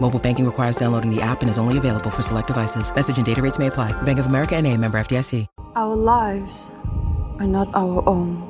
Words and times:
Mobile 0.00 0.18
banking 0.18 0.46
requires 0.46 0.76
downloading 0.76 1.14
the 1.14 1.20
app 1.20 1.42
and 1.42 1.50
is 1.50 1.58
only 1.58 1.76
available 1.76 2.10
for 2.10 2.22
select 2.22 2.46
devices. 2.46 2.90
Message 2.94 3.18
and 3.18 3.26
data 3.26 3.42
rates 3.42 3.58
may 3.58 3.66
apply. 3.66 3.92
Bank 4.02 4.18
of 4.18 4.26
America 4.26 4.56
and 4.56 4.66
a 4.66 4.74
member 4.76 4.98
FDIC. 4.98 5.46
Our 5.76 5.94
lives 5.94 6.72
are 7.38 7.46
not 7.46 7.68
our 7.74 8.02
own. 8.08 8.42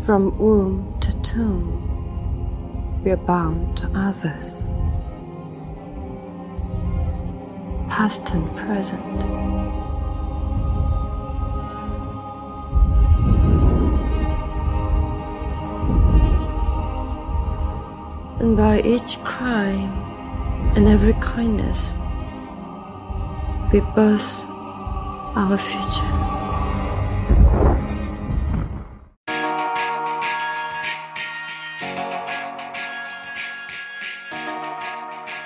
From 0.00 0.36
womb 0.38 0.98
to 1.00 1.22
tomb, 1.22 3.02
we 3.04 3.12
are 3.12 3.16
bound 3.16 3.76
to 3.78 3.90
others. 3.94 4.64
Past 7.88 8.34
and 8.34 8.56
present. 8.56 9.22
And 18.40 18.56
by 18.56 18.80
each 18.80 19.22
crime 19.22 19.92
and 20.74 20.88
every 20.88 21.12
kindness, 21.14 21.94
we 23.72 23.80
birth 23.94 24.46
our 25.36 25.56
future. 25.58 26.32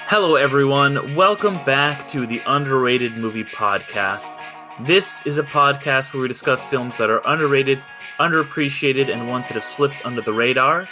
Hello, 0.08 0.36
everyone. 0.36 1.14
Welcome 1.14 1.62
back 1.64 2.06
to 2.08 2.26
the 2.26 2.40
Underrated 2.46 3.18
Movie 3.18 3.44
Podcast. 3.44 4.40
This 4.86 5.26
is 5.26 5.36
a 5.36 5.42
podcast 5.42 6.14
where 6.14 6.22
we 6.22 6.28
discuss 6.28 6.64
films 6.64 6.96
that 6.98 7.10
are 7.10 7.20
underrated, 7.26 7.82
underappreciated, 8.20 9.12
and 9.12 9.28
ones 9.28 9.48
that 9.48 9.54
have 9.54 9.64
slipped 9.64 10.04
under 10.06 10.22
the 10.22 10.32
radar. 10.32 10.88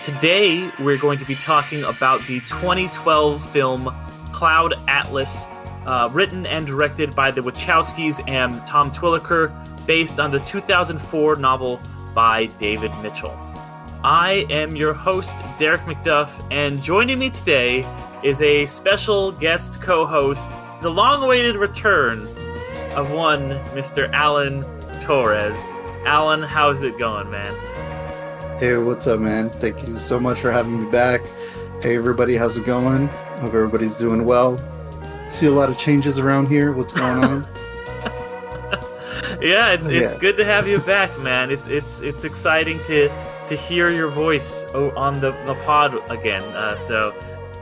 Today, 0.00 0.70
we're 0.80 0.98
going 0.98 1.18
to 1.18 1.24
be 1.24 1.36
talking 1.36 1.84
about 1.84 2.20
the 2.26 2.40
2012 2.40 3.50
film 3.52 3.94
Cloud 4.32 4.74
Atlas, 4.88 5.46
uh, 5.86 6.10
written 6.12 6.46
and 6.46 6.66
directed 6.66 7.14
by 7.14 7.30
the 7.30 7.40
Wachowskis 7.40 8.20
and 8.28 8.54
Tom 8.66 8.90
Tykwer, 8.90 9.52
based 9.86 10.18
on 10.18 10.32
the 10.32 10.40
2004 10.40 11.36
novel 11.36 11.80
by 12.12 12.46
David 12.58 12.90
Mitchell. 13.02 13.38
I 14.02 14.46
am 14.50 14.76
your 14.76 14.92
host, 14.92 15.36
Derek 15.58 15.82
McDuff, 15.82 16.28
and 16.50 16.82
joining 16.82 17.18
me 17.18 17.30
today 17.30 17.86
is 18.22 18.42
a 18.42 18.66
special 18.66 19.32
guest 19.32 19.80
co 19.80 20.04
host, 20.04 20.50
the 20.82 20.90
long 20.90 21.22
awaited 21.22 21.54
return 21.54 22.22
of 22.94 23.12
one 23.12 23.50
Mr. 23.72 24.12
Alan 24.12 24.64
Torres. 25.02 25.70
Alan, 26.04 26.42
how's 26.42 26.82
it 26.82 26.98
going, 26.98 27.30
man? 27.30 27.54
Hey, 28.64 28.78
what's 28.78 29.06
up, 29.06 29.20
man? 29.20 29.50
Thank 29.50 29.86
you 29.86 29.98
so 29.98 30.18
much 30.18 30.40
for 30.40 30.50
having 30.50 30.84
me 30.84 30.90
back. 30.90 31.20
Hey, 31.82 31.96
everybody, 31.96 32.34
how's 32.34 32.56
it 32.56 32.64
going? 32.64 33.08
Hope 33.08 33.52
everybody's 33.52 33.98
doing 33.98 34.24
well. 34.24 34.58
See 35.28 35.44
a 35.44 35.50
lot 35.50 35.68
of 35.68 35.76
changes 35.76 36.18
around 36.18 36.46
here. 36.46 36.72
What's 36.72 36.94
going 36.94 37.22
on? 37.22 37.42
yeah, 39.42 39.72
it's 39.72 39.88
it's 39.90 40.14
Yeah. 40.14 40.18
good 40.18 40.38
to 40.38 40.46
have 40.46 40.66
you 40.66 40.78
back, 40.78 41.10
man. 41.20 41.50
It's 41.50 41.68
it's 41.68 42.00
it's 42.00 42.24
exciting 42.24 42.78
to 42.86 43.10
to 43.48 43.54
hear 43.54 43.90
your 43.90 44.08
voice 44.08 44.64
on 44.72 45.20
the, 45.20 45.32
the 45.44 45.56
pod 45.66 46.00
again. 46.10 46.42
Uh, 46.56 46.78
so 46.78 47.10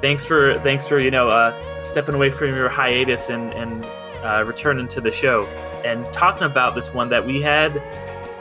thanks 0.01 0.25
for 0.25 0.57
thanks 0.61 0.87
for 0.87 1.01
you 1.01 1.11
know 1.11 1.27
uh, 1.27 1.53
stepping 1.81 2.15
away 2.15 2.31
from 2.31 2.55
your 2.55 2.69
hiatus 2.69 3.29
and 3.29 3.53
and 3.55 3.85
uh, 4.23 4.45
returning 4.47 4.87
to 4.87 5.01
the 5.01 5.11
show 5.11 5.47
and 5.85 6.07
talking 6.13 6.45
about 6.45 6.77
this 6.77 6.95
one 6.95 7.09
that 7.09 7.27
we 7.27 7.43
had 7.43 7.83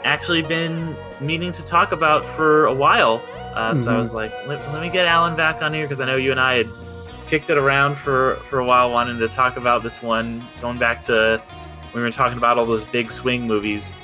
actually 0.04 0.42
been 0.42 0.96
meaning 1.20 1.52
to 1.52 1.64
talk 1.64 1.92
about 1.92 2.26
for 2.26 2.66
a 2.66 2.74
while. 2.74 3.22
Uh, 3.54 3.74
So 3.74 3.90
I 3.92 3.94
Mhm. 3.94 3.98
was 3.98 4.14
like, 4.14 4.32
let, 4.46 4.60
let 4.72 4.82
me 4.82 4.88
get 4.90 5.06
Alan 5.06 5.36
back 5.36 5.62
on 5.62 5.72
here 5.74 5.84
because 5.84 6.00
I 6.00 6.06
know 6.06 6.16
you 6.16 6.30
and 6.30 6.40
I 6.40 6.54
had 6.58 6.66
kicked 7.28 7.50
it 7.50 7.58
around 7.58 7.96
for 7.96 8.36
for 8.48 8.58
a 8.58 8.64
while, 8.64 8.90
wanting 8.90 9.18
to 9.18 9.28
talk 9.28 9.56
about 9.56 9.82
this 9.82 10.02
one, 10.02 10.42
going 10.60 10.78
back 10.78 11.02
to 11.02 11.40
when 11.92 12.02
we 12.02 12.06
were 12.06 12.10
talking 12.10 12.38
about 12.38 12.58
all 12.58 12.64
those 12.66 12.84
big 12.84 13.10
swing 13.10 13.46
movies. 13.46 13.96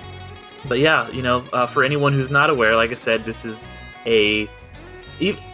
But 0.67 0.79
yeah, 0.81 1.09
you 1.11 1.23
know, 1.23 1.45
uh, 1.53 1.67
for 1.67 1.83
anyone 1.85 2.13
who's 2.13 2.31
not 2.31 2.51
aware, 2.51 2.77
like 2.77 2.91
I 2.93 2.97
said, 2.97 3.25
this 3.25 3.45
is 3.45 3.67
a. 4.07 4.49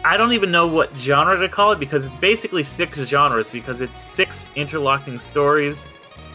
I 0.03 0.15
don't 0.15 0.33
even 0.33 0.51
know 0.51 0.67
what 0.67 0.95
genre 0.95 1.39
to 1.39 1.49
call 1.49 1.71
it 1.71 1.79
because 1.79 2.05
it's 2.05 2.17
basically 2.17 2.61
six 2.61 2.99
genres 2.99 3.49
because 3.49 3.81
it's 3.81 3.97
six 3.97 4.51
interlocking 4.55 5.17
stories 5.17 5.89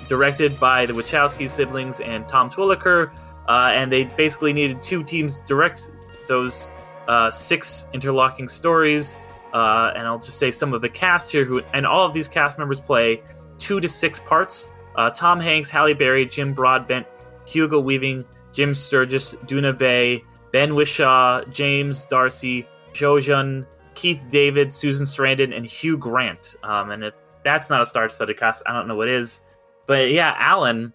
directed 0.09 0.59
by 0.59 0.85
the 0.85 0.93
Wachowski 0.93 1.49
siblings 1.49 2.01
and 2.01 2.27
Tom 2.27 2.51
Tykwer, 2.51 3.13
uh, 3.51 3.73
and 3.75 3.91
they 3.91 4.05
basically 4.05 4.53
needed 4.53 4.81
two 4.81 5.03
teams 5.03 5.41
direct 5.41 5.91
those 6.29 6.71
uh, 7.09 7.33
six 7.33 7.89
interlocking 7.93 8.49
stories. 8.49 9.17
Uh, 9.53 9.93
and 9.97 10.07
I'll 10.07 10.21
just 10.21 10.39
say 10.39 10.53
some 10.53 10.73
of 10.73 10.83
the 10.83 10.89
cast 10.89 11.33
here, 11.33 11.45
who 11.45 11.61
and 11.75 11.85
all 11.85 12.07
of 12.07 12.15
these 12.15 12.29
cast 12.29 12.59
members 12.59 12.81
play 12.81 13.21
two 13.59 13.81
to 13.81 13.89
six 13.89 14.21
parts. 14.21 14.69
Uh, 14.95 15.11
Tom 15.11 15.41
Hanks, 15.41 15.69
Halle 15.69 15.95
Berry, 15.95 16.27
Jim 16.27 16.55
Broadbent, 16.55 17.05
Hugo 17.45 17.81
Weaving, 17.81 18.25
Jim 18.53 18.73
Sturgis, 18.73 19.35
Doona 19.47 19.77
Bae, 19.77 20.25
Ben 20.53 20.71
Whishaw, 20.71 21.45
James 21.51 22.05
D'Arcy, 22.05 22.69
Jojun, 22.93 23.67
Keith 23.97 24.23
David, 24.31 24.73
Susan 24.73 25.05
Sarandon, 25.07 25.57
and 25.57 25.67
Hugh 25.67 25.99
Grant. 25.99 26.55
Um, 26.63 26.93
and 26.93 27.03
if 27.03 27.15
that's 27.43 27.69
not 27.69 27.83
a 27.83 27.87
star-studded 27.87 28.39
cast, 28.39 28.63
I 28.67 28.73
don't 28.73 28.87
know 28.87 28.95
what 28.95 29.09
is. 29.09 29.41
But 29.87 30.13
yeah, 30.13 30.37
Alan, 30.39 30.93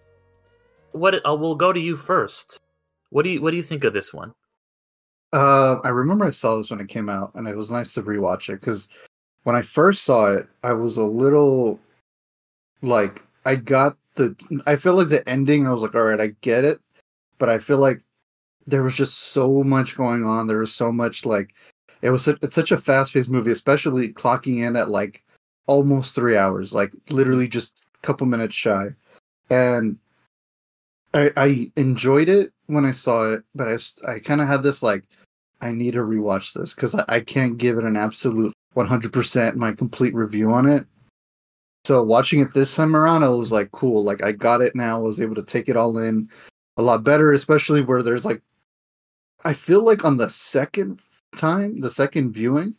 what 0.96 1.14
uh, 1.26 1.34
we'll 1.34 1.54
go 1.54 1.72
to 1.72 1.80
you 1.80 1.96
first. 1.96 2.60
What 3.10 3.22
do 3.22 3.30
you 3.30 3.40
what 3.40 3.50
do 3.50 3.56
you 3.56 3.62
think 3.62 3.84
of 3.84 3.92
this 3.92 4.12
one? 4.12 4.32
Uh, 5.32 5.76
I 5.84 5.88
remember 5.88 6.24
I 6.24 6.30
saw 6.30 6.56
this 6.56 6.70
when 6.70 6.80
it 6.80 6.88
came 6.88 7.08
out, 7.08 7.34
and 7.34 7.46
it 7.46 7.56
was 7.56 7.70
nice 7.70 7.94
to 7.94 8.02
rewatch 8.02 8.48
it 8.48 8.60
because 8.60 8.88
when 9.42 9.56
I 9.56 9.62
first 9.62 10.04
saw 10.04 10.32
it, 10.32 10.48
I 10.62 10.72
was 10.72 10.96
a 10.96 11.02
little 11.02 11.78
like 12.82 13.22
I 13.44 13.56
got 13.56 13.96
the. 14.14 14.34
I 14.66 14.76
feel 14.76 14.94
like 14.94 15.08
the 15.08 15.28
ending. 15.28 15.66
I 15.66 15.70
was 15.70 15.82
like, 15.82 15.94
all 15.94 16.02
right, 16.02 16.20
I 16.20 16.34
get 16.40 16.64
it, 16.64 16.80
but 17.38 17.48
I 17.48 17.58
feel 17.58 17.78
like 17.78 18.02
there 18.66 18.82
was 18.82 18.96
just 18.96 19.18
so 19.18 19.62
much 19.62 19.96
going 19.96 20.24
on. 20.24 20.46
There 20.46 20.58
was 20.58 20.74
so 20.74 20.90
much 20.90 21.24
like 21.24 21.54
it 22.02 22.10
was. 22.10 22.26
It's 22.28 22.54
such 22.54 22.72
a 22.72 22.78
fast 22.78 23.12
paced 23.12 23.30
movie, 23.30 23.52
especially 23.52 24.12
clocking 24.12 24.66
in 24.66 24.76
at 24.76 24.88
like 24.90 25.22
almost 25.66 26.14
three 26.14 26.36
hours, 26.36 26.72
like 26.74 26.92
literally 27.10 27.48
just 27.48 27.84
a 28.02 28.06
couple 28.06 28.26
minutes 28.26 28.54
shy, 28.54 28.88
and 29.50 29.98
I, 31.16 31.30
I 31.36 31.72
enjoyed 31.76 32.28
it 32.28 32.52
when 32.66 32.84
I 32.84 32.90
saw 32.90 33.32
it, 33.32 33.42
but 33.54 33.68
I, 33.68 33.78
I 34.12 34.18
kind 34.18 34.42
of 34.42 34.48
had 34.48 34.62
this 34.62 34.82
like, 34.82 35.04
I 35.62 35.72
need 35.72 35.92
to 35.92 36.00
rewatch 36.00 36.52
this 36.52 36.74
because 36.74 36.94
I, 36.94 37.04
I 37.08 37.20
can't 37.20 37.56
give 37.56 37.78
it 37.78 37.84
an 37.84 37.96
absolute 37.96 38.52
100% 38.76 39.56
my 39.56 39.72
complete 39.72 40.14
review 40.14 40.52
on 40.52 40.66
it. 40.66 40.86
So 41.86 42.02
watching 42.02 42.40
it 42.40 42.52
this 42.52 42.74
time 42.74 42.94
around, 42.94 43.24
I 43.24 43.30
was 43.30 43.50
like, 43.50 43.72
cool, 43.72 44.04
like 44.04 44.22
I 44.22 44.32
got 44.32 44.60
it 44.60 44.76
now. 44.76 44.98
I 44.98 45.02
was 45.02 45.20
able 45.20 45.36
to 45.36 45.42
take 45.42 45.70
it 45.70 45.76
all 45.76 45.96
in 45.98 46.28
a 46.76 46.82
lot 46.82 47.02
better, 47.02 47.32
especially 47.32 47.80
where 47.80 48.02
there's 48.02 48.26
like, 48.26 48.42
I 49.44 49.54
feel 49.54 49.82
like 49.82 50.04
on 50.04 50.18
the 50.18 50.28
second 50.28 51.00
time, 51.34 51.80
the 51.80 51.90
second 51.90 52.32
viewing, 52.32 52.74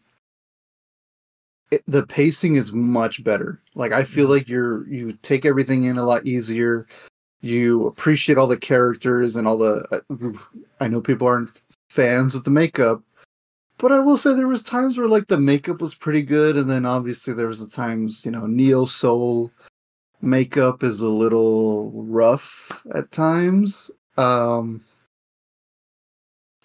it, 1.72 1.82
the 1.88 2.06
pacing 2.06 2.56
is 2.56 2.72
much 2.72 3.24
better. 3.24 3.62
Like 3.74 3.94
I 3.94 4.04
feel 4.04 4.28
like 4.28 4.48
you're 4.48 4.88
you 4.88 5.14
take 5.24 5.46
everything 5.46 5.86
in 5.86 5.98
a 5.98 6.06
lot 6.06 6.26
easier 6.26 6.88
you 7.42 7.86
appreciate 7.88 8.38
all 8.38 8.48
the 8.48 8.58
characters 8.58 9.36
and 9.36 9.48
all 9.48 9.58
the 9.58 10.36
i 10.80 10.88
know 10.88 11.02
people 11.02 11.28
aren't 11.28 11.62
fans 11.90 12.36
of 12.36 12.44
the 12.44 12.50
makeup 12.50 13.02
but 13.78 13.92
i 13.92 14.00
will 14.00 14.18
say 14.18 14.34
there 14.34 14.48
was 14.48 14.64
times 14.64 14.98
where 14.98 15.08
like 15.08 15.28
the 15.28 15.38
makeup 15.38 15.82
was 15.82 15.94
pretty 15.94 16.22
good 16.22 16.58
and 16.58 16.70
then 16.70 16.86
obviously 16.86 17.34
there 17.34 17.48
was 17.48 17.60
the 17.60 17.76
times 17.76 18.26
you 18.26 18.32
know 18.32 18.48
Neo 18.48 18.86
Seoul 18.86 19.52
makeup 20.22 20.84
is 20.84 21.02
a 21.02 21.10
little 21.10 21.92
rough 21.92 22.84
at 22.96 23.12
times 23.12 23.92
um 24.18 24.82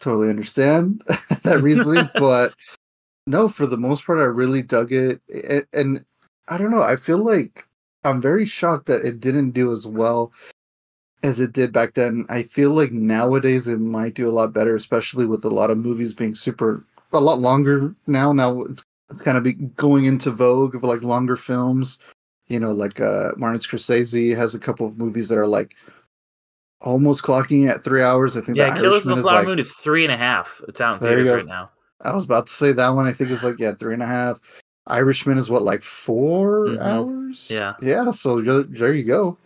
totally 0.02 0.28
understand 0.28 1.02
that 1.44 1.62
reasoning, 1.62 2.10
but 2.18 2.54
no, 3.26 3.48
for 3.48 3.66
the 3.66 3.78
most 3.78 4.04
part, 4.04 4.18
I 4.18 4.24
really 4.24 4.62
dug 4.62 4.92
it. 4.92 5.22
And, 5.48 5.66
and 5.72 6.04
I 6.48 6.58
don't 6.58 6.72
know, 6.72 6.82
I 6.82 6.96
feel 6.96 7.18
like 7.18 7.66
I'm 8.04 8.20
very 8.20 8.44
shocked 8.44 8.86
that 8.86 9.04
it 9.04 9.20
didn't 9.20 9.52
do 9.52 9.72
as 9.72 9.86
well 9.86 10.32
as 11.22 11.40
it 11.40 11.52
did 11.52 11.72
back 11.72 11.94
then. 11.94 12.26
I 12.28 12.44
feel 12.44 12.70
like 12.70 12.92
nowadays 12.92 13.68
it 13.68 13.78
might 13.78 14.14
do 14.14 14.28
a 14.28 14.32
lot 14.32 14.52
better, 14.52 14.74
especially 14.74 15.26
with 15.26 15.44
a 15.44 15.48
lot 15.50 15.70
of 15.70 15.78
movies 15.78 16.14
being 16.14 16.34
super 16.34 16.84
a 17.12 17.20
lot 17.20 17.38
longer 17.40 17.94
now. 18.06 18.32
Now 18.32 18.62
it's, 18.62 18.84
it's 19.10 19.20
kind 19.20 19.36
of 19.36 19.44
be 19.44 19.52
going 19.52 20.06
into 20.06 20.30
vogue 20.30 20.74
of 20.74 20.82
like 20.82 21.02
longer 21.02 21.36
films. 21.36 21.98
You 22.48 22.58
know, 22.60 22.72
like 22.72 23.00
uh 23.00 23.30
Martin 23.36 23.60
Scorsese 23.60 24.36
has 24.36 24.54
a 24.54 24.58
couple 24.58 24.86
of 24.86 24.98
movies 24.98 25.28
that 25.28 25.38
are 25.38 25.46
like 25.46 25.74
almost 26.80 27.22
clocking 27.22 27.68
at 27.68 27.84
three 27.84 28.02
hours. 28.02 28.36
I 28.36 28.40
think 28.40 28.58
Yeah, 28.58 28.74
Killers 28.76 29.06
of 29.06 29.16
the 29.16 29.22
Flower 29.22 29.38
like, 29.38 29.46
Moon 29.46 29.58
is 29.58 29.72
three 29.72 30.04
and 30.04 30.12
a 30.12 30.16
half. 30.16 30.60
It's 30.68 30.80
out 30.80 30.94
in 30.94 31.00
theaters 31.00 31.30
right 31.30 31.46
now. 31.46 31.70
I 32.00 32.14
was 32.14 32.24
about 32.24 32.48
to 32.48 32.52
say 32.52 32.72
that 32.72 32.88
one. 32.88 33.06
I 33.06 33.12
think 33.12 33.30
is 33.30 33.44
like 33.44 33.58
yeah, 33.58 33.74
three 33.74 33.94
and 33.94 34.02
a 34.02 34.06
half. 34.06 34.40
Irishman 34.88 35.38
is 35.38 35.48
what 35.48 35.62
like 35.62 35.82
4 35.82 36.66
Mhm. 36.66 36.82
hours. 36.82 37.48
Yeah. 37.50 37.74
yeah. 37.80 38.10
So 38.10 38.40
there 38.40 38.94
you 38.94 39.04
go. 39.04 39.38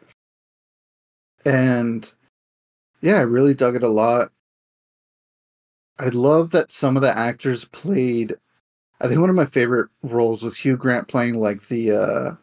And 1.46 2.12
yeah, 3.00 3.14
I 3.19 3.22
really 3.22 3.54
dug 3.54 3.76
it 3.76 3.82
a 3.84 3.88
lot. 3.88 4.31
I 5.98 6.08
love 6.08 6.50
that 6.50 6.72
some 6.72 6.96
of 6.96 7.02
the 7.02 7.16
actors 7.16 7.64
played. 7.66 8.34
I 9.00 9.06
think 9.08 9.20
one 9.20 9.31
of 9.31 9.37
my 9.37 9.46
favorite 9.46 9.88
roles 10.02 10.43
was 10.43 10.56
Hugh 10.56 10.76
Grant 10.76 11.06
playing 11.08 11.37
like 11.37 11.69
the 11.69 11.93
uh 11.93 12.34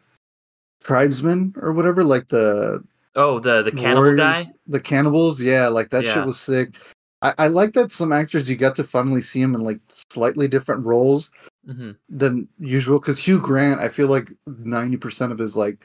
tribesman 0.84 1.54
or 1.58 1.74
whatever, 1.74 2.04
like 2.04 2.30
the 2.30 2.84
Oh, 3.16 3.40
the 3.40 3.62
the 3.62 3.72
cannibal 3.72 4.02
warriors- 4.04 4.18
guy. 4.18 4.46
the 4.68 4.80
cannibals. 4.80 5.40
Yeah, 5.42 5.68
like 5.68 5.90
that 5.90 6.06
Yeah. 6.06 6.14
shit 6.16 6.26
was 6.26 6.40
sick. 6.40 6.76
I, 7.22 7.34
I 7.38 7.48
like 7.48 7.74
that 7.74 7.92
some 7.92 8.12
actors 8.12 8.50
you 8.50 8.56
got 8.56 8.76
to 8.78 8.84
finally 8.84 9.22
see 9.22 9.42
him 9.42 9.54
in 9.54 9.62
like 9.62 9.80
slightly 10.10 10.48
different 10.48 10.86
roles 10.86 11.30
hmm 11.66 11.92
than 12.10 12.48
usual 12.60 13.00
because 13.00 13.18
Hugh 13.20 13.40
Grant, 13.42 13.80
I 13.82 13.90
feel 13.90 14.08
like 14.08 14.32
ninety 14.48 14.98
percent 14.98 15.32
of 15.34 15.38
his 15.40 15.56
like 15.58 15.78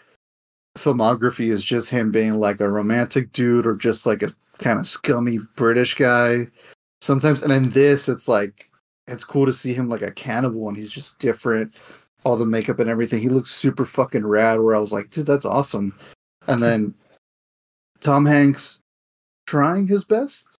filmography 0.76 1.50
is 1.50 1.64
just 1.64 1.90
him 1.90 2.10
being 2.10 2.34
like 2.34 2.60
a 2.60 2.70
romantic 2.70 3.32
dude 3.32 3.66
or 3.66 3.74
just 3.74 4.06
like 4.06 4.22
a 4.22 4.32
kind 4.58 4.78
of 4.78 4.86
scummy 4.86 5.38
British 5.56 5.94
guy. 5.94 6.46
Sometimes, 7.00 7.42
and 7.42 7.52
in 7.52 7.70
this, 7.70 8.08
it's 8.08 8.28
like 8.28 8.70
it's 9.06 9.24
cool 9.24 9.46
to 9.46 9.52
see 9.52 9.72
him 9.72 9.88
like 9.88 10.02
a 10.02 10.12
cannibal 10.12 10.68
and 10.68 10.76
he's 10.76 10.92
just 10.92 11.18
different. 11.18 11.74
All 12.24 12.36
the 12.36 12.44
makeup 12.44 12.80
and 12.80 12.90
everything, 12.90 13.20
he 13.22 13.28
looks 13.28 13.50
super 13.50 13.84
fucking 13.84 14.26
rad. 14.26 14.60
Where 14.60 14.74
I 14.74 14.80
was 14.80 14.92
like, 14.92 15.10
dude, 15.10 15.26
that's 15.26 15.44
awesome. 15.44 15.98
And 16.48 16.62
then 16.62 16.94
Tom 18.00 18.26
Hanks 18.26 18.80
trying 19.46 19.86
his 19.86 20.04
best 20.04 20.56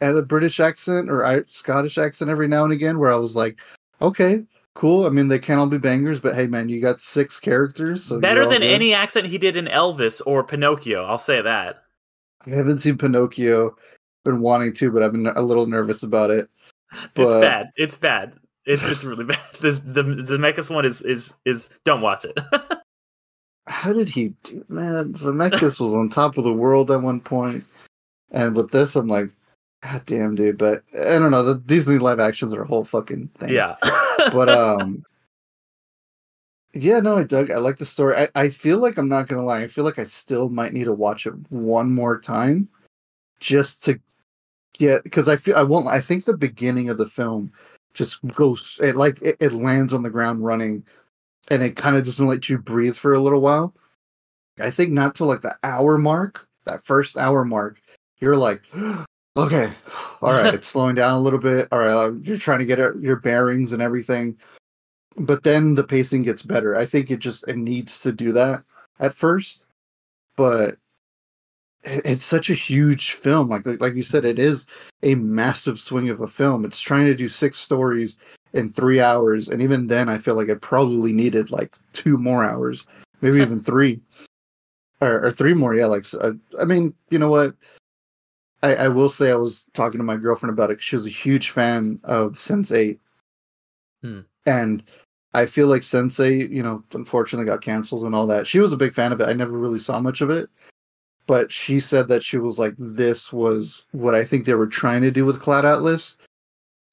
at 0.00 0.16
a 0.16 0.22
British 0.22 0.60
accent 0.60 1.10
or 1.10 1.44
Scottish 1.48 1.98
accent 1.98 2.30
every 2.30 2.46
now 2.48 2.64
and 2.64 2.72
again, 2.72 2.98
where 2.98 3.12
I 3.12 3.16
was 3.16 3.34
like, 3.34 3.58
okay, 4.00 4.44
cool. 4.78 5.06
I 5.06 5.10
mean, 5.10 5.26
they 5.28 5.38
can't 5.40 5.58
all 5.58 5.66
be 5.66 5.76
bangers, 5.76 6.20
but 6.20 6.34
hey, 6.36 6.46
man, 6.46 6.68
you 6.68 6.80
got 6.80 7.00
six 7.00 7.40
characters, 7.40 8.04
so 8.04 8.20
Better 8.20 8.46
than 8.46 8.60
good. 8.60 8.70
any 8.70 8.94
accent 8.94 9.26
he 9.26 9.36
did 9.36 9.56
in 9.56 9.66
Elvis 9.66 10.22
or 10.24 10.44
Pinocchio. 10.44 11.04
I'll 11.04 11.18
say 11.18 11.42
that. 11.42 11.82
I 12.46 12.50
haven't 12.50 12.78
seen 12.78 12.96
Pinocchio, 12.96 13.76
been 14.24 14.40
wanting 14.40 14.72
to, 14.74 14.90
but 14.92 15.02
I've 15.02 15.12
been 15.12 15.26
a 15.26 15.42
little 15.42 15.66
nervous 15.66 16.04
about 16.04 16.30
it. 16.30 16.48
It's 17.16 17.34
bad. 17.34 17.70
It's 17.76 17.96
bad. 17.96 18.34
It's 18.64 18.82
it's 18.84 19.02
really 19.02 19.24
bad. 19.32 19.40
This 19.60 19.80
the 19.80 20.02
Zemeckis 20.02 20.72
one 20.72 20.84
is 20.84 21.02
is 21.02 21.34
is 21.44 21.70
don't 21.84 22.00
watch 22.00 22.24
it. 22.24 22.38
How 23.66 23.92
did 23.92 24.08
he 24.08 24.34
do, 24.44 24.64
man? 24.68 25.12
Zemeckis 25.12 25.80
was 25.80 25.92
on 25.92 26.08
top 26.08 26.38
of 26.38 26.44
the 26.44 26.54
world 26.54 26.90
at 26.90 27.02
one 27.02 27.20
point, 27.20 27.64
and 28.30 28.54
with 28.54 28.70
this, 28.70 28.94
I'm 28.96 29.08
like, 29.08 29.30
God 29.82 30.02
damn, 30.06 30.34
dude. 30.36 30.56
But 30.56 30.84
I 30.94 31.18
don't 31.18 31.32
know. 31.32 31.42
The 31.42 31.56
Disney 31.58 31.98
live 31.98 32.20
actions 32.20 32.54
are 32.54 32.62
a 32.62 32.66
whole 32.66 32.84
fucking 32.84 33.28
thing. 33.36 33.50
yeah. 33.50 33.76
but 34.32 34.48
um 34.48 35.04
yeah 36.72 37.00
no 37.00 37.18
i 37.18 37.22
dug 37.22 37.50
i 37.50 37.56
like 37.56 37.76
the 37.76 37.86
story. 37.86 38.14
I, 38.16 38.28
I 38.34 38.48
feel 38.48 38.78
like 38.78 38.98
i'm 38.98 39.08
not 39.08 39.28
gonna 39.28 39.44
lie 39.44 39.62
i 39.62 39.66
feel 39.66 39.84
like 39.84 39.98
i 39.98 40.04
still 40.04 40.48
might 40.48 40.72
need 40.72 40.84
to 40.84 40.92
watch 40.92 41.26
it 41.26 41.34
one 41.50 41.92
more 41.92 42.20
time 42.20 42.68
just 43.40 43.84
to 43.84 43.98
get 44.74 45.02
because 45.02 45.28
i 45.28 45.36
feel 45.36 45.56
i 45.56 45.62
won't 45.62 45.86
i 45.86 46.00
think 46.00 46.24
the 46.24 46.36
beginning 46.36 46.88
of 46.88 46.98
the 46.98 47.06
film 47.06 47.52
just 47.94 48.24
goes 48.34 48.78
it 48.82 48.96
like 48.96 49.20
it, 49.22 49.36
it 49.40 49.52
lands 49.52 49.92
on 49.92 50.02
the 50.02 50.10
ground 50.10 50.44
running 50.44 50.84
and 51.50 51.62
it 51.62 51.76
kind 51.76 51.96
of 51.96 52.04
doesn't 52.04 52.26
let 52.26 52.48
you 52.48 52.58
breathe 52.58 52.96
for 52.96 53.14
a 53.14 53.20
little 53.20 53.40
while. 53.40 53.74
I 54.60 54.70
think 54.70 54.92
not 54.92 55.14
till 55.14 55.26
like 55.26 55.40
the 55.40 55.56
hour 55.62 55.98
mark 55.98 56.46
that 56.64 56.84
first 56.84 57.16
hour 57.16 57.44
mark 57.44 57.80
you're 58.18 58.36
like 58.36 58.62
okay. 59.38 59.72
All 60.20 60.32
right. 60.32 60.54
It's 60.58 60.68
slowing 60.68 60.94
down 60.94 61.16
a 61.16 61.20
little 61.20 61.38
bit. 61.38 61.68
All 61.72 61.78
right. 61.78 61.90
Uh, 61.90 62.12
you're 62.22 62.36
trying 62.36 62.58
to 62.58 62.66
get 62.66 62.78
your 62.78 63.16
bearings 63.16 63.72
and 63.72 63.82
everything. 63.82 64.36
But 65.16 65.42
then 65.42 65.74
the 65.74 65.84
pacing 65.84 66.22
gets 66.22 66.42
better. 66.42 66.76
I 66.76 66.86
think 66.86 67.10
it 67.10 67.18
just 67.18 67.46
it 67.48 67.56
needs 67.56 68.00
to 68.02 68.12
do 68.12 68.32
that 68.32 68.62
at 69.00 69.14
first. 69.14 69.66
But 70.36 70.76
it's 71.84 72.24
such 72.24 72.50
a 72.50 72.54
huge 72.54 73.12
film. 73.12 73.48
Like 73.48 73.66
like 73.80 73.94
you 73.94 74.02
said 74.02 74.24
it 74.24 74.38
is 74.38 74.66
a 75.02 75.14
massive 75.14 75.78
swing 75.80 76.08
of 76.08 76.20
a 76.20 76.26
film. 76.26 76.64
It's 76.64 76.80
trying 76.80 77.06
to 77.06 77.14
do 77.14 77.28
six 77.28 77.58
stories 77.58 78.18
in 78.52 78.70
three 78.70 79.00
hours. 79.00 79.48
And 79.48 79.62
even 79.62 79.86
then 79.86 80.08
i 80.08 80.18
feel 80.18 80.34
like 80.34 80.48
it 80.48 80.60
probably 80.60 81.12
needed 81.12 81.50
like 81.50 81.76
two 81.92 82.16
more 82.16 82.44
hours 82.44 82.84
maybe 83.20 83.38
even 83.42 83.60
three. 83.60 84.00
Or, 85.00 85.26
or 85.26 85.30
three 85.30 85.54
more. 85.54 85.74
Yeah 85.74 85.86
like 85.86 86.06
uh, 86.20 86.32
i 86.60 86.64
mean 86.64 86.94
you 87.10 87.18
know 87.18 87.30
what 87.30 87.54
I, 88.62 88.74
I 88.74 88.88
will 88.88 89.08
say 89.08 89.30
I 89.30 89.36
was 89.36 89.66
talking 89.72 89.98
to 89.98 90.04
my 90.04 90.16
girlfriend 90.16 90.52
about 90.52 90.70
it. 90.70 90.82
She 90.82 90.96
was 90.96 91.06
a 91.06 91.10
huge 91.10 91.50
fan 91.50 92.00
of 92.04 92.32
Sense8, 92.34 92.98
Hmm. 94.02 94.20
and 94.46 94.82
I 95.34 95.46
feel 95.46 95.66
like 95.68 95.82
Sense8, 95.82 96.50
you 96.50 96.62
know, 96.62 96.82
unfortunately 96.94 97.46
got 97.46 97.62
canceled 97.62 98.04
and 98.04 98.14
all 98.14 98.26
that. 98.28 98.46
She 98.46 98.60
was 98.60 98.72
a 98.72 98.76
big 98.76 98.92
fan 98.92 99.12
of 99.12 99.20
it. 99.20 99.28
I 99.28 99.32
never 99.32 99.58
really 99.58 99.78
saw 99.78 100.00
much 100.00 100.20
of 100.20 100.30
it, 100.30 100.48
but 101.26 101.52
she 101.52 101.80
said 101.80 102.08
that 102.08 102.22
she 102.22 102.38
was 102.38 102.58
like, 102.58 102.74
"This 102.78 103.32
was 103.32 103.86
what 103.92 104.14
I 104.14 104.24
think 104.24 104.44
they 104.44 104.54
were 104.54 104.66
trying 104.66 105.02
to 105.02 105.10
do 105.10 105.24
with 105.24 105.40
Cloud 105.40 105.64
Atlas," 105.64 106.16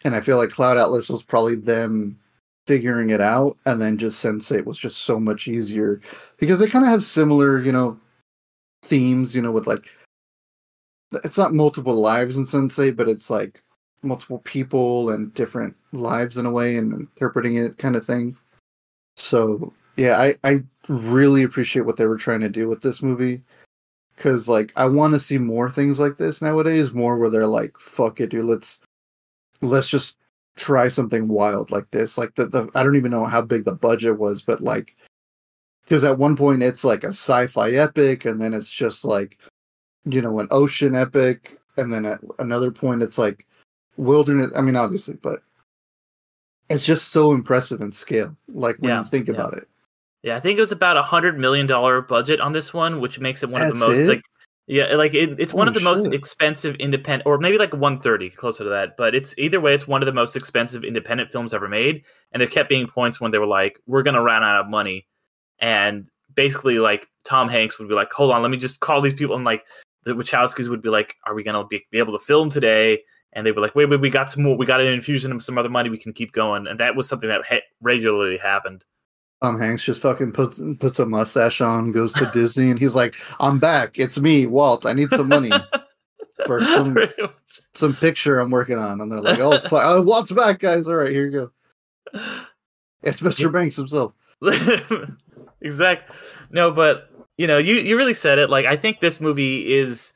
and 0.03 0.15
I 0.15 0.21
feel 0.21 0.37
like 0.37 0.49
Cloud 0.49 0.77
Atlas 0.77 1.09
was 1.09 1.23
probably 1.23 1.55
them 1.55 2.19
figuring 2.67 3.11
it 3.11 3.21
out, 3.21 3.57
and 3.65 3.81
then 3.81 3.97
just 3.97 4.23
Sense8 4.23 4.65
was 4.65 4.77
just 4.79 4.99
so 4.99 5.19
much 5.19 5.47
easier 5.47 6.01
because 6.37 6.59
they 6.59 6.67
kind 6.67 6.83
of 6.85 6.89
have 6.91 7.03
similar, 7.03 7.59
you 7.59 7.71
know, 7.71 7.99
themes, 8.83 9.35
you 9.35 9.41
know, 9.41 9.51
with 9.51 9.67
like 9.67 9.89
it's 11.23 11.37
not 11.37 11.53
multiple 11.53 11.95
lives 11.95 12.37
in 12.37 12.43
Sense8, 12.43 12.95
but 12.95 13.09
it's 13.09 13.29
like 13.29 13.63
multiple 14.01 14.39
people 14.39 15.09
and 15.09 15.33
different 15.33 15.75
lives 15.91 16.37
in 16.37 16.45
a 16.45 16.51
way 16.51 16.77
and 16.77 16.93
interpreting 16.93 17.57
it 17.57 17.77
kind 17.77 17.95
of 17.95 18.05
thing. 18.05 18.35
So 19.15 19.73
yeah, 19.97 20.17
I, 20.19 20.35
I 20.43 20.63
really 20.89 21.43
appreciate 21.43 21.85
what 21.85 21.97
they 21.97 22.05
were 22.05 22.17
trying 22.17 22.41
to 22.41 22.49
do 22.49 22.67
with 22.67 22.81
this 22.81 23.01
movie. 23.01 23.41
Cause 24.17 24.47
like 24.47 24.71
I 24.77 24.85
want 24.85 25.13
to 25.13 25.19
see 25.19 25.37
more 25.37 25.69
things 25.69 25.99
like 25.99 26.15
this 26.15 26.41
nowadays, 26.41 26.93
more 26.93 27.17
where 27.17 27.29
they're 27.29 27.47
like, 27.47 27.77
fuck 27.77 28.21
it, 28.21 28.29
dude, 28.29 28.45
let's 28.45 28.79
let's 29.61 29.89
just 29.89 30.19
try 30.55 30.87
something 30.87 31.27
wild 31.27 31.69
like 31.71 31.89
this. 31.91 32.17
Like 32.17 32.35
the, 32.35 32.45
the 32.45 32.69
I 32.75 32.83
don't 32.83 32.95
even 32.95 33.11
know 33.11 33.25
how 33.25 33.41
big 33.41 33.65
the 33.65 33.75
budget 33.75 34.17
was, 34.17 34.41
but 34.41 34.61
like 34.61 34.95
because 35.83 36.03
at 36.05 36.17
one 36.17 36.35
point 36.35 36.63
it's 36.63 36.83
like 36.83 37.03
a 37.03 37.09
sci-fi 37.09 37.71
epic 37.71 38.25
and 38.25 38.41
then 38.41 38.53
it's 38.53 38.71
just 38.71 39.03
like 39.03 39.37
you 40.05 40.21
know 40.21 40.39
an 40.39 40.47
ocean 40.51 40.95
epic 40.95 41.57
and 41.77 41.91
then 41.91 42.05
at 42.05 42.19
another 42.39 42.71
point 42.71 43.01
it's 43.01 43.17
like 43.17 43.45
wilderness 43.97 44.51
i 44.55 44.61
mean 44.61 44.75
obviously 44.75 45.15
but 45.15 45.41
it's 46.69 46.85
just 46.85 47.09
so 47.09 47.31
impressive 47.31 47.81
in 47.81 47.91
scale 47.91 48.35
like 48.47 48.75
when 48.79 48.91
Yeah, 48.91 48.99
you 48.99 49.05
think 49.05 49.27
yeah. 49.27 49.33
about 49.33 49.53
it 49.53 49.67
Yeah, 50.23 50.35
I 50.35 50.39
think 50.39 50.57
it 50.57 50.61
was 50.61 50.71
about 50.71 50.97
a 50.97 51.01
hundred 51.01 51.37
million 51.37 51.67
dollar 51.67 52.01
budget 52.01 52.41
on 52.41 52.53
this 52.53 52.73
one, 52.73 52.99
which 52.99 53.19
makes 53.19 53.43
it 53.43 53.49
one 53.49 53.61
of 53.61 53.67
the 53.67 53.85
most 53.87 53.99
it? 53.99 54.07
like 54.07 54.23
yeah, 54.67 54.95
like 54.95 55.13
it, 55.13 55.39
it's 55.39 55.53
one 55.53 55.67
of 55.67 55.75
the 55.75 55.79
Holy 55.79 56.01
most 56.01 56.13
expensive 56.13 56.75
independent, 56.77 57.27
or 57.27 57.37
maybe 57.37 57.59
like 57.59 57.73
one 57.75 58.01
thirty, 58.01 58.31
closer 58.31 58.63
to 58.63 58.69
that. 58.71 58.97
But 58.97 59.13
it's 59.13 59.37
either 59.37 59.61
way, 59.61 59.75
it's 59.75 59.87
one 59.87 60.01
of 60.01 60.07
the 60.07 60.13
most 60.13 60.35
expensive 60.35 60.83
independent 60.83 61.31
films 61.31 61.53
ever 61.53 61.67
made. 61.67 62.03
And 62.31 62.41
there 62.41 62.47
kept 62.47 62.69
being 62.69 62.87
points 62.87 63.21
when 63.21 63.29
they 63.29 63.37
were 63.37 63.45
like, 63.45 63.79
"We're 63.85 64.01
gonna 64.01 64.23
run 64.23 64.43
out 64.43 64.61
of 64.61 64.67
money," 64.67 65.05
and 65.59 66.07
basically 66.33 66.79
like 66.79 67.07
Tom 67.23 67.47
Hanks 67.47 67.77
would 67.77 67.87
be 67.87 67.93
like, 67.93 68.11
"Hold 68.13 68.31
on, 68.31 68.41
let 68.41 68.49
me 68.49 68.57
just 68.57 68.79
call 68.79 69.01
these 69.01 69.13
people," 69.13 69.35
and 69.35 69.45
like 69.45 69.63
the 70.05 70.13
Wachowskis 70.13 70.69
would 70.69 70.81
be 70.81 70.89
like, 70.89 71.15
"Are 71.25 71.33
we 71.33 71.43
gonna 71.43 71.65
be, 71.65 71.85
be 71.91 71.99
able 71.99 72.17
to 72.17 72.23
film 72.23 72.49
today?" 72.49 73.03
And 73.33 73.45
they 73.45 73.51
were 73.51 73.61
like, 73.61 73.75
"Wait, 73.75 73.89
wait, 73.89 73.99
we 73.99 74.09
got 74.09 74.31
some 74.31 74.43
more. 74.43 74.55
We 74.55 74.65
got 74.65 74.81
an 74.81 74.87
infusion 74.87 75.31
of 75.31 75.43
some 75.43 75.57
other 75.57 75.69
money. 75.69 75.89
We 75.89 75.97
can 75.97 76.13
keep 76.13 76.31
going." 76.31 76.67
And 76.67 76.79
that 76.79 76.95
was 76.95 77.07
something 77.07 77.29
that 77.29 77.45
ha- 77.47 77.61
regularly 77.81 78.37
happened. 78.37 78.85
tom 79.43 79.59
hanks 79.59 79.83
just 79.83 80.01
fucking 80.01 80.31
puts 80.31 80.61
puts 80.79 80.99
a 80.99 81.05
mustache 81.05 81.59
on 81.59 81.91
goes 81.91 82.13
to 82.13 82.25
disney 82.33 82.71
and 82.71 82.79
he's 82.79 82.95
like 82.95 83.15
i'm 83.41 83.59
back 83.59 83.99
it's 83.99 84.17
me 84.17 84.47
walt 84.47 84.85
i 84.85 84.93
need 84.93 85.09
some 85.09 85.27
money 85.27 85.51
for 86.47 86.63
some 86.63 86.95
some 87.73 87.93
picture 87.93 88.39
i'm 88.39 88.49
working 88.49 88.79
on 88.79 89.01
and 89.01 89.11
they're 89.11 89.19
like 89.19 89.39
oh, 89.39 89.59
fu- 89.59 89.75
oh 89.75 90.01
walt's 90.01 90.31
back 90.31 90.59
guys 90.59 90.87
all 90.87 90.95
right 90.95 91.11
here 91.11 91.25
you 91.25 91.31
go 91.31 91.51
it's 93.03 93.19
mr 93.19 93.51
banks 93.51 93.75
himself 93.75 94.13
exact. 95.61 96.11
No, 96.51 96.71
but 96.71 97.09
you 97.37 97.47
know, 97.47 97.57
you 97.57 97.75
you 97.75 97.97
really 97.97 98.13
said 98.13 98.39
it. 98.39 98.49
Like 98.49 98.65
I 98.65 98.75
think 98.75 98.99
this 98.99 99.19
movie 99.19 99.73
is 99.73 100.13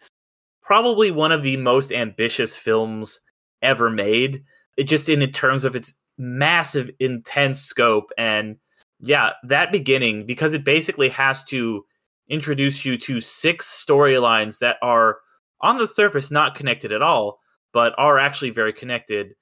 probably 0.61 1.11
one 1.11 1.31
of 1.31 1.43
the 1.43 1.57
most 1.57 1.91
ambitious 1.91 2.55
films 2.55 3.19
ever 3.61 3.89
made. 3.89 4.43
It 4.77 4.83
just 4.83 5.09
in, 5.09 5.21
in 5.21 5.31
terms 5.31 5.65
of 5.65 5.75
its 5.75 5.93
massive, 6.17 6.91
intense 6.99 7.59
scope. 7.59 8.11
And 8.17 8.57
yeah, 8.99 9.31
that 9.43 9.71
beginning, 9.71 10.25
because 10.25 10.53
it 10.53 10.63
basically 10.63 11.09
has 11.09 11.43
to 11.45 11.85
introduce 12.29 12.85
you 12.85 12.97
to 12.97 13.19
six 13.19 13.83
storylines 13.87 14.59
that 14.59 14.77
are 14.81 15.17
on 15.61 15.77
the 15.77 15.87
surface 15.87 16.29
not 16.29 16.55
connected 16.55 16.91
at 16.91 17.01
all, 17.01 17.39
but 17.73 17.93
are 17.97 18.19
actually 18.19 18.51
very 18.51 18.71
connected. 18.71 19.33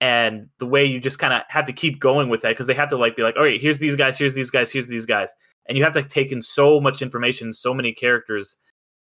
And 0.00 0.48
the 0.58 0.66
way 0.66 0.84
you 0.84 0.98
just 0.98 1.18
kind 1.18 1.34
of 1.34 1.42
have 1.48 1.66
to 1.66 1.72
keep 1.72 2.00
going 2.00 2.30
with 2.30 2.40
that 2.40 2.50
because 2.50 2.66
they 2.66 2.74
have 2.74 2.88
to 2.88 2.96
like 2.96 3.16
be 3.16 3.22
like, 3.22 3.36
all 3.36 3.42
right, 3.42 3.60
here's 3.60 3.78
these 3.78 3.94
guys, 3.94 4.18
here's 4.18 4.34
these 4.34 4.50
guys, 4.50 4.72
here's 4.72 4.88
these 4.88 5.04
guys, 5.04 5.30
and 5.70 5.78
you 5.78 5.84
have 5.84 5.92
to 5.92 6.02
take 6.02 6.32
in 6.32 6.42
so 6.42 6.80
much 6.80 7.00
information, 7.00 7.52
so 7.52 7.72
many 7.72 7.92
characters. 7.92 8.56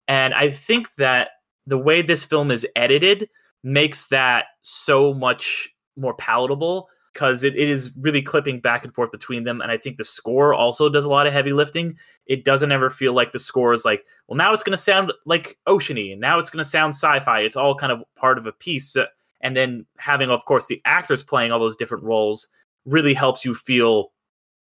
And 0.07 0.33
I 0.33 0.49
think 0.49 0.95
that 0.95 1.29
the 1.67 1.77
way 1.77 2.01
this 2.01 2.25
film 2.25 2.49
is 2.49 2.65
edited 2.75 3.29
makes 3.63 4.07
that 4.07 4.45
so 4.63 5.13
much 5.13 5.69
more 5.95 6.15
palatable 6.15 6.89
because 7.13 7.43
it, 7.43 7.55
it 7.55 7.69
is 7.69 7.91
really 7.99 8.23
clipping 8.23 8.59
back 8.59 8.83
and 8.83 8.95
forth 8.95 9.11
between 9.11 9.43
them. 9.43 9.61
And 9.61 9.71
I 9.71 9.77
think 9.77 9.97
the 9.97 10.03
score 10.03 10.55
also 10.55 10.89
does 10.89 11.05
a 11.05 11.09
lot 11.09 11.27
of 11.27 11.33
heavy 11.33 11.53
lifting. 11.53 11.97
It 12.25 12.43
doesn't 12.43 12.71
ever 12.71 12.89
feel 12.89 13.13
like 13.13 13.31
the 13.31 13.37
score 13.37 13.71
is 13.71 13.85
like, 13.85 14.03
well, 14.27 14.35
now 14.35 14.51
it's 14.51 14.63
going 14.63 14.75
to 14.75 14.83
sound 14.83 15.13
like 15.27 15.59
oceany, 15.67 16.11
and 16.11 16.19
now 16.19 16.39
it's 16.39 16.49
going 16.49 16.63
to 16.63 16.69
sound 16.69 16.95
sci-fi. 16.95 17.41
It's 17.41 17.55
all 17.55 17.75
kind 17.75 17.91
of 17.91 18.03
part 18.15 18.39
of 18.39 18.47
a 18.47 18.51
piece. 18.51 18.95
Uh, 18.95 19.05
and 19.41 19.55
then 19.55 19.85
having, 19.97 20.31
of 20.31 20.45
course, 20.45 20.65
the 20.65 20.81
actors 20.83 21.21
playing 21.21 21.51
all 21.51 21.59
those 21.59 21.75
different 21.75 22.03
roles 22.03 22.47
really 22.85 23.13
helps 23.13 23.45
you 23.45 23.53
feel 23.53 24.11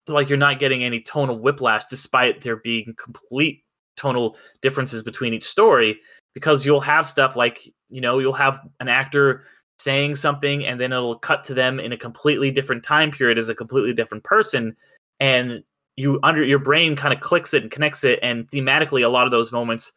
like 0.07 0.29
you're 0.29 0.37
not 0.37 0.59
getting 0.59 0.83
any 0.83 0.99
tonal 0.99 1.39
whiplash, 1.39 1.83
despite 1.85 2.41
there 2.41 2.57
being 2.57 2.93
complete 2.97 3.63
tonal 3.97 4.37
differences 4.61 5.03
between 5.03 5.33
each 5.33 5.45
story. 5.45 5.99
Because 6.33 6.65
you'll 6.65 6.81
have 6.81 7.07
stuff 7.07 7.35
like, 7.35 7.67
you 7.89 8.01
know, 8.01 8.19
you'll 8.19 8.33
have 8.33 8.59
an 8.79 8.89
actor 8.89 9.43
saying 9.77 10.15
something 10.15 10.65
and 10.65 10.79
then 10.79 10.91
it'll 10.93 11.19
cut 11.19 11.43
to 11.43 11.53
them 11.53 11.79
in 11.79 11.91
a 11.91 11.97
completely 11.97 12.51
different 12.51 12.83
time 12.83 13.11
period 13.11 13.37
as 13.37 13.49
a 13.49 13.55
completely 13.55 13.93
different 13.93 14.23
person 14.23 14.75
and 15.19 15.63
you 15.97 16.19
under 16.23 16.43
your 16.43 16.59
brain 16.59 16.95
kind 16.95 17.13
of 17.13 17.19
clicks 17.19 17.53
it 17.53 17.63
and 17.63 17.71
connects 17.71 18.03
it 18.03 18.19
and 18.21 18.47
thematically 18.49 19.03
a 19.03 19.09
lot 19.09 19.25
of 19.25 19.31
those 19.31 19.51
moments 19.51 19.91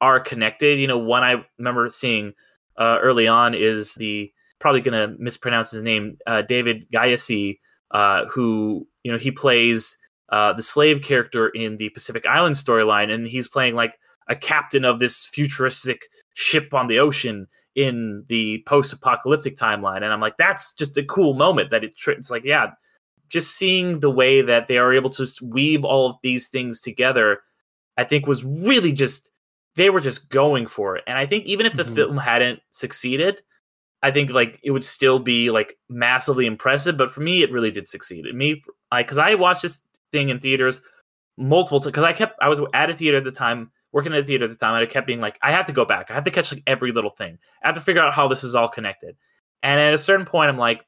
are 0.00 0.20
connected 0.20 0.78
you 0.78 0.86
know 0.86 0.98
one 0.98 1.24
i 1.24 1.42
remember 1.58 1.88
seeing 1.88 2.32
uh, 2.78 2.98
early 3.00 3.26
on 3.26 3.54
is 3.54 3.94
the 3.94 4.32
probably 4.58 4.80
going 4.80 4.92
to 4.92 5.16
mispronounce 5.18 5.72
his 5.72 5.82
name 5.82 6.16
uh, 6.26 6.42
david 6.42 6.86
Gyasi, 6.92 7.58
uh, 7.90 8.26
who 8.26 8.86
you 9.02 9.12
know 9.12 9.18
he 9.18 9.30
plays 9.30 9.96
uh, 10.30 10.52
the 10.52 10.62
slave 10.62 11.02
character 11.02 11.48
in 11.48 11.76
the 11.76 11.88
pacific 11.90 12.26
island 12.26 12.56
storyline 12.56 13.12
and 13.12 13.26
he's 13.26 13.48
playing 13.48 13.74
like 13.74 13.98
a 14.28 14.34
captain 14.34 14.84
of 14.84 14.98
this 14.98 15.24
futuristic 15.24 16.06
ship 16.34 16.74
on 16.74 16.88
the 16.88 16.98
ocean 16.98 17.46
in 17.76 18.24
the 18.28 18.62
post-apocalyptic 18.66 19.56
timeline 19.56 19.96
and 19.96 20.06
i'm 20.06 20.20
like 20.20 20.36
that's 20.36 20.72
just 20.74 20.96
a 20.96 21.04
cool 21.04 21.34
moment 21.34 21.70
that 21.70 21.84
it 21.84 21.94
it's 22.08 22.30
like 22.30 22.44
yeah 22.44 22.70
just 23.28 23.56
seeing 23.56 24.00
the 24.00 24.10
way 24.10 24.40
that 24.40 24.68
they 24.68 24.78
are 24.78 24.92
able 24.92 25.10
to 25.10 25.26
weave 25.42 25.84
all 25.84 26.08
of 26.08 26.16
these 26.22 26.48
things 26.48 26.80
together 26.80 27.40
i 27.96 28.02
think 28.02 28.26
was 28.26 28.44
really 28.44 28.92
just 28.92 29.30
they 29.76 29.90
were 29.90 30.00
just 30.00 30.28
going 30.28 30.66
for 30.66 30.96
it 30.96 31.04
and 31.06 31.18
i 31.18 31.26
think 31.26 31.44
even 31.44 31.66
if 31.66 31.74
the 31.74 31.84
mm-hmm. 31.84 31.94
film 31.94 32.16
hadn't 32.16 32.60
succeeded 32.70 33.42
i 34.06 34.10
think 34.10 34.30
like 34.30 34.60
it 34.62 34.70
would 34.70 34.84
still 34.84 35.18
be 35.18 35.50
like 35.50 35.76
massively 35.88 36.46
impressive 36.46 36.96
but 36.96 37.10
for 37.10 37.20
me 37.20 37.42
it 37.42 37.50
really 37.50 37.70
did 37.70 37.88
succeed 37.88 38.24
me 38.34 38.62
I 38.92 39.02
because 39.02 39.18
I, 39.18 39.32
I 39.32 39.34
watched 39.34 39.62
this 39.62 39.82
thing 40.12 40.28
in 40.28 40.38
theaters 40.38 40.80
multiple 41.36 41.80
times 41.80 41.86
because 41.86 42.04
i 42.04 42.12
kept 42.12 42.38
i 42.40 42.48
was 42.48 42.60
at 42.72 42.90
a 42.90 42.96
theater 42.96 43.18
at 43.18 43.24
the 43.24 43.32
time 43.32 43.70
working 43.96 44.12
at 44.12 44.18
a 44.20 44.24
theater 44.24 44.44
at 44.44 44.52
the 44.52 44.58
time, 44.58 44.74
and 44.74 44.82
I 44.82 44.86
kept 44.86 45.06
being 45.06 45.22
like, 45.22 45.38
I 45.40 45.52
have 45.52 45.64
to 45.66 45.72
go 45.72 45.86
back. 45.86 46.10
I 46.10 46.14
have 46.14 46.24
to 46.24 46.30
catch 46.30 46.52
like 46.52 46.62
every 46.66 46.92
little 46.92 47.08
thing. 47.08 47.38
I 47.64 47.68
have 47.68 47.76
to 47.76 47.80
figure 47.80 48.02
out 48.02 48.12
how 48.12 48.28
this 48.28 48.44
is 48.44 48.54
all 48.54 48.68
connected. 48.68 49.16
And 49.62 49.80
at 49.80 49.94
a 49.94 49.98
certain 49.98 50.26
point, 50.26 50.50
I'm 50.50 50.58
like, 50.58 50.84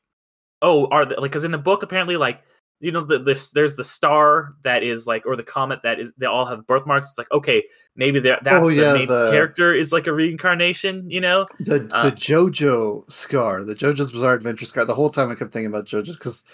oh, 0.60 0.88
are 0.88 1.06
they, 1.06 1.14
like 1.14 1.30
because 1.30 1.44
in 1.44 1.50
the 1.50 1.56
book 1.56 1.82
apparently 1.82 2.18
like 2.18 2.42
you 2.80 2.92
know 2.92 3.04
the, 3.04 3.18
this 3.18 3.50
there's 3.50 3.76
the 3.76 3.85
star 3.85 4.54
that 4.62 4.82
is 4.82 5.06
like 5.06 5.26
or 5.26 5.37
the 5.37 5.42
comet 5.42 5.80
that 5.82 5.99
is 5.99 6.12
they 6.16 6.26
all 6.26 6.47
have 6.47 6.66
birthmarks. 6.66 7.11
It's 7.11 7.18
like 7.18 7.30
okay, 7.32 7.64
maybe 7.97 8.20
that's 8.20 8.47
oh, 8.47 8.68
yeah, 8.68 8.92
the 8.92 8.99
main 8.99 9.08
the, 9.08 9.30
character 9.30 9.75
is 9.75 9.92
like 9.92 10.06
a 10.06 10.12
reincarnation. 10.12 11.11
You 11.11 11.20
know 11.20 11.44
the 11.61 11.88
uh, 11.92 12.11
the 12.11 12.12
JoJo 12.12 13.11
scar, 13.11 13.64
the 13.64 13.75
JoJo's 13.75 14.12
Bizarre 14.12 14.35
Adventure 14.35 14.66
scar. 14.66 14.85
The 14.85 14.94
whole 14.94 15.11
time 15.11 15.30
I 15.30 15.35
kept 15.35 15.52
thinking 15.52 15.66
about 15.66 15.87
JoJo 15.87 16.12
because 16.12 16.44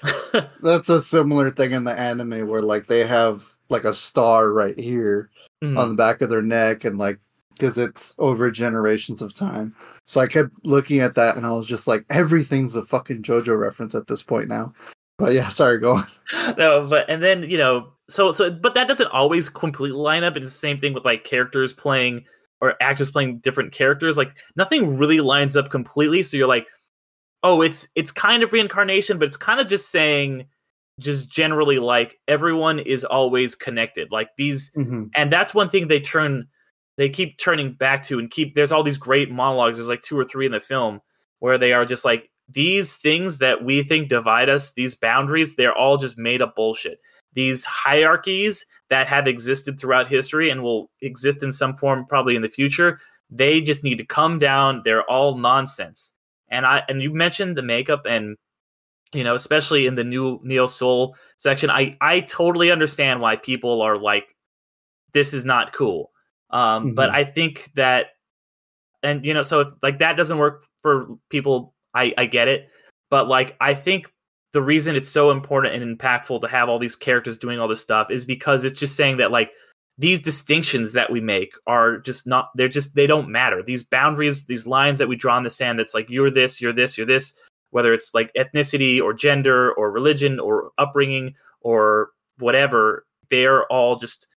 that's 0.63 0.89
a 0.89 1.01
similar 1.01 1.51
thing 1.51 1.73
in 1.73 1.85
the 1.85 1.99
anime 1.99 2.49
where 2.49 2.63
like 2.63 2.87
they 2.87 3.07
have 3.07 3.45
like 3.69 3.85
a 3.85 3.95
star 3.95 4.53
right 4.53 4.79
here 4.79 5.31
mm-hmm. 5.63 5.77
on 5.77 5.89
the 5.89 5.95
back 5.95 6.21
of 6.21 6.31
their 6.31 6.43
neck 6.43 6.85
and 6.85 6.99
like 6.99 7.19
because 7.55 7.79
it's 7.79 8.15
over 8.19 8.51
generations 8.51 9.23
of 9.23 9.35
time. 9.35 9.75
So 10.07 10.21
I 10.21 10.27
kept 10.27 10.51
looking 10.65 11.01
at 11.01 11.15
that 11.15 11.37
and 11.37 11.47
I 11.47 11.51
was 11.51 11.67
just 11.67 11.87
like, 11.87 12.05
everything's 12.11 12.77
a 12.77 12.83
fucking 12.83 13.23
JoJo 13.23 13.59
reference 13.59 13.95
at 13.95 14.07
this 14.07 14.23
point 14.23 14.49
now. 14.49 14.73
But 15.19 15.33
yeah, 15.33 15.49
sorry, 15.49 15.79
go 15.79 15.95
on. 15.95 16.07
No, 16.59 16.87
but 16.89 17.09
and 17.09 17.23
then 17.23 17.49
you 17.49 17.59
know, 17.59 17.93
so 18.09 18.33
so, 18.33 18.51
but 18.51 18.75
that 18.75 18.89
doesn't 18.89 19.09
always 19.09 19.49
completely 19.49 19.97
line 19.97 20.25
up. 20.25 20.35
And 20.37 20.45
it's 20.45 20.53
the 20.53 20.59
same 20.59 20.79
thing 20.79 20.93
with 20.93 21.05
like 21.05 21.25
characters 21.25 21.73
playing 21.73 22.25
or 22.61 22.75
actors 22.83 23.11
playing 23.11 23.39
different 23.39 23.73
characters. 23.73 24.17
Like 24.17 24.37
nothing 24.57 24.97
really 24.97 25.21
lines 25.21 25.57
up 25.57 25.71
completely. 25.71 26.23
So 26.23 26.37
you're 26.37 26.49
like, 26.49 26.67
oh, 27.43 27.63
it's 27.63 27.89
it's 27.95 28.11
kind 28.11 28.43
of 28.43 28.53
reincarnation, 28.53 29.19
but 29.19 29.29
it's 29.29 29.37
kind 29.37 29.61
of 29.61 29.69
just 29.69 29.91
saying 29.91 30.47
just 31.01 31.29
generally 31.29 31.79
like 31.79 32.19
everyone 32.29 32.79
is 32.79 33.05
always 33.05 33.55
connected 33.55 34.13
like 34.13 34.29
these 34.37 34.71
mm-hmm. 34.77 35.05
and 35.17 35.33
that's 35.33 35.53
one 35.53 35.69
thing 35.69 35.89
they 35.89 36.01
turn 36.01 36.47
they 36.97 37.09
keep 37.09 37.37
turning 37.39 37.73
back 37.73 38.03
to 38.05 38.19
and 38.19 38.31
keep 38.31 38.55
there's 38.55 38.71
all 38.71 38.85
these 38.85 38.99
great 38.99 39.31
monologues 39.31 39.77
there's 39.77 39.89
like 39.89 40.03
two 40.03 40.19
or 40.19 40.25
three 40.25 40.47
in 40.47 40.53
the 40.53 40.61
film 40.61 41.01
where 41.41 41.59
they 41.59 41.73
are 41.73 41.85
just 41.85 42.05
like 42.05 42.31
these 42.49 42.97
things 42.97 43.39
that 43.39 43.65
we 43.65 43.83
think 43.83 44.09
divide 44.09 44.49
us 44.49 44.73
these 44.73 44.95
boundaries 44.95 45.57
they're 45.57 45.75
all 45.75 45.97
just 45.97 46.19
made 46.19 46.43
up 46.43 46.55
bullshit 46.55 46.99
these 47.33 47.65
hierarchies 47.65 48.65
that 48.91 49.07
have 49.07 49.27
existed 49.27 49.79
throughout 49.79 50.07
history 50.09 50.51
and 50.51 50.63
will 50.63 50.91
exist 51.01 51.43
in 51.43 51.51
some 51.51 51.75
form 51.77 52.05
probably 52.07 52.37
in 52.37 52.43
the 52.43 52.49
future 52.49 52.99
they 53.31 53.61
just 53.61 53.83
need 53.83 53.99
to 53.99 54.05
come 54.05 54.39
down 54.39 54.83
they're 54.85 55.09
all 55.11 55.37
nonsense 55.37 56.13
and 56.49 56.67
i 56.67 56.83
and 56.89 57.03
you 57.03 57.13
mentioned 57.13 57.57
the 57.57 57.63
makeup 57.63 58.03
and 58.07 58.37
you 59.15 59.23
know, 59.23 59.35
especially 59.35 59.87
in 59.87 59.95
the 59.95 60.05
new 60.05 60.41
Neo 60.43 60.67
Seoul 60.67 61.17
section, 61.37 61.71
I 61.71 61.97
I 62.01 62.21
totally 62.21 62.71
understand 62.71 63.21
why 63.21 63.37
people 63.37 63.81
are 63.81 63.97
like, 63.97 64.35
this 65.13 65.33
is 65.33 65.45
not 65.45 65.73
cool. 65.73 66.11
Um, 66.51 66.87
mm-hmm. 66.87 66.95
But 66.95 67.11
I 67.11 67.25
think 67.25 67.71
that, 67.77 68.09
and 69.03 69.25
you 69.25 69.33
know, 69.33 69.43
so 69.43 69.61
if 69.61 69.73
like 69.83 70.01
that 70.01 70.17
doesn't 70.17 70.39
work 70.39 70.67
for 70.83 71.07
people, 71.31 71.74
I 71.95 72.15
I 72.17 72.27
get 72.27 72.49
it. 72.49 72.69
But 73.11 73.29
like, 73.29 73.57
I 73.61 73.75
think 73.75 74.13
the 74.53 74.63
reason 74.63 74.97
it's 74.97 75.09
so 75.09 75.31
important 75.31 75.75
and 75.75 75.99
impactful 75.99 76.41
to 76.41 76.49
have 76.49 76.69
all 76.69 76.79
these 76.79 76.97
characters 76.97 77.39
doing 77.39 77.59
all 77.59 77.69
this 77.69 77.81
stuff 77.81 78.11
is 78.11 78.25
because 78.25 78.65
it's 78.65 78.81
just 78.81 78.97
saying 78.97 79.17
that 79.19 79.31
like 79.31 79.53
these 79.99 80.21
distinctions 80.21 80.93
that 80.93 81.11
we 81.11 81.21
make 81.21 81.55
are 81.67 81.99
just 81.99 82.27
not 82.27 82.51
they're 82.55 82.69
just 82.69 82.97
they 82.97 83.07
don't 83.07 83.29
matter 83.29 83.63
these 83.63 83.85
boundaries 83.85 84.45
these 84.47 84.67
lines 84.67 84.99
that 84.99 85.07
we 85.07 85.15
draw 85.15 85.37
in 85.37 85.45
the 85.45 85.51
sand 85.51 85.79
that's 85.79 85.95
like 85.95 86.11
you're 86.11 86.33
this 86.33 86.61
you're 86.61 86.73
this 86.73 86.99
you're 86.99 87.07
this 87.07 87.33
whether 87.75 87.93
it's 87.93 88.15
like 88.15 88.33
ethnicity 88.35 89.03
or 89.03 89.13
gender 89.13 89.73
or 89.73 89.91
religion 89.91 90.39
or 90.39 90.71
upbringing 90.79 91.35
or 91.61 92.11
whatever, 92.39 93.05
they're 93.31 93.67
all 93.67 93.97
just 93.97 94.29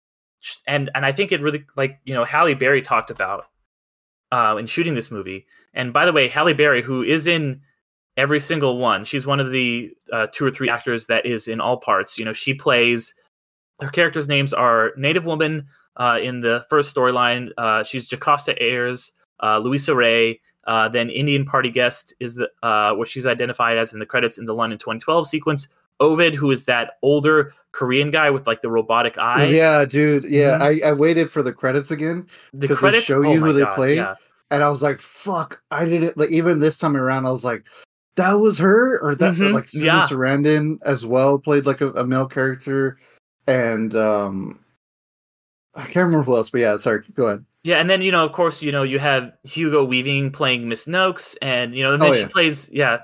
and 0.66 0.88
and 0.94 1.04
I 1.04 1.12
think 1.12 1.32
it 1.32 1.42
really 1.42 1.66
like 1.76 2.00
you 2.04 2.14
know 2.14 2.24
Halle 2.24 2.54
Berry 2.54 2.80
talked 2.80 3.10
about 3.10 3.44
uh, 4.32 4.56
in 4.58 4.66
shooting 4.66 4.94
this 4.94 5.10
movie. 5.10 5.46
And 5.74 5.92
by 5.92 6.06
the 6.06 6.12
way, 6.12 6.28
Halle 6.28 6.52
Berry, 6.54 6.82
who 6.82 7.02
is 7.02 7.26
in 7.26 7.60
every 8.16 8.40
single 8.40 8.78
one, 8.78 9.04
she's 9.04 9.26
one 9.26 9.40
of 9.40 9.50
the 9.50 9.92
uh, 10.12 10.26
two 10.32 10.44
or 10.44 10.50
three 10.50 10.68
actors 10.68 11.06
that 11.06 11.26
is 11.26 11.48
in 11.48 11.60
all 11.60 11.76
parts. 11.76 12.18
You 12.18 12.24
know, 12.24 12.32
she 12.32 12.54
plays. 12.54 13.14
Her 13.80 13.90
characters' 13.90 14.26
names 14.26 14.54
are 14.54 14.92
Native 14.96 15.26
Woman 15.26 15.66
uh, 15.96 16.18
in 16.22 16.40
the 16.40 16.64
first 16.70 16.94
storyline. 16.94 17.50
Uh, 17.58 17.82
she's 17.84 18.06
Jocasta 18.06 18.60
Ayers, 18.62 19.12
uh, 19.42 19.58
Luisa 19.58 19.94
Rey, 19.94 20.40
uh, 20.66 20.88
then 20.88 21.10
Indian 21.10 21.44
Party 21.44 21.70
Guest 21.70 22.14
is 22.18 22.36
the 22.36 22.48
what 22.96 23.06
she's 23.06 23.26
identified 23.26 23.76
as 23.76 23.92
in 23.92 23.98
the 23.98 24.06
credits 24.06 24.38
in 24.38 24.46
the 24.46 24.54
London 24.54 24.78
2012 24.78 25.28
sequence. 25.28 25.68
Ovid, 26.00 26.34
who 26.34 26.50
is 26.50 26.64
that 26.64 26.98
older 27.02 27.52
Korean 27.72 28.10
guy 28.10 28.30
with 28.30 28.46
like 28.46 28.62
the 28.62 28.70
robotic 28.70 29.18
eye. 29.18 29.46
Yeah, 29.46 29.84
dude. 29.84 30.24
Yeah, 30.24 30.58
mm-hmm. 30.58 30.86
I, 30.86 30.88
I 30.90 30.92
waited 30.92 31.30
for 31.30 31.42
the 31.42 31.52
credits 31.52 31.90
again 31.90 32.26
the 32.52 32.68
credits 32.68 33.04
show 33.04 33.24
oh 33.24 33.32
you 33.32 33.40
who 33.40 33.52
they 33.52 33.60
God, 33.60 33.74
play, 33.74 33.96
yeah. 33.96 34.14
and 34.50 34.62
I 34.62 34.68
was 34.68 34.82
like, 34.82 35.00
"Fuck!" 35.00 35.62
I 35.70 35.84
didn't 35.84 36.16
like 36.16 36.30
even 36.30 36.58
this 36.58 36.78
time 36.78 36.96
around. 36.96 37.26
I 37.26 37.30
was 37.30 37.44
like, 37.44 37.64
"That 38.16 38.34
was 38.34 38.58
her," 38.58 38.98
or 39.00 39.14
that 39.14 39.34
Mhm, 39.34 39.52
like 39.52 39.68
Susan 39.68 39.86
yeah. 39.86 40.06
Sarandon 40.06 40.78
as 40.82 41.06
well 41.06 41.38
played 41.38 41.66
like 41.66 41.80
a, 41.80 41.90
a 41.92 42.06
male 42.06 42.26
character, 42.26 42.98
and 43.46 43.94
um, 43.94 44.60
I 45.74 45.84
can't 45.84 46.06
remember 46.06 46.24
who 46.24 46.36
else. 46.36 46.50
But 46.50 46.60
yeah, 46.60 46.76
sorry. 46.76 47.02
Go 47.14 47.26
ahead. 47.26 47.44
Yeah, 47.62 47.80
and 47.80 47.90
then 47.90 48.00
you 48.00 48.12
know, 48.12 48.24
of 48.24 48.32
course, 48.32 48.62
you 48.62 48.70
know, 48.70 48.84
you 48.84 49.00
have 49.00 49.32
Hugo 49.42 49.84
Weaving 49.84 50.30
playing 50.30 50.68
Miss 50.68 50.86
Noakes, 50.86 51.34
and 51.42 51.74
you 51.74 51.82
know, 51.82 51.94
and 51.94 52.02
then 52.02 52.10
Oh, 52.10 52.14
she 52.14 52.20
yeah. 52.20 52.28
plays, 52.28 52.70
yeah, 52.72 53.02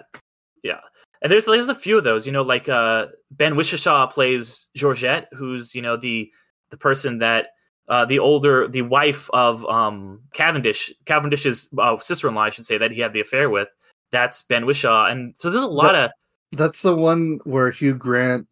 yeah. 0.62 0.80
And 1.22 1.30
there's 1.30 1.44
there's 1.46 1.68
a 1.68 1.74
few 1.74 1.96
of 1.98 2.04
those, 2.04 2.26
you 2.26 2.32
know, 2.32 2.42
like 2.42 2.68
uh, 2.68 3.06
Ben 3.30 3.54
Whishaw 3.54 4.10
plays 4.10 4.68
Georgette, 4.74 5.28
who's 5.32 5.74
you 5.74 5.82
know 5.82 5.96
the 5.96 6.30
the 6.70 6.76
person 6.76 7.18
that 7.18 7.48
uh, 7.88 8.04
the 8.04 8.18
older 8.18 8.66
the 8.68 8.82
wife 8.82 9.30
of 9.32 9.64
um, 9.66 10.20
Cavendish, 10.32 10.92
Cavendish's 11.04 11.68
uh, 11.78 11.98
sister-in-law, 11.98 12.42
I 12.42 12.50
should 12.50 12.66
say, 12.66 12.78
that 12.78 12.90
he 12.90 13.00
had 13.00 13.12
the 13.12 13.20
affair 13.20 13.50
with. 13.50 13.68
that's 14.10 14.42
Ben 14.42 14.64
Whishaw, 14.66 15.10
And 15.10 15.32
so 15.36 15.48
there's 15.50 15.64
a 15.64 15.66
lot 15.68 15.92
That- 15.92 16.04
of 16.06 16.10
That's 16.58 16.82
the 16.82 16.94
one 16.94 17.40
where 17.44 17.70
Hugh 17.70 17.94
Grant 17.94 18.46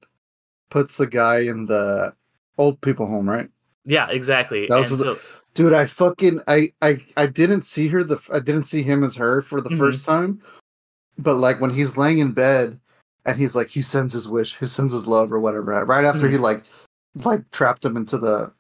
puts 0.71 0.97
the 0.97 1.07
guy 1.07 1.41
in 1.41 1.67
the 1.67 2.15
old 2.57 2.81
people 2.81 3.07
home, 3.07 3.29
right? 3.29 3.49
yeah, 3.85 4.09
exactly. 4.11 4.67
That 4.69 4.79
was 4.79 4.99
so- 4.99 5.19
Dude, 5.55 5.73
I 5.73 5.85
fucking 5.87 6.41
I 6.47 6.73
I 6.83 7.03
I 7.17 7.27
didn't 7.27 7.63
see 7.63 7.89
her 7.89 8.05
the 8.05 8.19
I 8.33 8.39
didn't 8.39 8.65
see 8.65 8.83
him 8.83 9.03
as 9.03 9.17
her 9.17 9.43
for 9.43 9.61
the 9.61 9.71
Mhm. 9.71 9.79
first 9.79 10.05
time, 10.07 10.41
but 11.19 11.35
like 11.35 11.61
when 11.61 11.71
he's 11.71 11.97
laying 11.97 12.19
in 12.19 12.33
bed 12.33 12.79
and 13.25 13.39
he's 13.39 13.55
like 13.55 13.69
he 13.69 13.83
sends 13.83 14.13
his 14.13 14.29
wish, 14.29 14.59
he 14.59 14.67
sends 14.67 14.93
his 14.93 15.07
love 15.07 15.33
or 15.33 15.41
whatever. 15.41 15.85
Right 15.85 16.05
after 16.05 16.29
he 16.29 16.35
mm-hmm. 16.35 16.45
like 16.45 16.65
like 17.25 17.51
trapped 17.51 17.85
him 17.85 17.97
into 17.97 18.19
the 18.19 18.53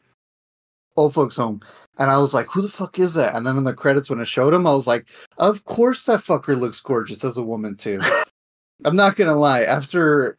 old 0.96 1.14
folks 1.14 1.36
home, 1.36 1.60
and 1.98 2.10
I 2.10 2.18
was 2.18 2.34
like, 2.34 2.46
who 2.46 2.62
the 2.62 2.68
fuck 2.68 2.98
is 2.98 3.14
that? 3.14 3.34
And 3.34 3.46
then 3.46 3.56
in 3.56 3.64
the 3.64 3.74
credits 3.74 4.10
when 4.10 4.20
it 4.20 4.26
showed 4.26 4.54
him, 4.54 4.66
I 4.66 4.74
was 4.74 4.86
like, 4.86 5.06
of 5.38 5.64
course 5.64 6.04
that 6.06 6.20
fucker 6.20 6.58
looks 6.58 6.80
gorgeous 6.80 7.24
as 7.24 7.36
a 7.36 7.42
woman 7.42 7.76
too. 7.76 8.00
I'm 8.84 8.96
not 8.96 9.16
gonna 9.16 9.36
lie. 9.36 9.62
After 9.62 10.38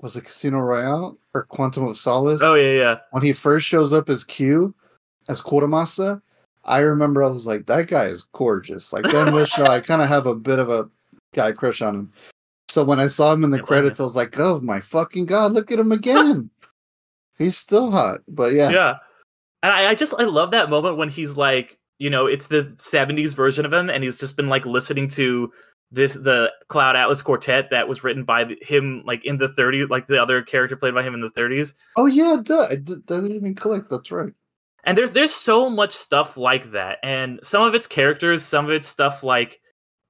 was 0.00 0.16
it 0.16 0.24
Casino 0.24 0.58
Royale 0.58 1.18
or 1.34 1.44
Quantum 1.44 1.86
of 1.86 1.98
Solace? 1.98 2.42
oh 2.42 2.54
yeah, 2.54 2.72
yeah. 2.72 2.96
when 3.10 3.22
he 3.22 3.32
first 3.32 3.66
shows 3.66 3.92
up 3.92 4.08
as 4.08 4.24
Q, 4.24 4.74
as 5.28 5.40
Kuramasa, 5.40 6.22
I 6.64 6.80
remember 6.80 7.22
I 7.22 7.28
was 7.28 7.46
like, 7.46 7.66
that 7.66 7.88
guy 7.88 8.06
is 8.06 8.28
gorgeous. 8.32 8.92
Like 8.92 9.04
Ben 9.04 9.32
Whishaw, 9.32 9.66
I 9.66 9.80
kind 9.80 10.02
of 10.02 10.08
have 10.08 10.26
a 10.26 10.34
bit 10.34 10.58
of 10.58 10.68
a 10.68 10.90
guy 11.32 11.52
crush 11.52 11.82
on 11.82 11.94
him. 11.94 12.12
So 12.68 12.84
when 12.84 13.00
I 13.00 13.08
saw 13.08 13.32
him 13.32 13.44
in 13.44 13.50
the 13.50 13.58
Yeah, 13.58 13.62
credits, 13.62 14.00
I 14.00 14.04
was 14.04 14.16
like, 14.16 14.38
oh 14.38 14.60
my 14.60 14.80
fucking 14.80 15.26
god, 15.26 15.52
look 15.52 15.70
at 15.72 15.78
him 15.78 15.92
again. 15.92 16.50
He's 17.38 17.56
still 17.56 17.90
hot. 17.90 18.20
But 18.28 18.52
yeah, 18.52 18.70
yeah 18.70 18.94
and 19.62 19.72
I, 19.72 19.88
I 19.90 19.94
just 19.94 20.14
i 20.18 20.24
love 20.24 20.52
that 20.52 20.70
moment 20.70 20.96
when 20.96 21.10
he's 21.10 21.36
like 21.36 21.78
you 21.98 22.08
know 22.10 22.26
it's 22.26 22.46
the 22.46 22.64
70s 22.76 23.34
version 23.34 23.66
of 23.66 23.72
him 23.72 23.90
and 23.90 24.02
he's 24.04 24.18
just 24.18 24.36
been 24.36 24.48
like 24.48 24.64
listening 24.64 25.08
to 25.08 25.50
this 25.90 26.14
the 26.14 26.50
cloud 26.68 26.96
atlas 26.96 27.20
quartet 27.22 27.68
that 27.70 27.88
was 27.88 28.02
written 28.04 28.24
by 28.24 28.44
the, 28.44 28.56
him 28.62 29.02
like 29.06 29.24
in 29.24 29.36
the 29.36 29.48
30s 29.48 29.90
like 29.90 30.06
the 30.06 30.20
other 30.22 30.42
character 30.42 30.76
played 30.76 30.94
by 30.94 31.02
him 31.02 31.14
in 31.14 31.20
the 31.20 31.30
30s 31.30 31.74
Oh 31.96 32.06
yeah, 32.06 32.36
duh. 32.42 32.68
I 32.70 32.76
did, 32.76 33.06
that 33.06 33.20
didn't 33.22 33.36
even 33.36 33.54
click. 33.54 33.88
That's 33.90 34.10
right. 34.12 34.32
and 34.84 34.96
there's 34.96 35.12
there's 35.12 35.34
so 35.34 35.68
much 35.68 35.92
stuff 35.92 36.36
like 36.36 36.70
that 36.72 36.98
and 37.02 37.40
some 37.42 37.62
of 37.62 37.74
it's 37.74 37.86
characters 37.86 38.42
some 38.42 38.64
of 38.66 38.70
it's 38.70 38.88
stuff 38.88 39.22
like 39.22 39.60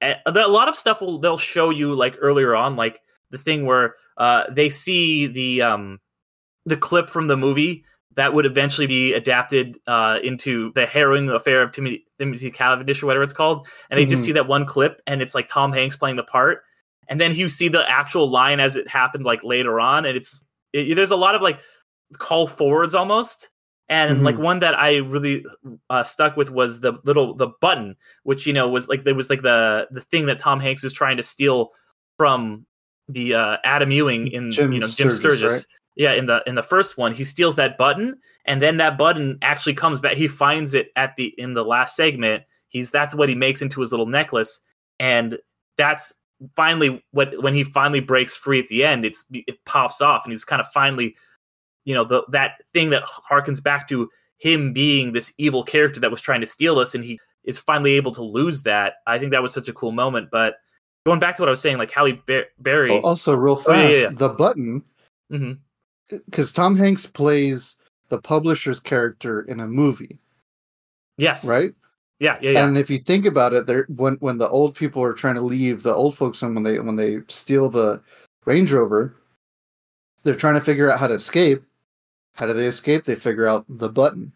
a 0.01 0.47
lot 0.47 0.67
of 0.67 0.75
stuff 0.75 1.01
will 1.01 1.19
they'll 1.19 1.37
show 1.37 1.69
you 1.69 1.93
like 1.95 2.17
earlier 2.19 2.55
on 2.55 2.75
like 2.75 3.01
the 3.29 3.37
thing 3.37 3.65
where 3.65 3.95
uh 4.17 4.43
they 4.51 4.69
see 4.69 5.27
the 5.27 5.61
um 5.61 5.99
the 6.65 6.77
clip 6.77 7.09
from 7.09 7.27
the 7.27 7.37
movie 7.37 7.85
that 8.15 8.33
would 8.33 8.45
eventually 8.45 8.87
be 8.87 9.13
adapted 9.13 9.77
uh 9.87 10.19
into 10.23 10.71
the 10.73 10.85
harrowing 10.85 11.29
affair 11.29 11.61
of 11.61 11.71
timothy, 11.71 12.05
timothy 12.19 12.51
cavendish 12.51 13.01
or 13.01 13.05
whatever 13.05 13.23
it's 13.23 13.33
called. 13.33 13.67
And 13.89 13.99
they 13.99 14.05
just 14.05 14.23
Mhm. 14.23 14.25
see 14.25 14.31
that 14.33 14.47
one 14.47 14.65
clip 14.65 15.01
and 15.07 15.21
it's 15.21 15.35
like 15.35 15.47
tom 15.47 15.71
hanks 15.71 15.95
playing 15.95 16.17
the 16.17 16.23
part. 16.23 16.63
And 17.07 17.19
then 17.19 17.33
you 17.35 17.49
see 17.49 17.67
the 17.67 17.89
actual 17.89 18.29
line 18.29 18.59
as 18.59 18.75
it 18.75 18.87
happened 18.87 19.23
like 19.25 19.43
later 19.43 19.79
on. 19.79 20.05
And 20.05 20.17
it's 20.17 20.43
it, 20.73 20.95
there's 20.95 21.11
a 21.11 21.15
lot 21.15 21.35
of 21.35 21.41
like 21.41 21.59
call 22.17 22.47
forwards 22.47 22.93
almost 22.95 23.49
and 23.91 24.23
like 24.23 24.37
one 24.37 24.59
that 24.59 24.77
i 24.79 24.97
really 24.97 25.45
uh, 25.89 26.03
stuck 26.03 26.35
with 26.37 26.49
was 26.49 26.79
the 26.79 26.93
little 27.03 27.35
the 27.35 27.47
button 27.59 27.95
which 28.23 28.47
you 28.47 28.53
know 28.53 28.67
was 28.67 28.87
like 28.87 29.03
there 29.03 29.13
was 29.13 29.29
like 29.29 29.41
the 29.41 29.87
the 29.91 30.01
thing 30.01 30.25
that 30.25 30.39
tom 30.39 30.59
hanks 30.59 30.83
is 30.83 30.93
trying 30.93 31.17
to 31.17 31.23
steal 31.23 31.71
from 32.17 32.65
the 33.09 33.33
uh 33.33 33.57
adam 33.63 33.91
ewing 33.91 34.27
in 34.27 34.51
Jim 34.51 34.71
you 34.71 34.79
know 34.79 34.87
jim 34.87 35.11
Sturgis, 35.11 35.17
sturgis 35.19 35.53
right? 35.53 35.65
yeah 35.95 36.13
in 36.13 36.25
the 36.25 36.41
in 36.47 36.55
the 36.55 36.63
first 36.63 36.97
one 36.97 37.13
he 37.13 37.23
steals 37.23 37.57
that 37.57 37.77
button 37.77 38.17
and 38.45 38.61
then 38.61 38.77
that 38.77 38.97
button 38.97 39.37
actually 39.41 39.73
comes 39.73 39.99
back 39.99 40.15
he 40.15 40.27
finds 40.27 40.73
it 40.73 40.89
at 40.95 41.15
the 41.15 41.33
in 41.37 41.53
the 41.53 41.63
last 41.63 41.95
segment. 41.95 42.43
He's 42.69 42.89
that's 42.89 43.13
what 43.13 43.27
he 43.27 43.35
makes 43.35 43.61
into 43.61 43.81
his 43.81 43.91
little 43.91 44.05
necklace 44.05 44.61
and 44.99 45.37
that's 45.77 46.13
finally 46.55 47.03
what 47.11 47.33
when 47.43 47.53
he 47.53 47.63
finally 47.63 47.99
breaks 47.99 48.35
free 48.35 48.59
at 48.59 48.67
the 48.69 48.83
end 48.83 49.05
it's 49.05 49.25
it 49.31 49.63
pops 49.65 50.01
off 50.01 50.23
and 50.23 50.31
he's 50.31 50.45
kind 50.45 50.61
of 50.61 50.67
finally 50.69 51.15
you 51.85 51.93
know 51.93 52.03
the 52.03 52.23
that 52.29 52.61
thing 52.73 52.89
that 52.91 53.03
harkens 53.03 53.61
back 53.63 53.87
to 53.89 54.09
him 54.37 54.73
being 54.73 55.13
this 55.13 55.33
evil 55.37 55.63
character 55.63 55.99
that 55.99 56.11
was 56.11 56.21
trying 56.21 56.41
to 56.41 56.47
steal 56.47 56.79
us 56.79 56.95
and 56.95 57.03
he 57.03 57.19
is 57.43 57.57
finally 57.59 57.91
able 57.93 58.11
to 58.11 58.23
lose 58.23 58.63
that. 58.63 58.95
I 59.07 59.19
think 59.19 59.31
that 59.31 59.41
was 59.41 59.53
such 59.53 59.69
a 59.69 59.73
cool 59.73 59.91
moment 59.91 60.29
but 60.31 60.55
going 61.05 61.19
back 61.19 61.35
to 61.35 61.41
what 61.41 61.49
i 61.49 61.51
was 61.51 61.61
saying 61.61 61.77
like 61.77 61.91
halle 61.91 62.13
Ber- 62.27 62.47
berry. 62.59 62.91
Oh, 62.91 63.01
also, 63.01 63.35
real 63.35 63.55
fast, 63.55 63.69
Oh, 63.69 63.89
yeah, 63.89 64.01
yeah, 64.03 64.09
the 64.11 64.29
button. 64.29 64.83
Mm-hmm. 65.31 65.53
Because 66.25 66.51
Tom 66.51 66.75
Hanks 66.75 67.05
plays 67.05 67.77
the 68.09 68.19
publisher's 68.19 68.79
character 68.79 69.43
in 69.43 69.61
a 69.61 69.67
movie, 69.67 70.19
yes. 71.17 71.47
Right? 71.47 71.73
yeah 72.19 72.37
yeah 72.41 72.51
yeah. 72.51 72.67
And 72.67 72.77
if 72.77 72.89
you 72.89 72.99
think 72.99 73.25
about 73.25 73.53
it, 73.53 73.65
there 73.65 73.85
when 73.95 74.15
when 74.15 74.37
the 74.37 74.47
old 74.47 74.75
people 74.75 75.01
are 75.01 75.13
trying 75.13 75.35
to 75.35 75.41
leave 75.41 75.83
the 75.83 75.93
old 75.93 76.15
folks 76.15 76.41
home 76.41 76.53
when 76.53 76.63
they 76.63 76.79
when 76.79 76.95
they 76.95 77.19
steal 77.27 77.69
the 77.69 78.01
Range 78.45 78.71
Rover, 78.71 79.15
they're 80.23 80.35
trying 80.35 80.53
to 80.55 80.61
figure 80.61 80.91
out 80.91 80.99
how 80.99 81.07
to 81.07 81.15
escape. 81.15 81.63
How 82.33 82.45
do 82.45 82.53
they 82.53 82.65
escape? 82.67 83.05
They 83.05 83.15
figure 83.15 83.47
out 83.47 83.65
the 83.69 83.89
button 83.89 84.31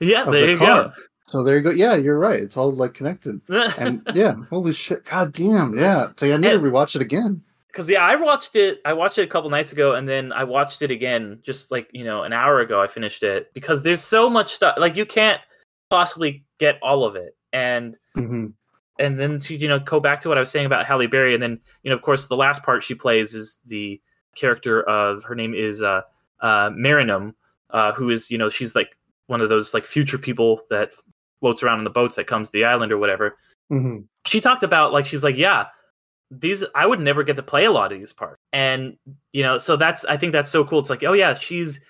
yeah 0.00 0.24
there 0.24 0.46
the 0.46 0.52
you 0.52 0.58
car. 0.58 0.94
So 1.26 1.42
there 1.44 1.56
you 1.56 1.62
go. 1.62 1.70
Yeah, 1.70 1.94
you're 1.96 2.18
right. 2.18 2.40
It's 2.40 2.56
all 2.56 2.72
like 2.72 2.94
connected. 2.94 3.40
And 3.78 4.00
yeah, 4.14 4.34
holy 4.48 4.72
shit. 4.72 5.04
God 5.04 5.32
damn. 5.34 5.76
Yeah. 5.76 6.06
So 6.16 6.26
I 6.32 6.36
need 6.38 6.48
to 6.48 6.54
And- 6.54 6.62
rewatch 6.62 6.96
it 6.96 7.02
again. 7.02 7.42
because 7.66 7.88
yeah, 7.90 8.02
I 8.02 8.16
watched 8.16 8.56
it. 8.56 8.80
I 8.86 8.94
watched 8.94 9.18
it 9.18 9.22
a 9.24 9.26
couple 9.26 9.50
nights 9.50 9.72
ago, 9.72 9.94
and 9.94 10.08
then 10.08 10.32
I 10.32 10.44
watched 10.44 10.80
it 10.82 10.90
again 10.90 11.40
just 11.42 11.70
like 11.70 11.88
you 11.92 12.04
know 12.04 12.22
an 12.22 12.32
hour 12.32 12.60
ago. 12.60 12.80
I 12.80 12.86
finished 12.86 13.22
it 13.22 13.52
because 13.54 13.82
there's 13.82 14.00
so 14.00 14.30
much 14.30 14.54
stuff. 14.54 14.76
Like 14.78 14.96
you 14.96 15.04
can't 15.04 15.40
possibly 15.90 16.44
get 16.58 16.78
all 16.82 17.04
of 17.04 17.14
it, 17.16 17.36
and 17.52 17.98
hmm 18.14 18.46
and 19.00 19.20
then 19.20 19.38
to 19.40 19.54
you 19.54 19.68
know 19.68 19.78
go 19.80 20.00
back 20.00 20.20
to 20.22 20.28
what 20.28 20.38
I 20.38 20.40
was 20.40 20.50
saying 20.50 20.66
about 20.66 20.86
Halle 20.86 21.06
Berry, 21.08 21.34
and 21.34 21.42
then 21.42 21.60
you 21.82 21.90
know 21.90 21.96
of 21.96 22.02
course 22.02 22.26
the 22.26 22.36
last 22.36 22.62
part 22.62 22.82
she 22.82 22.94
plays 22.94 23.34
is 23.34 23.58
the 23.66 24.00
character 24.38 24.82
of 24.82 25.24
her 25.24 25.34
name 25.34 25.54
is 25.54 25.82
uh, 25.82 26.02
uh, 26.40 26.70
Meronym, 26.70 27.34
uh, 27.70 27.92
who 27.92 28.10
is 28.10 28.30
you 28.30 28.38
know 28.38 28.48
she's 28.48 28.74
like 28.74 28.96
one 29.26 29.40
of 29.40 29.48
those 29.48 29.74
like 29.74 29.86
future 29.86 30.18
people 30.18 30.62
that 30.70 30.92
floats 31.40 31.62
around 31.62 31.78
in 31.78 31.84
the 31.84 31.90
boats 31.90 32.16
that 32.16 32.26
comes 32.26 32.48
to 32.48 32.52
the 32.52 32.64
island 32.64 32.92
or 32.92 32.98
whatever. 32.98 33.36
Hmm 33.68 33.98
she 34.28 34.40
talked 34.40 34.62
about 34.62 34.92
like 34.92 35.06
she's 35.06 35.24
like 35.24 35.36
yeah 35.36 35.66
these 36.30 36.62
i 36.74 36.86
would 36.86 37.00
never 37.00 37.22
get 37.22 37.36
to 37.36 37.42
play 37.42 37.64
a 37.64 37.70
lot 37.70 37.92
of 37.92 37.98
these 37.98 38.12
parts. 38.12 38.36
And 38.52 38.96
you 39.32 39.42
know 39.42 39.58
so 39.58 39.76
that's 39.76 40.04
i 40.04 40.16
think 40.16 40.32
that's 40.32 40.50
so 40.50 40.64
cool. 40.64 40.78
It's 40.78 40.90
like 40.90 41.02
oh 41.02 41.14
yeah 41.14 41.34
she's 41.34 41.80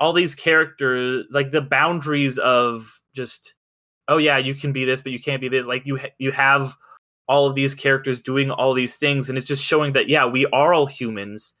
all 0.00 0.12
these 0.12 0.34
characters 0.34 1.26
like 1.30 1.50
the 1.50 1.60
boundaries 1.60 2.38
of 2.38 3.00
just 3.14 3.54
oh 4.08 4.16
yeah 4.16 4.38
you 4.38 4.54
can 4.54 4.72
be 4.72 4.84
this 4.84 5.02
but 5.02 5.12
you 5.12 5.20
can't 5.20 5.40
be 5.40 5.48
this. 5.48 5.66
Like 5.66 5.84
you 5.84 5.98
ha- 5.98 6.14
you 6.18 6.32
have 6.32 6.74
all 7.28 7.46
of 7.46 7.54
these 7.54 7.74
characters 7.74 8.20
doing 8.20 8.50
all 8.50 8.72
these 8.74 8.96
things 8.96 9.28
and 9.28 9.36
it's 9.36 9.46
just 9.46 9.64
showing 9.64 9.92
that 9.92 10.08
yeah 10.08 10.26
we 10.26 10.46
are 10.46 10.72
all 10.72 10.86
humans 10.86 11.54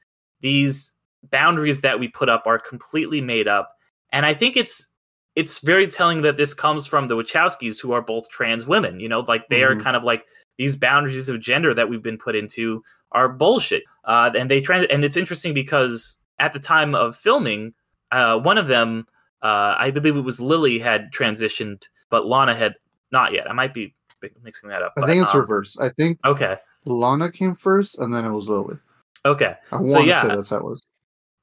these 0.44 0.94
boundaries 1.30 1.80
that 1.80 1.98
we 1.98 2.06
put 2.06 2.28
up 2.28 2.42
are 2.46 2.58
completely 2.58 3.20
made 3.20 3.48
up 3.48 3.66
and 4.12 4.26
i 4.26 4.34
think 4.34 4.56
it's 4.56 4.92
it's 5.34 5.58
very 5.60 5.88
telling 5.88 6.20
that 6.22 6.36
this 6.36 6.52
comes 6.54 6.86
from 6.86 7.06
the 7.08 7.16
wachowskis 7.16 7.80
who 7.80 7.92
are 7.92 8.02
both 8.02 8.28
trans 8.28 8.66
women 8.66 9.00
you 9.00 9.08
know 9.08 9.20
like 9.20 9.48
they 9.48 9.62
are 9.64 9.74
Mhm. 9.74 9.82
kind 9.82 9.96
of 9.96 10.04
like 10.04 10.26
these 10.58 10.76
boundaries 10.76 11.28
of 11.30 11.40
gender 11.40 11.72
that 11.74 11.88
we've 11.88 12.02
been 12.02 12.18
put 12.18 12.36
into 12.36 12.82
are 13.12 13.28
bullshit 13.28 13.82
uh, 14.04 14.30
and 14.38 14.50
they 14.50 14.60
trans 14.60 14.86
and 14.90 15.02
it's 15.04 15.16
interesting 15.16 15.54
because 15.54 16.20
at 16.38 16.52
the 16.52 16.60
time 16.60 16.94
of 16.94 17.16
filming 17.16 17.72
uh, 18.12 18.38
one 18.38 18.58
of 18.58 18.68
them 18.68 19.06
uh, 19.42 19.74
i 19.78 19.90
believe 19.90 20.14
it 20.16 20.20
was 20.20 20.40
lily 20.40 20.78
had 20.78 21.10
transitioned 21.10 21.88
but 22.10 22.26
lana 22.26 22.54
had 22.54 22.74
not 23.12 23.32
yet 23.32 23.48
i 23.50 23.54
might 23.54 23.72
be 23.72 23.94
mixing 24.42 24.68
that 24.68 24.82
up 24.82 24.92
I 24.96 25.00
but, 25.00 25.06
think 25.06 25.22
it's 25.22 25.34
um, 25.34 25.40
reversed. 25.40 25.80
I 25.80 25.88
think 25.88 26.18
okay 26.24 26.56
Lana 26.86 27.30
came 27.32 27.54
first 27.54 27.98
and 27.98 28.14
then 28.14 28.24
it 28.26 28.30
was 28.30 28.46
Lily. 28.48 28.76
Okay 29.24 29.54
I 29.72 29.76
want 29.76 29.90
So, 29.90 30.00
to 30.02 30.06
yeah. 30.06 30.22
say 30.22 30.28
that's 30.28 30.50
how 30.50 30.56
it 30.58 30.64
was. 30.64 30.82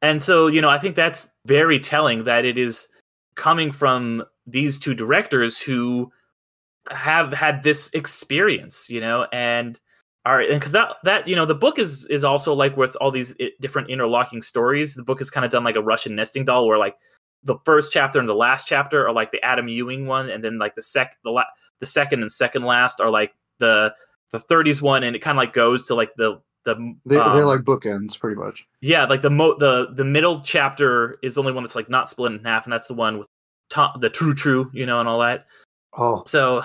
And 0.01 0.21
so, 0.21 0.47
you 0.47 0.61
know, 0.61 0.69
I 0.69 0.79
think 0.79 0.95
that's 0.95 1.29
very 1.45 1.79
telling 1.79 2.23
that 2.23 2.43
it 2.43 2.57
is 2.57 2.87
coming 3.35 3.71
from 3.71 4.23
these 4.47 4.79
two 4.79 4.95
directors 4.95 5.59
who 5.61 6.11
have 6.89 7.31
had 7.31 7.61
this 7.63 7.89
experience, 7.93 8.89
you 8.89 8.99
know, 8.99 9.27
and 9.31 9.79
are 10.25 10.41
and 10.41 10.59
because 10.59 10.71
that 10.71 10.95
that 11.03 11.27
you 11.27 11.35
know 11.35 11.45
the 11.45 11.55
book 11.55 11.79
is 11.79 12.07
is 12.07 12.23
also 12.23 12.53
like 12.53 12.77
with 12.77 12.95
all 13.01 13.11
these 13.11 13.35
different 13.59 13.89
interlocking 13.89 14.41
stories. 14.41 14.95
The 14.95 15.03
book 15.03 15.21
is 15.21 15.29
kind 15.29 15.45
of 15.45 15.51
done 15.51 15.63
like 15.63 15.75
a 15.75 15.81
Russian 15.81 16.15
nesting 16.15 16.45
doll, 16.45 16.67
where 16.67 16.77
like 16.77 16.95
the 17.43 17.57
first 17.65 17.91
chapter 17.91 18.19
and 18.19 18.29
the 18.29 18.35
last 18.35 18.67
chapter 18.67 19.07
are 19.07 19.13
like 19.13 19.31
the 19.31 19.43
Adam 19.43 19.67
Ewing 19.67 20.05
one, 20.07 20.29
and 20.29 20.43
then 20.43 20.57
like 20.59 20.75
the 20.75 20.81
sec 20.83 21.17
the 21.23 21.31
la- 21.31 21.43
the 21.79 21.85
second 21.85 22.21
and 22.21 22.31
second 22.31 22.63
last 22.63 22.99
are 22.99 23.09
like 23.09 23.33
the 23.59 23.93
the 24.31 24.39
30s 24.39 24.81
one, 24.81 25.03
and 25.03 25.15
it 25.15 25.19
kind 25.19 25.37
of 25.37 25.39
like 25.39 25.53
goes 25.53 25.87
to 25.87 25.95
like 25.95 26.11
the 26.17 26.39
the 26.63 26.75
They, 27.05 27.15
they're 27.15 27.23
um, 27.23 27.45
like 27.45 27.61
bookends, 27.61 28.17
pretty 28.19 28.39
much. 28.39 28.65
yeah, 28.81 29.05
like 29.05 29.21
the 29.21 29.29
mo 29.29 29.55
the 29.57 29.87
the 29.93 30.03
middle 30.05 30.41
chapter 30.41 31.17
is 31.23 31.35
the 31.35 31.41
only 31.41 31.53
one 31.53 31.63
that's 31.63 31.75
like 31.75 31.89
not 31.89 32.09
split 32.09 32.31
in 32.33 32.43
half, 32.43 32.65
and 32.65 32.73
that's 32.73 32.87
the 32.87 32.93
one 32.93 33.17
with 33.17 33.27
Tom, 33.69 33.97
the 33.99 34.09
true 34.09 34.33
true, 34.33 34.69
you 34.73 34.85
know, 34.85 34.99
and 34.99 35.07
all 35.09 35.19
that. 35.19 35.45
Oh, 35.97 36.23
So, 36.27 36.63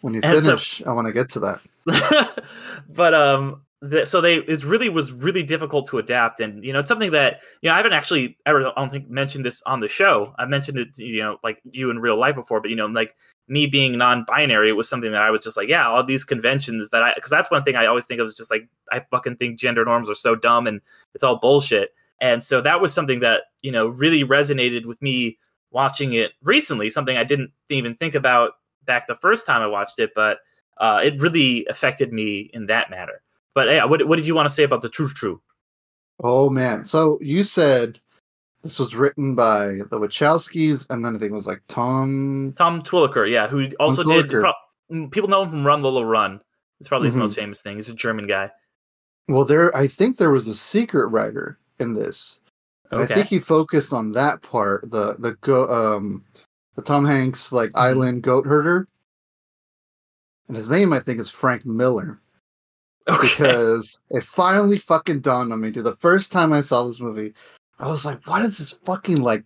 when 0.00 0.14
you 0.14 0.20
and 0.22 0.38
so- 0.42 0.50
finish, 0.50 0.82
I 0.86 0.92
want 0.92 1.06
to 1.06 1.12
get 1.12 1.28
to 1.30 1.40
that. 1.40 1.60
but 2.88 3.14
um, 3.14 3.62
so 4.04 4.20
they 4.20 4.36
it 4.36 4.64
really 4.64 4.88
was 4.88 5.12
really 5.12 5.42
difficult 5.42 5.86
to 5.88 5.98
adapt, 5.98 6.40
and 6.40 6.64
you 6.64 6.72
know 6.72 6.78
it's 6.78 6.88
something 6.88 7.10
that 7.12 7.42
you 7.60 7.68
know 7.68 7.74
I 7.74 7.76
haven't 7.76 7.92
actually 7.92 8.36
ever 8.46 8.66
I 8.66 8.72
don't 8.76 8.90
think 8.90 9.08
mentioned 9.08 9.44
this 9.44 9.62
on 9.62 9.80
the 9.80 9.88
show. 9.88 10.34
I 10.38 10.46
mentioned 10.46 10.78
it 10.78 10.96
you 10.98 11.22
know 11.22 11.38
like 11.42 11.60
you 11.64 11.90
in 11.90 11.98
real 11.98 12.18
life 12.18 12.34
before, 12.34 12.60
but 12.60 12.70
you 12.70 12.76
know 12.76 12.86
like 12.86 13.16
me 13.48 13.66
being 13.66 13.98
non-binary, 13.98 14.70
it 14.70 14.72
was 14.72 14.88
something 14.88 15.12
that 15.12 15.22
I 15.22 15.30
was 15.30 15.44
just 15.44 15.56
like, 15.56 15.68
yeah, 15.68 15.88
all 15.88 16.02
these 16.04 16.24
conventions 16.24 16.90
that 16.90 17.02
I 17.02 17.12
because 17.14 17.30
that's 17.30 17.50
one 17.50 17.64
thing 17.64 17.76
I 17.76 17.86
always 17.86 18.06
think 18.06 18.20
of 18.20 18.26
is 18.26 18.34
just 18.34 18.50
like 18.50 18.68
I 18.92 19.00
fucking 19.10 19.36
think 19.36 19.58
gender 19.58 19.84
norms 19.84 20.08
are 20.08 20.14
so 20.14 20.34
dumb 20.34 20.66
and 20.66 20.80
it's 21.14 21.24
all 21.24 21.38
bullshit. 21.38 21.90
And 22.20 22.42
so 22.42 22.60
that 22.60 22.80
was 22.80 22.94
something 22.94 23.20
that 23.20 23.42
you 23.62 23.72
know 23.72 23.86
really 23.86 24.24
resonated 24.24 24.86
with 24.86 25.02
me 25.02 25.38
watching 25.70 26.12
it 26.12 26.32
recently. 26.42 26.90
Something 26.90 27.16
I 27.16 27.24
didn't 27.24 27.50
even 27.68 27.96
think 27.96 28.14
about 28.14 28.52
back 28.86 29.06
the 29.06 29.16
first 29.16 29.46
time 29.46 29.62
I 29.62 29.66
watched 29.66 29.98
it, 29.98 30.12
but 30.14 30.38
uh, 30.78 31.00
it 31.02 31.20
really 31.20 31.66
affected 31.66 32.12
me 32.12 32.50
in 32.52 32.66
that 32.66 32.90
matter. 32.90 33.23
But 33.54 33.68
yeah, 33.68 33.84
what 33.84 34.06
what 34.06 34.16
did 34.16 34.26
you 34.26 34.34
want 34.34 34.48
to 34.48 34.54
say 34.54 34.64
about 34.64 34.82
the 34.82 34.88
True 34.88 35.08
True? 35.08 35.40
Oh 36.22 36.50
man! 36.50 36.84
So 36.84 37.18
you 37.20 37.44
said 37.44 38.00
this 38.64 38.78
was 38.78 38.94
written 38.96 39.34
by 39.34 39.66
the 39.90 40.00
Wachowskis, 40.00 40.86
and 40.90 41.04
then 41.04 41.14
I 41.14 41.18
think 41.18 41.30
it 41.30 41.34
was 41.34 41.46
like 41.46 41.62
Tom. 41.68 42.54
Tom 42.56 42.82
Tykwer, 42.82 43.30
yeah, 43.30 43.46
who 43.46 43.68
also 43.78 44.02
did. 44.02 44.30
Pro- 44.30 44.52
mm, 44.90 45.10
people 45.10 45.28
know 45.28 45.42
him 45.42 45.50
from 45.50 45.66
Run 45.66 45.82
Lola 45.82 46.04
Run. 46.04 46.40
It's 46.80 46.88
probably 46.88 47.06
his 47.06 47.14
mm-hmm. 47.14 47.22
most 47.22 47.36
famous 47.36 47.60
thing. 47.60 47.76
He's 47.76 47.88
a 47.88 47.94
German 47.94 48.26
guy. 48.26 48.50
Well, 49.28 49.44
there, 49.44 49.74
I 49.76 49.86
think 49.86 50.16
there 50.16 50.30
was 50.30 50.48
a 50.48 50.54
secret 50.54 51.08
writer 51.08 51.58
in 51.78 51.94
this. 51.94 52.40
Okay. 52.92 53.02
I 53.02 53.06
think 53.06 53.26
he 53.26 53.38
focused 53.38 53.92
on 53.92 54.12
that 54.12 54.42
part, 54.42 54.90
the 54.90 55.16
the 55.18 55.32
go, 55.40 55.68
um, 55.68 56.24
the 56.74 56.82
Tom 56.82 57.04
Hanks 57.04 57.52
like 57.52 57.70
mm-hmm. 57.70 57.78
island 57.78 58.22
goat 58.22 58.46
herder, 58.46 58.88
and 60.48 60.56
his 60.56 60.70
name 60.70 60.92
I 60.92 61.00
think 61.00 61.20
is 61.20 61.30
Frank 61.30 61.66
Miller. 61.66 62.20
Okay. 63.08 63.28
Because 63.28 64.00
it 64.10 64.24
finally 64.24 64.78
fucking 64.78 65.20
dawned 65.20 65.52
on 65.52 65.60
me, 65.60 65.70
dude. 65.70 65.84
The 65.84 65.96
first 65.96 66.32
time 66.32 66.52
I 66.52 66.62
saw 66.62 66.84
this 66.84 67.00
movie, 67.00 67.34
I 67.78 67.88
was 67.88 68.04
like, 68.06 68.26
"Why 68.26 68.40
does 68.40 68.58
this 68.58 68.72
fucking 68.72 69.20
like 69.20 69.44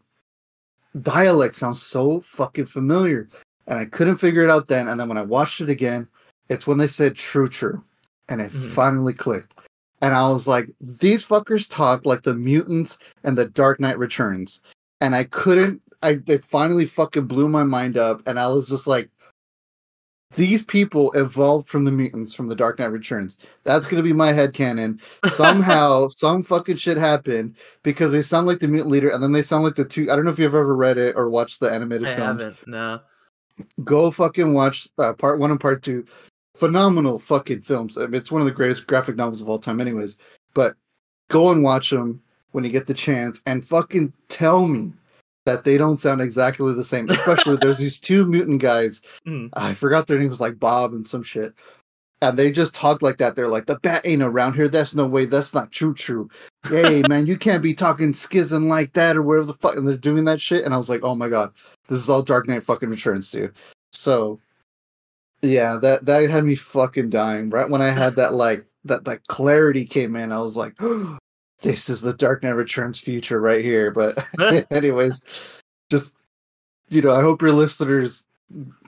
dialect 1.02 1.56
sound 1.56 1.76
so 1.76 2.20
fucking 2.20 2.66
familiar?" 2.66 3.28
And 3.66 3.78
I 3.78 3.84
couldn't 3.84 4.18
figure 4.18 4.42
it 4.44 4.50
out 4.50 4.68
then. 4.68 4.88
And 4.88 4.98
then 4.98 5.08
when 5.08 5.18
I 5.18 5.22
watched 5.22 5.60
it 5.60 5.68
again, 5.68 6.06
it's 6.48 6.66
when 6.66 6.78
they 6.78 6.88
said 6.88 7.16
"true, 7.16 7.48
true," 7.48 7.82
and 8.28 8.40
it 8.40 8.52
mm-hmm. 8.52 8.70
finally 8.70 9.12
clicked. 9.12 9.54
And 10.00 10.14
I 10.14 10.30
was 10.30 10.46
like, 10.46 10.68
"These 10.80 11.26
fuckers 11.26 11.68
talk 11.68 12.06
like 12.06 12.22
the 12.22 12.34
mutants 12.34 12.98
and 13.24 13.36
the 13.36 13.46
Dark 13.46 13.80
Knight 13.80 13.98
Returns," 13.98 14.62
and 15.00 15.16
I 15.16 15.24
couldn't. 15.24 15.82
I 16.02 16.14
they 16.14 16.38
finally 16.38 16.86
fucking 16.86 17.26
blew 17.26 17.48
my 17.48 17.64
mind 17.64 17.96
up, 17.96 18.22
and 18.26 18.38
I 18.38 18.46
was 18.48 18.68
just 18.68 18.86
like, 18.86 19.10
these 20.34 20.62
people 20.62 21.10
evolved 21.12 21.68
from 21.68 21.84
the 21.84 21.92
mutants 21.92 22.34
from 22.34 22.48
the 22.48 22.54
Dark 22.54 22.78
Knight 22.78 22.86
Returns. 22.86 23.38
That's 23.64 23.86
gonna 23.86 24.02
be 24.02 24.12
my 24.12 24.32
head 24.32 24.52
canon. 24.52 25.00
Somehow, 25.30 26.08
some 26.16 26.42
fucking 26.42 26.76
shit 26.76 26.98
happened 26.98 27.56
because 27.82 28.12
they 28.12 28.22
sound 28.22 28.46
like 28.46 28.58
the 28.58 28.68
mutant 28.68 28.90
leader, 28.90 29.08
and 29.08 29.22
then 29.22 29.32
they 29.32 29.42
sound 29.42 29.64
like 29.64 29.74
the 29.74 29.84
two. 29.84 30.10
I 30.10 30.16
don't 30.16 30.24
know 30.24 30.30
if 30.30 30.38
you've 30.38 30.54
ever 30.54 30.76
read 30.76 30.98
it 30.98 31.16
or 31.16 31.30
watched 31.30 31.60
the 31.60 31.70
animated 31.70 32.08
I 32.08 32.16
films. 32.16 32.42
haven't. 32.42 32.68
No. 32.68 33.00
Go 33.82 34.10
fucking 34.10 34.52
watch 34.52 34.88
uh, 34.98 35.14
part 35.14 35.38
one 35.38 35.50
and 35.50 35.60
part 35.60 35.82
two. 35.82 36.04
Phenomenal 36.56 37.18
fucking 37.18 37.62
films. 37.62 37.96
I 37.96 38.02
mean, 38.02 38.14
it's 38.14 38.30
one 38.30 38.42
of 38.42 38.46
the 38.46 38.52
greatest 38.52 38.86
graphic 38.86 39.16
novels 39.16 39.40
of 39.40 39.48
all 39.48 39.58
time, 39.58 39.80
anyways. 39.80 40.18
But 40.54 40.74
go 41.28 41.52
and 41.52 41.62
watch 41.62 41.90
them 41.90 42.22
when 42.52 42.64
you 42.64 42.70
get 42.70 42.86
the 42.86 42.94
chance, 42.94 43.40
and 43.46 43.66
fucking 43.66 44.12
tell 44.28 44.66
me 44.66 44.92
that 45.46 45.64
they 45.64 45.78
don't 45.78 45.98
sound 45.98 46.20
exactly 46.20 46.72
the 46.74 46.84
same. 46.84 47.08
Especially 47.08 47.56
there's 47.56 47.78
these 47.78 48.00
two 48.00 48.26
mutant 48.26 48.60
guys. 48.60 49.00
Mm. 49.26 49.50
I 49.54 49.74
forgot 49.74 50.06
their 50.06 50.18
names 50.18 50.40
like 50.40 50.58
Bob 50.58 50.92
and 50.92 51.06
some 51.06 51.22
shit. 51.22 51.54
And 52.20 52.36
they 52.36 52.50
just 52.50 52.74
talk 52.74 53.00
like 53.00 53.18
that. 53.18 53.36
They're 53.36 53.48
like, 53.48 53.66
the 53.66 53.78
bat 53.78 54.02
ain't 54.04 54.22
around 54.22 54.54
here. 54.54 54.68
That's 54.68 54.94
no 54.94 55.06
way. 55.06 55.24
That's 55.24 55.54
not 55.54 55.70
true, 55.70 55.94
true. 55.94 56.28
Hey, 56.68 57.02
man, 57.08 57.26
you 57.26 57.36
can't 57.36 57.62
be 57.62 57.74
talking 57.74 58.12
schism 58.12 58.68
like 58.68 58.92
that 58.94 59.16
or 59.16 59.22
whatever 59.22 59.46
the 59.46 59.52
fuck. 59.54 59.76
And 59.76 59.86
they're 59.86 59.96
doing 59.96 60.24
that 60.24 60.40
shit. 60.40 60.64
And 60.64 60.74
I 60.74 60.78
was 60.78 60.90
like, 60.90 61.02
oh 61.04 61.14
my 61.14 61.28
God, 61.28 61.52
this 61.88 62.00
is 62.00 62.10
all 62.10 62.22
Dark 62.22 62.48
Knight 62.48 62.64
fucking 62.64 62.90
returns, 62.90 63.30
dude. 63.30 63.54
So, 63.92 64.40
yeah, 65.42 65.78
that, 65.80 66.04
that 66.06 66.28
had 66.28 66.44
me 66.44 66.56
fucking 66.56 67.10
dying. 67.10 67.50
Right 67.50 67.70
when 67.70 67.82
I 67.82 67.90
had 67.90 68.16
that, 68.16 68.34
like, 68.34 68.66
that, 68.84 69.04
that 69.04 69.26
clarity 69.28 69.84
came 69.86 70.16
in, 70.16 70.32
I 70.32 70.40
was 70.40 70.56
like, 70.56 70.74
oh, 70.80 71.18
this 71.62 71.88
is 71.88 72.00
the 72.00 72.12
Dark 72.12 72.42
Knight 72.42 72.50
Returns 72.50 72.98
future 72.98 73.40
right 73.40 73.64
here. 73.64 73.90
But 73.90 74.18
anyways, 74.70 75.22
just 75.90 76.16
you 76.90 77.02
know, 77.02 77.14
I 77.14 77.22
hope 77.22 77.42
your 77.42 77.52
listeners 77.52 78.24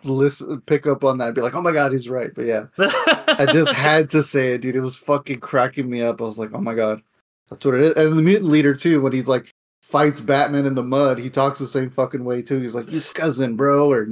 listen 0.05 0.59
pick 0.63 0.87
up 0.87 1.05
on 1.05 1.19
that 1.19 1.27
and 1.27 1.35
be 1.35 1.43
like, 1.43 1.55
oh 1.55 1.61
my 1.61 1.73
god, 1.73 1.93
he's 1.93 2.09
right. 2.09 2.31
But 2.35 2.47
yeah. 2.47 2.67
I 2.79 3.47
just 3.53 3.73
had 3.73 4.11
to 4.11 4.23
say 4.23 4.55
it, 4.55 4.63
dude. 4.63 4.77
It 4.77 4.81
was 4.81 4.97
fucking 4.97 5.41
cracking 5.41 5.91
me 5.91 6.03
up. 6.03 6.21
I 6.21 6.25
was 6.25 6.39
like, 6.39 6.51
oh 6.55 6.61
my 6.61 6.75
god. 6.75 7.03
That's 7.51 7.65
what 7.65 7.75
it 7.75 7.83
is. 7.83 7.95
And 7.95 8.17
the 8.17 8.23
mutant 8.23 8.51
leader 8.51 8.75
too, 8.75 9.01
when 9.01 9.13
he's 9.13 9.29
like 9.29 9.51
fights 9.83 10.21
Batman 10.21 10.67
in 10.67 10.75
the 10.77 10.85
mud, 10.85 11.19
he 11.19 11.29
talks 11.29 11.59
the 11.59 11.67
same 11.67 11.91
fucking 11.91 12.25
way 12.25 12.43
too. 12.43 12.61
He's 12.61 12.75
like, 12.75 12.91
You 12.93 13.01
cousin, 13.15 13.57
bro, 13.57 13.91
or 13.91 14.09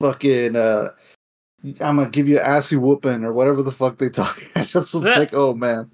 fucking 0.00 0.54
uh 0.54 0.90
I'm 1.80 1.96
gonna 1.96 2.10
give 2.10 2.28
you 2.28 2.38
an 2.38 2.44
assy 2.44 2.76
whooping 2.76 3.24
or 3.24 3.32
whatever 3.32 3.62
the 3.62 3.72
fuck 3.72 3.96
they 3.96 4.10
talk. 4.10 4.42
I 4.54 4.64
just 4.64 4.92
was 4.92 5.02
like, 5.02 5.32
oh 5.32 5.54
man 5.54 5.90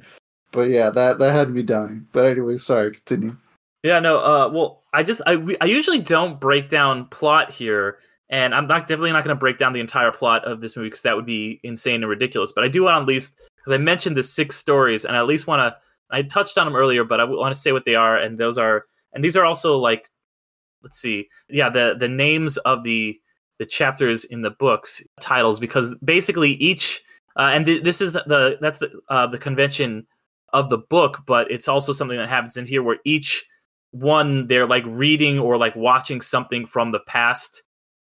but 0.52 0.68
yeah, 0.68 0.90
that 0.90 1.18
that 1.18 1.32
had 1.32 1.50
me 1.50 1.62
dying. 1.62 2.06
But 2.12 2.26
anyway, 2.26 2.58
sorry, 2.58 2.92
continue. 2.92 3.36
Yeah, 3.82 4.00
no. 4.00 4.18
Uh, 4.18 4.50
well, 4.52 4.82
I 4.92 5.02
just 5.02 5.22
I 5.26 5.56
I 5.60 5.66
usually 5.66 6.00
don't 6.00 6.40
break 6.40 6.68
down 6.68 7.06
plot 7.06 7.52
here, 7.52 7.98
and 8.28 8.54
I'm 8.54 8.66
not 8.66 8.82
definitely 8.82 9.12
not 9.12 9.24
going 9.24 9.34
to 9.34 9.40
break 9.40 9.58
down 9.58 9.72
the 9.72 9.80
entire 9.80 10.12
plot 10.12 10.44
of 10.44 10.60
this 10.60 10.76
movie 10.76 10.88
because 10.88 11.02
that 11.02 11.16
would 11.16 11.26
be 11.26 11.60
insane 11.62 12.02
and 12.02 12.08
ridiculous. 12.08 12.52
But 12.52 12.64
I 12.64 12.68
do 12.68 12.82
want 12.82 12.96
to 12.96 13.00
at 13.00 13.06
least 13.06 13.36
because 13.56 13.72
I 13.72 13.78
mentioned 13.78 14.16
the 14.16 14.22
six 14.22 14.56
stories, 14.56 15.04
and 15.04 15.16
I 15.16 15.20
at 15.20 15.26
least 15.26 15.46
want 15.46 15.60
to. 15.60 15.76
I 16.12 16.22
touched 16.22 16.58
on 16.58 16.66
them 16.66 16.74
earlier, 16.74 17.04
but 17.04 17.20
I 17.20 17.24
want 17.24 17.54
to 17.54 17.60
say 17.60 17.72
what 17.72 17.84
they 17.84 17.94
are, 17.94 18.16
and 18.16 18.36
those 18.36 18.58
are, 18.58 18.86
and 19.12 19.22
these 19.22 19.36
are 19.36 19.44
also 19.44 19.78
like, 19.78 20.10
let's 20.82 20.98
see, 20.98 21.28
yeah, 21.48 21.70
the 21.70 21.94
the 21.98 22.08
names 22.08 22.56
of 22.58 22.84
the 22.84 23.20
the 23.58 23.66
chapters 23.66 24.24
in 24.24 24.42
the 24.42 24.50
books 24.50 25.02
titles 25.20 25.60
because 25.60 25.94
basically 26.02 26.52
each 26.52 27.02
uh, 27.36 27.50
and 27.52 27.66
th- 27.66 27.84
this 27.84 28.00
is 28.00 28.14
the 28.14 28.58
that's 28.60 28.78
the 28.78 28.90
uh, 29.08 29.26
the 29.26 29.38
convention 29.38 30.06
of 30.52 30.68
the 30.68 30.78
book, 30.78 31.22
but 31.26 31.50
it's 31.50 31.68
also 31.68 31.92
something 31.92 32.18
that 32.18 32.28
happens 32.28 32.56
in 32.56 32.66
here 32.66 32.82
where 32.82 32.98
each 33.04 33.44
one 33.92 34.46
they're 34.46 34.66
like 34.66 34.84
reading 34.86 35.38
or 35.38 35.56
like 35.56 35.74
watching 35.74 36.20
something 36.20 36.66
from 36.66 36.92
the 36.92 37.00
past 37.00 37.62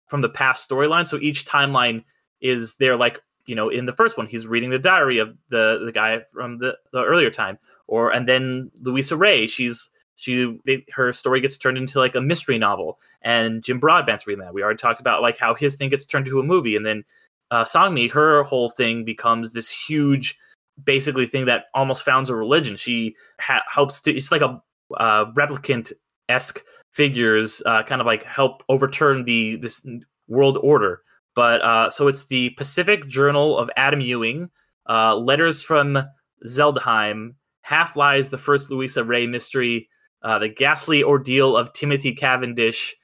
from 0.07 0.21
the 0.21 0.29
past 0.29 0.69
storyline. 0.69 1.07
So 1.07 1.17
each 1.21 1.45
timeline 1.45 2.03
is 2.41 2.75
they're 2.75 2.97
like 2.97 3.19
you 3.45 3.55
know 3.55 3.69
in 3.69 3.85
the 3.85 3.91
first 3.91 4.17
one 4.17 4.27
he's 4.27 4.47
reading 4.47 4.69
the 4.69 4.79
diary 4.79 5.19
of 5.19 5.35
the 5.49 5.81
the 5.85 5.91
guy 5.91 6.21
from 6.33 6.57
the 6.57 6.77
the 6.91 7.03
earlier 7.03 7.29
time, 7.29 7.57
or 7.87 8.11
and 8.11 8.27
then 8.27 8.71
Luisa 8.81 9.15
Rey 9.15 9.47
she's 9.47 9.89
she 10.15 10.59
they, 10.65 10.83
her 10.93 11.13
story 11.13 11.39
gets 11.39 11.57
turned 11.57 11.77
into 11.77 11.99
like 11.99 12.15
a 12.15 12.21
mystery 12.21 12.57
novel, 12.57 12.99
and 13.21 13.63
Jim 13.63 13.79
Broadbent's 13.79 14.25
reading 14.25 14.43
that. 14.43 14.53
We 14.53 14.63
already 14.63 14.77
talked 14.77 14.99
about 14.99 15.21
like 15.21 15.37
how 15.37 15.53
his 15.53 15.75
thing 15.75 15.89
gets 15.89 16.05
turned 16.05 16.27
into 16.27 16.39
a 16.39 16.43
movie, 16.43 16.75
and 16.75 16.85
then 16.85 17.03
uh, 17.51 17.63
Sonmi 17.63 18.11
her 18.11 18.43
whole 18.43 18.69
thing 18.69 19.05
becomes 19.05 19.51
this 19.51 19.71
huge 19.71 20.37
basically 20.83 21.25
thing 21.25 21.45
that 21.45 21.65
almost 21.73 22.03
founds 22.03 22.29
a 22.29 22.35
religion. 22.35 22.75
She 22.75 23.15
ha- 23.39 23.63
helps 23.67 24.01
to. 24.01 24.15
It's 24.15 24.31
like 24.31 24.41
a 24.41 24.61
uh, 24.95 25.25
replicant 25.33 25.91
esque 26.29 26.63
figures, 26.91 27.61
uh, 27.65 27.83
kind 27.83 28.01
of 28.01 28.07
like 28.07 28.23
help 28.23 28.63
overturn 28.69 29.23
the 29.23 29.57
this 29.57 29.85
world 30.27 30.57
order. 30.61 31.01
But 31.35 31.61
uh, 31.61 31.89
so 31.89 32.07
it's 32.07 32.25
the 32.25 32.49
Pacific 32.51 33.07
Journal 33.07 33.57
of 33.57 33.69
Adam 33.77 34.01
Ewing, 34.01 34.49
uh, 34.89 35.15
letters 35.15 35.61
from 35.61 36.03
Zedelghem, 36.45 37.35
Half 37.61 37.95
Lives, 37.95 38.29
the 38.29 38.39
first 38.39 38.71
Luisa 38.71 39.03
Rey 39.03 39.27
mystery, 39.27 39.87
uh, 40.23 40.39
the 40.39 40.49
ghastly 40.49 41.03
ordeal 41.03 41.55
of 41.55 41.73
Timothy 41.73 42.13
Cavendish, 42.13 42.95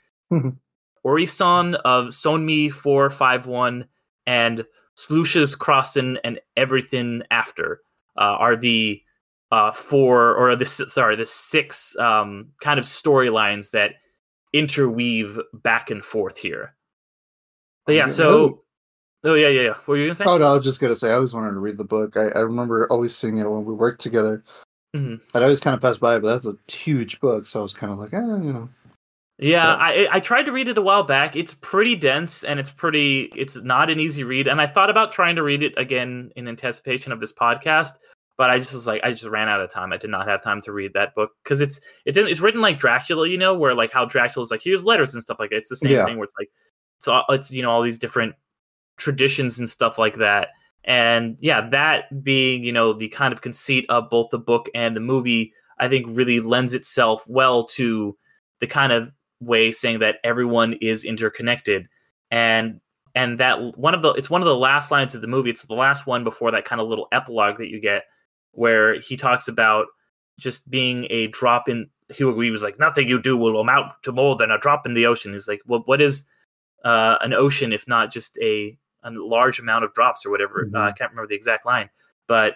Orison 1.04 1.76
of 1.76 2.08
Sonmi 2.08 2.72
four 2.72 3.10
five 3.10 3.46
one, 3.46 3.86
and 4.26 4.66
Sloosha's 4.96 5.56
Crossing 5.56 6.18
and 6.24 6.40
everything 6.56 7.24
after 7.32 7.82
uh, 8.18 8.38
are 8.40 8.56
the 8.56 9.02
uh, 9.52 9.72
four 9.72 10.36
or 10.36 10.56
the 10.56 10.66
sorry 10.66 11.16
the 11.16 11.26
six 11.26 11.96
um, 11.98 12.48
kind 12.62 12.80
of 12.80 12.86
storylines 12.86 13.72
that 13.72 13.96
interweave 14.54 15.40
back 15.54 15.92
and 15.92 16.04
forth 16.04 16.38
here. 16.38 16.76
But 17.86 17.96
yeah, 17.96 18.08
so 18.08 18.64
oh 19.24 19.34
yeah, 19.34 19.50
yeah, 19.50 19.62
yeah. 19.62 19.70
What 19.70 19.88
were 19.88 19.98
you 19.98 20.06
gonna 20.08 20.16
say? 20.16 20.26
Oh 20.28 20.38
no, 20.38 20.52
I 20.52 20.54
was 20.54 20.64
just 20.64 20.80
gonna 20.80 20.96
say 20.96 21.10
I 21.12 21.16
always 21.16 21.34
wanted 21.34 21.52
to 21.52 21.60
read 21.60 21.78
the 21.78 21.84
book. 21.84 22.18
I, 22.18 22.28
I 22.30 22.40
remember 22.40 22.88
always 22.90 23.16
seeing 23.16 23.38
it 23.38 23.50
when 23.50 23.66
we 23.66 23.74
worked 23.74 24.02
together. 24.02 24.44
Mm-hmm. 24.96 25.16
i 25.36 25.42
always 25.42 25.60
kind 25.60 25.74
of 25.74 25.82
passed 25.82 26.00
by, 26.00 26.20
but 26.20 26.28
that's 26.28 26.46
a 26.46 26.56
huge 26.72 27.20
book, 27.20 27.48
so 27.48 27.60
I 27.60 27.64
was 27.64 27.74
kind 27.74 27.92
of 27.92 27.98
like, 27.98 28.14
eh, 28.14 28.20
you 28.20 28.54
know. 28.54 28.70
Yeah, 29.44 29.76
I 29.76 30.08
I 30.10 30.20
tried 30.22 30.44
to 30.44 30.52
read 30.52 30.70
it 30.70 30.78
a 30.78 30.82
while 30.82 31.04
back. 31.04 31.36
It's 31.36 31.54
pretty 31.54 31.96
dense 31.96 32.44
and 32.44 32.60
it's 32.60 32.72
pretty 32.72 33.32
it's 33.36 33.58
not 33.58 33.90
an 33.90 34.00
easy 34.00 34.24
read. 34.24 34.48
And 34.48 34.62
I 34.62 34.68
thought 34.68 34.90
about 34.90 35.12
trying 35.12 35.36
to 35.36 35.44
read 35.44 35.64
it 35.64 35.74
again 35.78 36.32
in 36.38 36.48
anticipation 36.48 37.12
of 37.12 37.20
this 37.20 37.34
podcast, 37.34 37.92
but 38.38 38.50
I 38.50 38.58
just 38.58 38.74
was 38.74 38.88
like 38.88 39.04
I 39.04 39.12
just 39.12 39.26
ran 39.26 39.50
out 39.50 39.60
of 39.60 39.70
time. 39.70 39.92
I 39.92 39.98
did 39.98 40.10
not 40.10 40.30
have 40.30 40.42
time 40.42 40.62
to 40.62 40.72
read 40.72 40.94
that 40.94 41.14
book 41.14 41.32
because 41.44 41.60
it's 41.60 41.82
it's 42.06 42.18
it's 42.18 42.40
written 42.40 42.62
like 42.62 42.80
Dracula, 42.80 43.28
you 43.28 43.38
know, 43.38 43.54
where 43.54 43.76
like 43.76 43.92
how 43.92 44.06
Dracula's 44.06 44.50
like 44.50 44.62
here's 44.62 44.86
letters 44.86 45.14
and 45.14 45.22
stuff 45.22 45.40
like 45.40 45.50
that. 45.50 45.58
It's 45.58 45.70
the 45.70 45.76
same 45.76 45.92
yeah. 45.92 46.06
thing 46.06 46.18
where 46.18 46.24
it's 46.24 46.36
like 46.40 46.50
so 47.00 47.22
it's 47.30 47.52
you 47.52 47.62
know 47.62 47.70
all 47.70 47.84
these 47.84 48.00
different 48.00 48.36
traditions 48.98 49.60
and 49.60 49.70
stuff 49.70 49.98
like 49.98 50.16
that. 50.18 50.50
And 50.86 51.38
yeah, 51.40 51.70
that 51.70 52.24
being, 52.24 52.64
you 52.64 52.72
know, 52.72 52.94
the 52.94 53.10
kind 53.10 53.34
of 53.34 53.42
conceit 53.42 53.86
of 53.90 54.10
both 54.10 54.30
the 54.32 54.40
book 54.40 54.70
and 54.76 54.96
the 54.96 55.02
movie, 55.02 55.54
I 55.80 55.88
think 55.88 56.06
really 56.10 56.40
lends 56.40 56.74
itself 56.74 57.26
well 57.28 57.66
to 57.68 58.18
the 58.60 58.68
kind 58.68 58.92
of 58.92 59.12
way 59.46 59.72
saying 59.72 60.00
that 60.00 60.18
everyone 60.24 60.74
is 60.82 61.04
interconnected. 61.06 61.88
And 62.32 62.80
and 63.16 63.40
that 63.40 63.78
one 63.78 63.94
of 63.94 64.02
the 64.02 64.12
it's 64.14 64.30
one 64.30 64.42
of 64.42 64.48
the 64.48 64.56
last 64.56 64.92
lines 64.92 65.14
of 65.14 65.22
the 65.22 65.28
movie. 65.28 65.50
It's 65.50 65.64
the 65.64 65.74
last 65.74 66.08
one 66.08 66.24
before 66.24 66.52
that 66.52 66.66
kind 66.66 66.82
of 66.82 66.88
little 66.88 67.08
epilogue 67.12 67.58
that 67.58 67.70
you 67.70 67.80
get 67.80 68.04
where 68.52 69.00
he 69.00 69.16
talks 69.16 69.48
about 69.48 69.88
just 70.40 70.70
being 70.70 71.08
a 71.10 71.28
drop 71.28 71.70
in 71.70 71.90
he 72.14 72.24
was 72.24 72.64
like, 72.64 72.80
nothing 72.80 73.08
you 73.08 73.20
do 73.20 73.36
will 73.36 73.60
amount 73.60 73.92
to 74.04 74.12
more 74.12 74.36
than 74.36 74.52
a 74.52 74.60
drop 74.60 74.86
in 74.86 74.94
the 74.94 75.06
ocean. 75.06 75.32
He's 75.32 75.48
like, 75.48 75.62
well, 75.66 75.82
what 75.86 76.02
is 76.02 76.26
uh, 76.84 77.18
an 77.22 77.34
ocean 77.34 77.72
if 77.72 77.88
not 77.88 78.12
just 78.12 78.38
a 78.42 78.78
a 79.04 79.12
large 79.12 79.60
amount 79.60 79.84
of 79.84 79.94
drops 79.94 80.26
or 80.26 80.32
whatever. 80.32 80.66
Mm-hmm. 80.66 80.76
Uh, 80.76 80.82
I 80.82 80.92
can't 80.94 81.12
remember 81.12 81.28
the 81.28 81.36
exact 81.36 81.66
line, 81.66 81.90
but 82.28 82.56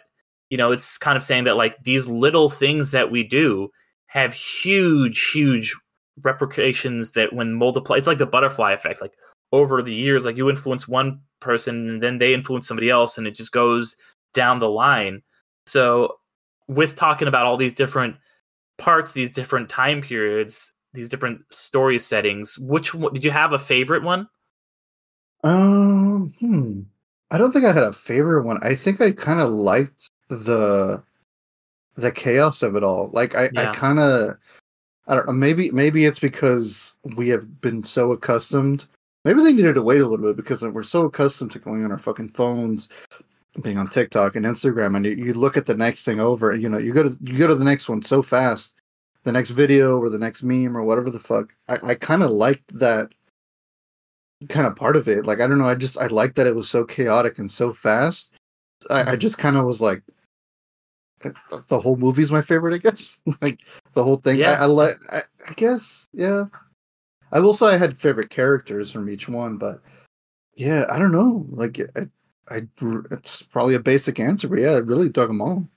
you 0.50 0.58
know, 0.58 0.72
it's 0.72 0.98
kind 0.98 1.18
of 1.18 1.24
saying 1.24 1.44
that 1.44 1.58
like 1.58 1.84
these 1.84 2.08
little 2.08 2.50
things 2.50 2.92
that 2.92 3.12
we 3.12 3.24
do 3.24 3.70
have 4.08 4.34
huge, 4.34 5.30
huge 5.32 5.76
repercussions 6.24 7.12
that 7.12 7.34
when 7.34 7.54
multiply, 7.54 7.98
it's 7.98 8.08
like 8.08 8.18
the 8.18 8.26
butterfly 8.26 8.72
effect. 8.72 9.02
Like 9.02 9.14
over 9.52 9.82
the 9.82 9.94
years, 9.94 10.26
like 10.26 10.38
you 10.38 10.50
influence 10.50 10.88
one 10.88 11.22
person 11.40 11.90
and 11.90 12.04
then 12.04 12.18
they 12.18 12.34
influence 12.34 12.68
somebody 12.68 12.90
else, 12.90 13.18
and 13.18 13.28
it 13.28 13.36
just 13.36 13.52
goes 13.52 13.96
down 14.34 14.60
the 14.60 14.70
line. 14.70 15.22
So, 15.66 16.20
with 16.68 16.96
talking 16.96 17.28
about 17.28 17.46
all 17.46 17.58
these 17.58 17.74
different 17.74 18.16
parts, 18.78 19.14
these 19.14 19.32
different 19.32 19.70
time 19.70 20.02
periods, 20.02 20.74
these 20.94 21.10
different 21.10 21.42
story 21.54 22.00
settings, 22.00 22.58
which 22.60 22.94
one, 22.94 23.14
did 23.14 23.24
you 23.24 23.32
have 23.32 23.54
a 23.54 23.60
favorite 23.60 24.04
one? 24.04 24.28
Um, 25.44 26.34
hmm. 26.40 26.82
I 27.30 27.38
don't 27.38 27.52
think 27.52 27.66
I 27.66 27.74
had 27.74 27.84
a 27.84 27.94
favorite 27.94 28.44
one. 28.44 28.60
I 28.62 28.76
think 28.76 29.02
I 29.02 29.12
kind 29.12 29.40
of 29.40 29.50
liked 29.50 30.10
the 30.30 31.04
the 31.96 32.12
chaos 32.12 32.64
of 32.64 32.76
it 32.76 32.84
all. 32.84 33.10
Like 33.12 33.36
I, 33.36 33.50
yeah. 33.54 33.70
I 33.70 33.74
kind 33.74 34.00
of, 34.00 34.38
I 35.08 35.16
don't 35.16 35.28
know. 35.28 35.34
Maybe 35.34 35.72
maybe 35.72 36.06
it's 36.06 36.20
because 36.20 36.98
we 37.16 37.30
have 37.30 37.62
been 37.62 37.84
so 37.84 38.12
accustomed. 38.12 38.86
Maybe 39.24 39.42
they 39.42 39.54
needed 39.54 39.76
to 39.76 39.82
wait 39.82 40.02
a 40.02 40.08
little 40.08 40.26
bit 40.26 40.38
because 40.38 40.62
we're 40.64 40.84
so 40.84 41.06
accustomed 41.06 41.52
to 41.52 41.60
going 41.60 41.84
on 41.84 41.92
our 41.92 41.98
fucking 41.98 42.30
phones, 42.30 42.90
being 43.62 43.78
on 43.78 43.90
TikTok 43.90 44.36
and 44.36 44.46
Instagram, 44.46 44.96
and 44.96 45.06
you, 45.06 45.12
you 45.12 45.34
look 45.34 45.58
at 45.58 45.66
the 45.66 45.76
next 45.76 46.06
thing 46.06 46.20
over, 46.20 46.52
and 46.52 46.62
you 46.62 46.70
know 46.70 46.78
you 46.78 46.94
go 46.94 47.04
to 47.04 47.18
you 47.24 47.38
go 47.38 47.48
to 47.48 47.56
the 47.56 47.66
next 47.66 47.90
one 47.90 48.02
so 48.02 48.22
fast, 48.22 48.76
the 49.24 49.32
next 49.32 49.52
video 49.52 50.00
or 50.00 50.10
the 50.10 50.20
next 50.20 50.44
meme 50.44 50.76
or 50.76 50.84
whatever 50.84 51.10
the 51.10 51.20
fuck. 51.20 51.54
I, 51.68 51.78
I 51.84 51.96
kind 51.96 52.24
of 52.24 52.32
liked 52.32 52.78
that 52.80 53.10
kind 54.50 54.68
of 54.68 54.76
part 54.76 54.96
of 54.96 55.08
it. 55.08 55.26
Like 55.26 55.40
I 55.40 55.48
don't 55.48 55.58
know, 55.58 55.68
I 55.68 55.76
just 55.76 55.98
I 55.98 56.08
like 56.08 56.36
that 56.36 56.48
it 56.48 56.56
was 56.56 56.70
so 56.70 56.84
chaotic 56.84 57.40
and 57.40 57.50
so 57.50 57.74
fast. 57.74 58.34
I, 58.90 59.12
I 59.12 59.16
just 59.16 59.38
kind 59.38 59.58
of 59.58 59.66
was 59.66 59.82
like, 59.82 60.04
the 61.68 61.80
whole 61.80 61.98
movie's 61.98 62.32
my 62.32 62.42
favorite. 62.42 62.76
I 62.76 62.78
guess 62.78 63.22
like 63.42 63.62
the 63.94 64.04
whole 64.04 64.18
thing. 64.18 64.38
Yeah. 64.38 64.52
I, 64.52 64.64
I 64.64 64.66
like. 64.66 64.96
I, 65.12 65.22
I, 65.48 65.54
guess 65.54 66.08
yeah. 66.14 66.46
I 67.32 67.40
will 67.40 67.54
say 67.54 67.68
I 67.68 67.78
had 67.78 67.98
favorite 67.98 68.30
characters 68.30 68.92
from 68.92 69.10
each 69.10 69.28
one, 69.28 69.58
but 69.58 69.82
yeah, 70.56 70.86
I 70.90 71.00
don't 71.00 71.12
know. 71.12 71.46
Like 71.50 71.80
I, 71.96 72.08
I 72.50 72.68
it's 73.12 73.44
probably 73.44 73.76
a 73.76 73.80
basic 73.80 74.20
answer, 74.20 74.48
but 74.48 74.60
yeah, 74.60 74.72
I 74.72 74.78
really 74.78 75.10
dug 75.10 75.28
them 75.28 75.42
all. 75.42 75.68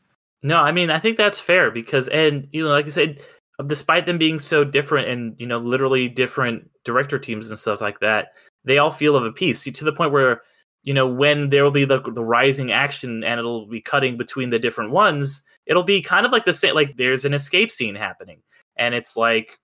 No, 0.42 0.58
I 0.58 0.72
mean 0.72 0.90
I 0.90 0.98
think 0.98 1.16
that's 1.16 1.40
fair 1.40 1.70
because 1.70 2.08
and 2.08 2.48
you 2.52 2.64
know 2.64 2.70
like 2.70 2.86
I 2.86 2.90
said, 2.90 3.20
despite 3.66 4.06
them 4.06 4.18
being 4.18 4.38
so 4.38 4.64
different 4.64 5.08
and 5.08 5.34
you 5.38 5.46
know 5.46 5.58
literally 5.58 6.08
different 6.08 6.70
director 6.84 7.18
teams 7.18 7.48
and 7.48 7.58
stuff 7.58 7.80
like 7.80 8.00
that, 8.00 8.28
they 8.64 8.78
all 8.78 8.90
feel 8.90 9.16
of 9.16 9.24
a 9.24 9.32
piece 9.32 9.64
to 9.64 9.84
the 9.84 9.92
point 9.92 10.12
where 10.12 10.42
you 10.82 10.94
know 10.94 11.06
when 11.06 11.50
there 11.50 11.64
will 11.64 11.70
be 11.70 11.84
the, 11.84 12.00
the 12.00 12.24
rising 12.24 12.72
action 12.72 13.22
and 13.24 13.38
it'll 13.38 13.66
be 13.66 13.80
cutting 13.80 14.16
between 14.16 14.50
the 14.50 14.58
different 14.58 14.90
ones 14.90 15.42
it'll 15.66 15.82
be 15.82 16.00
kind 16.00 16.26
of 16.26 16.32
like 16.32 16.44
the 16.44 16.52
same 16.52 16.74
like 16.74 16.96
there's 16.96 17.24
an 17.24 17.34
escape 17.34 17.70
scene 17.70 17.94
happening. 17.94 18.42
And 18.76 18.94
it's 18.94 19.16
like 19.16 19.58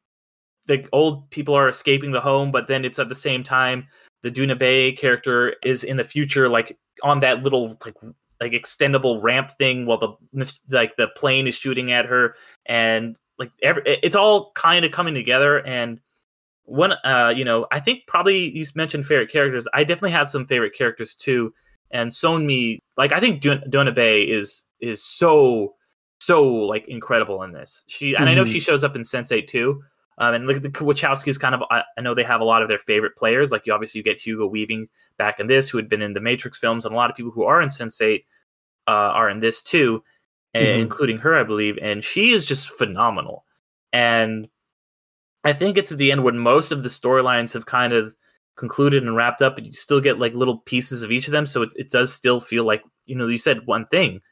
the 0.67 0.87
old 0.93 1.31
people 1.31 1.55
are 1.55 1.69
escaping 1.69 2.13
the 2.13 2.21
home 2.21 2.53
but 2.53 2.69
then 2.69 2.85
it's 2.85 2.99
at 2.99 3.09
the 3.09 3.15
same 3.15 3.43
time 3.43 3.87
the 4.23 4.31
Doona 4.31 4.59
Bae 4.59 4.95
character 4.97 5.55
is 5.63 5.85
in 5.85 5.97
the 5.97 6.05
future 6.05 6.49
like 6.49 6.79
on 7.03 7.21
that 7.21 7.43
little 7.43 7.77
like 7.85 7.97
like 8.41 8.53
extendable 8.53 9.23
ramp 9.23 9.51
thing 9.59 9.87
while 9.87 9.99
the 9.99 10.49
like 10.71 10.97
the 10.97 11.09
plane 11.17 11.47
is 11.47 11.57
shooting 11.57 11.93
at 11.93 12.07
her. 12.07 12.35
And 12.67 13.19
like 13.39 13.51
every, 13.63 13.83
it's 14.03 14.15
all 14.15 14.53
kind 14.53 14.85
of 14.85 14.91
coming 14.93 15.15
together 15.15 15.65
and 15.67 16.01
one 16.67 16.93
uh 17.05 17.33
you 17.35 17.45
know 17.45 17.67
i 17.71 17.81
think 17.81 18.07
probably 18.07 18.51
you 18.51 18.65
mentioned 18.75 19.07
favorite 19.07 19.31
characters 19.31 19.67
i 19.73 19.83
definitely 19.85 20.11
had 20.11 20.29
some 20.29 20.45
favorite 20.45 20.75
characters 20.75 21.15
too 21.15 21.53
and 21.91 22.11
Sonmi 22.11 22.81
like 22.97 23.13
i 23.13 23.21
think 23.21 23.41
Doona 23.41 23.95
Bae 23.95 24.31
is 24.31 24.65
is 24.81 25.03
so 25.03 25.75
so 26.21 26.45
like 26.45 26.87
incredible 26.89 27.43
in 27.43 27.53
this 27.53 27.85
she 27.87 28.15
and 28.15 28.25
mm-hmm. 28.25 28.29
i 28.29 28.35
know 28.35 28.45
she 28.45 28.53
mm-hmm. 28.53 28.59
shows 28.59 28.85
up 28.85 28.97
in 28.97 29.03
sense8 29.03 29.47
too 29.47 29.83
um, 30.19 30.35
and 30.35 30.47
look 30.47 30.57
at 30.57 30.63
the 30.63 30.71
wachowskis 30.71 31.39
kind 31.39 31.55
of 31.55 31.63
I, 31.71 31.85
I, 31.97 32.01
know 32.01 32.15
they 32.15 32.25
have 32.25 32.41
a 32.41 32.45
lot 32.45 32.63
of 32.63 32.69
their 32.69 32.79
favorite 32.79 33.17
players 33.17 33.53
like 33.53 33.67
you 33.67 33.73
obviously 33.73 33.99
you 33.99 34.05
get 34.05 34.19
hugo 34.19 34.47
weaving 34.47 34.89
back 35.19 35.39
in 35.39 35.47
this 35.47 35.69
who 35.69 35.79
had 35.79 35.89
been 35.89 36.03
in 36.03 36.15
the 36.15 36.21
matrix 36.21 36.59
films 36.59 36.85
and 36.85 36.95
a 36.95 36.97
lot 36.97 37.11
of 37.11 37.17
people 37.17 37.33
who 37.33 37.45
are 37.45 37.61
in 37.61 37.69
sense8 37.69 38.25
uh, 38.89 38.91
are 38.91 39.31
in 39.31 39.41
this 39.41 39.63
too 39.63 40.03
mm-hmm. 40.55 40.81
including 40.81 41.19
her 41.19 41.37
i 41.37 41.45
believe 41.45 41.79
and 41.81 42.03
she 42.03 42.31
is 42.33 42.47
just 42.47 42.71
phenomenal 42.71 43.45
and 43.93 44.49
I 45.47 45.53
think 45.53 45.79
it's 45.79 45.93
at 45.93 45.99
the 45.99 46.11
end 46.11 46.25
when 46.25 46.41
most 46.41 46.73
of 46.73 46.83
the 46.83 46.89
storylines 46.89 47.55
have 47.55 47.67
kind 47.67 47.93
of 47.93 48.17
concluded 48.57 49.05
and 49.05 49.15
wrapped 49.15 49.43
up, 49.43 49.55
but 49.55 49.65
you 49.65 49.73
still 49.73 50.01
get 50.01 50.19
like 50.19 50.35
little 50.35 50.59
pieces 50.59 51.05
of 51.05 51.13
each 51.13 51.29
of 51.29 51.33
them. 51.33 51.47
So 51.47 51.63
it, 51.63 51.73
it 51.77 51.89
does 51.89 52.13
still 52.13 52.41
feel 52.41 52.65
like, 52.65 52.83
you 53.05 53.15
know, 53.15 53.29
you 53.29 53.39
said 53.39 53.65
one 53.65 53.87
thing. 53.87 54.23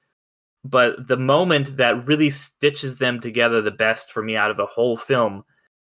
But 0.64 1.06
the 1.06 1.16
moment 1.16 1.76
that 1.76 2.08
really 2.08 2.30
stitches 2.30 2.98
them 2.98 3.20
together 3.20 3.62
the 3.62 3.70
best 3.70 4.10
for 4.10 4.24
me 4.24 4.34
out 4.34 4.50
of 4.50 4.56
the 4.56 4.66
whole 4.66 4.96
film 4.96 5.44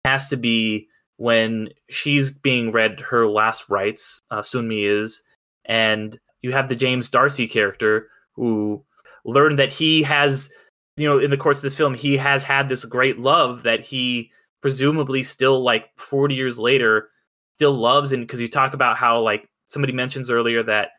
has 0.04 0.28
to 0.30 0.36
be 0.36 0.88
when 1.18 1.68
she's 1.88 2.32
being 2.32 2.72
read 2.72 2.98
her 2.98 3.28
last 3.28 3.70
rites, 3.70 4.20
uh, 4.32 4.40
Sonmi 4.40 4.84
is, 4.88 5.22
and 5.64 6.18
you 6.40 6.50
have 6.50 6.68
the 6.68 6.74
James 6.74 7.08
D'Arcy 7.08 7.46
character 7.46 8.08
who 8.32 8.84
learned 9.24 9.60
that 9.60 9.70
he 9.70 10.02
has, 10.02 10.50
you 10.96 11.08
know, 11.08 11.20
in 11.20 11.30
the 11.30 11.36
course 11.36 11.58
of 11.58 11.62
this 11.62 11.76
film, 11.76 11.94
he 11.94 12.16
has 12.16 12.42
had 12.42 12.68
this 12.68 12.84
great 12.84 13.20
love 13.20 13.62
that 13.62 13.78
he 13.78 14.32
presumably 14.62 15.22
still 15.22 15.62
like 15.62 15.90
40 15.96 16.34
years 16.34 16.58
later 16.58 17.10
still 17.52 17.72
loves 17.72 18.12
and 18.12 18.22
because 18.22 18.40
you 18.40 18.48
talk 18.48 18.72
about 18.72 18.96
how 18.96 19.20
like 19.20 19.48
somebody 19.66 19.92
mentions 19.92 20.30
earlier 20.30 20.62
that 20.62 20.90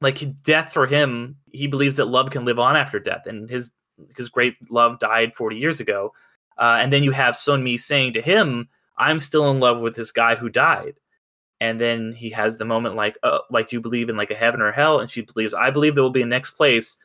like 0.00 0.42
death 0.42 0.72
for 0.72 0.86
him 0.86 1.36
he 1.52 1.66
believes 1.66 1.96
that 1.96 2.06
love 2.06 2.30
can 2.30 2.44
live 2.44 2.58
on 2.58 2.76
after 2.76 2.98
death 2.98 3.26
and 3.26 3.50
his 3.50 3.70
his 4.16 4.28
great 4.28 4.56
love 4.70 4.98
died 4.98 5.34
40 5.34 5.56
years 5.56 5.80
ago. 5.80 6.12
Uh, 6.58 6.78
and 6.80 6.92
then 6.92 7.02
you 7.02 7.10
have 7.10 7.34
Sonmi 7.34 7.78
saying 7.78 8.12
to 8.14 8.22
him 8.22 8.68
i'm 8.96 9.18
still 9.18 9.50
in 9.50 9.58
love 9.58 9.80
with 9.80 9.96
this 9.96 10.12
guy 10.12 10.36
who 10.36 10.48
died. 10.48 10.94
And 11.60 11.80
then 11.80 12.12
he 12.12 12.30
has 12.30 12.58
the 12.58 12.64
moment 12.64 12.94
like 12.94 13.18
uh, 13.22 13.40
like 13.50 13.68
do 13.68 13.76
you 13.76 13.80
believe 13.80 14.08
in 14.08 14.16
like 14.16 14.30
a 14.30 14.36
heaven 14.36 14.60
or 14.60 14.72
hell? 14.72 15.00
And 15.00 15.10
she 15.10 15.22
believes 15.22 15.54
i 15.54 15.70
believe 15.70 15.94
there 15.94 16.04
will 16.04 16.10
be 16.10 16.22
a 16.22 16.26
next 16.26 16.52
place 16.52 16.96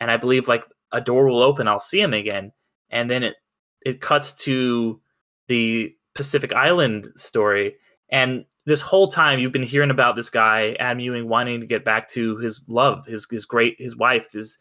and 0.00 0.10
i 0.10 0.16
believe 0.16 0.48
like 0.48 0.64
a 0.92 1.00
door 1.00 1.26
will 1.26 1.42
open 1.42 1.68
i'll 1.68 1.80
see 1.80 2.00
him 2.00 2.14
again. 2.14 2.52
And 2.90 3.10
then 3.10 3.22
it 3.22 3.36
it 3.82 4.00
cuts 4.00 4.32
to 4.44 5.00
the 5.48 5.94
Pacific 6.14 6.52
Island 6.52 7.08
story, 7.16 7.76
and 8.10 8.44
this 8.66 8.82
whole 8.82 9.08
time 9.08 9.38
you've 9.38 9.52
been 9.52 9.62
hearing 9.62 9.90
about 9.90 10.16
this 10.16 10.30
guy 10.30 10.76
Adam 10.78 11.00
Ewing 11.00 11.28
wanting 11.28 11.60
to 11.60 11.66
get 11.66 11.84
back 11.84 12.08
to 12.10 12.36
his 12.38 12.64
love, 12.68 13.06
his 13.06 13.26
his 13.30 13.44
great 13.44 13.76
his 13.78 13.96
wife, 13.96 14.32
his 14.32 14.58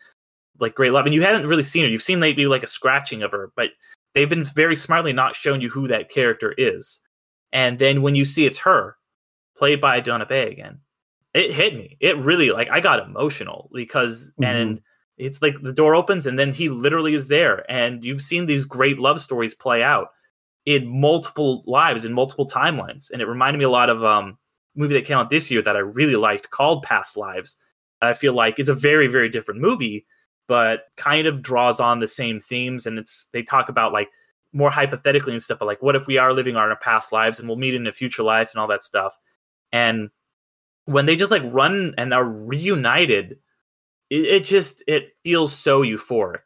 like 0.60 0.75
great 0.75 0.91
love, 0.91 1.05
and 1.05 1.13
you 1.13 1.21
haven't 1.21 1.47
really 1.47 1.63
seen 1.63 1.84
her. 1.84 1.89
You've 1.89 2.03
seen 2.03 2.19
maybe 2.19 2.47
like 2.47 2.63
a 2.63 2.67
scratching 2.67 3.23
of 3.23 3.32
her, 3.32 3.51
but 3.55 3.71
they've 4.13 4.29
been 4.29 4.43
very 4.43 4.75
smartly 4.75 5.13
not 5.13 5.36
showing 5.36 5.62
you 5.62 5.69
who 5.69 5.88
that 5.88 6.10
character 6.10 6.53
is. 6.58 6.99
And 7.51 7.79
then 7.79 8.01
when 8.01 8.15
you 8.15 8.25
see 8.25 8.45
it's 8.45 8.60
her, 8.60 8.95
played 9.58 9.79
by 9.79 10.01
Doona 10.01 10.27
Bae 10.27 10.36
again, 10.36 10.79
it 11.34 11.53
hit 11.53 11.75
me. 11.75 11.97
It 11.99 12.17
really 12.17 12.51
like 12.51 12.69
I 12.69 12.79
got 12.79 13.05
emotional 13.05 13.69
because 13.73 14.32
mm-hmm. 14.32 14.43
and 14.43 14.82
it's 15.19 15.41
like 15.41 15.62
the 15.62 15.73
door 15.73 15.95
opens 15.95 16.25
and 16.25 16.39
then 16.39 16.53
he 16.53 16.69
literally 16.69 17.13
is 17.13 17.27
there. 17.27 17.69
And 17.69 18.03
you've 18.03 18.21
seen 18.21 18.45
these 18.45 18.65
great 18.65 18.97
love 18.97 19.19
stories 19.19 19.53
play 19.53 19.84
out 19.84 20.12
in 20.65 20.88
multiple 20.88 21.63
lives 21.67 22.05
in 22.05 22.13
multiple 22.13 22.47
timelines. 22.47 23.12
And 23.12 23.21
it 23.21 23.27
reminded 23.27 23.60
me 23.60 23.65
a 23.65 23.69
lot 23.69 23.89
of 23.89 24.03
um 24.03 24.38
a 24.75 24.79
movie 24.79 24.93
that 24.93 25.05
came 25.05 25.17
out 25.17 25.29
this 25.29 25.51
year 25.51 25.62
that 25.63 25.75
i 25.75 25.79
really 25.79 26.15
liked 26.15 26.51
called 26.51 26.84
past 26.84 27.17
lives. 27.17 27.58
I 28.01 28.13
feel 28.13 28.34
like 28.34 28.60
it's 28.60 28.69
a 28.69 28.73
very 28.73 29.08
very 29.08 29.29
different 29.29 29.62
movie 29.62 30.05
but 30.47 30.86
kind 30.97 31.27
of 31.27 31.43
draws 31.43 31.79
on 31.79 31.99
the 31.99 32.08
same 32.08 32.39
themes. 32.39 32.88
And 32.88 32.97
it's 32.97 33.27
they 33.34 33.43
talk 33.43 33.69
about 33.69 33.93
like 33.93 34.10
more 34.51 34.71
hypothetically 34.71 35.34
and 35.34 35.43
stuff 35.43 35.60
but 35.60 35.65
like 35.65 35.84
what 35.84 35.95
if 35.95 36.08
we 36.08 36.17
are 36.17 36.34
living 36.34 36.55
our 36.55 36.75
past 36.77 37.12
lives 37.12 37.39
and 37.39 37.47
we'll 37.47 37.58
meet 37.58 37.75
in 37.75 37.86
a 37.86 37.91
future 37.91 38.23
life 38.23 38.51
and 38.51 38.62
all 38.62 38.67
that 38.67 38.86
stuff? 38.86 39.19
And 39.73 40.10
when 40.86 41.05
they 41.05 41.17
just 41.17 41.32
like 41.32 41.43
run 41.45 41.93
and 41.97 42.13
are 42.13 42.25
reunited 42.25 43.38
it, 44.10 44.26
it 44.26 44.45
just 44.45 44.84
it 44.88 45.15
feels 45.24 45.54
so 45.54 45.84
euphoric. 45.84 46.41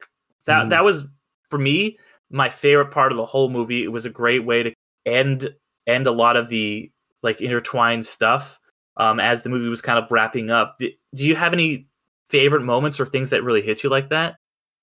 That 0.46 0.66
mm. 0.66 0.70
that 0.72 0.84
was 0.84 1.04
for 1.50 1.58
me 1.58 1.98
my 2.30 2.50
favorite 2.50 2.92
part 2.92 3.12
of 3.12 3.18
the 3.18 3.26
whole 3.26 3.50
movie. 3.50 3.84
It 3.84 3.92
was 3.92 4.06
a 4.06 4.10
great 4.10 4.46
way 4.46 4.64
to 4.64 4.74
end 5.06 5.54
end 5.88 6.08
a 6.08 6.12
lot 6.12 6.36
of 6.36 6.50
the 6.50 6.92
like 7.22 7.42
intertwined 7.42 8.06
stuff 8.06 8.60
um, 8.98 9.20
as 9.20 9.44
the 9.44 9.50
movie 9.50 9.70
was 9.70 9.82
kind 9.82 9.98
of 9.98 10.12
wrapping 10.12 10.52
up. 10.52 10.78
do 10.78 10.92
you 11.14 11.36
have 11.36 11.54
any 11.54 11.88
favorite 12.30 12.64
moments 12.64 13.00
or 13.00 13.06
things 13.06 13.30
that 13.30 13.44
really 13.44 13.62
hit 13.62 13.84
you 13.84 13.90
like 13.90 14.10
that? 14.10 14.36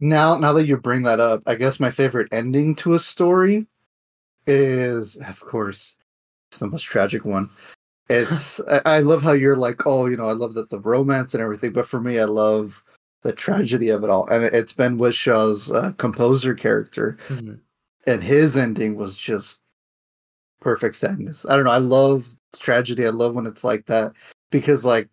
Now, 0.00 0.36
now 0.36 0.52
that 0.52 0.66
you 0.66 0.76
bring 0.76 1.02
that 1.04 1.20
up, 1.20 1.42
I 1.46 1.54
guess 1.54 1.80
my 1.80 1.90
favorite 1.90 2.28
ending 2.32 2.74
to 2.76 2.94
a 2.94 2.98
story 2.98 3.66
is, 4.46 5.16
of 5.16 5.40
course, 5.40 5.96
it's 6.50 6.58
the 6.58 6.66
most 6.66 6.82
tragic 6.82 7.24
one. 7.24 7.48
It's 8.08 8.60
I, 8.68 8.80
I 8.84 8.98
love 9.00 9.22
how 9.22 9.32
you're 9.32 9.56
like, 9.56 9.86
oh, 9.86 10.06
you 10.06 10.16
know, 10.16 10.28
I 10.28 10.32
love 10.32 10.54
that 10.54 10.70
the 10.70 10.80
romance 10.80 11.34
and 11.34 11.42
everything, 11.42 11.72
but 11.72 11.86
for 11.86 12.00
me, 12.00 12.18
I 12.18 12.24
love 12.24 12.82
the 13.22 13.32
tragedy 13.32 13.88
of 13.88 14.04
it 14.04 14.10
all, 14.10 14.26
and 14.28 14.44
it's 14.44 14.74
Ben 14.74 14.98
Whishaw's 14.98 15.72
uh, 15.72 15.92
composer 15.92 16.54
character, 16.54 17.16
Mhm. 17.28 17.58
and 18.06 18.22
his 18.22 18.54
ending 18.56 18.96
was 18.96 19.16
just 19.16 19.62
perfect 20.60 20.94
sadness. 20.96 21.46
I 21.46 21.56
don't 21.56 21.64
know. 21.64 21.70
I 21.70 21.78
love 21.78 22.26
tragedy. 22.58 23.06
I 23.06 23.10
love 23.10 23.34
when 23.34 23.46
it's 23.46 23.64
like 23.64 23.86
that 23.86 24.12
because, 24.50 24.84
like, 24.84 25.08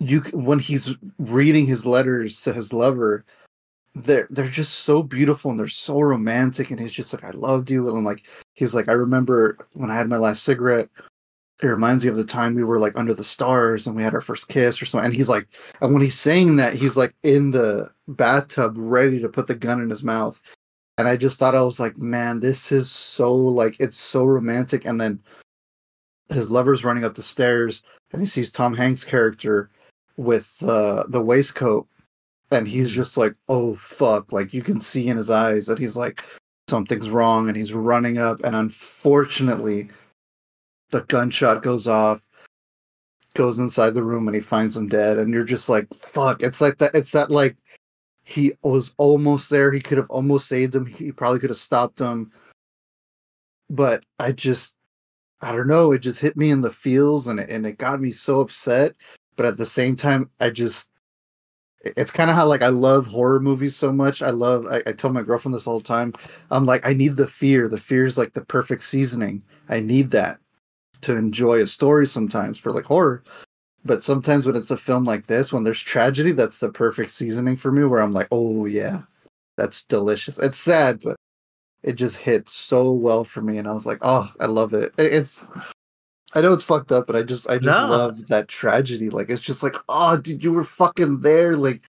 you 0.00 0.20
when 0.32 0.58
he's 0.58 0.96
reading 1.18 1.66
his 1.66 1.86
letters 1.86 2.40
to 2.42 2.52
his 2.52 2.72
lover, 2.72 3.24
they're 3.94 4.28
they're 4.30 4.48
just 4.48 4.80
so 4.80 5.02
beautiful 5.02 5.50
and 5.50 5.58
they're 5.60 5.68
so 5.68 6.00
romantic, 6.00 6.70
and 6.70 6.80
he's 6.80 6.92
just 6.92 7.12
like, 7.12 7.24
"I 7.24 7.30
loved 7.30 7.70
you," 7.70 7.88
and 7.94 8.04
like 8.04 8.24
he's 8.54 8.74
like, 8.74 8.88
"I 8.88 8.92
remember 8.92 9.58
when 9.74 9.90
I 9.90 9.96
had 9.96 10.08
my 10.08 10.16
last 10.18 10.44
cigarette." 10.44 10.88
It 11.62 11.66
reminds 11.66 12.04
me 12.04 12.10
of 12.10 12.16
the 12.16 12.24
time 12.24 12.54
we 12.54 12.64
were 12.64 12.78
like 12.78 12.96
under 12.96 13.12
the 13.12 13.22
stars 13.22 13.86
and 13.86 13.94
we 13.94 14.02
had 14.02 14.14
our 14.14 14.22
first 14.22 14.48
kiss 14.48 14.80
or 14.80 14.86
something. 14.86 15.04
And 15.08 15.14
he's 15.14 15.28
like, 15.28 15.46
and 15.82 15.92
when 15.92 16.00
he's 16.02 16.18
saying 16.18 16.56
that, 16.56 16.72
he's 16.72 16.96
like 16.96 17.14
in 17.22 17.50
the 17.50 17.90
bathtub 18.08 18.76
ready 18.78 19.20
to 19.20 19.28
put 19.28 19.46
the 19.46 19.54
gun 19.54 19.78
in 19.82 19.90
his 19.90 20.02
mouth 20.02 20.40
and 21.00 21.08
I 21.08 21.16
just 21.16 21.38
thought 21.38 21.54
I 21.54 21.62
was 21.62 21.80
like, 21.80 21.96
man, 21.96 22.40
this 22.40 22.70
is 22.70 22.90
so 22.90 23.34
like 23.34 23.74
it's 23.80 23.96
so 23.96 24.22
romantic. 24.22 24.84
And 24.84 25.00
then 25.00 25.18
his 26.28 26.50
lover's 26.50 26.84
running 26.84 27.04
up 27.04 27.14
the 27.14 27.22
stairs, 27.22 27.82
and 28.12 28.20
he 28.20 28.28
sees 28.28 28.52
Tom 28.52 28.74
Hanks' 28.74 29.02
character 29.02 29.70
with 30.18 30.62
uh, 30.62 31.04
the 31.08 31.22
waistcoat, 31.22 31.88
and 32.50 32.66
he's 32.66 32.92
just 32.92 33.16
like, 33.16 33.34
oh 33.48 33.74
fuck! 33.74 34.32
Like 34.32 34.52
you 34.52 34.62
can 34.62 34.80
see 34.80 35.06
in 35.08 35.16
his 35.16 35.30
eyes 35.30 35.66
that 35.66 35.78
he's 35.78 35.96
like 35.96 36.24
something's 36.68 37.10
wrong, 37.10 37.48
and 37.48 37.56
he's 37.56 37.72
running 37.72 38.18
up, 38.18 38.42
and 38.44 38.54
unfortunately, 38.56 39.88
the 40.90 41.02
gunshot 41.02 41.62
goes 41.62 41.88
off. 41.88 42.26
Goes 43.34 43.60
inside 43.60 43.94
the 43.94 44.02
room 44.02 44.26
and 44.26 44.34
he 44.34 44.40
finds 44.40 44.76
him 44.76 44.88
dead, 44.88 45.18
and 45.18 45.32
you're 45.32 45.44
just 45.44 45.68
like, 45.68 45.86
"Fuck!" 45.94 46.42
It's 46.42 46.60
like 46.60 46.78
that. 46.78 46.94
It's 46.94 47.12
that 47.12 47.30
like 47.30 47.56
he 48.24 48.52
was 48.62 48.92
almost 48.98 49.50
there. 49.50 49.70
He 49.72 49.80
could 49.80 49.98
have 49.98 50.10
almost 50.10 50.48
saved 50.48 50.74
him. 50.74 50.86
He 50.86 51.12
probably 51.12 51.38
could 51.38 51.50
have 51.50 51.56
stopped 51.56 52.00
him. 52.00 52.32
But 53.68 54.04
I 54.18 54.32
just, 54.32 54.78
I 55.40 55.52
don't 55.52 55.68
know. 55.68 55.92
It 55.92 56.00
just 56.00 56.20
hit 56.20 56.36
me 56.36 56.50
in 56.50 56.60
the 56.60 56.72
feels, 56.72 57.28
and 57.28 57.38
it, 57.38 57.50
and 57.50 57.64
it 57.64 57.78
got 57.78 58.00
me 58.00 58.10
so 58.10 58.40
upset. 58.40 58.94
But 59.36 59.46
at 59.46 59.56
the 59.56 59.66
same 59.66 59.94
time, 59.96 60.28
I 60.40 60.50
just, 60.50 60.90
it's 61.82 62.10
kind 62.10 62.30
of 62.30 62.36
how 62.36 62.46
like 62.46 62.62
I 62.62 62.68
love 62.68 63.06
horror 63.06 63.40
movies 63.40 63.76
so 63.76 63.92
much. 63.92 64.22
I 64.22 64.30
love. 64.30 64.66
I, 64.66 64.82
I 64.86 64.92
tell 64.92 65.12
my 65.12 65.22
girlfriend 65.22 65.54
this 65.54 65.66
all 65.66 65.78
the 65.78 65.84
time. 65.84 66.12
I'm 66.50 66.66
like, 66.66 66.84
I 66.86 66.92
need 66.92 67.16
the 67.16 67.26
fear. 67.26 67.68
The 67.68 67.78
fear 67.78 68.04
is 68.06 68.18
like 68.18 68.32
the 68.32 68.44
perfect 68.44 68.82
seasoning. 68.84 69.42
I 69.68 69.80
need 69.80 70.10
that 70.10 70.38
to 71.02 71.16
enjoy 71.16 71.62
a 71.62 71.66
story 71.66 72.06
sometimes 72.06 72.58
for 72.58 72.72
like 72.72 72.84
horror. 72.84 73.22
But 73.84 74.04
sometimes 74.04 74.44
when 74.46 74.56
it's 74.56 74.70
a 74.70 74.76
film 74.76 75.04
like 75.04 75.26
this, 75.26 75.52
when 75.52 75.64
there's 75.64 75.80
tragedy, 75.80 76.32
that's 76.32 76.60
the 76.60 76.70
perfect 76.70 77.10
seasoning 77.12 77.56
for 77.56 77.72
me. 77.72 77.84
Where 77.84 78.00
I'm 78.00 78.12
like, 78.12 78.28
oh 78.30 78.66
yeah, 78.66 79.02
that's 79.56 79.84
delicious. 79.84 80.38
It's 80.38 80.58
sad, 80.58 81.00
but 81.02 81.16
it 81.82 81.94
just 81.94 82.16
hit 82.16 82.48
so 82.50 82.92
well 82.92 83.24
for 83.24 83.40
me, 83.40 83.56
and 83.58 83.66
I 83.66 83.72
was 83.72 83.86
like, 83.86 83.98
oh, 84.02 84.30
I 84.40 84.46
love 84.46 84.74
it. 84.74 84.92
It- 84.98 85.14
It's, 85.14 85.50
I 86.34 86.40
know 86.40 86.52
it's 86.52 86.64
fucked 86.64 86.92
up, 86.92 87.06
but 87.06 87.16
I 87.16 87.22
just, 87.22 87.48
I 87.50 87.58
just 87.58 87.66
No. 87.66 87.86
love 87.86 88.28
that 88.28 88.48
tragedy. 88.48 89.10
Like 89.10 89.30
it's 89.30 89.40
just 89.40 89.62
like, 89.62 89.76
oh, 89.88 90.16
dude, 90.16 90.44
you 90.44 90.52
were 90.52 90.64
fucking 90.64 91.20
there, 91.20 91.56
like, 91.56 91.82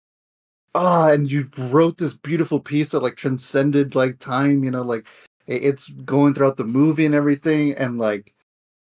oh, 0.75 1.13
and 1.13 1.31
you 1.31 1.49
wrote 1.59 1.99
this 1.99 2.17
beautiful 2.17 2.61
piece 2.61 2.91
that 2.91 3.03
like 3.03 3.17
transcended 3.17 3.95
like 3.95 4.19
time. 4.19 4.63
You 4.65 4.71
know, 4.71 4.83
like 4.83 5.07
it's 5.47 5.89
going 5.89 6.35
throughout 6.35 6.57
the 6.57 6.65
movie 6.65 7.07
and 7.07 7.15
everything, 7.15 7.73
and 7.75 7.99
like 7.99 8.35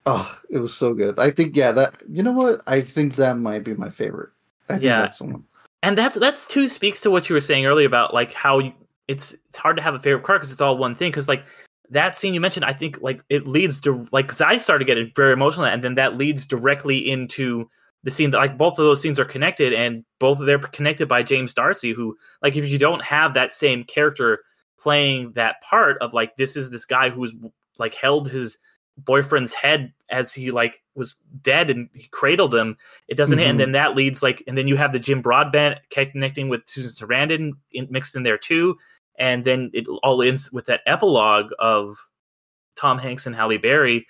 Oh, 0.07 0.38
it 0.51 0.59
was 0.59 0.75
so 0.75 0.93
good. 0.93 1.19
I 1.19 1.31
think 1.31 1.57
yeah, 1.57 1.73
that 1.73 2.03
you 2.09 2.23
know 2.23 2.33
what? 2.33 2.61
I 2.67 2.81
think 2.83 3.14
that 3.17 3.38
might 3.38 3.64
be 3.64 3.75
my 3.75 3.88
favorite. 3.88 4.31
I 4.69 4.75
think 4.75 4.85
Yeah. 4.85 5.01
that's 5.01 5.21
one. 5.21 5.45
and 5.83 5.97
that's 5.97 6.17
that's 6.17 6.47
too 6.47 6.69
speaks 6.69 7.01
to 7.01 7.11
what 7.11 7.29
you 7.29 7.35
were 7.35 7.40
saying 7.40 7.64
earlier 7.64 7.87
about 7.87 8.12
like 8.12 8.33
how 8.33 8.59
you, 8.59 8.73
it's 9.09 9.33
it's 9.49 9.57
hard 9.57 9.77
to 9.77 9.83
have 9.83 9.95
a 9.95 9.99
favorite 10.01 10.25
part 10.25 10.40
because 10.40 10.53
it's 10.53 10.61
all 10.61 10.77
one 10.77 10.95
thing 10.95 11.11
because 11.11 11.29
like 11.29 11.45
that 11.90 12.16
scene 12.16 12.35
you 12.35 12.40
mentioned 12.40 12.64
i 12.64 12.73
think 12.73 12.99
like 13.03 13.20
it 13.29 13.47
leads 13.47 13.79
to 13.81 14.07
like 14.12 14.27
because 14.27 14.40
i 14.40 14.57
started 14.57 14.87
getting 14.87 15.12
very 15.14 15.33
emotional 15.33 15.66
and 15.66 15.85
then 15.85 15.94
that 15.97 16.16
leads 16.16 16.47
directly 16.47 16.99
into 17.11 17.68
the 18.05 18.11
scene 18.11 18.31
that 18.31 18.38
like 18.38 18.59
both 18.59 18.73
of 18.79 18.85
those 18.85 19.01
scenes 19.01 19.20
are 19.20 19.25
connected 19.25 19.73
and 19.73 20.05
both 20.18 20.40
of 20.40 20.47
they're 20.47 20.59
connected 20.59 21.07
by 21.09 21.23
james 21.23 21.53
d'arcy 21.55 21.92
who 21.92 22.16
like 22.42 22.57
if 22.57 22.66
you 22.66 22.79
don't 22.79 23.03
have 23.03 23.35
that 23.35 23.53
same 23.53 23.85
character 23.85 24.40
playing 24.79 25.33
that 25.33 25.61
part 25.62 25.97
of 26.01 26.12
like 26.14 26.37
this 26.37 26.57
is 26.57 26.70
this 26.70 26.85
guy 26.87 27.11
who's 27.11 27.33
like 27.79 27.94
held 27.94 28.29
his 28.31 28.59
boyfriend's 28.99 29.53
head 29.53 29.92
as 30.11 30.33
he 30.33 30.51
like 30.53 30.83
was 30.94 31.16
dead 31.42 31.68
and 31.68 31.88
he 31.94 32.07
cradled 32.12 32.55
him 32.55 32.77
it 33.09 33.16
doesn't 33.16 33.38
hit 33.38 33.47
Mhm. 33.47 33.51
and 33.51 33.61
then 33.61 33.73
that 33.73 33.97
leads 33.97 34.23
like 34.23 34.42
and 34.47 34.57
then 34.57 34.68
you 34.68 34.77
have 34.77 34.92
the 34.92 34.99
jim 35.01 35.20
broadbent 35.20 35.79
connecting 35.90 36.49
with 36.49 36.62
susan 36.66 36.90
sarandon 37.09 37.53
in, 37.73 37.88
mixed 37.90 38.14
in 38.14 38.23
there 38.23 38.38
too 38.38 38.77
and 39.18 39.44
then 39.44 39.70
it 39.72 39.87
all 40.03 40.22
ends 40.22 40.53
with 40.53 40.66
that 40.66 40.81
epilogue 40.87 41.50
of 41.59 41.96
tom 42.77 42.98
hanks 42.98 43.27
and 43.27 43.37
halle 43.37 43.59
berry 43.59 44.07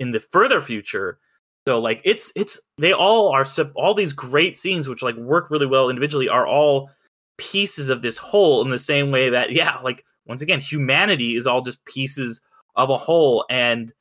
in 0.00 0.10
the 0.10 0.20
further 0.20 0.60
future. 0.60 1.18
So 1.66 1.80
like 1.80 2.00
it's 2.04 2.32
it's 2.36 2.60
they 2.78 2.92
all 2.92 3.30
are 3.30 3.46
all 3.74 3.94
these 3.94 4.12
great 4.12 4.58
scenes 4.58 4.88
which 4.88 5.02
like 5.02 5.16
work 5.16 5.50
really 5.50 5.66
well 5.66 5.88
individually 5.88 6.28
are 6.28 6.46
all 6.46 6.90
pieces 7.38 7.88
of 7.88 8.02
this 8.02 8.18
whole 8.18 8.62
in 8.62 8.70
the 8.70 8.78
same 8.78 9.10
way 9.10 9.28
that 9.30 9.50
yeah 9.50 9.78
like 9.82 10.04
once 10.26 10.42
again 10.42 10.60
humanity 10.60 11.36
is 11.36 11.46
all 11.46 11.62
just 11.62 11.84
pieces 11.84 12.40
of 12.76 12.90
a 12.90 12.98
whole. 12.98 13.44
And 13.48 13.92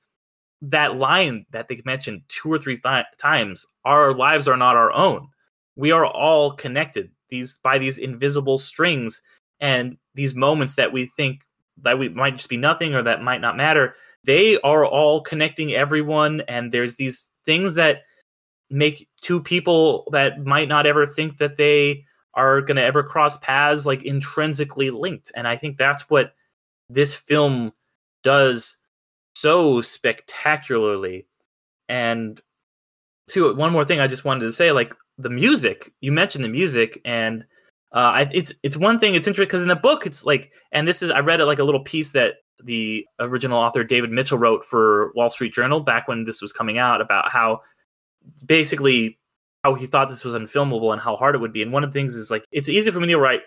that 0.62 0.96
line 0.96 1.46
that 1.52 1.68
they 1.68 1.82
mentioned 1.86 2.24
two 2.28 2.52
or 2.52 2.58
three 2.58 2.78
th- 2.78 3.06
times 3.18 3.66
our 3.86 4.14
lives 4.14 4.48
are 4.48 4.58
not 4.58 4.76
our 4.76 4.92
own. 4.92 5.28
We 5.76 5.92
are 5.92 6.06
all 6.06 6.52
connected. 6.52 7.12
These 7.30 7.60
by 7.64 7.78
these 7.78 7.98
invisible 7.98 8.58
strings 8.58 9.22
and 9.64 9.98
these 10.14 10.36
moments 10.36 10.76
that 10.76 10.94
we 10.94 11.08
think 11.08 11.42
that 11.82 11.98
we 11.98 12.10
might 12.10 12.36
just 12.36 12.50
be 12.50 12.58
nothing 12.58 12.94
or 12.94 13.02
that 13.02 13.24
might 13.24 13.42
not 13.42 13.58
matter 13.58 13.96
they 14.26 14.60
are 14.62 14.86
all 14.86 15.22
connecting 15.22 15.74
everyone 15.74 16.42
and 16.48 16.72
there's 16.72 16.96
these 16.96 17.32
things 17.46 17.74
that 17.74 18.04
make 18.70 19.08
two 19.22 19.42
people 19.42 20.08
that 20.12 20.46
might 20.46 20.68
not 20.68 20.86
ever 20.86 21.08
think 21.08 21.38
that 21.40 21.58
they 21.58 22.06
are 22.36 22.62
going 22.62 22.78
to 22.78 22.84
ever 22.84 23.04
cross 23.04 23.38
paths 23.38 23.86
like 23.86 24.04
intrinsically 24.04 24.92
linked 24.92 25.32
and 25.36 25.48
i 25.48 25.56
think 25.56 25.78
that's 25.78 26.10
what 26.10 26.34
this 26.90 27.16
film 27.16 27.72
does 28.24 28.78
so 29.34 29.82
spectacularly. 29.82 31.28
And 31.90 32.40
too 33.28 33.56
one 33.56 33.72
more 33.72 33.86
thing 33.86 34.02
i 34.02 34.08
just 34.08 34.26
wanted 34.26 34.42
to 34.42 34.52
say 34.52 34.74
like 34.74 34.94
the 35.18 35.30
music 35.30 35.94
you 36.02 36.12
mentioned 36.12 36.44
the 36.44 36.50
music 36.50 37.00
and 37.06 37.46
uh, 37.94 37.98
I, 37.98 38.28
it's 38.34 38.54
it's 38.64 38.76
one 38.76 39.00
thing 39.00 39.14
it's 39.16 39.28
interesting 39.28 39.48
because 39.48 39.62
in 39.62 39.68
the 39.68 39.76
book 39.76 40.06
it's 40.06 40.26
like 40.26 40.52
and 40.72 40.88
this 40.88 41.02
is 41.02 41.12
I 41.12 41.20
read 41.20 41.40
it 41.42 41.46
like 41.46 41.60
a 41.60 41.64
little 41.64 41.84
piece 41.84 42.12
that 42.12 42.36
the 42.64 43.06
original 43.20 43.60
author 43.60 43.84
David 43.84 44.12
Mitchell 44.12 44.38
wrote 44.38 44.66
for 44.66 45.12
Wall 45.16 45.30
Street 45.30 45.54
Journal 45.54 45.80
back 45.80 46.08
when 46.08 46.24
this 46.24 46.42
was 46.42 46.52
coming 46.52 46.78
out 46.78 47.02
about 47.02 47.32
how 47.32 47.62
basically 48.46 49.20
how 49.64 49.76
he 49.76 49.86
thought 49.86 50.10
this 50.10 50.24
was 50.26 50.34
unfilmable 50.34 50.92
and 50.92 51.02
how 51.02 51.16
hard 51.16 51.36
it 51.36 51.40
would 51.40 51.54
be. 51.54 51.62
And 51.62 51.72
one 51.72 51.84
of 51.84 51.92
the 51.92 52.00
things 52.00 52.16
is 52.16 52.32
like 52.32 52.46
it's 52.52 52.70
easy 52.70 52.90
for 52.92 53.00
me 53.00 53.08
to 53.08 53.18
write. 53.18 53.42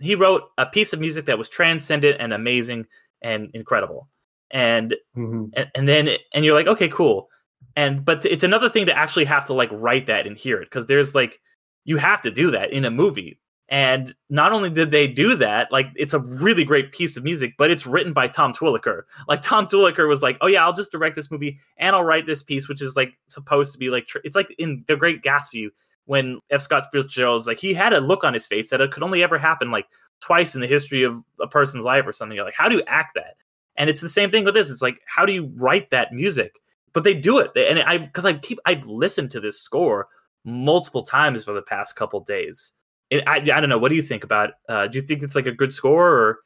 He 0.00 0.14
wrote 0.14 0.42
a 0.58 0.66
piece 0.66 0.92
of 0.92 1.00
music 1.00 1.26
that 1.26 1.38
was 1.38 1.48
transcendent 1.48 2.16
and 2.20 2.32
amazing 2.32 2.86
and 3.22 3.50
incredible. 3.54 4.08
And 4.50 4.94
Mm-hmm. 5.16 5.44
and, 5.54 5.70
and 5.74 5.88
then 5.88 6.08
and 6.34 6.44
you're 6.44 6.54
like 6.54 6.66
okay 6.66 6.88
cool. 6.88 7.28
And 7.76 8.04
but 8.04 8.26
it's 8.26 8.44
another 8.44 8.68
thing 8.68 8.86
to 8.86 8.96
actually 8.96 9.24
have 9.24 9.46
to 9.46 9.54
like 9.54 9.70
write 9.72 10.06
that 10.06 10.26
and 10.26 10.36
hear 10.36 10.60
it 10.60 10.66
because 10.66 10.86
there's 10.86 11.14
like 11.14 11.40
you 11.84 11.96
have 11.96 12.20
to 12.22 12.30
do 12.30 12.50
that 12.50 12.72
in 12.72 12.84
a 12.84 12.90
movie 12.90 13.38
And 13.70 14.14
not 14.28 14.52
only 14.52 14.68
did 14.68 14.90
they 14.90 15.06
do 15.06 15.36
that, 15.36 15.72
like 15.72 15.86
it's 15.96 16.12
a 16.12 16.18
really 16.18 16.64
great 16.64 16.92
piece 16.92 17.16
of 17.16 17.24
music, 17.24 17.54
but 17.56 17.70
it's 17.70 17.86
written 17.86 18.12
by 18.12 18.28
Tom 18.28 18.52
Tykwer. 18.52 19.02
Like 19.26 19.40
Tom 19.40 19.66
Tykwer 19.66 20.06
was 20.06 20.22
like, 20.22 20.36
"Oh 20.42 20.46
yeah, 20.46 20.64
I'll 20.64 20.74
just 20.74 20.92
direct 20.92 21.16
this 21.16 21.30
movie 21.30 21.58
and 21.78 21.96
I'll 21.96 22.04
write 22.04 22.26
this 22.26 22.42
piece, 22.42 22.68
which 22.68 22.82
is 22.82 22.94
like 22.94 23.14
supposed 23.26 23.72
to 23.72 23.78
be 23.78 23.88
like 23.88 24.06
tr- 24.06 24.18
it's 24.22 24.36
like 24.36 24.54
in 24.58 24.84
The 24.86 24.96
Great 24.96 25.22
Gatsby 25.22 25.68
when 26.04 26.40
F. 26.50 26.60
Scott 26.60 26.84
Fitzgerald's 26.92 27.46
like 27.46 27.58
he 27.58 27.72
had 27.72 27.94
a 27.94 28.00
look 28.00 28.22
on 28.22 28.34
his 28.34 28.46
face 28.46 28.68
that 28.68 28.82
it 28.82 28.90
could 28.90 29.02
only 29.02 29.22
ever 29.22 29.38
happen 29.38 29.70
like 29.70 29.86
twice 30.20 30.54
in 30.54 30.60
the 30.60 30.66
history 30.66 31.02
of 31.02 31.22
a 31.40 31.46
person's 31.46 31.86
life 31.86 32.06
or 32.06 32.12
something. 32.12 32.36
You're 32.36 32.44
like, 32.44 32.54
how 32.54 32.68
do 32.68 32.76
you 32.76 32.82
act 32.86 33.14
that? 33.14 33.36
And 33.76 33.88
it's 33.88 34.02
the 34.02 34.10
same 34.10 34.30
thing 34.30 34.44
with 34.44 34.54
this. 34.54 34.70
It's 34.70 34.82
like, 34.82 35.00
how 35.06 35.24
do 35.24 35.32
you 35.32 35.50
write 35.56 35.88
that 35.88 36.12
music? 36.12 36.60
But 36.92 37.02
they 37.02 37.14
do 37.14 37.38
it, 37.38 37.50
and 37.56 37.80
I 37.80 37.96
because 37.98 38.26
I 38.26 38.34
keep 38.34 38.58
I've 38.66 38.86
listened 38.86 39.30
to 39.32 39.40
this 39.40 39.60
score 39.60 40.06
multiple 40.44 41.02
times 41.02 41.44
for 41.44 41.54
the 41.54 41.62
past 41.62 41.96
couple 41.96 42.20
days 42.20 42.74
it, 43.10 43.24
I, 43.26 43.36
I 43.36 43.40
don't 43.40 43.68
know. 43.68 43.78
What 43.78 43.90
do 43.90 43.96
you 43.96 44.02
think 44.02 44.24
about? 44.24 44.54
Uh, 44.68 44.86
do 44.86 44.98
you 44.98 45.04
think 45.04 45.22
it's 45.22 45.34
like 45.34 45.46
a 45.46 45.52
good 45.52 45.72
score 45.72 46.10
or? 46.10 46.38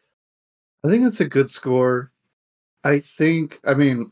I 0.85 0.89
think 0.89 1.07
it's 1.07 1.21
a 1.21 1.29
good 1.29 1.51
score. 1.51 2.13
I 2.85 2.99
think. 2.99 3.61
I 3.65 3.75
mean, 3.75 4.11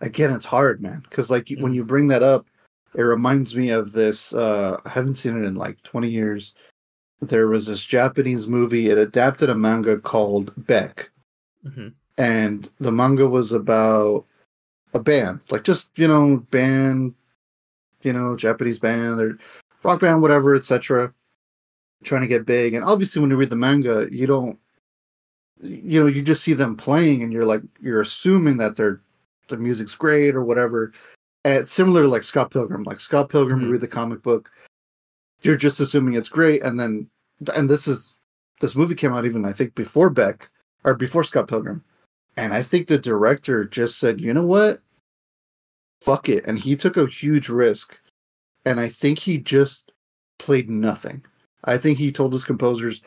again, 0.00 0.32
it's 0.32 0.44
hard, 0.44 0.80
man, 0.80 1.02
because 1.08 1.30
like 1.30 1.46
mm-hmm. 1.46 1.62
when 1.62 1.74
you 1.74 1.84
bring 1.84 2.08
that 2.08 2.22
up, 2.22 2.46
it 2.94 3.02
reminds 3.02 3.56
me 3.56 3.70
of 3.70 3.92
this. 3.92 4.34
Uh, 4.34 4.78
I 4.84 4.88
haven't 4.88 5.16
seen 5.16 5.42
it 5.42 5.46
in 5.46 5.54
like 5.54 5.82
twenty 5.82 6.08
years. 6.08 6.54
There 7.20 7.48
was 7.48 7.66
this 7.66 7.84
Japanese 7.84 8.46
movie. 8.46 8.90
It 8.90 8.98
adapted 8.98 9.50
a 9.50 9.54
manga 9.54 9.98
called 9.98 10.52
Beck, 10.66 11.10
mm-hmm. 11.64 11.88
and 12.16 12.68
the 12.78 12.92
manga 12.92 13.28
was 13.28 13.52
about 13.52 14.24
a 14.94 15.00
band, 15.00 15.40
like 15.50 15.64
just 15.64 15.98
you 15.98 16.08
know, 16.08 16.38
band, 16.50 17.14
you 18.02 18.12
know, 18.12 18.36
Japanese 18.36 18.78
band 18.78 19.20
or 19.20 19.38
rock 19.82 20.00
band, 20.00 20.22
whatever, 20.22 20.54
etc 20.54 21.12
trying 22.04 22.22
to 22.22 22.28
get 22.28 22.46
big. 22.46 22.74
And 22.74 22.84
obviously, 22.84 23.20
when 23.20 23.30
you 23.30 23.36
read 23.36 23.50
the 23.50 23.56
manga, 23.56 24.08
you 24.10 24.26
don't, 24.26 24.58
you 25.60 26.00
know, 26.00 26.06
you 26.06 26.22
just 26.22 26.42
see 26.42 26.52
them 26.52 26.76
playing, 26.76 27.22
and 27.22 27.32
you're 27.32 27.46
like, 27.46 27.62
you're 27.80 28.00
assuming 28.00 28.56
that 28.58 28.76
their 28.76 29.00
the 29.48 29.56
music's 29.56 29.94
great 29.94 30.34
or 30.34 30.44
whatever. 30.44 30.92
And 31.44 31.66
similar 31.66 32.02
to 32.02 32.08
like 32.08 32.24
Scott 32.24 32.50
Pilgrim. 32.50 32.82
Like 32.82 33.00
Scott 33.00 33.30
Pilgrim, 33.30 33.58
mm-hmm. 33.58 33.66
you 33.66 33.72
read 33.72 33.80
the 33.80 33.88
comic 33.88 34.22
book, 34.22 34.50
you're 35.42 35.56
just 35.56 35.80
assuming 35.80 36.14
it's 36.14 36.28
great, 36.28 36.62
and 36.62 36.78
then, 36.78 37.08
and 37.54 37.70
this 37.70 37.86
is 37.88 38.16
this 38.60 38.74
movie 38.74 38.94
came 38.94 39.12
out 39.12 39.24
even 39.24 39.44
I 39.44 39.52
think 39.52 39.74
before 39.74 40.10
Beck 40.10 40.50
or 40.84 40.94
before 40.94 41.24
Scott 41.24 41.48
Pilgrim, 41.48 41.84
and 42.36 42.52
I 42.52 42.62
think 42.62 42.86
the 42.86 42.98
director 42.98 43.64
just 43.64 43.98
said, 43.98 44.20
you 44.20 44.34
know 44.34 44.46
what, 44.46 44.80
fuck 46.02 46.28
it, 46.28 46.46
and 46.46 46.58
he 46.58 46.76
took 46.76 46.96
a 46.96 47.06
huge 47.06 47.48
risk, 47.48 48.00
and 48.64 48.80
I 48.80 48.88
think 48.88 49.20
he 49.20 49.38
just 49.38 49.92
played 50.38 50.68
nothing. 50.68 51.24
I 51.64 51.78
think 51.78 51.98
he 51.98 52.12
told 52.12 52.32
his 52.32 52.44
composers, 52.44 53.02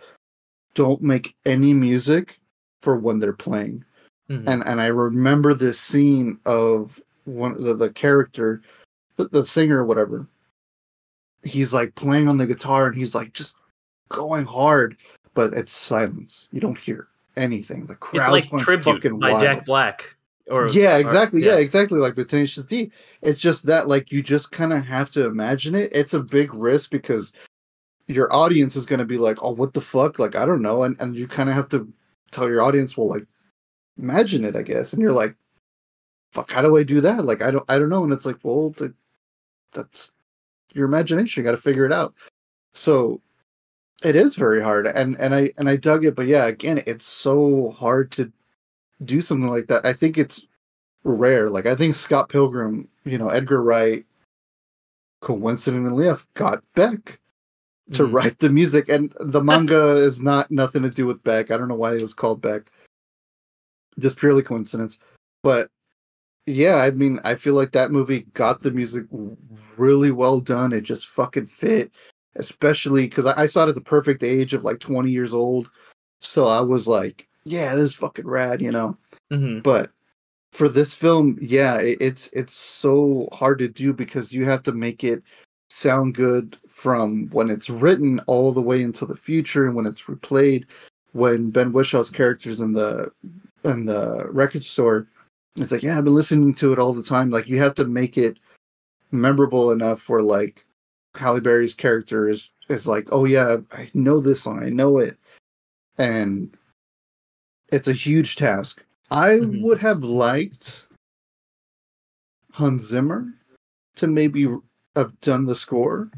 "Don't 0.73 1.01
make 1.01 1.35
any 1.45 1.73
music 1.73 2.39
for 2.81 2.95
when 2.95 3.19
they're 3.19 3.33
playing." 3.33 3.83
Mm-hmm. 4.29 4.47
And 4.47 4.63
and 4.65 4.81
I 4.81 4.87
remember 4.87 5.53
this 5.53 5.79
scene 5.79 6.39
of 6.45 6.99
one 7.25 7.61
the, 7.61 7.73
the 7.73 7.89
character, 7.91 8.61
the, 9.17 9.27
the 9.29 9.45
singer 9.45 9.79
or 9.79 9.85
whatever. 9.85 10.27
He's 11.43 11.73
like 11.73 11.95
playing 11.95 12.27
on 12.27 12.37
the 12.37 12.45
guitar 12.45 12.87
and 12.87 12.95
he's 12.95 13.15
like 13.15 13.33
just 13.33 13.57
going 14.09 14.45
hard, 14.45 14.97
but 15.33 15.53
it's 15.53 15.71
silence. 15.71 16.47
You 16.51 16.59
don't 16.59 16.77
hear 16.77 17.07
anything. 17.37 17.85
The 17.85 17.95
crowd's 17.95 18.45
it's 18.45 18.51
like 18.53 18.63
tribute 18.63 19.19
by 19.19 19.31
wild. 19.31 19.43
Jack 19.43 19.65
Black. 19.65 20.15
Or, 20.49 20.67
yeah, 20.69 20.97
exactly. 20.97 21.41
Or, 21.41 21.45
yeah. 21.45 21.53
yeah. 21.53 21.59
exactly. 21.59 21.97
Like 21.99 22.15
the 22.15 22.25
Tenacious 22.25 22.65
D. 22.65 22.91
It's 23.21 23.39
just 23.39 23.65
that, 23.67 23.87
like, 23.87 24.11
you 24.11 24.21
just 24.21 24.51
kind 24.51 24.73
of 24.73 24.85
have 24.85 25.09
to 25.11 25.25
imagine 25.25 25.75
it. 25.75 25.91
It's 25.93 26.13
a 26.13 26.19
big 26.19 26.53
risk 26.53 26.91
because 26.91 27.31
your 28.13 28.33
audience 28.33 28.75
is 28.75 28.85
going 28.85 28.99
to 28.99 29.05
be 29.05 29.17
like, 29.17 29.37
"Oh, 29.41 29.51
what 29.51 29.73
the 29.73 29.81
fuck?" 29.81 30.19
Like, 30.19 30.35
I 30.35 30.45
don't 30.45 30.61
know, 30.61 30.83
and 30.83 30.99
and 30.99 31.15
you 31.15 31.27
kind 31.27 31.49
of 31.49 31.55
have 31.55 31.69
to 31.69 31.91
tell 32.31 32.49
your 32.49 32.61
audience, 32.61 32.97
"Well, 32.97 33.09
like, 33.09 33.25
imagine 33.97 34.45
it, 34.45 34.55
I 34.55 34.63
guess." 34.63 34.93
And 34.93 35.01
you're 35.01 35.11
like, 35.11 35.35
"Fuck, 36.31 36.51
how 36.51 36.61
do 36.61 36.77
I 36.77 36.83
do 36.83 37.01
that?" 37.01 37.25
Like, 37.25 37.41
I 37.41 37.51
don't, 37.51 37.65
I 37.69 37.79
don't 37.79 37.89
know. 37.89 38.03
And 38.03 38.13
it's 38.13 38.25
like, 38.25 38.37
well, 38.43 38.73
that's 39.73 40.13
your 40.73 40.85
imagination. 40.85 41.41
You 41.41 41.45
got 41.45 41.51
to 41.51 41.57
figure 41.57 41.85
it 41.85 41.93
out. 41.93 42.13
So 42.73 43.21
it 44.03 44.15
is 44.15 44.35
very 44.35 44.61
hard, 44.61 44.87
and 44.87 45.17
and 45.19 45.35
I 45.35 45.51
and 45.57 45.69
I 45.69 45.75
dug 45.77 46.05
it, 46.05 46.15
but 46.15 46.27
yeah, 46.27 46.45
again, 46.47 46.81
it's 46.87 47.05
so 47.05 47.71
hard 47.71 48.11
to 48.13 48.31
do 49.05 49.21
something 49.21 49.49
like 49.49 49.67
that. 49.67 49.85
I 49.85 49.93
think 49.93 50.17
it's 50.17 50.47
rare. 51.03 51.49
Like 51.49 51.65
I 51.65 51.75
think 51.75 51.95
Scott 51.95 52.29
Pilgrim, 52.29 52.87
you 53.05 53.17
know, 53.17 53.29
Edgar 53.29 53.61
Wright, 53.63 54.05
coincidentally 55.21 56.05
enough, 56.07 56.27
got 56.33 56.63
Beck 56.75 57.20
to 57.91 58.03
mm. 58.03 58.13
write 58.13 58.39
the 58.39 58.49
music, 58.49 58.89
and 58.89 59.13
the 59.19 59.43
manga 59.43 59.91
is 59.97 60.21
not 60.21 60.51
nothing 60.51 60.83
to 60.83 60.89
do 60.89 61.05
with 61.05 61.23
Beck. 61.23 61.51
I 61.51 61.57
don't 61.57 61.67
know 61.67 61.75
why 61.75 61.95
it 61.95 62.01
was 62.01 62.13
called 62.13 62.41
Beck. 62.41 62.71
Just 63.99 64.17
purely 64.17 64.41
coincidence, 64.41 64.99
but 65.43 65.69
yeah, 66.45 66.77
I 66.77 66.91
mean, 66.91 67.19
I 67.23 67.35
feel 67.35 67.53
like 67.53 67.71
that 67.73 67.91
movie 67.91 68.21
got 68.33 68.61
the 68.61 68.71
music 68.71 69.05
really 69.77 70.11
well 70.11 70.39
done. 70.39 70.73
It 70.73 70.81
just 70.81 71.07
fucking 71.07 71.45
fit, 71.45 71.91
especially 72.35 73.03
because 73.03 73.25
I, 73.25 73.43
I, 73.43 73.45
saw 73.45 73.65
it 73.65 73.69
at 73.69 73.75
the 73.75 73.81
perfect 73.81 74.23
age 74.23 74.53
of 74.53 74.63
like 74.63 74.79
20 74.79 75.11
years 75.11 75.33
old. 75.33 75.69
So 76.21 76.47
I 76.47 76.61
was 76.61 76.87
like, 76.87 77.27
yeah, 77.43 77.75
this 77.75 77.91
is 77.91 77.95
fucking 77.95 78.27
rad, 78.27 78.61
you 78.61 78.71
know. 78.71 78.97
Mm-hmm. 79.31 79.59
But 79.59 79.91
for 80.51 80.67
this 80.67 80.93
film, 80.93 81.37
yeah, 81.41 81.77
it, 81.77 81.97
it's 82.01 82.29
it's 82.33 82.53
so 82.53 83.29
hard 83.31 83.59
to 83.59 83.67
do 83.67 83.93
because 83.93 84.33
you 84.33 84.45
have 84.45 84.63
to 84.63 84.71
make 84.71 85.03
it 85.03 85.23
sound 85.71 86.13
good 86.13 86.57
from 86.67 87.29
when 87.29 87.49
it's 87.49 87.69
written 87.69 88.19
all 88.27 88.51
the 88.51 88.61
way 88.61 88.81
into 88.81 89.05
the 89.05 89.15
future 89.15 89.65
and 89.65 89.75
when 89.75 89.85
it's 89.85 90.03
replayed. 90.03 90.65
When 91.13 91.49
ben 91.49 91.71
Whishaw's 91.71 92.09
characters 92.09 92.59
in 92.59 92.73
the 92.73 93.11
in 93.63 93.85
the 93.85 94.25
record 94.29 94.63
store 94.63 95.07
it's 95.57 95.71
like 95.71 95.83
yeah 95.83 95.97
i've 95.97 96.05
been 96.05 96.15
listening 96.15 96.53
to 96.55 96.73
it 96.73 96.79
all 96.79 96.93
the 96.93 97.03
time. 97.03 97.29
Like 97.29 97.47
you 97.47 97.57
have 97.59 97.75
to 97.75 97.85
make 97.85 98.17
it 98.17 98.37
memorable 99.11 99.71
enough 99.71 100.07
where 100.09 100.21
like 100.21 100.65
halle 101.15 101.41
berry's 101.41 101.73
character 101.73 102.29
is 102.29 102.51
is 102.69 102.87
like 102.87 103.09
oh 103.11 103.25
yeah 103.25 103.57
i 103.73 103.89
know 103.93 104.21
this 104.21 104.43
song 104.43 104.63
i 104.63 104.69
know 104.69 104.97
it. 104.97 105.17
And 105.97 106.55
it's 107.71 107.87
a 107.87 107.93
huge 107.93 108.35
task. 108.35 108.83
I 109.09 109.29
mm-hmm. 109.29 109.61
would 109.63 109.79
have 109.79 110.03
liked 110.03 110.87
hans 112.51 112.83
zimmer 112.83 113.33
to 113.95 114.07
maybe 114.07 114.47
have 114.95 115.19
done 115.21 115.45
the 115.45 115.55
score 115.55 116.11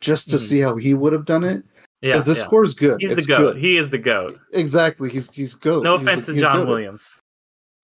just 0.00 0.30
to 0.30 0.36
mm. 0.36 0.40
see 0.40 0.60
how 0.60 0.76
he 0.76 0.94
would 0.94 1.12
have 1.12 1.24
done 1.24 1.44
it. 1.44 1.64
Yeah, 2.00 2.12
because 2.14 2.26
the 2.26 2.34
yeah. 2.34 2.44
score 2.44 2.64
is 2.64 2.74
good. 2.74 3.00
He's 3.00 3.12
it's 3.12 3.22
the 3.22 3.26
goat. 3.26 3.52
Good. 3.54 3.62
He 3.62 3.76
is 3.76 3.90
the 3.90 3.98
goat. 3.98 4.38
Exactly. 4.52 5.08
He's 5.08 5.30
he's 5.30 5.54
goat. 5.54 5.84
No 5.84 5.96
he's 5.96 6.06
offense 6.06 6.26
to 6.26 6.34
John 6.34 6.66
Williams. 6.66 7.20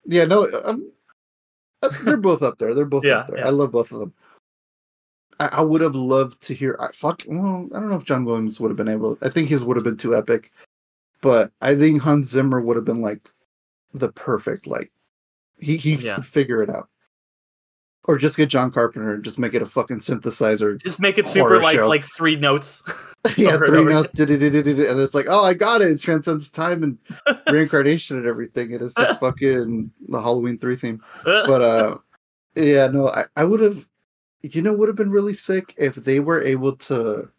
Yeah, 0.05 0.25
no, 0.25 0.49
um, 0.65 0.91
uh, 1.81 1.89
they're 2.03 2.17
both 2.17 2.43
up 2.43 2.57
there. 2.57 2.73
They're 2.73 2.85
both 2.85 3.05
yeah, 3.05 3.19
up 3.19 3.27
there. 3.27 3.39
Yeah. 3.39 3.47
I 3.47 3.49
love 3.51 3.71
both 3.71 3.91
of 3.91 3.99
them. 3.99 4.13
I, 5.39 5.49
I 5.53 5.61
would 5.61 5.81
have 5.81 5.95
loved 5.95 6.41
to 6.43 6.53
hear. 6.53 6.75
I 6.79 6.91
fuck. 6.91 7.23
Well, 7.27 7.69
I 7.73 7.79
don't 7.79 7.89
know 7.89 7.95
if 7.95 8.03
John 8.03 8.25
Williams 8.25 8.59
would 8.59 8.69
have 8.69 8.77
been 8.77 8.89
able. 8.89 9.17
I 9.21 9.29
think 9.29 9.47
his 9.47 9.63
would 9.63 9.77
have 9.77 9.85
been 9.85 9.97
too 9.97 10.15
epic, 10.15 10.51
but 11.21 11.51
I 11.61 11.75
think 11.75 12.01
Hans 12.01 12.29
Zimmer 12.29 12.59
would 12.59 12.75
have 12.75 12.85
been 12.85 13.01
like 13.01 13.29
the 13.93 14.09
perfect. 14.09 14.67
Like 14.67 14.91
he 15.59 15.77
he 15.77 15.95
yeah. 15.95 16.15
could 16.15 16.25
figure 16.25 16.61
it 16.61 16.69
out 16.69 16.89
or 18.09 18.17
just 18.17 18.35
get 18.35 18.49
John 18.49 18.71
Carpenter 18.71 19.13
and 19.13 19.23
just 19.23 19.37
make 19.37 19.53
it 19.53 19.61
a 19.61 19.67
fucking 19.67 19.99
synthesizer. 19.99 20.81
Just 20.81 20.99
make 20.99 21.19
it 21.19 21.27
super 21.27 21.61
like 21.61 21.75
show. 21.75 21.87
like 21.87 22.03
three 22.03 22.35
notes. 22.35 22.81
yeah, 23.37 23.55
three 23.57 23.83
notes, 23.83 24.19
and 24.19 24.31
it's 24.31 25.13
like, 25.13 25.27
oh, 25.29 25.43
I 25.43 25.53
got 25.53 25.81
it. 25.81 25.91
It 25.91 26.01
transcends 26.01 26.49
time 26.49 26.81
and 26.81 26.97
reincarnation 27.51 28.17
and 28.17 28.25
everything. 28.25 28.71
It 28.71 28.81
is 28.81 28.95
just 28.95 29.19
fucking 29.19 29.91
the 30.07 30.19
Halloween 30.19 30.57
three 30.57 30.75
theme. 30.75 31.03
But 31.23 31.61
uh, 31.61 31.97
yeah, 32.55 32.87
no, 32.87 33.09
I, 33.09 33.25
I 33.35 33.43
would 33.43 33.59
have, 33.59 33.87
you 34.41 34.63
know, 34.63 34.73
would 34.73 34.89
have 34.89 34.95
been 34.95 35.11
really 35.11 35.35
sick 35.35 35.75
if 35.77 35.93
they 35.93 36.19
were 36.19 36.41
able 36.41 36.77
to. 36.77 37.29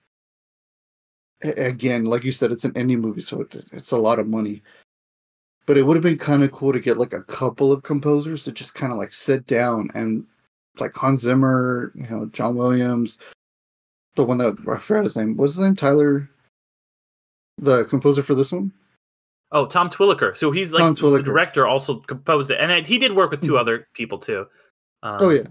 Again, 1.42 2.04
like 2.04 2.22
you 2.22 2.30
said, 2.30 2.52
it's 2.52 2.64
an 2.64 2.74
indie 2.74 3.00
movie, 3.00 3.22
so 3.22 3.40
it, 3.40 3.64
it's 3.72 3.90
a 3.90 3.96
lot 3.96 4.20
of 4.20 4.28
money 4.28 4.62
but 5.66 5.78
it 5.78 5.84
would 5.84 5.94
have 5.94 6.02
been 6.02 6.18
kind 6.18 6.42
of 6.42 6.50
cool 6.50 6.72
to 6.72 6.80
get 6.80 6.96
like 6.96 7.12
a 7.12 7.22
couple 7.22 7.70
of 7.70 7.84
composers 7.84 8.42
to 8.42 8.50
just 8.50 8.74
kind 8.74 8.92
of 8.92 8.98
like 8.98 9.12
sit 9.12 9.46
down 9.46 9.88
and 9.94 10.26
like 10.78 10.94
Hans 10.94 11.22
Zimmer, 11.22 11.92
you 11.94 12.06
know, 12.08 12.26
John 12.26 12.56
Williams, 12.56 13.18
the 14.14 14.24
one 14.24 14.38
that 14.38 14.56
I 14.70 14.78
forgot 14.78 15.04
his 15.04 15.16
name. 15.16 15.36
What's 15.36 15.54
his 15.54 15.64
name? 15.64 15.76
Tyler, 15.76 16.28
the 17.58 17.84
composer 17.84 18.22
for 18.22 18.34
this 18.34 18.52
one. 18.52 18.72
Oh, 19.52 19.66
Tom 19.66 19.90
Tykwer. 19.90 20.36
So 20.36 20.50
he's 20.52 20.72
like 20.72 20.96
the 20.96 21.22
director, 21.22 21.66
also 21.66 21.96
composed 21.96 22.50
it, 22.50 22.60
and 22.60 22.70
I, 22.70 22.82
he 22.82 22.98
did 22.98 23.16
work 23.16 23.30
with 23.30 23.40
two 23.40 23.48
mm-hmm. 23.48 23.56
other 23.56 23.88
people 23.94 24.18
too. 24.18 24.46
Um, 25.02 25.16
oh 25.20 25.30
yeah, 25.30 25.48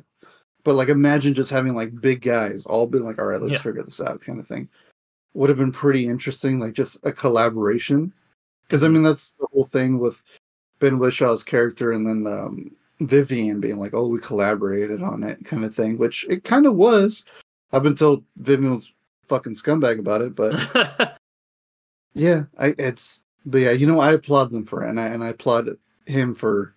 but 0.63 0.75
like 0.75 0.89
imagine 0.89 1.33
just 1.33 1.49
having 1.49 1.75
like 1.75 1.99
big 1.99 2.21
guys 2.21 2.65
all 2.65 2.87
being 2.87 3.03
like, 3.03 3.19
all 3.19 3.25
right, 3.25 3.41
let's 3.41 3.53
yeah. 3.53 3.59
figure 3.59 3.83
this 3.83 3.99
out, 3.99 4.21
kind 4.21 4.39
of 4.39 4.47
thing. 4.47 4.69
Would 5.33 5.49
have 5.49 5.59
been 5.59 5.71
pretty 5.71 6.07
interesting, 6.07 6.59
like 6.59 6.73
just 6.73 7.05
a 7.05 7.11
collaboration. 7.11 8.13
Because 8.63 8.83
I 8.83 8.87
mm-hmm. 8.87 8.93
mean, 8.95 9.03
that's 9.03 9.31
the 9.39 9.47
whole 9.51 9.65
thing 9.65 9.99
with 9.99 10.23
Ben 10.79 10.97
Whishaw's 10.97 11.43
character, 11.43 11.91
and 11.91 12.07
then 12.07 12.31
um, 12.31 12.71
Vivian 13.01 13.59
being 13.59 13.77
like, 13.77 13.93
"Oh, 13.93 14.07
we 14.07 14.19
collaborated 14.19 15.01
on 15.01 15.23
it," 15.23 15.43
kind 15.45 15.63
of 15.63 15.73
thing, 15.73 15.97
which 15.97 16.27
it 16.29 16.43
kind 16.43 16.65
of 16.65 16.75
was 16.75 17.23
up 17.71 17.85
until 17.85 18.23
Vivian 18.37 18.71
was 18.71 18.93
fucking 19.27 19.53
scumbag 19.53 19.99
about 19.99 20.21
it. 20.21 20.35
But 20.35 21.17
Yeah, 22.13 22.43
I 22.57 22.75
it's 22.77 23.23
but 23.45 23.59
yeah, 23.59 23.71
you 23.71 23.87
know, 23.87 23.99
I 23.99 24.13
applaud 24.13 24.51
them 24.51 24.65
for 24.65 24.83
it, 24.83 24.89
and 24.89 24.99
I 24.99 25.07
and 25.07 25.23
I 25.23 25.29
applaud 25.29 25.69
him 26.05 26.35
for 26.35 26.75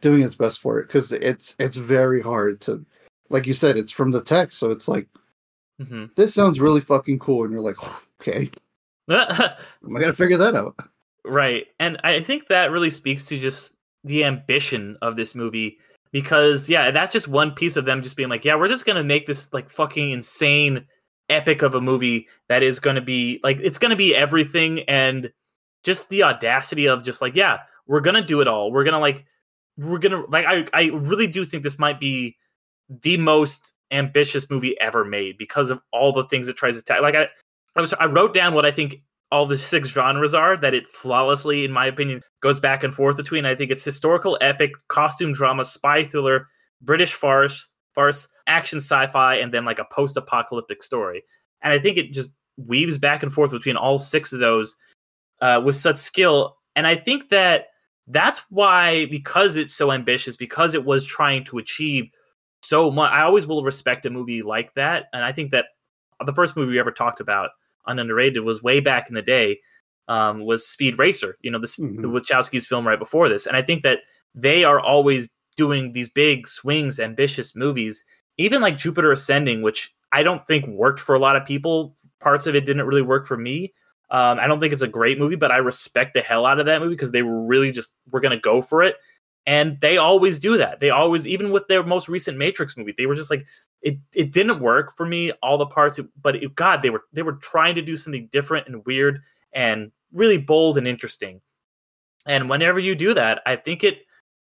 doing 0.00 0.22
his 0.22 0.34
best 0.34 0.60
for 0.60 0.80
it 0.80 0.86
because 0.86 1.12
it's 1.12 1.54
it's 1.58 1.76
very 1.76 2.22
hard 2.22 2.60
to, 2.62 2.84
like 3.28 3.46
you 3.46 3.52
said, 3.52 3.76
it's 3.76 3.92
from 3.92 4.10
the 4.10 4.22
text, 4.22 4.58
so 4.58 4.70
it's 4.70 4.88
like 4.88 5.08
hmm 5.78 6.06
this 6.16 6.34
sounds 6.34 6.60
really 6.60 6.80
fucking 6.80 7.18
cool, 7.18 7.44
and 7.44 7.52
you're 7.52 7.60
like, 7.60 7.76
okay, 8.20 8.50
I 9.08 9.56
gotta 9.98 10.12
figure 10.12 10.38
that 10.38 10.54
out. 10.54 10.76
Right. 11.24 11.66
And 11.78 11.98
I 12.02 12.22
think 12.22 12.48
that 12.48 12.70
really 12.70 12.88
speaks 12.88 13.26
to 13.26 13.38
just 13.38 13.74
the 14.04 14.24
ambition 14.24 14.96
of 15.02 15.16
this 15.16 15.34
movie 15.34 15.78
because 16.12 16.68
yeah, 16.68 16.90
that's 16.90 17.12
just 17.12 17.28
one 17.28 17.52
piece 17.52 17.76
of 17.76 17.84
them 17.84 18.02
just 18.02 18.16
being 18.16 18.28
like, 18.28 18.44
yeah, 18.44 18.56
we're 18.56 18.68
just 18.68 18.84
to 18.96 19.04
make 19.04 19.26
this 19.26 19.52
like 19.52 19.70
fucking 19.70 20.10
insane 20.10 20.86
epic 21.28 21.62
of 21.62 21.74
a 21.74 21.80
movie 21.80 22.26
that 22.48 22.62
is 22.62 22.80
to 22.96 23.02
be 23.02 23.40
like 23.44 23.58
it's 23.62 23.78
to 23.90 23.96
be 23.96 24.14
everything 24.14 24.80
and 24.88 25.32
just 25.84 26.08
the 26.08 26.22
audacity 26.22 26.86
of 26.86 27.04
just 27.04 27.22
like, 27.22 27.36
yeah, 27.36 27.58
we're 27.86 28.00
to 28.16 28.22
do 28.22 28.40
it 28.40 28.48
all. 28.48 28.72
We're 28.72 28.84
to 28.94 28.98
like 28.98 29.24
we're 29.76 29.98
to 30.12 30.26
like 30.28 30.46
I 30.46 30.66
I 30.72 30.86
really 30.92 31.26
do 31.26 31.44
think 31.44 31.62
this 31.62 31.78
might 31.78 32.00
be 32.00 32.36
the 33.02 33.16
most 33.16 33.72
ambitious 33.92 34.50
movie 34.50 34.78
ever 34.80 35.04
made 35.04 35.38
because 35.38 35.70
of 35.70 35.80
all 35.92 36.12
the 36.12 36.24
things 36.24 36.48
it 36.48 36.56
tries 36.56 36.76
to 36.76 36.82
ta- 36.82 37.00
like 37.00 37.14
I 37.14 37.28
I 37.76 37.80
was 37.80 37.92
I 37.94 38.06
wrote 38.06 38.34
down 38.34 38.54
what 38.54 38.66
I 38.66 38.70
think 38.70 39.02
all 39.32 39.46
the 39.46 39.56
six 39.56 39.88
genres 39.88 40.34
are 40.34 40.56
that 40.56 40.74
it 40.74 40.90
flawlessly, 40.90 41.64
in 41.64 41.72
my 41.72 41.86
opinion, 41.86 42.22
goes 42.40 42.58
back 42.58 42.82
and 42.82 42.94
forth 42.94 43.16
between. 43.16 43.46
I 43.46 43.54
think 43.54 43.70
it's 43.70 43.84
historical, 43.84 44.36
epic, 44.40 44.72
costume 44.88 45.32
drama, 45.32 45.64
spy 45.64 46.04
thriller, 46.04 46.48
British 46.82 47.12
farce, 47.12 47.72
farce, 47.94 48.28
action, 48.46 48.78
sci-fi, 48.78 49.36
and 49.36 49.52
then 49.52 49.64
like 49.64 49.78
a 49.78 49.86
post-apocalyptic 49.92 50.82
story. 50.82 51.22
And 51.62 51.72
I 51.72 51.78
think 51.78 51.96
it 51.96 52.12
just 52.12 52.30
weaves 52.56 52.98
back 52.98 53.22
and 53.22 53.32
forth 53.32 53.50
between 53.50 53.76
all 53.76 53.98
six 53.98 54.32
of 54.32 54.40
those 54.40 54.74
uh, 55.40 55.60
with 55.64 55.76
such 55.76 55.96
skill. 55.96 56.56
And 56.74 56.86
I 56.86 56.94
think 56.94 57.28
that 57.28 57.66
that's 58.06 58.40
why, 58.50 59.06
because 59.06 59.56
it's 59.56 59.74
so 59.74 59.92
ambitious, 59.92 60.36
because 60.36 60.74
it 60.74 60.84
was 60.84 61.04
trying 61.04 61.44
to 61.44 61.58
achieve 61.58 62.10
so 62.62 62.90
much. 62.90 63.10
I 63.12 63.22
always 63.22 63.46
will 63.46 63.62
respect 63.62 64.06
a 64.06 64.10
movie 64.10 64.42
like 64.42 64.74
that, 64.74 65.06
and 65.12 65.24
I 65.24 65.32
think 65.32 65.52
that 65.52 65.66
the 66.24 66.34
first 66.34 66.56
movie 66.56 66.72
we 66.72 66.80
ever 66.80 66.90
talked 66.90 67.20
about 67.20 67.50
on 67.90 67.98
underrated 67.98 68.42
was 68.44 68.62
way 68.62 68.80
back 68.80 69.08
in 69.08 69.14
the 69.14 69.22
day 69.22 69.60
um, 70.08 70.44
was 70.44 70.66
Speed 70.66 70.98
Racer. 70.98 71.36
You 71.42 71.50
know, 71.50 71.58
this 71.58 71.76
Mhm. 71.76 72.02
the 72.02 72.08
Wachowskis 72.08 72.66
film 72.66 72.86
right 72.86 72.98
before 72.98 73.28
this, 73.28 73.46
and 73.46 73.56
I 73.56 73.62
think 73.62 73.82
that 73.82 74.00
they 74.34 74.64
are 74.64 74.80
always 74.80 75.28
doing 75.56 75.92
these 75.92 76.08
big 76.08 76.48
swings, 76.48 76.98
ambitious 76.98 77.54
movies. 77.54 78.04
Even 78.38 78.62
like 78.62 78.76
Jupiter 78.76 79.12
Ascending, 79.12 79.62
which 79.62 79.92
I 80.12 80.22
don't 80.22 80.46
think 80.46 80.66
worked 80.66 81.00
for 81.00 81.14
a 81.14 81.18
lot 81.18 81.36
of 81.36 81.44
people. 81.44 81.94
Parts 82.20 82.46
of 82.46 82.54
it 82.56 82.64
didn't 82.66 82.86
really 82.86 83.02
work 83.02 83.26
for 83.26 83.36
me. 83.36 83.74
Um, 84.10 84.40
I 84.40 84.46
don't 84.48 84.58
think 84.58 84.72
it's 84.72 84.82
a 84.82 84.88
great 84.88 85.18
movie, 85.18 85.36
but 85.36 85.52
I 85.52 85.58
respect 85.58 86.14
the 86.14 86.20
hell 86.20 86.46
out 86.46 86.58
of 86.58 86.66
that 86.66 86.80
movie 86.80 86.94
because 86.94 87.12
they 87.12 87.22
were 87.22 87.42
really 87.44 87.70
just 87.70 87.94
we're 88.10 88.20
gonna 88.20 88.40
go 88.40 88.62
for 88.62 88.82
it. 88.82 88.96
And 89.46 89.78
they 89.80 89.96
always 89.98 90.38
do 90.38 90.56
that. 90.58 90.80
They 90.80 90.90
always, 90.90 91.26
even 91.26 91.50
with 91.50 91.66
their 91.68 91.82
most 91.82 92.08
recent 92.08 92.36
Matrix 92.38 92.76
movie, 92.76 92.94
they 92.96 93.06
were 93.06 93.14
just 93.14 93.30
like, 93.30 93.46
it 93.82 93.98
it 94.14 94.32
didn't 94.32 94.60
work 94.60 94.94
for 94.96 95.06
me 95.06 95.32
all 95.42 95.56
the 95.56 95.66
parts 95.66 95.98
but 96.20 96.36
it, 96.36 96.54
god 96.54 96.82
they 96.82 96.90
were 96.90 97.04
they 97.12 97.22
were 97.22 97.34
trying 97.34 97.74
to 97.74 97.82
do 97.82 97.96
something 97.96 98.28
different 98.30 98.66
and 98.66 98.84
weird 98.84 99.20
and 99.52 99.90
really 100.12 100.38
bold 100.38 100.78
and 100.78 100.86
interesting. 100.86 101.40
And 102.26 102.50
whenever 102.50 102.78
you 102.78 102.94
do 102.94 103.14
that 103.14 103.40
i 103.46 103.56
think 103.56 103.82
it 103.82 104.00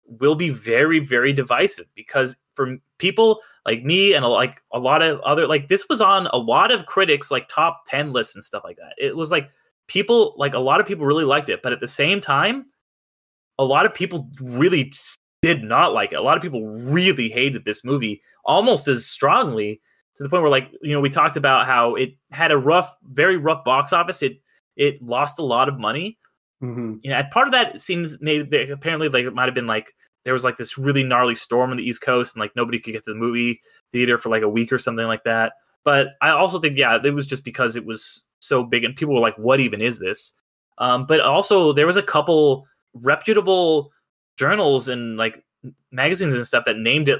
will 0.05 0.35
be 0.35 0.49
very 0.49 0.99
very 0.99 1.33
divisive 1.33 1.85
because 1.95 2.37
for 2.53 2.77
people 2.97 3.41
like 3.65 3.83
me 3.83 4.13
and 4.13 4.23
uh, 4.25 4.29
like 4.29 4.63
a 4.71 4.79
lot 4.79 5.01
of 5.01 5.19
other 5.21 5.45
like 5.45 5.67
this 5.67 5.87
was 5.89 6.01
on 6.01 6.27
a 6.27 6.37
lot 6.37 6.71
of 6.71 6.85
critics 6.85 7.29
like 7.29 7.47
top 7.49 7.83
10 7.87 8.13
lists 8.13 8.33
and 8.35 8.43
stuff 8.43 8.63
like 8.63 8.77
that. 8.77 8.93
It 8.97 9.15
was 9.15 9.29
like 9.29 9.49
people 9.87 10.33
like 10.37 10.53
a 10.53 10.59
lot 10.59 10.79
of 10.79 10.87
people 10.87 11.05
really 11.05 11.25
liked 11.25 11.49
it 11.49 11.61
but 11.61 11.73
at 11.73 11.79
the 11.79 11.87
same 11.87 12.19
time 12.21 12.65
a 13.59 13.65
lot 13.65 13.85
of 13.85 13.93
people 13.93 14.29
really 14.41 14.91
did 15.41 15.63
not 15.63 15.93
like 15.93 16.11
it. 16.11 16.15
A 16.15 16.21
lot 16.21 16.37
of 16.37 16.43
people 16.43 16.67
really 16.67 17.29
hated 17.29 17.65
this 17.65 17.83
movie 17.83 18.21
almost 18.45 18.87
as 18.87 19.05
strongly 19.05 19.81
to 20.15 20.23
the 20.23 20.29
point 20.29 20.41
where 20.41 20.51
like 20.51 20.71
you 20.81 20.93
know 20.93 20.99
we 20.99 21.09
talked 21.09 21.37
about 21.37 21.65
how 21.65 21.95
it 21.95 22.15
had 22.31 22.51
a 22.51 22.57
rough 22.57 22.95
very 23.03 23.37
rough 23.37 23.63
box 23.63 23.93
office. 23.93 24.21
It 24.21 24.39
it 24.75 25.01
lost 25.01 25.39
a 25.39 25.45
lot 25.45 25.69
of 25.69 25.79
money. 25.79 26.17
Hmm 26.59 26.95
you 27.03 27.11
know 27.11 27.17
and 27.17 27.29
part 27.29 27.47
of 27.47 27.51
that 27.51 27.79
seems 27.79 28.17
maybe 28.19 28.71
apparently 28.71 29.09
like 29.09 29.25
it 29.25 29.35
might 29.35 29.45
have 29.45 29.53
been 29.53 29.67
like 29.67 29.93
there 30.23 30.33
was 30.33 30.43
like 30.43 30.57
this 30.57 30.75
really 30.75 31.03
gnarly 31.03 31.35
storm 31.35 31.69
on 31.69 31.77
the 31.77 31.87
east 31.87 32.01
coast 32.01 32.35
and 32.35 32.41
like 32.41 32.55
nobody 32.55 32.79
could 32.79 32.93
get 32.93 33.03
to 33.03 33.13
the 33.13 33.19
movie 33.19 33.59
theater 33.91 34.17
for 34.17 34.29
like 34.29 34.41
a 34.41 34.49
week 34.49 34.73
or 34.73 34.79
something 34.79 35.05
like 35.05 35.23
that. 35.23 35.53
But 35.83 36.09
i 36.21 36.29
also 36.29 36.59
think 36.59 36.77
yeah 36.77 36.97
it 37.01 37.13
was 37.13 37.27
just 37.27 37.45
because 37.45 37.75
it 37.75 37.85
was 37.85 38.25
so 38.39 38.63
big 38.63 38.83
and 38.83 38.95
people 38.95 39.13
were 39.13 39.21
like 39.21 39.37
what 39.37 39.59
even 39.59 39.81
is 39.81 39.99
this? 39.99 40.33
Um, 40.79 41.05
but 41.05 41.19
also 41.19 41.73
there 41.73 41.87
was 41.87 41.97
a 41.97 42.03
couple 42.03 42.65
reputable 42.93 43.91
journals 44.37 44.87
and 44.87 45.17
like 45.17 45.43
magazines 45.91 46.35
and 46.35 46.45
stuff 46.47 46.65
that 46.65 46.77
named 46.77 47.09
it 47.09 47.19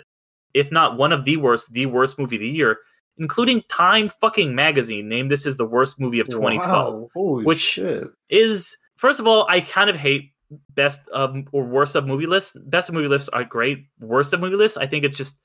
if 0.53 0.72
not 0.72 0.97
one 0.97 1.11
of 1.11 1.26
the 1.26 1.38
worst 1.38 1.72
the 1.74 1.86
worst 1.86 2.18
movie 2.20 2.36
of 2.38 2.41
the 2.41 2.49
year 2.49 2.78
including 3.18 3.61
time 3.70 4.09
fucking 4.22 4.53
magazine 4.53 5.09
named 5.09 5.32
this 5.32 5.45
as 5.45 5.57
the 5.57 5.65
worst 5.65 5.99
movie 5.99 6.20
of 6.20 6.30
2012 6.30 7.09
Wow, 7.15 7.41
which- 7.43 7.59
shit. 7.59 8.07
is 8.30 8.78
first 8.95 9.20
of 9.20 9.28
all, 9.28 9.45
I 9.49 9.59
kind 9.61 9.89
of 9.89 9.95
hate 9.95 10.32
best 10.76 11.07
of 11.09 11.36
or 11.51 11.65
worst 11.65 11.95
of 11.95 12.07
movie 12.07 12.26
lists. 12.28 12.55
Best 12.65 12.89
of 12.89 12.95
movie 12.95 13.07
lists 13.09 13.28
are 13.30 13.43
great. 13.43 13.86
Worst 13.99 14.34
of 14.34 14.39
movie 14.39 14.55
lists, 14.55 14.78
I 14.78 14.86
think 14.88 15.03
it's 15.03 15.18
just 15.18 15.39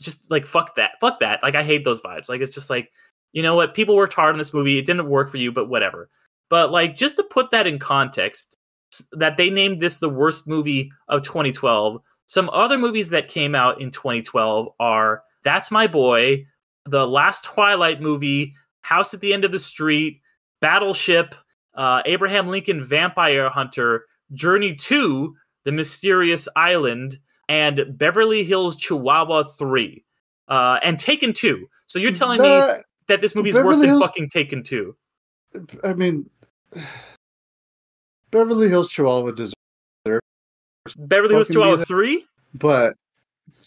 just 0.00 0.30
like 0.30 0.46
fuck 0.46 0.74
that. 0.76 0.92
Fuck 1.00 1.20
that. 1.20 1.42
Like 1.42 1.54
I 1.54 1.62
hate 1.62 1.84
those 1.84 2.00
vibes. 2.00 2.28
Like 2.28 2.40
it's 2.40 2.54
just 2.54 2.68
like, 2.70 2.90
you 3.32 3.42
know 3.42 3.54
what, 3.54 3.74
people 3.74 3.94
worked 3.94 4.14
hard 4.14 4.32
on 4.34 4.38
this 4.38 4.52
movie. 4.54 4.78
It 4.78 4.86
didn't 4.86 5.06
work 5.08 5.30
for 5.30 5.36
you, 5.36 5.52
but 5.52 5.68
whatever. 5.68 6.08
But 6.50 6.72
like 6.72 6.96
just 6.96 7.16
to 7.18 7.22
put 7.24 7.50
that 7.52 7.66
in 7.66 7.78
context, 7.78 8.58
that 9.12 9.36
they 9.36 9.50
named 9.50 9.80
this 9.80 9.98
the 9.98 10.08
worst 10.08 10.46
movie 10.46 10.90
of 11.08 11.22
2012. 11.22 12.00
Some 12.26 12.50
other 12.50 12.78
movies 12.78 13.10
that 13.10 13.28
came 13.28 13.54
out 13.54 13.80
in 13.80 13.90
2012 13.90 14.68
are 14.80 15.22
That's 15.44 15.70
My 15.70 15.86
Boy, 15.86 16.46
the 16.86 17.06
last 17.06 17.44
Twilight 17.44 18.00
movie, 18.00 18.54
House 18.82 19.14
at 19.14 19.20
the 19.20 19.32
End 19.32 19.44
of 19.44 19.52
the 19.52 19.58
Street, 19.58 20.20
Battleship, 20.60 21.34
uh, 21.74 22.02
Abraham 22.06 22.48
Lincoln 22.48 22.82
Vampire 22.84 23.48
Hunter, 23.48 24.04
Journey 24.32 24.74
to 24.74 25.34
the 25.64 25.72
Mysterious 25.72 26.48
Island, 26.56 27.18
and 27.48 27.96
Beverly 27.98 28.44
Hills 28.44 28.76
Chihuahua 28.76 29.42
3, 29.44 30.04
uh, 30.48 30.78
and 30.82 30.98
Taken 30.98 31.32
2. 31.32 31.66
So 31.86 31.98
you're 31.98 32.12
telling 32.12 32.40
me 32.40 32.48
That- 33.08 33.20
this 33.20 33.34
movie 33.34 33.50
is 33.50 33.56
worse 33.56 33.78
than 33.78 33.88
Hills- 33.88 34.02
fucking 34.02 34.30
Taken 34.30 34.62
2? 34.62 34.96
I 35.84 35.92
mean, 35.92 36.30
Beverly 38.32 38.68
Hills 38.68 38.90
Chihuahua 38.90 39.30
deserves, 39.32 39.54
Beverly 40.98 41.34
Hills 41.34 41.48
Chihuahua 41.48 41.84
3? 41.84 42.24
but 42.54 42.96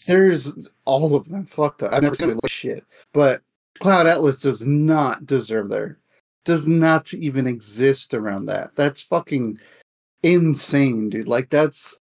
there's 0.06 0.68
all 0.84 1.14
of 1.14 1.28
them 1.28 1.46
fucked 1.46 1.82
up. 1.82 1.92
I've 1.92 2.02
never 2.02 2.14
seen 2.14 2.28
like 2.28 2.50
shit, 2.50 2.84
but 3.12 3.42
Cloud 3.80 4.06
Atlas 4.06 4.40
does 4.40 4.66
not 4.66 5.26
deserve 5.26 5.68
there. 5.68 5.98
Does 6.44 6.68
not 6.68 7.12
even 7.14 7.46
exist 7.46 8.14
around 8.14 8.46
that. 8.46 8.74
That's 8.76 9.02
fucking 9.02 9.58
insane, 10.22 11.10
dude. 11.10 11.28
Like 11.28 11.50
that's 11.50 11.98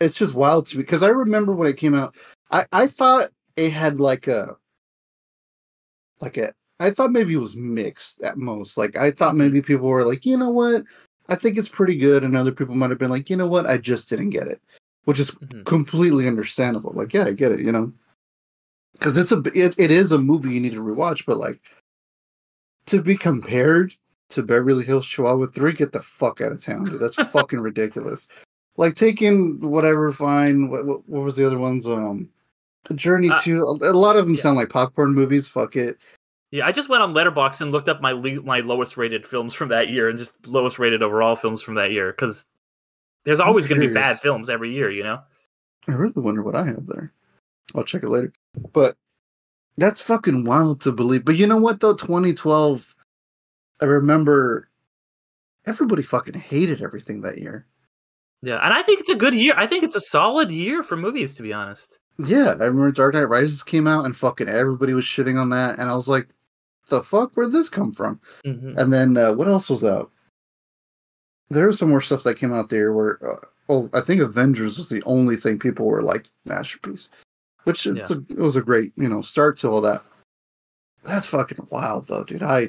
it's 0.00 0.18
just 0.18 0.34
wild 0.34 0.66
to 0.68 0.76
me 0.76 0.82
because 0.82 1.02
I 1.02 1.08
remember 1.08 1.52
when 1.52 1.68
it 1.68 1.76
came 1.76 1.94
out. 1.94 2.14
I 2.50 2.66
I 2.72 2.86
thought 2.86 3.30
it 3.56 3.72
had 3.72 4.00
like 4.00 4.28
a 4.28 4.56
like 6.20 6.36
a. 6.36 6.52
I 6.80 6.90
thought 6.90 7.10
maybe 7.10 7.34
it 7.34 7.38
was 7.38 7.56
mixed 7.56 8.22
at 8.22 8.36
most. 8.36 8.76
Like 8.76 8.96
I 8.96 9.10
thought 9.10 9.34
maybe 9.34 9.60
people 9.62 9.88
were 9.88 10.04
like, 10.04 10.24
you 10.24 10.36
know 10.36 10.50
what, 10.50 10.84
I 11.28 11.34
think 11.34 11.58
it's 11.58 11.68
pretty 11.68 11.96
good, 11.98 12.24
and 12.24 12.36
other 12.36 12.52
people 12.52 12.74
might 12.74 12.90
have 12.90 12.98
been 12.98 13.10
like, 13.10 13.28
you 13.28 13.36
know 13.36 13.46
what, 13.46 13.66
I 13.66 13.76
just 13.78 14.08
didn't 14.08 14.30
get 14.30 14.46
it, 14.48 14.60
which 15.04 15.20
is 15.20 15.30
Mhm. 15.30 15.64
completely 15.66 16.26
understandable. 16.26 16.92
Like, 16.94 17.12
yeah, 17.12 17.24
I 17.24 17.32
get 17.32 17.52
it, 17.52 17.60
you 17.60 17.70
know, 17.72 17.92
because 18.92 19.16
it's 19.16 19.32
a 19.32 19.42
it, 19.54 19.74
it 19.78 19.90
is 19.90 20.12
a 20.12 20.18
movie 20.18 20.50
you 20.54 20.60
need 20.60 20.72
to 20.72 20.82
rewatch, 20.82 21.26
but 21.26 21.36
like 21.38 21.60
to 22.86 23.02
be 23.02 23.16
compared 23.16 23.94
to 24.30 24.42
Beverly 24.42 24.84
Hills 24.84 25.06
Chihuahua 25.06 25.46
Three, 25.48 25.72
get 25.72 25.92
the 25.92 26.00
fuck 26.00 26.40
out 26.40 26.52
of 26.52 26.62
town, 26.62 26.84
dude. 26.84 27.00
That's 27.00 27.16
fucking 27.32 27.60
ridiculous. 27.60 28.28
Like 28.76 28.94
taking 28.94 29.58
whatever, 29.60 30.10
fine. 30.12 30.70
What, 30.70 30.86
what, 30.86 31.08
what 31.08 31.24
was 31.24 31.36
the 31.36 31.46
other 31.46 31.58
ones? 31.58 31.86
Um, 31.86 32.28
Journey 32.94 33.28
Uh, 33.28 33.38
to 33.40 33.56
a, 33.64 33.90
a 33.90 33.92
lot 33.92 34.16
of 34.16 34.24
them 34.26 34.34
yeah. 34.36 34.40
sound 34.40 34.56
like 34.56 34.70
popcorn 34.70 35.12
movies. 35.12 35.46
Fuck 35.48 35.76
it. 35.76 35.98
Yeah, 36.50 36.66
I 36.66 36.72
just 36.72 36.88
went 36.88 37.02
on 37.02 37.12
Letterboxd 37.12 37.60
and 37.60 37.72
looked 37.72 37.88
up 37.88 38.00
my 38.00 38.12
le- 38.12 38.42
my 38.42 38.60
lowest 38.60 38.96
rated 38.96 39.26
films 39.26 39.52
from 39.52 39.68
that 39.68 39.90
year 39.90 40.08
and 40.08 40.18
just 40.18 40.46
lowest 40.46 40.78
rated 40.78 41.02
overall 41.02 41.36
films 41.36 41.60
from 41.60 41.74
that 41.74 41.92
year 41.92 42.10
because 42.12 42.46
there's 43.24 43.40
always 43.40 43.66
going 43.66 43.80
to 43.80 43.88
be 43.88 43.92
bad 43.92 44.18
films 44.20 44.48
every 44.48 44.72
year, 44.72 44.90
you 44.90 45.02
know. 45.02 45.20
I 45.88 45.92
really 45.92 46.12
wonder 46.16 46.42
what 46.42 46.56
I 46.56 46.64
have 46.64 46.86
there. 46.86 47.12
I'll 47.74 47.84
check 47.84 48.02
it 48.02 48.08
later. 48.08 48.32
But 48.72 48.96
that's 49.76 50.00
fucking 50.00 50.44
wild 50.44 50.80
to 50.82 50.92
believe. 50.92 51.24
But 51.24 51.36
you 51.36 51.46
know 51.46 51.58
what 51.58 51.80
though? 51.80 51.94
2012, 51.94 52.94
I 53.80 53.84
remember 53.84 54.68
everybody 55.66 56.02
fucking 56.02 56.34
hated 56.34 56.82
everything 56.82 57.20
that 57.22 57.38
year. 57.38 57.66
Yeah, 58.40 58.58
and 58.64 58.72
I 58.72 58.82
think 58.82 59.00
it's 59.00 59.10
a 59.10 59.16
good 59.16 59.34
year. 59.34 59.54
I 59.56 59.66
think 59.66 59.84
it's 59.84 59.96
a 59.96 60.00
solid 60.00 60.50
year 60.50 60.82
for 60.82 60.96
movies, 60.96 61.34
to 61.34 61.42
be 61.42 61.52
honest. 61.52 61.98
Yeah, 62.24 62.54
I 62.58 62.64
remember 62.64 62.90
Dark 62.92 63.14
Knight 63.14 63.28
Rises 63.28 63.62
came 63.62 63.86
out 63.86 64.04
and 64.04 64.16
fucking 64.16 64.48
everybody 64.48 64.94
was 64.94 65.04
shitting 65.04 65.40
on 65.40 65.50
that, 65.50 65.78
and 65.78 65.88
I 65.88 65.94
was 65.94 66.08
like, 66.08 66.28
"The 66.88 67.02
fuck? 67.02 67.32
Where'd 67.34 67.52
this 67.52 67.68
come 67.68 67.92
from?" 67.92 68.20
hmm 68.44 68.74
And 68.78 68.92
then 68.92 69.16
uh, 69.16 69.32
what 69.32 69.48
else 69.48 69.70
was 69.70 69.84
out? 69.84 70.10
there 71.50 71.66
was 71.66 71.78
some 71.78 71.88
more 71.88 72.00
stuff 72.02 72.22
that 72.24 72.36
came 72.36 72.52
out 72.52 72.68
there 72.68 72.92
where 72.92 73.18
uh, 73.26 73.40
oh 73.70 73.88
I 73.94 74.02
think 74.02 74.20
Avengers 74.20 74.76
was 74.76 74.90
the 74.90 75.02
only 75.04 75.34
thing 75.36 75.58
people 75.58 75.86
were 75.86 76.02
like 76.02 76.26
masterpiece, 76.44 77.08
which 77.64 77.86
it's 77.86 78.10
Yeah. 78.10 78.16
a, 78.16 78.32
it 78.32 78.38
was 78.38 78.56
a 78.56 78.60
great 78.62 78.92
you 78.96 79.08
know 79.08 79.22
start 79.22 79.56
to 79.58 79.70
all 79.70 79.80
that. 79.80 80.02
That's 81.04 81.26
fucking 81.26 81.68
wild 81.70 82.06
though, 82.08 82.24
dude. 82.24 82.42
I 82.42 82.68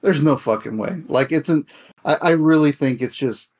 there's 0.00 0.22
no 0.22 0.36
fucking 0.36 0.78
way. 0.78 1.02
Like 1.08 1.30
it's 1.30 1.50
an 1.50 1.66
I, 2.06 2.14
I 2.14 2.30
really 2.30 2.72
think 2.72 3.02
it's 3.02 3.16
just 3.16 3.52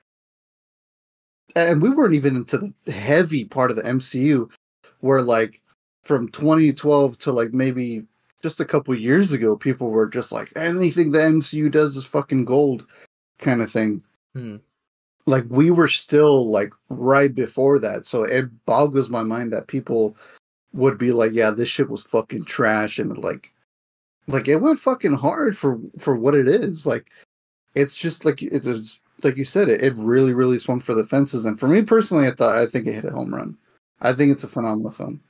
and 1.56 1.82
we 1.82 1.90
weren't 1.90 2.14
even 2.14 2.36
into 2.36 2.72
the 2.84 2.92
heavy 2.92 3.44
part 3.44 3.70
of 3.70 3.76
the 3.76 3.82
MCU 3.82 4.50
where 5.00 5.20
like 5.22 5.60
from 6.04 6.28
2012 6.30 7.18
to 7.18 7.32
like 7.32 7.52
maybe 7.52 8.06
just 8.42 8.60
a 8.60 8.64
couple 8.64 8.94
years 8.94 9.32
ago 9.32 9.56
people 9.56 9.90
were 9.90 10.06
just 10.06 10.32
like 10.32 10.52
anything 10.56 11.10
the 11.10 11.18
MCU 11.18 11.70
does 11.70 11.96
is 11.96 12.04
fucking 12.04 12.44
gold 12.44 12.86
kind 13.38 13.60
of 13.60 13.70
thing. 13.70 14.02
Hmm. 14.34 14.56
Like 15.26 15.44
we 15.48 15.70
were 15.70 15.88
still 15.88 16.50
like 16.50 16.72
right 16.88 17.34
before 17.34 17.78
that. 17.80 18.04
So 18.06 18.22
it 18.22 18.46
boggles 18.64 19.10
my 19.10 19.22
mind 19.22 19.52
that 19.52 19.66
people 19.66 20.16
would 20.72 20.98
be 20.98 21.12
like, 21.12 21.32
yeah, 21.32 21.50
this 21.50 21.68
shit 21.68 21.90
was 21.90 22.02
fucking 22.02 22.44
trash 22.44 22.98
and 22.98 23.16
like 23.18 23.52
like 24.26 24.48
it 24.48 24.56
went 24.56 24.80
fucking 24.80 25.14
hard 25.14 25.56
for 25.56 25.78
for 25.98 26.16
what 26.16 26.34
it 26.34 26.48
is. 26.48 26.86
Like 26.86 27.10
it's 27.74 27.96
just 27.96 28.24
like 28.24 28.42
it's 28.42 29.00
like 29.22 29.36
you 29.36 29.44
said 29.44 29.68
it 29.68 29.82
it 29.82 29.94
really 29.94 30.32
really 30.32 30.58
swung 30.58 30.80
for 30.80 30.94
the 30.94 31.04
fences 31.04 31.44
and 31.44 31.58
for 31.58 31.68
me 31.68 31.82
personally 31.82 32.28
I 32.28 32.30
thought 32.32 32.56
I 32.56 32.66
think 32.66 32.86
it 32.86 32.94
hit 32.94 33.04
a 33.04 33.10
home 33.10 33.34
run. 33.34 33.56
I 34.00 34.12
think 34.12 34.30
it's 34.30 34.44
a 34.44 34.48
phenomenal 34.48 34.92
film. 34.92 35.20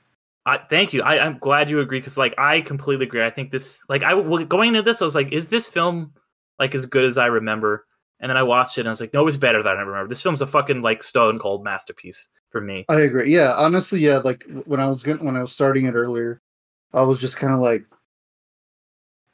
I, 0.49 0.57
thank 0.69 0.93
you. 0.93 1.01
I, 1.03 1.23
I'm 1.23 1.37
glad 1.37 1.69
you 1.69 1.79
agree 1.79 1.99
because, 1.99 2.17
like, 2.17 2.33
I 2.37 2.61
completely 2.61 3.05
agree. 3.05 3.23
I 3.23 3.29
think 3.29 3.51
this, 3.51 3.83
like, 3.89 4.03
I 4.03 4.13
going 4.45 4.69
into 4.69 4.81
this, 4.81 5.01
I 5.01 5.05
was 5.05 5.15
like, 5.15 5.31
is 5.31 5.47
this 5.47 5.67
film 5.67 6.13
like 6.57 6.75
as 6.75 6.85
good 6.85 7.05
as 7.05 7.17
I 7.17 7.27
remember? 7.27 7.85
And 8.19 8.29
then 8.29 8.37
I 8.37 8.43
watched 8.43 8.77
it 8.77 8.81
and 8.81 8.89
I 8.89 8.91
was 8.91 8.99
like, 8.99 9.13
no, 9.13 9.27
it's 9.27 9.37
better 9.37 9.63
than 9.63 9.77
I 9.77 9.81
remember. 9.81 10.07
This 10.09 10.21
film's 10.21 10.41
a 10.41 10.47
fucking 10.47 10.81
like 10.81 11.03
stone 11.03 11.39
cold 11.39 11.63
masterpiece 11.63 12.27
for 12.49 12.59
me. 12.59 12.85
I 12.89 13.01
agree. 13.01 13.33
Yeah, 13.33 13.53
honestly, 13.57 14.01
yeah. 14.01 14.17
Like 14.17 14.45
when 14.65 14.79
I 14.81 14.87
was 14.87 15.03
going 15.03 15.23
when 15.23 15.37
I 15.37 15.41
was 15.41 15.53
starting 15.53 15.85
it 15.85 15.93
earlier, 15.93 16.41
I 16.93 17.01
was 17.03 17.21
just 17.21 17.37
kind 17.37 17.53
of 17.53 17.59
like, 17.59 17.85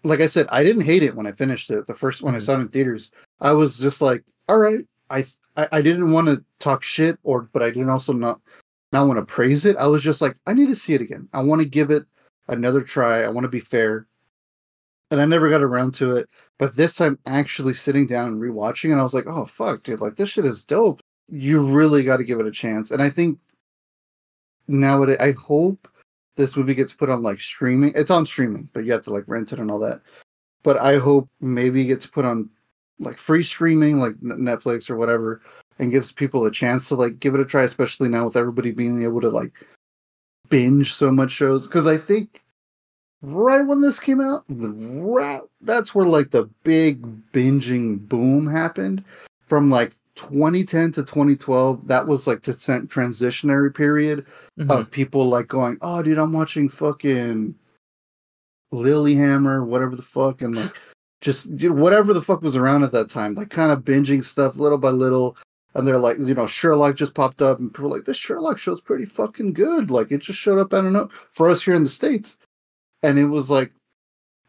like 0.04 0.20
I 0.22 0.28
said, 0.28 0.46
I 0.52 0.64
didn't 0.64 0.84
hate 0.84 1.02
it 1.02 1.16
when 1.16 1.26
I 1.26 1.32
finished 1.32 1.72
it. 1.72 1.88
The 1.88 1.96
first 1.96 2.22
one 2.22 2.36
I 2.36 2.38
Mhm. 2.38 2.44
saw 2.44 2.54
it 2.54 2.62
in 2.62 2.68
theaters, 2.68 3.10
I 3.42 3.54
was 3.54 3.80
just 3.80 4.02
like, 4.02 4.24
all 4.48 4.60
right. 4.60 4.86
I 5.10 5.26
I, 5.58 5.68
I 5.72 5.82
didn't 5.82 6.12
want 6.12 6.28
to 6.28 6.44
talk 6.60 6.84
shit, 6.84 7.18
or 7.24 7.50
but 7.54 7.64
I 7.64 7.70
didn't 7.70 7.90
also 7.90 8.14
not 8.14 8.40
not 8.96 9.08
want 9.08 9.20
to 9.20 9.26
praise 9.26 9.66
it. 9.66 9.78
I 9.78 9.88
was 9.88 10.04
just 10.04 10.22
like, 10.22 10.38
I 10.48 10.54
need 10.54 10.68
to 10.68 10.76
see 10.76 10.94
it 10.94 11.02
again. 11.02 11.28
I 11.34 11.42
want 11.44 11.62
to 11.62 11.68
give 11.68 11.92
it 11.92 12.06
another 12.48 12.82
try. 12.82 13.24
I 13.24 13.30
want 13.30 13.44
to 13.46 13.50
be 13.50 13.60
fair, 13.60 14.08
and 15.12 15.22
I 15.22 15.26
never 15.26 15.50
got 15.50 15.62
around 15.62 15.94
to 15.96 16.16
it. 16.18 16.30
But 16.58 16.76
this 16.76 16.96
time, 16.96 17.20
actually 17.26 17.74
sitting 17.74 18.08
down 18.08 18.28
and 18.28 18.42
rewatching 18.42 18.92
it, 18.92 19.00
I 19.00 19.04
was 19.04 19.14
like, 19.14 19.28
oh 19.28 19.46
fuck, 19.46 19.84
dude, 19.84 20.02
like 20.02 20.16
this 20.16 20.30
shit 20.30 20.46
is 20.46 20.66
dope. 20.66 21.02
You 21.30 21.66
really 21.66 22.04
got 22.04 22.18
to 22.18 22.24
give 22.24 22.40
it 22.40 22.48
a 22.48 22.52
chance, 22.52 22.92
and 22.92 23.02
I 23.02 23.10
think 23.10 23.40
now, 24.68 24.98
nowadays 24.98 25.18
i 25.20 25.32
hope 25.34 25.88
this 26.36 26.58
movie 26.58 26.74
gets 26.74 26.94
put 26.94 27.10
on 27.10 27.22
like 27.22 27.40
streaming 27.40 27.92
it's 27.96 28.12
on 28.12 28.26
streaming 28.26 28.70
but 28.74 28.84
you 28.84 28.92
have 28.92 29.04
to 29.04 29.12
like 29.12 29.28
rent 29.28 29.54
it 29.54 29.60
and 29.60 29.70
all 29.70 29.80
that 29.80 30.02
but 30.64 30.78
i 30.78 30.98
hope 30.98 31.30
maybe 31.40 31.82
it 31.82 31.86
gets 31.86 32.06
put 32.06 32.26
on 32.26 32.50
like 33.00 33.18
free 33.18 33.44
streaming 33.44 34.00
like 34.00 34.16
netflix 34.22 34.90
or 34.90 34.96
whatever 34.96 35.42
and 35.80 35.92
gives 35.92 36.12
people 36.12 36.46
a 36.46 36.52
chance 36.52 36.88
to 36.88 36.96
like 36.96 37.20
give 37.20 37.34
it 37.36 37.42
a 37.42 37.46
try 37.46 37.64
especially 37.64 38.10
now 38.10 38.26
with 38.26 38.38
everybody 38.38 38.72
being 38.72 39.04
able 39.04 39.22
to 39.22 39.30
like 39.30 39.52
binge 40.50 40.94
so 40.94 41.10
much 41.12 41.32
shows 41.32 41.66
because 41.68 41.88
i 41.88 41.98
think 41.98 42.44
right 43.22 43.66
when 43.66 43.82
this 43.82 44.00
came 44.00 44.22
out 44.22 44.44
right, 44.50 45.42
that's 45.62 45.94
where 45.96 46.06
like 46.06 46.30
the 46.32 46.44
big 46.64 47.02
binging 47.32 48.00
boom 48.08 48.48
happened 48.48 49.04
from 49.48 49.70
like 49.70 49.94
2010 50.16 50.92
to 50.94 51.04
2012 51.04 51.88
that 51.88 52.06
was 52.08 52.26
like 52.28 52.42
the 52.44 52.52
tran- 52.54 52.88
transitionary 52.88 53.74
period 53.74 54.26
Mhm. 54.58 54.70
of 54.70 54.90
people 54.90 55.28
like 55.28 55.50
going, 55.50 55.78
"Oh, 55.82 56.02
dude, 56.02 56.18
I'm 56.18 56.32
watching 56.32 56.70
fucking 56.70 57.54
Lilyhammer, 58.74 59.66
whatever 59.66 59.98
the 59.98 60.02
fuck," 60.02 60.42
and 60.42 60.56
like 60.56 60.72
just 61.22 61.56
dude, 61.58 61.76
whatever 61.78 62.14
the 62.14 62.22
fuck 62.22 62.42
was 62.42 62.56
around 62.56 62.84
at 62.84 62.92
that 62.94 63.10
time, 63.10 63.36
like 63.36 63.50
kind 63.50 63.72
of 63.72 63.84
binging 63.84 64.24
stuff 64.24 64.56
little 64.58 64.78
by 64.78 64.90
little. 64.92 65.36
And 65.76 65.86
they're 65.86 66.00
like, 66.00 66.18
you 66.18 66.34
know, 66.34 66.48
Sherlock 66.48 66.96
just 66.96 67.16
popped 67.16 67.42
up, 67.42 67.60
and 67.60 67.74
people 67.74 67.90
like, 67.92 68.06
"This 68.06 68.18
Sherlock 68.18 68.58
show's 68.58 68.82
pretty 68.82 69.06
fucking 69.06 69.54
good." 69.54 69.92
Like, 69.92 70.12
it 70.12 70.20
just 70.20 70.40
showed 70.40 70.60
up. 70.60 70.74
I 70.74 70.82
don't 70.82 70.94
know 70.94 71.10
for 71.32 71.50
us 71.50 71.62
here 71.62 71.76
in 71.76 71.84
the 71.84 71.90
states, 71.90 72.38
and 73.04 73.20
it 73.20 73.26
was 73.26 73.50
like, 73.50 73.74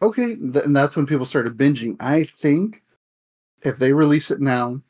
okay, 0.03 0.33
and 0.35 0.77
that's 0.77 0.97
when 0.97 1.07
people 1.07 1.27
started 1.27 1.57
binging. 1.57 1.97
I 2.01 2.24
think 2.24 2.83
if 3.62 3.79
they 3.79 3.93
release 3.93 4.31
it 4.31 4.41
now, 4.41 4.81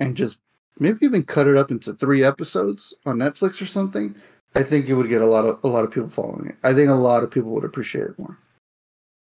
and 0.00 0.16
just 0.16 0.40
maybe 0.78 1.04
even 1.04 1.22
cut 1.22 1.46
it 1.46 1.56
up 1.56 1.70
into 1.70 1.92
three 1.94 2.24
episodes 2.24 2.94
on 3.06 3.18
Netflix 3.18 3.60
or 3.60 3.66
something, 3.66 4.14
I 4.54 4.62
think 4.62 4.88
it 4.88 4.94
would 4.94 5.08
get 5.08 5.22
a 5.22 5.26
lot 5.26 5.44
of 5.44 5.60
a 5.62 5.68
lot 5.68 5.84
of 5.84 5.90
people 5.90 6.08
following 6.08 6.48
it. 6.48 6.56
I 6.62 6.74
think 6.74 6.88
a 6.88 6.94
lot 6.94 7.22
of 7.22 7.30
people 7.30 7.50
would 7.52 7.64
appreciate 7.64 8.04
it 8.06 8.18
more 8.18 8.38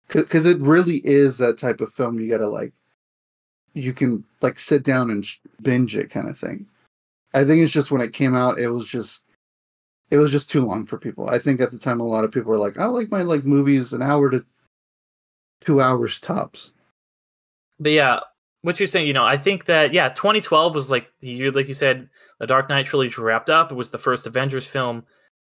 because 0.09 0.47
it 0.47 0.59
really 0.61 0.99
is 1.05 1.39
that 1.39 1.59
type 1.59 1.80
of 1.80 1.93
film 1.93 2.20
you 2.20 2.30
gotta 2.30 2.49
like 2.49 2.72
you 3.74 3.92
can 3.92 4.24
like 4.40 4.58
sit 4.58 4.82
down 4.82 5.10
and 5.10 5.26
binge 5.60 5.96
it 5.96 6.10
kind 6.10 6.28
of 6.28 6.38
thing. 6.38 6.66
I 7.34 7.44
think 7.44 7.62
it's 7.62 7.72
just 7.72 7.90
when 7.90 8.02
it 8.02 8.12
came 8.12 8.34
out, 8.34 8.58
it 8.58 8.68
was 8.68 8.88
just 8.88 9.24
it 10.10 10.18
was 10.18 10.30
just 10.30 10.50
too 10.50 10.64
long 10.64 10.84
for 10.84 10.98
people. 10.98 11.28
I 11.30 11.38
think 11.38 11.60
at 11.60 11.70
the 11.70 11.78
time 11.78 12.00
a 12.00 12.06
lot 12.06 12.24
of 12.24 12.30
people 12.30 12.50
were 12.50 12.58
like, 12.58 12.78
I 12.78 12.84
like 12.86 13.10
my 13.10 13.22
like 13.22 13.44
movies 13.44 13.92
an 13.92 14.02
hour 14.02 14.30
to 14.30 14.44
two 15.62 15.80
hours 15.80 16.20
tops. 16.20 16.72
But 17.80 17.92
yeah, 17.92 18.20
what 18.60 18.78
you're 18.78 18.86
saying, 18.86 19.06
you 19.06 19.14
know, 19.14 19.24
I 19.24 19.38
think 19.38 19.64
that 19.66 19.94
yeah, 19.94 20.10
2012 20.10 20.74
was 20.74 20.90
like 20.90 21.10
the 21.20 21.28
year, 21.28 21.50
like 21.50 21.68
you 21.68 21.74
said, 21.74 22.08
the 22.38 22.46
Dark 22.46 22.68
Knight 22.68 22.86
trilogy 22.86 23.20
wrapped 23.20 23.50
up. 23.50 23.72
It 23.72 23.76
was 23.76 23.90
the 23.90 23.98
first 23.98 24.26
Avengers 24.26 24.66
film, 24.66 25.04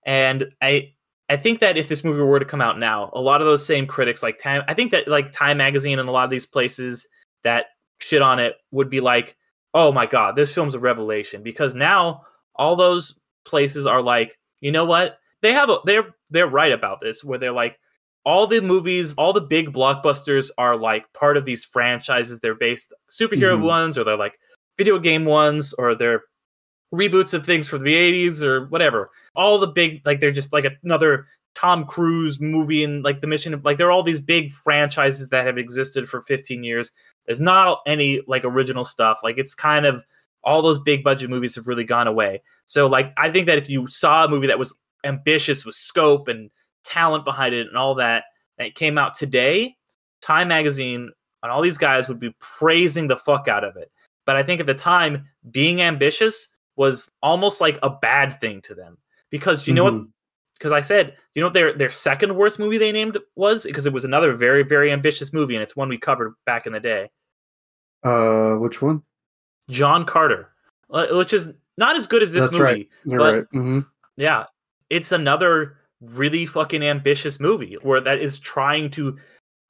and 0.06 0.46
I 0.62 0.94
I 1.30 1.38
think 1.38 1.60
that 1.60 1.78
if 1.78 1.88
this 1.88 2.04
movie 2.04 2.22
were 2.22 2.40
to 2.40 2.46
come 2.46 2.62
out 2.62 2.80
now, 2.80 3.12
a 3.14 3.22
lot 3.22 3.42
of 3.42 3.48
those 3.48 3.66
same 3.66 3.86
critics, 3.86 4.24
like 4.24 4.40
Time, 4.40 4.64
I 4.68 4.74
think 4.74 4.92
that 4.92 5.08
like 5.08 5.32
Time 5.32 5.58
Magazine 5.58 6.00
and 6.00 6.08
a 6.08 6.12
lot 6.12 6.24
of 6.24 6.30
these 6.30 6.46
places 6.46 7.08
that 7.44 7.66
shit 8.02 8.22
on 8.22 8.40
it 8.40 8.56
would 8.72 8.90
be 8.90 9.00
like, 9.02 9.36
oh 9.74 9.92
my 9.92 10.06
god, 10.06 10.36
this 10.36 10.54
film's 10.54 10.76
a 10.76 10.80
revelation 10.80 11.44
because 11.44 11.76
now 11.76 12.22
all 12.56 12.76
those 12.76 13.20
places 13.46 13.86
are 13.86 14.02
like, 14.02 14.38
you 14.62 14.72
know 14.72 14.86
what? 14.86 15.20
They 15.42 15.54
have 15.54 15.70
a 15.70 15.78
they're 15.86 16.16
they're 16.30 16.48
right 16.48 16.72
about 16.72 17.00
this 17.02 17.24
where 17.24 17.38
they're 17.38 17.52
like 17.52 17.78
all 18.26 18.46
the 18.48 18.60
movies, 18.60 19.14
all 19.18 19.32
the 19.32 19.40
big 19.42 19.72
blockbusters 19.72 20.50
are 20.58 20.76
like 20.76 21.06
part 21.14 21.38
of 21.38 21.46
these 21.46 21.64
franchises. 21.64 22.40
They're 22.40 22.56
based 22.56 22.94
superhero 23.10 23.58
Mhm. 23.58 23.64
ones, 23.64 23.98
or 23.98 24.04
they're 24.04 24.18
like 24.18 24.38
video 24.78 25.00
game 25.00 25.24
ones, 25.26 25.74
or 25.78 25.96
they're 25.96 26.24
reboots 26.94 27.34
of 27.34 27.46
things 27.46 27.68
from 27.68 27.84
the 27.84 27.94
80s 27.94 28.42
or 28.44 28.66
whatever. 28.68 29.10
All 29.36 29.60
the 29.60 29.68
big, 29.68 30.02
like 30.06 30.20
they're 30.20 30.32
just 30.32 30.52
like 30.54 30.66
another 30.84 31.26
Tom 31.58 31.86
Cruise 31.86 32.40
movie 32.40 32.84
and 32.84 33.04
like 33.04 33.20
the 33.20 33.26
mission 33.26 33.52
of 33.52 33.66
like 33.66 33.80
there 33.80 33.88
are 33.88 33.92
all 33.92 34.04
these 34.04 34.20
big 34.20 34.52
franchises 34.52 35.30
that 35.30 35.48
have 35.48 35.58
existed 35.58 36.08
for 36.08 36.22
15 36.22 36.64
years. 36.64 36.92
There's 37.26 37.42
not 37.42 37.80
any 37.88 38.22
like 38.28 38.44
original 38.46 38.84
stuff. 38.84 39.22
Like 39.24 39.40
it's 39.40 39.56
kind 39.56 39.88
of 39.88 40.06
all 40.44 40.62
those 40.62 40.78
big 40.78 41.04
budget 41.04 41.32
movies 41.32 41.56
have 41.56 41.68
really 41.68 41.84
gone 41.84 42.06
away. 42.06 42.44
So 42.66 42.86
like 42.86 43.12
I 43.18 43.32
think 43.32 43.48
that 43.48 43.58
if 43.58 43.68
you 43.72 43.88
saw 43.88 44.26
a 44.26 44.30
movie 44.30 44.46
that 44.46 44.60
was 44.60 44.78
ambitious 45.04 45.66
with 45.66 45.74
scope 45.74 46.28
and 46.28 46.52
talent 46.84 47.26
behind 47.26 47.56
it 47.56 47.66
and 47.66 47.76
all 47.76 47.96
that 47.96 48.26
that 48.60 48.76
came 48.76 49.00
out 49.00 49.16
today, 49.16 49.76
Time 50.22 50.50
Magazine 50.50 51.10
and 51.42 51.52
all 51.52 51.64
these 51.64 51.80
guys 51.80 52.08
would 52.08 52.20
be 52.20 52.36
praising 52.40 53.08
the 53.08 53.18
fuck 53.18 53.48
out 53.48 53.64
of 53.64 53.78
it. 53.78 53.92
But 54.28 54.36
I 54.36 54.44
think 54.44 54.60
at 54.60 54.68
the 54.68 54.76
time, 54.76 55.26
being 55.50 55.82
ambitious 55.82 56.50
was 56.76 57.10
almost 57.24 57.62
like 57.62 57.80
a 57.82 57.90
bad 57.90 58.40
thing 58.40 58.62
to 58.62 58.76
them 58.76 59.00
because 59.32 59.68
you 59.68 59.74
know 59.74 59.86
what? 59.86 59.94
Mm-hmm. 59.94 60.12
Because 60.58 60.72
I 60.72 60.82
said, 60.82 61.16
you 61.36 61.42
know 61.42 61.48
what 61.48 61.54
their 61.54 61.74
their 61.78 61.90
second 61.90 62.36
worst 62.36 62.58
movie 62.60 62.78
they 62.78 62.92
named 62.92 63.18
was 63.36 63.64
because 63.64 63.86
it 63.86 63.94
was 63.94 64.04
another 64.04 64.34
very 64.34 64.64
very 64.64 64.92
ambitious 64.92 65.32
movie 65.34 65.56
and 65.56 65.62
it's 65.64 65.76
one 65.76 65.90
we 65.90 65.98
covered 65.98 66.34
back 66.46 66.66
in 66.66 66.74
the 66.74 66.80
day. 66.80 67.10
Uh, 68.04 68.56
which 68.56 68.82
one? 68.82 69.02
John 69.70 70.06
Carter, 70.06 70.50
which 70.90 71.34
is 71.34 71.54
not 71.78 71.96
as 71.96 72.08
good 72.08 72.24
as 72.24 72.32
this 72.32 72.44
That's 72.44 72.54
movie. 72.54 72.64
right. 72.64 72.90
You're 73.06 73.20
but- 73.20 73.34
right. 73.34 73.46
hmm 73.52 73.80
Yeah, 74.16 74.46
it's 74.90 75.12
another 75.12 75.78
really 76.02 76.46
fucking 76.46 76.84
ambitious 76.84 77.40
movie 77.40 77.76
where 77.82 78.00
that 78.02 78.20
is 78.20 78.40
trying 78.40 78.90
to 78.92 79.18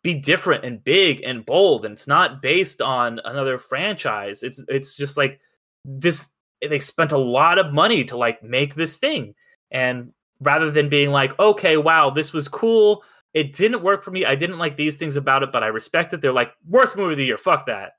be 0.04 0.14
different 0.14 0.64
and 0.64 0.84
big 0.84 1.22
and 1.26 1.46
bold, 1.46 1.84
and 1.84 1.94
it's 1.94 2.08
not 2.08 2.42
based 2.42 2.82
on 2.82 3.20
another 3.26 3.58
franchise. 3.58 4.44
It's 4.44 4.64
it's 4.70 4.96
just 4.96 5.18
like 5.18 5.40
this. 5.84 6.30
They 6.62 6.80
spent 6.80 7.12
a 7.12 7.18
lot 7.18 7.60
of 7.60 7.74
money 7.74 8.04
to 8.06 8.18
like 8.18 8.42
make 8.44 8.76
this 8.76 8.98
thing, 8.98 9.34
and 9.72 10.14
rather 10.42 10.72
than 10.72 10.90
being 10.90 11.12
like, 11.12 11.38
okay, 11.40 11.78
wow, 11.78 12.10
this 12.10 12.34
was 12.34 12.48
cool. 12.48 13.04
It 13.34 13.54
didn't 13.54 13.84
work 13.84 14.04
for 14.04 14.12
me. 14.12 14.26
I 14.26 14.36
didn't 14.36 14.58
like 14.58 14.78
these 14.78 14.96
things 14.96 15.16
about 15.16 15.44
it, 15.44 15.52
but 15.52 15.64
I 15.64 15.68
respect 15.68 16.14
it. 16.14 16.22
They're 16.22 16.34
like 16.34 16.54
worst 16.68 16.96
movie 16.96 17.14
of 17.14 17.18
the 17.18 17.26
year. 17.26 17.38
Fuck 17.38 17.66
that. 17.68 17.94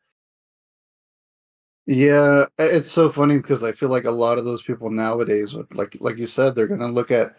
Yeah, 1.86 2.45
it's 2.59 2.91
so 2.91 3.09
funny 3.09 3.39
because 3.39 3.64
I 3.64 3.72
feel 3.72 3.89
like 3.89 4.05
a 4.05 4.11
lot 4.11 4.36
of 4.36 4.45
those 4.45 4.62
people 4.62 4.91
nowadays, 4.91 5.55
like 5.72 5.97
like 6.01 6.18
you 6.18 6.26
said, 6.26 6.55
they're 6.55 6.66
gonna 6.66 6.89
look 6.89 7.11
at 7.11 7.34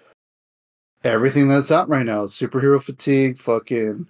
everything 1.03 1.47
that's 1.47 1.71
out 1.71 1.87
right 1.87 2.05
now. 2.05 2.25
Superhero 2.25 2.81
fatigue, 2.81 3.37
fucking 3.37 4.07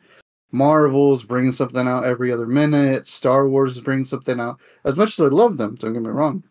Marvel's 0.51 1.23
bringing 1.23 1.51
something 1.51 1.87
out 1.87 2.05
every 2.05 2.31
other 2.31 2.47
minute. 2.47 3.05
Star 3.07 3.47
Wars 3.47 3.77
is 3.77 3.83
bringing 3.83 4.05
something 4.05 4.39
out. 4.39 4.59
As 4.85 4.95
much 4.95 5.19
as 5.19 5.25
I 5.25 5.29
love 5.29 5.57
them, 5.57 5.75
don't 5.75 5.93
get 5.93 6.01
me 6.01 6.09
wrong. 6.09 6.43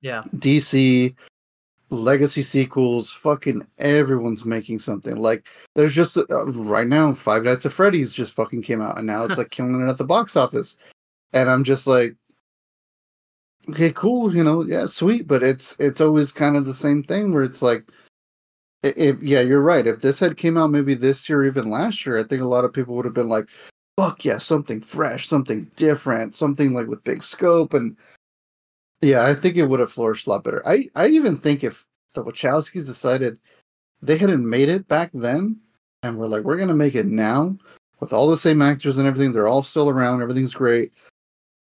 Yeah. 0.00 0.22
DC, 0.36 1.14
legacy 1.90 2.42
sequels, 2.42 3.10
fucking 3.10 3.66
everyone's 3.78 4.44
making 4.44 4.78
something. 4.78 5.16
Like 5.16 5.44
there's 5.74 5.94
just 5.94 6.16
uh, 6.16 6.46
right 6.46 6.86
now, 6.86 7.12
Five 7.12 7.44
Nights 7.44 7.66
at 7.66 7.72
Freddy's 7.72 8.12
just 8.12 8.34
fucking 8.34 8.62
came 8.62 8.80
out, 8.80 8.98
and 8.98 9.06
now 9.06 9.24
it's 9.24 9.38
like 9.38 9.50
killing 9.50 9.80
it 9.80 9.90
at 9.90 9.98
the 9.98 10.04
box 10.04 10.36
office. 10.36 10.76
And 11.32 11.50
I'm 11.50 11.64
just 11.64 11.86
like, 11.86 12.16
okay, 13.68 13.92
cool, 13.92 14.34
you 14.34 14.42
know, 14.44 14.62
yeah, 14.64 14.86
sweet, 14.86 15.26
but 15.26 15.42
it's 15.42 15.78
it's 15.80 16.00
always 16.00 16.32
kind 16.32 16.56
of 16.56 16.64
the 16.64 16.74
same 16.74 17.02
thing 17.02 17.32
where 17.32 17.44
it's 17.44 17.62
like, 17.62 17.84
if 18.82 19.22
yeah, 19.22 19.40
you're 19.40 19.60
right. 19.60 19.86
If 19.86 20.00
this 20.00 20.20
had 20.20 20.36
came 20.36 20.56
out 20.56 20.70
maybe 20.70 20.94
this 20.94 21.28
year, 21.28 21.40
or 21.40 21.46
even 21.46 21.70
last 21.70 22.06
year, 22.06 22.18
I 22.18 22.24
think 22.24 22.42
a 22.42 22.46
lot 22.46 22.64
of 22.64 22.72
people 22.72 22.94
would 22.96 23.04
have 23.04 23.14
been 23.14 23.28
like, 23.28 23.46
fuck 23.96 24.24
yeah, 24.24 24.38
something 24.38 24.80
fresh, 24.80 25.28
something 25.28 25.70
different, 25.76 26.34
something 26.34 26.72
like 26.72 26.86
with 26.86 27.04
big 27.04 27.22
scope 27.22 27.74
and. 27.74 27.96
Yeah, 29.02 29.24
I 29.24 29.34
think 29.34 29.56
it 29.56 29.64
would 29.64 29.80
have 29.80 29.92
flourished 29.92 30.26
a 30.26 30.30
lot 30.30 30.44
better. 30.44 30.66
I, 30.66 30.88
I 30.94 31.08
even 31.08 31.36
think 31.36 31.64
if 31.64 31.86
the 32.14 32.22
Wachowskis 32.22 32.86
decided 32.86 33.38
they 34.02 34.18
hadn't 34.18 34.48
made 34.48 34.68
it 34.68 34.88
back 34.88 35.10
then, 35.14 35.56
and 36.02 36.18
we're 36.18 36.26
like, 36.26 36.44
we're 36.44 36.56
gonna 36.56 36.74
make 36.74 36.94
it 36.94 37.06
now 37.06 37.56
with 38.00 38.12
all 38.12 38.28
the 38.28 38.36
same 38.36 38.62
actors 38.62 38.98
and 38.98 39.06
everything, 39.06 39.32
they're 39.32 39.48
all 39.48 39.62
still 39.62 39.88
around, 39.88 40.22
everything's 40.22 40.54
great, 40.54 40.92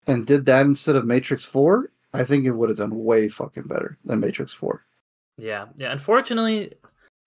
and 0.07 0.25
did 0.25 0.45
that 0.45 0.65
instead 0.65 0.95
of 0.95 1.05
Matrix 1.05 1.45
Four, 1.45 1.91
I 2.13 2.23
think 2.23 2.45
it 2.45 2.51
would 2.51 2.69
have 2.69 2.77
done 2.77 3.03
way 3.03 3.29
fucking 3.29 3.63
better 3.63 3.97
than 4.03 4.19
Matrix 4.19 4.53
Four. 4.53 4.85
Yeah, 5.37 5.67
yeah. 5.77 5.91
Unfortunately, 5.91 6.73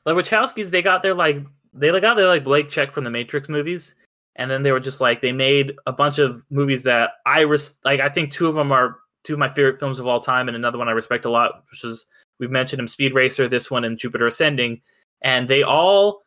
like 0.05 0.17
Wachowskis, 0.17 0.71
they 0.71 0.83
got 0.83 1.03
their 1.03 1.15
like 1.15 1.39
they 1.73 1.99
got 2.01 2.15
their 2.17 2.29
like 2.29 2.45
Blake 2.45 2.69
check 2.69 2.93
from 2.93 3.05
the 3.05 3.11
Matrix 3.11 3.49
movies, 3.49 3.95
and 4.37 4.51
then 4.51 4.63
they 4.63 4.73
were 4.73 4.81
just 4.81 5.01
like 5.01 5.23
they 5.23 5.33
made 5.33 5.75
a 5.87 5.93
bunch 5.93 6.19
of 6.19 6.45
movies 6.51 6.83
that 6.83 7.13
I 7.27 7.41
res- 7.41 7.79
like. 7.85 8.01
I 8.01 8.09
think 8.09 8.33
two 8.33 8.49
of 8.49 8.55
them 8.55 8.73
are 8.73 8.99
two 9.25 9.33
of 9.35 9.39
my 9.39 9.49
favorite 9.49 9.81
films 9.81 9.99
of 9.99 10.07
all 10.07 10.21
time, 10.21 10.49
and 10.49 10.57
another 10.57 10.79
one 10.79 10.89
I 10.89 10.93
respect 10.93 11.25
a 11.25 11.31
lot, 11.31 11.65
which 11.71 11.85
is 11.85 12.07
we've 12.39 12.51
mentioned 12.51 12.81
him, 12.81 12.89
Speed 12.89 13.15
Racer, 13.15 13.49
this 13.49 13.71
one, 13.71 13.85
and 13.85 13.99
Jupiter 13.99 14.27
Ascending, 14.27 14.81
and 15.23 15.49
they 15.49 15.63
all 15.63 16.23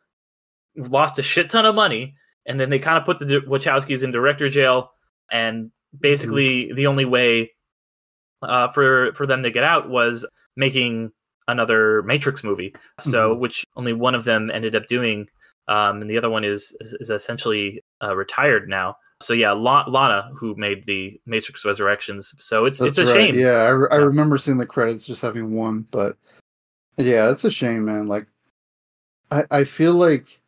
lost 0.76 1.18
a 1.18 1.22
shit 1.22 1.50
ton 1.50 1.66
of 1.66 1.74
money, 1.74 2.14
and 2.46 2.58
then 2.60 2.70
they 2.70 2.78
kind 2.78 2.98
of 2.98 3.04
put 3.04 3.18
the 3.18 3.40
Wachowskis 3.40 4.02
in 4.02 4.10
director 4.10 4.48
jail, 4.48 4.90
and 5.30 5.70
basically 5.98 6.72
the 6.72 6.86
only 6.86 7.04
way 7.04 7.50
uh, 8.42 8.68
for 8.68 9.12
for 9.14 9.26
them 9.26 9.42
to 9.42 9.50
get 9.50 9.64
out 9.64 9.88
was 9.88 10.26
making 10.56 11.12
another 11.46 12.02
Matrix 12.02 12.44
movie. 12.44 12.74
So, 13.00 13.34
which 13.34 13.64
only 13.76 13.92
one 13.92 14.14
of 14.14 14.24
them 14.24 14.50
ended 14.50 14.76
up 14.76 14.86
doing, 14.86 15.28
um, 15.66 16.00
and 16.00 16.10
the 16.10 16.18
other 16.18 16.30
one 16.30 16.44
is 16.44 16.76
is, 16.80 16.94
is 17.00 17.10
essentially 17.10 17.82
uh, 18.02 18.14
retired 18.14 18.68
now. 18.68 18.96
So 19.20 19.34
yeah, 19.34 19.52
La- 19.52 19.86
Lana, 19.88 20.30
who 20.34 20.54
made 20.54 20.84
the 20.86 21.20
Matrix 21.26 21.64
Resurrections. 21.64 22.34
So 22.38 22.66
it's 22.66 22.80
it's 22.80 22.98
a 22.98 23.04
right. 23.04 23.14
shame. 23.14 23.38
Yeah, 23.38 23.62
I, 23.64 23.68
re- 23.70 23.88
I 23.90 23.96
remember 23.96 24.38
seeing 24.38 24.58
the 24.58 24.66
credits 24.66 25.06
just 25.06 25.22
having 25.22 25.52
one, 25.52 25.86
but 25.90 26.16
yeah, 26.96 27.30
it's 27.30 27.44
a 27.44 27.50
shame, 27.50 27.84
man. 27.84 28.06
Like, 28.06 28.26
I 29.30 29.44
I 29.50 29.64
feel 29.64 29.92
like 29.92 30.40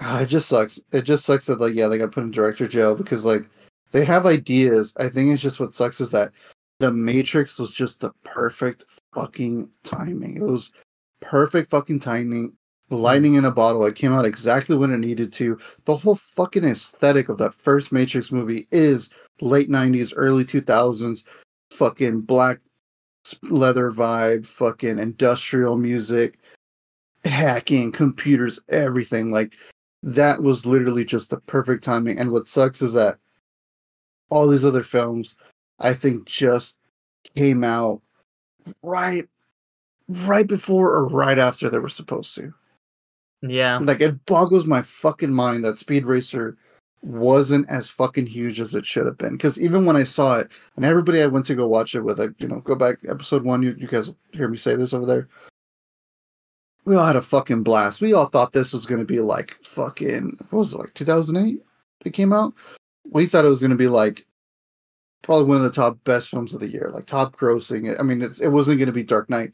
ah, 0.00 0.22
it 0.22 0.26
just 0.26 0.48
sucks. 0.48 0.78
It 0.92 1.02
just 1.02 1.24
sucks 1.24 1.46
that 1.46 1.60
like 1.60 1.74
yeah 1.74 1.88
they 1.88 1.98
got 1.98 2.12
put 2.12 2.24
in 2.24 2.30
director 2.30 2.68
jail 2.68 2.94
because 2.94 3.24
like 3.24 3.44
they 3.90 4.04
have 4.04 4.26
ideas. 4.26 4.92
I 4.96 5.08
think 5.08 5.32
it's 5.32 5.42
just 5.42 5.58
what 5.60 5.72
sucks 5.72 6.00
is 6.00 6.12
that 6.12 6.32
the 6.78 6.92
Matrix 6.92 7.58
was 7.58 7.74
just 7.74 8.00
the 8.00 8.10
perfect 8.24 8.84
fucking 9.12 9.68
timing. 9.84 10.36
It 10.36 10.42
was 10.42 10.72
perfect 11.20 11.70
fucking 11.70 12.00
timing. 12.00 12.52
Lightning 12.92 13.36
in 13.36 13.46
a 13.46 13.50
bottle. 13.50 13.86
It 13.86 13.96
came 13.96 14.12
out 14.12 14.26
exactly 14.26 14.76
when 14.76 14.92
it 14.92 14.98
needed 14.98 15.32
to. 15.34 15.58
The 15.86 15.96
whole 15.96 16.16
fucking 16.16 16.64
aesthetic 16.64 17.30
of 17.30 17.38
that 17.38 17.54
first 17.54 17.90
Matrix 17.90 18.30
movie 18.30 18.68
is 18.70 19.08
late 19.40 19.70
90s, 19.70 20.12
early 20.14 20.44
2000s, 20.44 21.22
fucking 21.70 22.20
black 22.20 22.60
leather 23.44 23.90
vibe, 23.90 24.44
fucking 24.44 24.98
industrial 24.98 25.78
music, 25.78 26.38
hacking, 27.24 27.92
computers, 27.92 28.60
everything. 28.68 29.32
Like, 29.32 29.54
that 30.02 30.42
was 30.42 30.66
literally 30.66 31.06
just 31.06 31.30
the 31.30 31.38
perfect 31.38 31.82
timing. 31.82 32.18
And 32.18 32.30
what 32.30 32.46
sucks 32.46 32.82
is 32.82 32.92
that 32.92 33.16
all 34.28 34.46
these 34.48 34.66
other 34.66 34.82
films, 34.82 35.36
I 35.78 35.94
think, 35.94 36.26
just 36.26 36.78
came 37.34 37.64
out 37.64 38.02
right 38.82 39.26
right 40.08 40.46
before 40.46 40.90
or 40.90 41.06
right 41.06 41.38
after 41.38 41.70
they 41.70 41.78
were 41.78 41.88
supposed 41.88 42.34
to. 42.34 42.52
Yeah. 43.42 43.78
Like 43.78 44.00
it 44.00 44.24
boggles 44.26 44.66
my 44.66 44.82
fucking 44.82 45.32
mind 45.32 45.64
that 45.64 45.78
Speed 45.78 46.06
Racer 46.06 46.56
wasn't 47.02 47.68
as 47.68 47.90
fucking 47.90 48.26
huge 48.26 48.60
as 48.60 48.74
it 48.74 48.86
should 48.86 49.06
have 49.06 49.18
been. 49.18 49.32
Because 49.32 49.60
even 49.60 49.84
when 49.84 49.96
I 49.96 50.04
saw 50.04 50.38
it, 50.38 50.50
and 50.76 50.84
everybody 50.84 51.20
I 51.20 51.26
went 51.26 51.46
to 51.46 51.54
go 51.54 51.66
watch 51.66 51.94
it 51.94 52.02
with, 52.02 52.18
like 52.18 52.40
you 52.40 52.48
know, 52.48 52.60
go 52.60 52.74
back 52.74 52.98
episode 53.08 53.42
one. 53.42 53.62
You, 53.62 53.74
you 53.76 53.88
guys 53.88 54.10
hear 54.32 54.48
me 54.48 54.56
say 54.56 54.76
this 54.76 54.94
over 54.94 55.06
there. 55.06 55.28
We 56.84 56.96
all 56.96 57.06
had 57.06 57.16
a 57.16 57.22
fucking 57.22 57.62
blast. 57.62 58.00
We 58.00 58.14
all 58.14 58.26
thought 58.26 58.52
this 58.52 58.72
was 58.72 58.86
gonna 58.86 59.04
be 59.04 59.20
like 59.20 59.56
fucking 59.64 60.38
what 60.50 60.58
was 60.60 60.72
it 60.72 60.78
like 60.78 60.94
2008? 60.94 61.60
It 62.04 62.10
came 62.10 62.32
out. 62.32 62.54
We 63.10 63.26
thought 63.26 63.44
it 63.44 63.48
was 63.48 63.60
gonna 63.60 63.74
be 63.74 63.88
like 63.88 64.26
probably 65.22 65.46
one 65.46 65.56
of 65.56 65.62
the 65.62 65.70
top 65.70 66.02
best 66.04 66.30
films 66.30 66.54
of 66.54 66.60
the 66.60 66.68
year, 66.68 66.90
like 66.92 67.06
top 67.06 67.36
grossing. 67.36 67.98
I 67.98 68.02
mean, 68.02 68.22
it's 68.22 68.40
it 68.40 68.48
wasn't 68.48 68.78
gonna 68.78 68.92
be 68.92 69.04
Dark 69.04 69.28
Knight, 69.28 69.52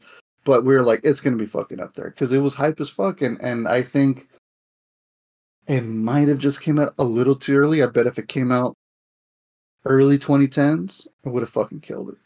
but 0.49 0.65
we 0.65 0.73
were 0.73 0.81
like, 0.81 1.01
it's 1.03 1.21
gonna 1.21 1.35
be 1.35 1.45
fucking 1.45 1.79
up 1.79 1.93
there 1.93 2.09
because 2.09 2.31
it 2.31 2.39
was 2.39 2.55
hype 2.55 2.79
as 2.79 2.89
fuck, 2.89 3.21
and 3.21 3.39
and 3.39 3.67
I 3.67 3.83
think 3.83 4.27
it 5.67 5.81
might 5.81 6.27
have 6.27 6.39
just 6.39 6.59
came 6.59 6.79
out 6.79 6.95
a 6.97 7.03
little 7.03 7.35
too 7.35 7.55
early. 7.55 7.83
I 7.83 7.85
bet 7.85 8.07
if 8.07 8.17
it 8.17 8.27
came 8.27 8.51
out 8.51 8.75
early 9.85 10.17
2010s, 10.17 11.05
it 11.05 11.29
would 11.29 11.43
have 11.43 11.51
fucking 11.51 11.81
killed 11.81 12.09
it. 12.09 12.17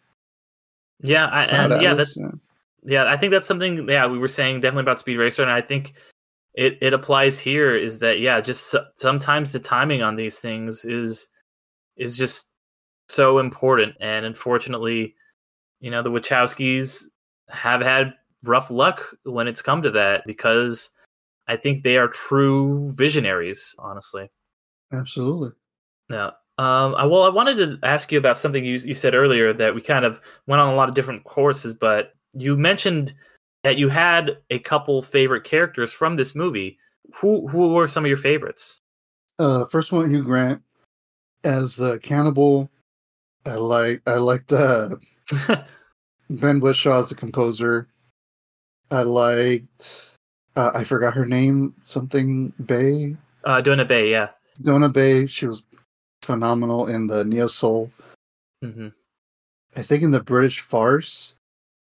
Yeah, 1.02 1.26
I, 1.26 1.44
and 1.48 1.82
yeah, 1.82 1.96
that's 1.96 2.18
yeah, 2.86 3.12
I 3.12 3.18
think 3.18 3.32
that's 3.32 3.46
something. 3.46 3.90
Yeah, 3.90 4.08
we 4.08 4.18
were 4.18 4.30
saying 4.30 4.62
definitely 4.62 4.84
about 4.84 5.00
Speed 5.00 5.18
Racer, 5.18 5.42
and 5.42 5.52
I 5.52 5.60
think 5.60 5.92
it 6.54 6.78
it 6.80 6.94
applies 6.94 7.40
here. 7.40 7.76
Is 7.76 8.00
that 8.00 8.22
yeah? 8.22 8.40
Just 8.40 8.68
so, 8.68 8.86
sometimes 8.94 9.52
the 9.52 9.60
timing 9.60 10.02
on 10.02 10.16
these 10.16 10.40
things 10.40 10.86
is 10.86 11.28
is 11.98 12.16
just 12.16 12.52
so 13.10 13.40
important, 13.40 13.98
and 14.00 14.26
unfortunately, 14.26 15.14
you 15.82 15.92
know, 15.92 16.02
the 16.02 16.10
Wachowskis 16.10 17.04
have 17.50 17.82
had 17.82 18.14
rough 18.44 18.70
luck 18.70 19.16
when 19.24 19.48
it's 19.48 19.62
come 19.62 19.82
to 19.82 19.92
that 19.92 20.24
because 20.26 20.92
I 21.48 21.56
think 21.56 21.84
they 21.84 21.98
are 21.98 22.08
true 22.08 22.92
visionaries. 22.92 23.76
Honestly, 23.80 24.30
absolutely. 24.92 25.52
yeah. 26.10 26.32
Um, 26.60 26.94
I, 26.96 27.06
well, 27.06 27.24
I 27.24 27.30
wanted 27.30 27.58
to 27.58 27.80
ask 27.82 28.12
you 28.12 28.18
about 28.20 28.38
something 28.38 28.64
you 28.64 28.78
you 28.78 28.94
said 28.94 29.16
earlier 29.16 29.54
that 29.54 29.74
we 29.74 29.82
kind 29.82 30.06
of 30.06 30.22
went 30.46 30.62
on 30.62 30.72
a 30.72 30.76
lot 30.76 30.88
of 30.88 30.96
different 30.96 31.24
courses, 31.24 31.74
but 31.74 32.14
you 32.34 32.56
mentioned 32.56 33.14
that 33.64 33.78
you 33.78 33.90
had 33.90 34.38
a 34.50 34.60
couple 34.60 35.02
favorite 35.02 35.44
characters 35.44 35.92
from 35.92 36.16
this 36.16 36.36
movie. 36.36 36.78
Who 37.16 37.48
who 37.48 37.74
were 37.74 37.88
some 37.88 38.06
of 38.06 38.08
your 38.08 38.18
favorites? 38.18 38.82
Uh, 39.40 39.66
first 39.66 39.92
one, 39.92 40.10
Hugh 40.10 40.24
Grant 40.24 40.62
as 41.44 41.82
uh, 41.82 41.98
cannibal. 42.02 42.70
I 43.46 43.56
like 43.56 44.02
I 44.06 44.16
liked 44.16 44.54
uh, 44.54 44.90
Ben 46.30 46.60
Whishaw 46.62 47.00
is 47.00 47.10
the 47.10 47.16
composer. 47.16 47.88
I 48.92 49.04
liked 49.04 50.10
uh, 50.56 50.72
I 50.74 50.84
forgot 50.84 51.14
her 51.16 51.26
name, 51.26 51.74
something 51.86 52.54
Bae. 52.60 53.16
uh, 53.44 53.62
Doona 53.62 53.88
Bae, 53.88 54.04
yeah. 54.04 54.30
Doona 54.62 54.92
Bae, 54.94 55.26
she 55.26 55.48
was 55.48 55.64
phenomenal 56.22 56.88
in 56.88 57.08
the 57.08 57.24
Neo 57.26 57.48
Seoul. 57.48 57.92
hmm 58.62 58.90
I 59.76 59.82
think 59.82 60.04
in 60.04 60.12
the 60.12 60.22
British 60.22 60.60
farce, 60.62 61.36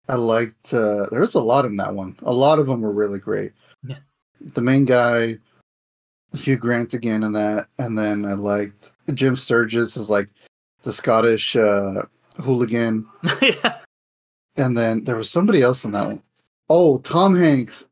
I 0.09 0.14
liked. 0.14 0.72
Uh, 0.72 1.07
there 1.11 1.20
was 1.20 1.34
a 1.34 1.43
lot 1.43 1.66
in 1.66 1.76
that 1.76 1.95
one. 1.95 2.16
A 2.22 2.32
lot 2.32 2.59
of 2.59 2.66
them 2.66 2.80
were 2.80 2.90
really 2.90 3.18
great. 3.18 3.53
Yeah. 3.86 3.99
The 4.40 4.62
main 4.62 4.86
guy, 4.86 5.36
Hugh 6.34 6.57
Grant 6.57 6.95
again 6.95 7.22
in 7.22 7.32
that, 7.32 7.68
and 7.78 7.99
then 7.99 8.24
I 8.24 8.32
liked 8.32 8.95
Jim 9.12 9.36
Sturgess 9.36 9.99
as 9.99 10.09
like 10.09 10.30
the 10.84 10.93
Scottish 10.93 11.55
uh, 11.55 12.05
hooligan, 12.40 13.07
yeah. 13.43 13.80
And 14.57 14.76
then 14.76 15.05
there 15.05 15.16
was 15.16 15.30
somebody 15.30 15.62
else 15.62 15.84
in 15.84 15.92
that 15.92 16.07
one. 16.07 16.22
Oh, 16.68 16.98
Tom 16.98 17.34
Hanks, 17.34 17.88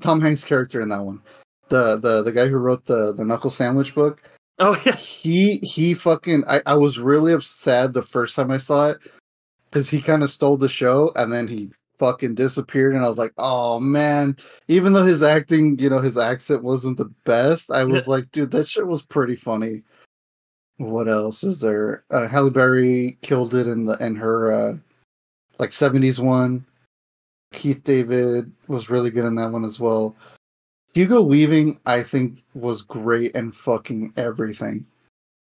Tom 0.00 0.20
Hanks' 0.20 0.44
character 0.44 0.80
in 0.80 0.88
that 0.90 1.04
one, 1.04 1.22
the 1.68 1.96
the 1.96 2.22
the 2.22 2.32
guy 2.32 2.46
who 2.46 2.56
wrote 2.56 2.84
the 2.84 3.12
the 3.12 3.24
Knuckle 3.24 3.50
Sandwich 3.50 3.94
book. 3.94 4.22
Oh 4.58 4.80
yeah. 4.86 4.96
He 4.96 5.58
he 5.58 5.94
fucking 5.94 6.44
I, 6.46 6.62
I 6.66 6.74
was 6.74 6.98
really 6.98 7.32
upset 7.32 7.92
the 7.92 8.02
first 8.02 8.36
time 8.36 8.50
I 8.50 8.58
saw 8.58 8.90
it 8.90 8.98
because 9.70 9.90
he 9.90 10.00
kind 10.00 10.22
of 10.22 10.30
stole 10.30 10.56
the 10.56 10.68
show 10.68 11.12
and 11.16 11.32
then 11.32 11.48
he 11.48 11.70
fucking 11.98 12.34
disappeared 12.34 12.94
and 12.94 13.04
I 13.04 13.08
was 13.08 13.18
like, 13.18 13.32
oh 13.38 13.80
man. 13.80 14.36
Even 14.68 14.92
though 14.92 15.02
his 15.02 15.22
acting, 15.22 15.78
you 15.78 15.90
know, 15.90 15.98
his 15.98 16.18
accent 16.18 16.62
wasn't 16.62 16.96
the 16.96 17.10
best, 17.24 17.70
I 17.70 17.84
was 17.84 18.08
like, 18.08 18.30
dude, 18.32 18.50
that 18.52 18.68
shit 18.68 18.86
was 18.86 19.02
pretty 19.02 19.36
funny. 19.36 19.82
What 20.78 21.08
else 21.08 21.44
is 21.44 21.60
there? 21.60 22.04
Uh, 22.10 22.26
Halle 22.26 22.50
Berry 22.50 23.18
killed 23.22 23.54
it 23.54 23.66
in 23.68 23.84
the 23.84 23.96
in 24.04 24.16
her 24.16 24.52
uh, 24.52 24.76
like 25.58 25.72
seventies 25.72 26.20
one. 26.20 26.64
Keith 27.52 27.84
David 27.84 28.50
was 28.66 28.90
really 28.90 29.10
good 29.10 29.24
in 29.24 29.34
that 29.36 29.50
one 29.52 29.64
as 29.64 29.78
well. 29.78 30.16
Hugo 30.94 31.22
Weaving, 31.22 31.78
I 31.86 32.02
think, 32.02 32.42
was 32.54 32.82
great 32.82 33.34
and 33.34 33.54
fucking 33.54 34.12
everything. 34.16 34.86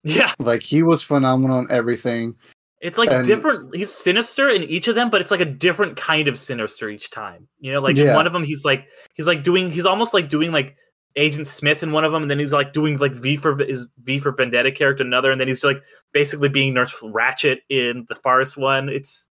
Yeah, 0.04 0.32
Like 0.38 0.62
he 0.62 0.82
was 0.82 1.02
phenomenal 1.02 1.60
in 1.60 1.70
everything. 1.70 2.34
it's 2.80 2.98
like 2.98 3.10
And- 3.12 3.24
different. 3.26 3.74
He's 3.74 3.92
sinister 3.92 4.48
in 4.50 4.64
each 4.64 4.88
of 4.88 4.94
them, 4.96 5.08
but 5.10 5.20
it's 5.20 5.30
like 5.30 5.40
a 5.40 5.44
different 5.44 5.96
kind 5.96 6.26
of 6.26 6.36
sinister 6.38 6.88
each 6.90 7.10
time. 7.10 7.46
You 7.60 7.72
know, 7.72 7.80
like 7.80 7.96
in 7.96 8.06
Yeah. 8.06 8.16
one 8.16 8.26
of 8.26 8.32
them, 8.32 8.42
he's 8.44 8.64
like 8.64 8.88
he's 9.14 9.26
like 9.28 9.44
doing 9.44 9.70
he's 9.70 9.86
almost 9.86 10.12
like 10.12 10.28
doing 10.28 10.50
like 10.52 10.76
Agent 11.16 11.46
Smith 11.46 11.82
in 11.82 11.92
one 11.92 12.04
of 12.04 12.10
them, 12.12 12.22
and 12.22 12.30
then 12.30 12.38
he's 12.40 12.52
like 12.52 12.72
doing 12.72 12.96
like 12.96 13.12
V 13.12 13.36
for 13.36 13.56
his 13.56 13.86
V 14.02 14.18
for 14.18 14.32
Vendetta 14.32 14.72
character 14.72 15.04
another, 15.04 15.30
and 15.30 15.40
then 15.40 15.46
he's 15.48 15.62
like 15.62 15.82
basically 16.12 16.48
being 16.48 16.74
Nurse 16.74 16.98
Ratched 17.00 17.58
in 17.68 18.04
the 18.08 18.16
Forest 18.16 18.56
one. 18.56 18.88
It's 18.88 19.28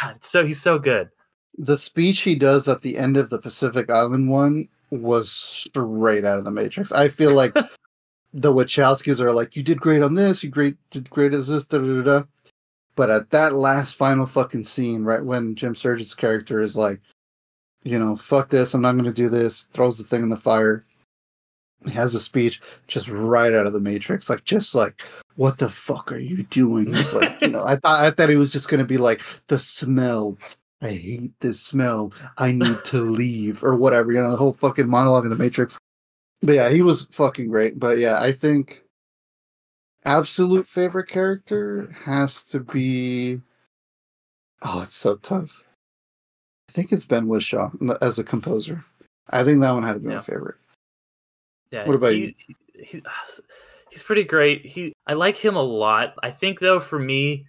God, 0.00 0.22
so 0.22 0.44
he's 0.44 0.60
so 0.60 0.78
good. 0.78 1.08
The 1.58 1.76
speech 1.76 2.20
he 2.20 2.34
does 2.34 2.66
at 2.68 2.82
the 2.82 2.96
end 2.96 3.16
of 3.16 3.30
the 3.30 3.38
Pacific 3.38 3.90
Island 3.90 4.28
one 4.28 4.68
was 4.90 5.30
straight 5.30 6.24
out 6.24 6.38
of 6.38 6.44
the 6.44 6.50
Matrix. 6.50 6.92
I 6.92 7.08
feel 7.08 7.32
like 7.32 7.54
the 8.34 8.52
Wachowskis 8.52 9.20
are 9.20 9.32
like, 9.32 9.56
you 9.56 9.62
did 9.62 9.80
great 9.80 10.02
on 10.02 10.14
this, 10.14 10.42
you 10.42 10.50
great 10.50 10.76
did 10.90 11.08
great 11.10 11.34
as 11.34 11.46
this, 11.46 11.66
da 11.66 11.78
da 11.78 12.02
da. 12.02 12.02
da." 12.02 12.22
But 12.96 13.10
at 13.10 13.30
that 13.30 13.54
last 13.54 13.96
final 13.96 14.26
fucking 14.26 14.64
scene, 14.64 15.04
right 15.04 15.24
when 15.24 15.56
Jim 15.56 15.74
Sturgess's 15.74 16.14
character 16.14 16.60
is 16.60 16.76
like, 16.76 17.00
you 17.82 17.98
know, 17.98 18.14
fuck 18.14 18.48
this, 18.48 18.74
I'm 18.74 18.82
not 18.82 18.96
gonna 18.96 19.12
do 19.12 19.28
this, 19.28 19.68
throws 19.72 19.98
the 19.98 20.04
thing 20.04 20.22
in 20.22 20.28
the 20.28 20.36
fire. 20.36 20.84
He 21.84 21.92
has 21.92 22.14
a 22.14 22.20
speech 22.20 22.60
just 22.86 23.08
right 23.08 23.52
out 23.52 23.66
of 23.66 23.72
the 23.72 23.80
Matrix, 23.80 24.30
like 24.30 24.44
just 24.44 24.74
like, 24.74 25.02
what 25.36 25.58
the 25.58 25.68
fuck 25.70 26.10
are 26.12 26.18
you 26.18 26.42
doing? 26.44 26.94
It's 26.94 27.12
like, 27.12 27.40
you 27.40 27.48
know, 27.48 27.64
I 27.64 27.76
thought 27.76 28.02
I 28.04 28.10
thought 28.10 28.28
he 28.28 28.36
was 28.36 28.52
just 28.52 28.68
gonna 28.68 28.84
be 28.84 28.98
like 28.98 29.20
the 29.48 29.58
smell. 29.58 30.38
I 30.82 30.88
hate 30.92 31.32
this 31.40 31.60
smell. 31.60 32.12
I 32.38 32.52
need 32.52 32.76
to 32.86 32.98
leave 33.00 33.64
or 33.64 33.74
whatever. 33.76 34.12
You 34.12 34.20
know, 34.22 34.30
the 34.30 34.36
whole 34.36 34.52
fucking 34.52 34.88
monologue 34.88 35.24
in 35.24 35.30
the 35.30 35.36
Matrix. 35.36 35.78
But 36.42 36.54
yeah, 36.56 36.68
he 36.70 36.82
was 36.82 37.06
fucking 37.06 37.48
great. 37.48 37.78
But 37.78 37.98
yeah, 37.98 38.20
I 38.20 38.32
think 38.32 38.82
absolute 40.04 40.66
favorite 40.66 41.08
character 41.08 41.94
has 42.04 42.46
to 42.48 42.60
be. 42.60 43.40
Oh, 44.62 44.82
it's 44.82 44.94
so 44.94 45.16
tough. 45.16 45.62
I 46.68 46.72
think 46.72 46.92
it's 46.92 47.04
Ben 47.04 47.26
Whishaw 47.28 47.70
as 48.02 48.18
a 48.18 48.24
composer. 48.24 48.84
I 49.30 49.44
think 49.44 49.60
that 49.60 49.70
one 49.72 49.82
had 49.84 49.94
to 49.94 50.00
be 50.00 50.08
Yeah. 50.10 50.16
my 50.16 50.22
favorite. 50.22 50.56
Yeah. 51.74 51.86
What 51.86 51.96
about 51.96 52.12
he, 52.12 52.36
He, 52.46 52.56
he- 52.84 53.02
he's 53.90 54.02
pretty 54.02 54.24
great. 54.24 54.64
He 54.64 54.92
I 55.06 55.14
like 55.14 55.36
him 55.36 55.56
a 55.56 55.62
lot. 55.62 56.14
I 56.22 56.30
think 56.30 56.60
though 56.60 56.78
for 56.80 56.98
me, 56.98 57.46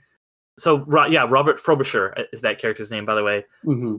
so 0.57 0.83
yeah, 1.09 1.25
Robert 1.29 1.59
Frobisher 1.59 2.15
is 2.33 2.41
that 2.41 2.59
character's 2.59 2.91
name 2.91 3.05
by 3.05 3.15
the 3.15 3.23
way. 3.23 3.45
hmm 3.63 3.97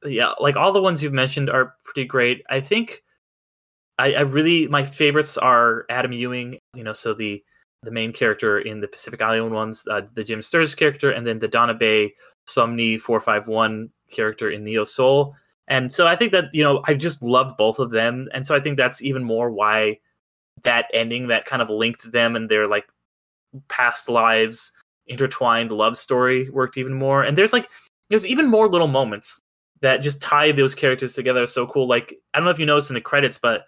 But 0.00 0.12
yeah, 0.12 0.32
like 0.40 0.56
all 0.56 0.72
the 0.72 0.82
ones 0.82 1.02
you've 1.02 1.12
mentioned 1.12 1.48
are 1.48 1.74
pretty 1.84 2.06
great. 2.06 2.42
I 2.50 2.60
think 2.60 3.02
I, 3.98 4.14
I 4.14 4.20
really 4.22 4.66
my 4.68 4.84
favorites 4.84 5.38
are 5.38 5.84
Adam 5.90 6.12
Ewing. 6.12 6.58
You 6.74 6.82
know, 6.84 6.92
so 6.92 7.14
the 7.14 7.42
the 7.84 7.90
main 7.90 8.12
character 8.12 8.58
in 8.60 8.80
the 8.80 8.88
Pacific 8.88 9.20
Island 9.22 9.54
ones, 9.54 9.84
uh, 9.90 10.02
the 10.14 10.24
Jim 10.24 10.40
Sturgess 10.42 10.74
character, 10.74 11.10
and 11.10 11.26
then 11.26 11.38
the 11.40 11.48
Doona 11.48 11.78
Bae 11.78 12.12
Sonmi 12.48 12.98
four 13.00 13.20
five 13.20 13.46
one 13.48 13.90
character 14.10 14.50
in 14.50 14.64
Neo 14.64 14.84
Seoul. 14.84 15.34
And 15.68 15.92
so 15.92 16.06
I 16.06 16.16
think 16.16 16.32
that 16.32 16.46
you 16.52 16.62
know 16.62 16.82
I 16.86 16.94
just 16.94 17.22
love 17.22 17.56
both 17.56 17.78
of 17.78 17.90
them, 17.90 18.28
and 18.34 18.46
so 18.46 18.54
I 18.54 18.60
think 18.60 18.76
that's 18.76 19.02
even 19.02 19.24
more 19.24 19.50
why 19.50 19.98
that 20.62 20.86
ending 20.92 21.28
that 21.28 21.44
kind 21.44 21.62
of 21.62 21.70
linked 21.70 22.10
them 22.12 22.36
and 22.36 22.48
their 22.48 22.66
like 22.66 22.86
past 23.68 24.08
lives 24.08 24.72
intertwined 25.06 25.72
love 25.72 25.96
story 25.96 26.48
worked 26.50 26.76
even 26.76 26.94
more. 26.94 27.22
And 27.22 27.36
there's 27.36 27.52
like 27.52 27.68
there's 28.10 28.26
even 28.26 28.50
more 28.50 28.68
little 28.68 28.88
moments 28.88 29.40
that 29.80 29.98
just 29.98 30.20
tie 30.20 30.52
those 30.52 30.74
characters 30.74 31.14
together 31.14 31.46
so 31.46 31.66
cool. 31.66 31.86
Like 31.88 32.14
I 32.34 32.38
don't 32.38 32.44
know 32.44 32.50
if 32.50 32.58
you 32.58 32.66
noticed 32.66 32.90
in 32.90 32.94
the 32.94 33.00
credits, 33.00 33.38
but 33.38 33.66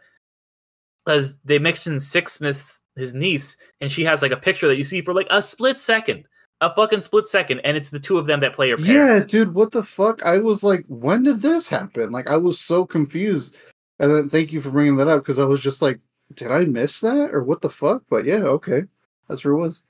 as 1.07 1.37
they 1.45 1.59
mentioned 1.59 1.99
Sixsmith, 1.99 2.81
his 2.97 3.15
niece, 3.15 3.57
and 3.81 3.91
she 3.91 4.05
has 4.05 4.23
like 4.23 4.33
a 4.33 4.37
picture 4.37 4.69
that 4.69 4.77
you 4.77 4.85
see 4.85 5.01
for 5.01 5.13
like 5.13 5.27
a 5.31 5.43
split 5.43 5.79
second, 5.79 6.25
a 6.65 6.75
fucking 6.75 7.01
split 7.01 7.29
second, 7.29 7.61
and 7.61 7.77
it's 7.77 7.91
the 7.91 8.01
two 8.01 8.19
of 8.19 8.27
them 8.27 8.41
that 8.41 8.55
play 8.55 8.69
your 8.69 8.79
Yeah, 8.79 8.97
parents. 8.97 9.27
dude, 9.27 9.55
what 9.55 9.71
the 9.71 9.83
fuck? 9.83 10.23
I 10.25 10.39
was 10.39 10.63
like, 10.63 10.85
when 10.89 11.23
did 11.23 11.41
this 11.41 11.69
happen? 11.69 12.11
Like, 12.11 12.29
I 12.29 12.37
was 12.37 12.59
so 12.59 12.87
confused. 12.87 13.57
And 13.99 14.11
then 14.11 14.29
thank 14.29 14.53
you 14.53 14.61
for 14.61 14.71
bringing 14.71 14.97
that 14.97 15.09
up 15.09 15.23
because 15.23 15.39
I 15.39 15.45
was 15.45 15.63
just 15.63 15.81
like, 15.81 16.01
did 16.35 16.51
I 16.51 16.65
miss 16.65 17.01
that 17.01 17.33
or 17.33 17.43
what 17.45 17.61
the 17.61 17.71
fuck? 17.71 18.03
But 18.09 18.25
yeah, 18.25 18.43
okay, 18.43 18.83
that's 19.29 19.45
where 19.45 19.55
it 19.55 19.59
was. 19.59 19.83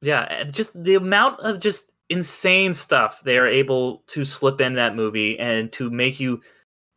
Yeah, 0.00 0.26
eh, 0.30 0.44
just 0.44 0.70
the 0.82 0.94
amount 0.94 1.40
of 1.40 1.60
just 1.60 1.92
insane 2.10 2.74
stuff 2.74 3.22
they 3.24 3.38
are 3.38 3.46
able 3.46 4.02
to 4.06 4.24
slip 4.24 4.60
in 4.60 4.74
that 4.74 4.94
movie 4.94 5.38
and 5.38 5.72
to 5.72 5.90
make 5.90 6.20
you 6.20 6.40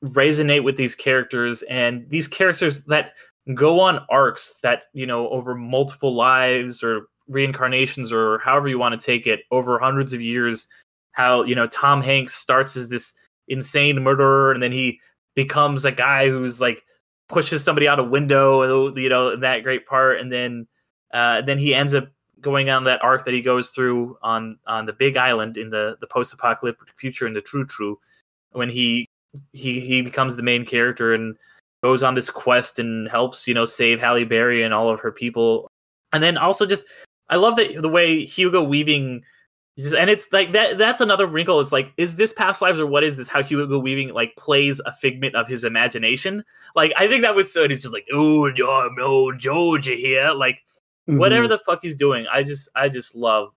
resonate 0.03 0.63
with 0.63 0.78
these 0.78 0.95
characters 0.95 1.63
and 1.63 2.07
these 2.09 2.28
characters 2.28 2.84
that 2.84 3.13
go 3.53 3.80
on 3.80 4.05
arcs 4.09 4.59
that 4.61 4.84
you 4.93 5.05
know 5.05 5.30
over 5.30 5.55
multiple 5.55 6.13
lives 6.13 6.84
or 6.84 7.07
reincarnations 7.28 8.11
or 8.11 8.39
however 8.39 8.67
you 8.67 8.80
want 8.80 8.99
to 8.99 9.05
take 9.05 9.28
it 9.28 9.41
over 9.51 9.80
hundreds 9.80 10.13
of 10.13 10.21
years 10.21 10.67
how 11.11 11.43
you 11.43 11.55
know 11.55 11.67
Tom 11.67 12.01
Hanks 12.01 12.34
starts 12.34 12.75
as 12.75 12.89
this 12.89 13.13
insane 13.47 14.01
murderer 14.03 14.51
and 14.51 14.61
then 14.61 14.71
he 14.71 14.99
becomes 15.36 15.86
a 15.86 15.91
guy 15.91 16.30
who's 16.30 16.59
like 16.59 16.84
pushes 17.30 17.63
somebody 17.63 17.88
out 17.88 17.99
a 17.99 18.03
window 18.03 18.95
you 18.95 19.09
know 19.09 19.36
that 19.36 19.63
great 19.63 19.86
part. 19.86 20.19
And 20.19 20.32
then 20.32 20.67
uh, 21.13 21.41
then 21.41 21.57
he 21.57 21.73
ends 21.73 21.93
up 21.93 22.07
going 22.41 22.69
on 22.69 22.84
that 22.84 23.03
arc 23.03 23.25
that 23.25 23.34
he 23.34 23.41
goes 23.41 23.69
through 23.69 24.17
on 24.21 24.57
on 24.67 24.86
the 24.86 24.93
big 24.93 25.17
island 25.17 25.57
in 25.57 25.69
the 25.69 25.97
the 26.01 26.07
post-apocalyptic 26.07 26.89
future 26.95 27.28
in 27.28 27.34
the 27.34 27.41
true 27.41 27.65
true 27.65 27.99
when 28.51 28.69
he 28.69 29.07
he 29.53 29.80
he 29.80 30.01
becomes 30.01 30.36
the 30.36 30.43
main 30.43 30.65
character 30.65 31.13
and 31.13 31.36
goes 31.84 32.03
on 32.03 32.15
this 32.15 32.30
quest 32.30 32.80
and 32.80 33.07
helps 33.07 33.47
you 33.47 33.53
know 33.53 33.65
save 33.65 33.99
Halle 33.99 34.23
Berry 34.23 34.63
and 34.63 34.73
all 34.73 34.89
of 34.89 34.99
her 34.99 35.11
people. 35.11 35.67
And 36.13 36.23
then 36.23 36.38
also 36.38 36.65
just 36.65 36.84
I 37.30 37.36
love 37.38 37.55
that 37.57 37.82
the 37.82 37.89
way 37.89 38.25
Hugo 38.25 38.63
Weaving 38.63 39.23
just, 39.78 39.93
and 39.93 40.09
it's 40.09 40.28
like 40.32 40.53
that 40.53 40.78
that's 40.78 41.01
another 41.01 41.28
wrinkle 41.28 41.59
is 41.59 41.71
like 41.71 41.91
is 41.97 42.15
this 42.15 42.34
past 42.34 42.61
lives 42.61 42.80
or 42.80 42.88
what 42.88 43.03
is 43.03 43.15
this 43.17 43.28
how 43.28 43.43
Hugo 43.43 43.78
Weaving 43.80 44.13
like 44.13 44.36
plays 44.36 44.80
a 44.86 44.91
figment 44.91 45.36
of 45.36 45.47
his 45.47 45.63
imagination 45.63 46.43
like 46.75 46.93
I 46.97 47.07
think 47.07 47.21
that 47.21 47.36
was 47.36 47.51
so 47.53 47.67
he's 47.67 47.82
just 47.82 47.93
like 47.93 48.07
oh 48.11 48.51
no 48.97 49.32
Georgia 49.34 49.91
here 49.91 50.32
like 50.32 50.57
whatever 51.05 51.45
Mhm. 51.45 51.49
the 51.49 51.59
fuck 51.59 51.80
he's 51.82 51.95
doing 51.95 52.25
i 52.34 52.43
just 52.43 52.67
i 52.75 52.89
just 52.89 53.15
love 53.15 53.53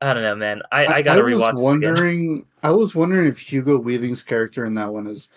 i 0.00 0.14
don't 0.14 0.22
know 0.22 0.34
man 0.34 0.62
i, 0.72 0.86
I, 0.86 1.02
gotta 1.02 1.22
was 1.22 1.34
rewatch 1.34 1.50
this 1.52 1.60
again. 1.60 1.64
wondering. 1.64 2.46
I 2.62 2.70
was 2.70 2.94
wondering 2.94 3.28
if 3.28 3.38
Hugo 3.38 3.78
Weaving's 3.78 4.22
character 4.22 4.64
in 4.64 4.72
that 4.76 4.90
one 4.92 5.06
is 5.06 5.28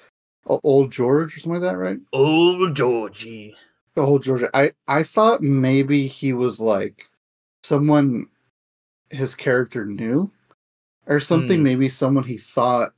Old 0.45 0.89
George 0.91 1.35
or 1.35 1.39
something 1.41 1.61
like 1.61 1.69
that, 1.71 1.77
right? 1.77 1.97
oh 2.13 2.71
georgie 2.71 3.55
Old 3.97 4.23
George. 4.23 4.43
I 4.53 4.71
I 4.87 5.03
thought 5.03 5.41
maybe 5.41 6.07
he 6.07 6.31
was 6.31 6.61
like 6.61 7.08
someone 7.69 8.27
his 9.11 9.35
character 9.35 9.85
knew 9.85 10.29
or 11.07 11.19
something. 11.19 11.59
Hmm. 11.59 11.63
Maybe 11.63 11.89
someone 11.89 12.23
he 12.23 12.37
thought 12.37 12.93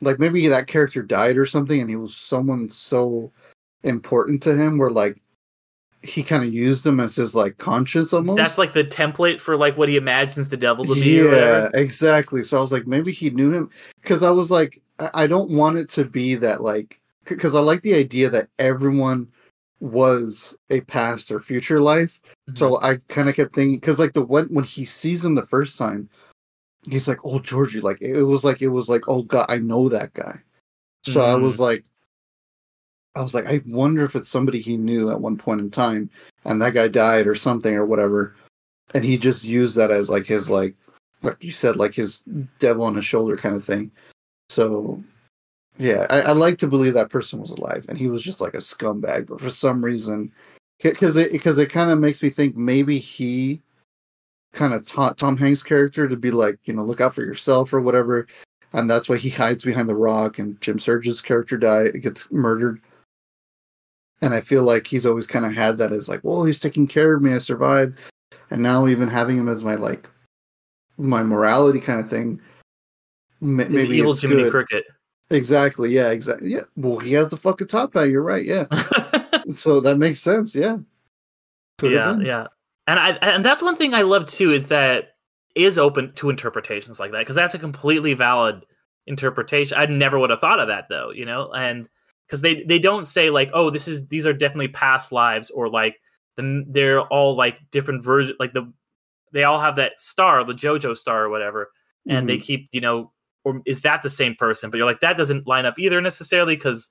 like 0.00 0.18
maybe 0.18 0.48
that 0.48 0.66
character 0.66 1.02
died 1.02 1.36
or 1.36 1.46
something, 1.46 1.80
and 1.80 1.90
he 1.90 1.96
was 1.96 2.16
someone 2.16 2.68
so 2.68 3.32
important 3.82 4.42
to 4.44 4.54
him 4.54 4.78
where 4.78 4.90
like 4.90 5.20
he 6.02 6.22
kind 6.22 6.42
of 6.42 6.52
used 6.52 6.82
them 6.84 6.98
as 6.98 7.14
his 7.14 7.34
like 7.34 7.58
conscience 7.58 8.12
almost. 8.12 8.36
that's 8.36 8.58
like 8.58 8.72
the 8.72 8.82
template 8.82 9.38
for 9.38 9.56
like 9.56 9.76
what 9.76 9.88
he 9.88 9.96
imagines 9.96 10.48
the 10.48 10.56
devil 10.56 10.84
to 10.84 10.94
be 10.94 11.22
yeah, 11.22 11.68
exactly. 11.74 12.42
So 12.42 12.58
I 12.58 12.60
was 12.60 12.72
like, 12.72 12.88
maybe 12.88 13.12
he 13.12 13.30
knew 13.30 13.52
him 13.52 13.70
because 14.00 14.24
I 14.24 14.30
was 14.30 14.50
like, 14.50 14.82
I, 14.98 15.10
I 15.14 15.26
don't 15.26 15.50
want 15.50 15.78
it 15.78 15.88
to 15.90 16.04
be 16.04 16.34
that 16.36 16.60
like 16.62 17.00
because 17.24 17.54
I 17.54 17.60
like 17.60 17.82
the 17.82 17.94
idea 17.94 18.28
that 18.30 18.48
everyone 18.58 19.28
was 19.82 20.56
a 20.70 20.80
past 20.82 21.32
or 21.32 21.40
future 21.40 21.80
life. 21.80 22.20
Mm-hmm. 22.48 22.54
So 22.54 22.80
I 22.80 22.98
kind 23.08 23.28
of 23.28 23.34
kept 23.34 23.52
thinking 23.52 23.80
because 23.80 23.98
like 23.98 24.12
the 24.12 24.24
when 24.24 24.46
when 24.46 24.64
he 24.64 24.84
sees 24.84 25.24
him 25.24 25.34
the 25.34 25.44
first 25.46 25.76
time, 25.76 26.08
he's 26.88 27.08
like, 27.08 27.18
"Oh, 27.24 27.40
Georgie!" 27.40 27.80
Like 27.80 28.00
it 28.00 28.22
was 28.22 28.44
like 28.44 28.62
it 28.62 28.68
was 28.68 28.88
like, 28.88 29.08
"Oh 29.08 29.22
God, 29.24 29.46
I 29.48 29.58
know 29.58 29.88
that 29.88 30.14
guy." 30.14 30.38
So 31.04 31.20
I 31.20 31.34
Mm. 31.34 31.42
was 31.42 31.58
like, 31.58 31.84
I 33.16 33.22
was 33.22 33.34
like, 33.34 33.46
I 33.46 33.60
wonder 33.66 34.04
if 34.04 34.14
it's 34.14 34.28
somebody 34.28 34.60
he 34.60 34.76
knew 34.76 35.10
at 35.10 35.20
one 35.20 35.36
point 35.36 35.60
in 35.60 35.70
time, 35.70 36.08
and 36.44 36.62
that 36.62 36.74
guy 36.74 36.86
died 36.86 37.26
or 37.26 37.34
something 37.34 37.74
or 37.74 37.84
whatever, 37.84 38.36
and 38.94 39.04
he 39.04 39.18
just 39.18 39.44
used 39.44 39.74
that 39.76 39.90
as 39.90 40.08
like 40.08 40.26
his 40.26 40.48
like, 40.48 40.76
like 41.22 41.42
you 41.42 41.50
said, 41.50 41.74
like 41.74 41.92
his 41.94 42.22
devil 42.60 42.84
on 42.84 42.94
his 42.94 43.04
shoulder 43.04 43.36
kind 43.36 43.56
of 43.56 43.64
thing. 43.64 43.90
So, 44.48 45.02
yeah, 45.82 46.06
I, 46.10 46.20
I 46.20 46.32
like 46.32 46.58
to 46.58 46.68
believe 46.68 46.94
that 46.94 47.10
person 47.10 47.40
was 47.40 47.50
alive, 47.50 47.86
and 47.88 47.98
he 47.98 48.06
was 48.06 48.22
just 48.22 48.40
like 48.40 48.54
a 48.54 48.58
scumbag, 48.58 49.26
but 49.26 49.40
for 49.40 49.50
some 49.50 49.84
reason, 49.84 50.30
because 50.80 51.16
it 51.16 51.32
because 51.32 51.58
it 51.58 51.70
kind 51.70 51.90
of 51.90 51.98
makes 51.98 52.22
me 52.22 52.30
think 52.30 52.56
maybe 52.56 52.98
he 53.00 53.60
kind 54.52 54.74
of 54.74 54.86
taught 54.86 55.18
Tom 55.18 55.36
Hanks' 55.36 55.62
character 55.62 56.06
to 56.06 56.16
be 56.16 56.30
like, 56.30 56.60
you 56.66 56.72
know, 56.72 56.84
look 56.84 57.00
out 57.00 57.16
for 57.16 57.22
yourself 57.22 57.72
or 57.72 57.80
whatever, 57.80 58.28
and 58.72 58.88
that's 58.88 59.08
why 59.08 59.16
he 59.16 59.28
hides 59.28 59.64
behind 59.64 59.88
the 59.88 59.96
rock. 59.96 60.38
And 60.38 60.60
Jim 60.60 60.78
Sturgess's 60.78 61.20
character 61.20 61.58
die 61.58 61.88
gets 61.88 62.30
murdered, 62.30 62.80
and 64.20 64.32
I 64.32 64.40
feel 64.40 64.62
like 64.62 64.86
he's 64.86 65.04
always 65.04 65.26
kind 65.26 65.44
of 65.44 65.52
had 65.52 65.78
that 65.78 65.90
as 65.90 66.08
like, 66.08 66.20
well, 66.22 66.44
he's 66.44 66.60
taking 66.60 66.86
care 66.86 67.12
of 67.12 67.22
me, 67.22 67.34
I 67.34 67.38
survived, 67.38 67.98
and 68.52 68.62
now 68.62 68.86
even 68.86 69.08
having 69.08 69.36
him 69.36 69.48
as 69.48 69.64
my 69.64 69.74
like 69.74 70.08
my 70.96 71.24
morality 71.24 71.80
kind 71.80 71.98
of 71.98 72.08
thing, 72.08 72.40
ma- 73.40 73.64
maybe 73.68 73.96
evil 73.96 74.14
Jiminy 74.14 74.44
good. 74.44 74.52
Cricket. 74.52 74.84
Exactly. 75.32 75.90
Yeah. 75.92 76.10
Exactly. 76.10 76.50
Yeah. 76.50 76.62
Well, 76.76 76.98
he 76.98 77.12
has 77.14 77.28
the 77.28 77.36
fucking 77.36 77.68
top 77.68 77.94
hat. 77.94 78.08
You're 78.08 78.22
right. 78.22 78.44
Yeah. 78.44 78.66
so 79.50 79.80
that 79.80 79.98
makes 79.98 80.20
sense. 80.20 80.54
Yeah. 80.54 80.78
Could've 81.78 81.94
yeah, 81.94 82.18
yeah, 82.20 82.46
and 82.86 82.98
I 82.98 83.10
and 83.22 83.44
that's 83.44 83.62
one 83.62 83.76
thing 83.76 83.94
I 83.94 84.02
love 84.02 84.26
too 84.26 84.52
is 84.52 84.66
that 84.66 85.16
is 85.54 85.78
open 85.78 86.12
to 86.14 86.30
interpretations 86.30 86.98
like 87.00 87.12
that 87.12 87.18
because 87.18 87.36
that's 87.36 87.54
a 87.54 87.58
completely 87.58 88.14
valid 88.14 88.64
interpretation. 89.06 89.76
I 89.76 89.86
never 89.86 90.18
would 90.18 90.30
have 90.30 90.40
thought 90.40 90.60
of 90.60 90.68
that 90.68 90.88
though, 90.88 91.10
you 91.10 91.24
know, 91.24 91.52
and 91.52 91.88
because 92.26 92.40
they 92.40 92.62
they 92.64 92.78
don't 92.78 93.06
say 93.06 93.30
like, 93.30 93.50
oh, 93.52 93.70
this 93.70 93.88
is 93.88 94.06
these 94.08 94.26
are 94.26 94.32
definitely 94.32 94.68
past 94.68 95.12
lives 95.12 95.50
or 95.50 95.68
like 95.68 95.96
the, 96.36 96.64
they're 96.68 97.00
all 97.00 97.36
like 97.36 97.60
different 97.70 98.04
versions, 98.04 98.36
like 98.38 98.52
the 98.52 98.72
they 99.32 99.44
all 99.44 99.60
have 99.60 99.76
that 99.76 99.98
star, 99.98 100.44
the 100.44 100.54
JoJo 100.54 100.96
star 100.96 101.24
or 101.24 101.30
whatever, 101.30 101.70
and 102.06 102.28
they 102.28 102.36
mm-hmm. 102.36 102.42
keep 102.42 102.68
you 102.72 102.80
know, 102.80 103.12
or 103.44 103.62
is 103.66 103.80
that 103.82 104.02
the 104.02 104.10
same 104.10 104.34
person? 104.34 104.70
But 104.70 104.76
you're 104.78 104.86
like 104.86 105.00
that 105.00 105.16
doesn't 105.16 105.46
line 105.46 105.66
up 105.66 105.78
either 105.78 106.00
necessarily 106.00 106.56
because. 106.56 106.88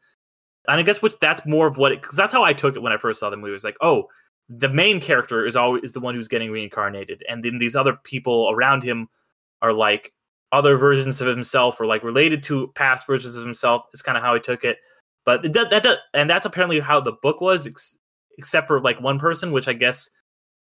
And 0.68 0.80
I 0.80 0.84
guess 0.84 1.02
which 1.02 1.18
that's 1.20 1.44
more 1.48 1.66
of 1.66 1.78
what 1.78 1.90
because 1.90 2.16
that's 2.16 2.32
how 2.32 2.44
I 2.44 2.54
took 2.54 2.76
it 2.76 2.84
when 2.84 2.94
I 2.94 2.98
first 2.98 3.20
saw 3.20 3.32
the 3.32 3.38
movie. 3.38 3.50
It 3.50 3.54
was 3.54 3.64
like, 3.64 3.78
oh, 3.82 4.08
the 4.48 4.70
main 4.70 5.02
character 5.02 5.46
is 5.46 5.56
always 5.56 5.84
is 5.84 5.92
the 5.92 6.00
one 6.00 6.14
who's 6.14 6.28
getting 6.28 6.52
reincarnated, 6.52 7.24
and 7.28 7.44
then 7.44 7.58
these 7.58 7.76
other 7.76 7.98
people 8.04 8.48
around 8.52 8.84
him 8.84 9.08
are 9.64 9.74
like 9.74 10.14
other 10.52 10.78
versions 10.78 11.20
of 11.20 11.28
himself 11.28 11.80
or 11.80 11.88
like 11.88 12.04
related 12.04 12.44
to 12.44 12.68
past 12.76 13.08
versions 13.08 13.38
of 13.38 13.44
himself. 13.44 13.86
Is 13.94 14.04
kind 14.04 14.18
of 14.18 14.24
how 14.24 14.36
I 14.36 14.40
took 14.40 14.64
it. 14.64 14.78
But 15.26 15.42
does- 15.52 15.70
that 15.72 15.84
does, 15.84 15.98
and 16.14 16.30
that's 16.30 16.46
apparently 16.46 16.80
how 16.80 17.00
the 17.00 17.14
book 17.24 17.42
was, 17.42 17.66
ex- 17.66 17.98
except 18.38 18.68
for 18.68 18.80
like 18.82 19.02
one 19.02 19.18
person, 19.18 19.52
which 19.52 19.68
I 19.68 19.74
guess 19.74 20.10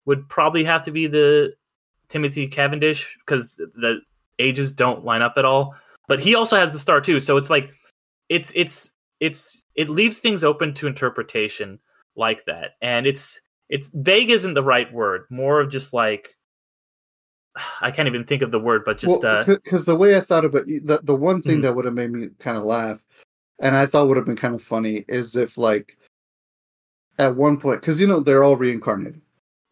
would 0.05 0.29
probably 0.29 0.65
have 0.65 0.83
to 0.83 0.91
be 0.91 1.07
the 1.07 1.55
Timothy 2.09 2.47
Cavendish 2.47 3.17
because 3.21 3.57
the 3.57 4.01
ages 4.39 4.73
don't 4.73 5.05
line 5.05 5.23
up 5.23 5.35
at 5.37 5.45
all. 5.45 5.75
But 6.09 6.21
he 6.21 6.35
also 6.35 6.57
has 6.57 6.73
the 6.73 6.79
star 6.79 7.01
too, 7.01 7.21
so 7.21 7.37
it's 7.37 7.51
like 7.51 7.71
it's 8.29 8.53
it's 8.55 8.93
it's 9.21 9.65
it 9.75 9.89
leaves 9.91 10.19
things 10.21 10.45
open 10.45 10.73
to 10.75 10.87
interpretation 10.87 11.79
like 12.17 12.45
that, 12.47 12.73
and 12.81 13.07
it's 13.07 13.41
it's 13.69 13.91
vague 13.93 14.31
isn't 14.31 14.55
the 14.55 14.63
right 14.63 14.91
word, 14.93 15.25
more 15.31 15.61
of 15.61 15.71
just 15.71 15.93
like 15.93 16.35
I 17.81 17.91
can't 17.91 18.09
even 18.09 18.25
think 18.25 18.43
of 18.43 18.51
the 18.53 18.61
word, 18.61 18.85
but 18.85 18.99
just 18.99 19.25
uh, 19.25 19.45
because 19.45 19.85
the 19.87 19.97
way 19.97 20.17
I 20.17 20.21
thought 20.21 20.45
about 20.45 20.67
the 20.67 21.01
the 21.03 21.15
one 21.15 21.43
thing 21.43 21.59
Mhm. 21.59 21.63
that 21.63 21.77
would 21.77 21.85
have 21.85 21.95
made 21.95 22.11
me 22.13 22.29
kind 22.39 22.57
of 22.57 22.65
laugh, 22.65 23.05
and 23.61 23.77
I 23.77 23.85
thought 23.87 24.09
would 24.09 24.17
have 24.17 24.27
been 24.27 24.37
kind 24.37 24.55
of 24.55 24.63
funny, 24.63 25.05
is 25.09 25.37
if 25.37 25.59
like 25.59 25.99
at 27.19 27.37
one 27.37 27.59
point, 27.59 27.81
because 27.81 28.01
you 28.01 28.07
know 28.07 28.21
they're 28.21 28.45
all 28.45 28.57
reincarnated, 28.57 29.21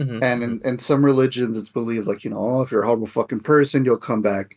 mhm, 0.01 0.23
and 0.23 0.43
in, 0.43 0.61
in 0.65 0.79
some 0.79 1.05
religions 1.05 1.57
it's 1.57 1.69
believed 1.69 2.07
like 2.07 2.25
you 2.25 2.31
know, 2.31 2.39
oh, 2.39 2.63
if 2.63 2.71
you're 2.71 2.83
a 2.83 2.87
horrible 2.87 3.07
fucking 3.07 3.41
person, 3.41 3.85
you'll 3.85 3.97
come 3.97 4.23
back 4.23 4.57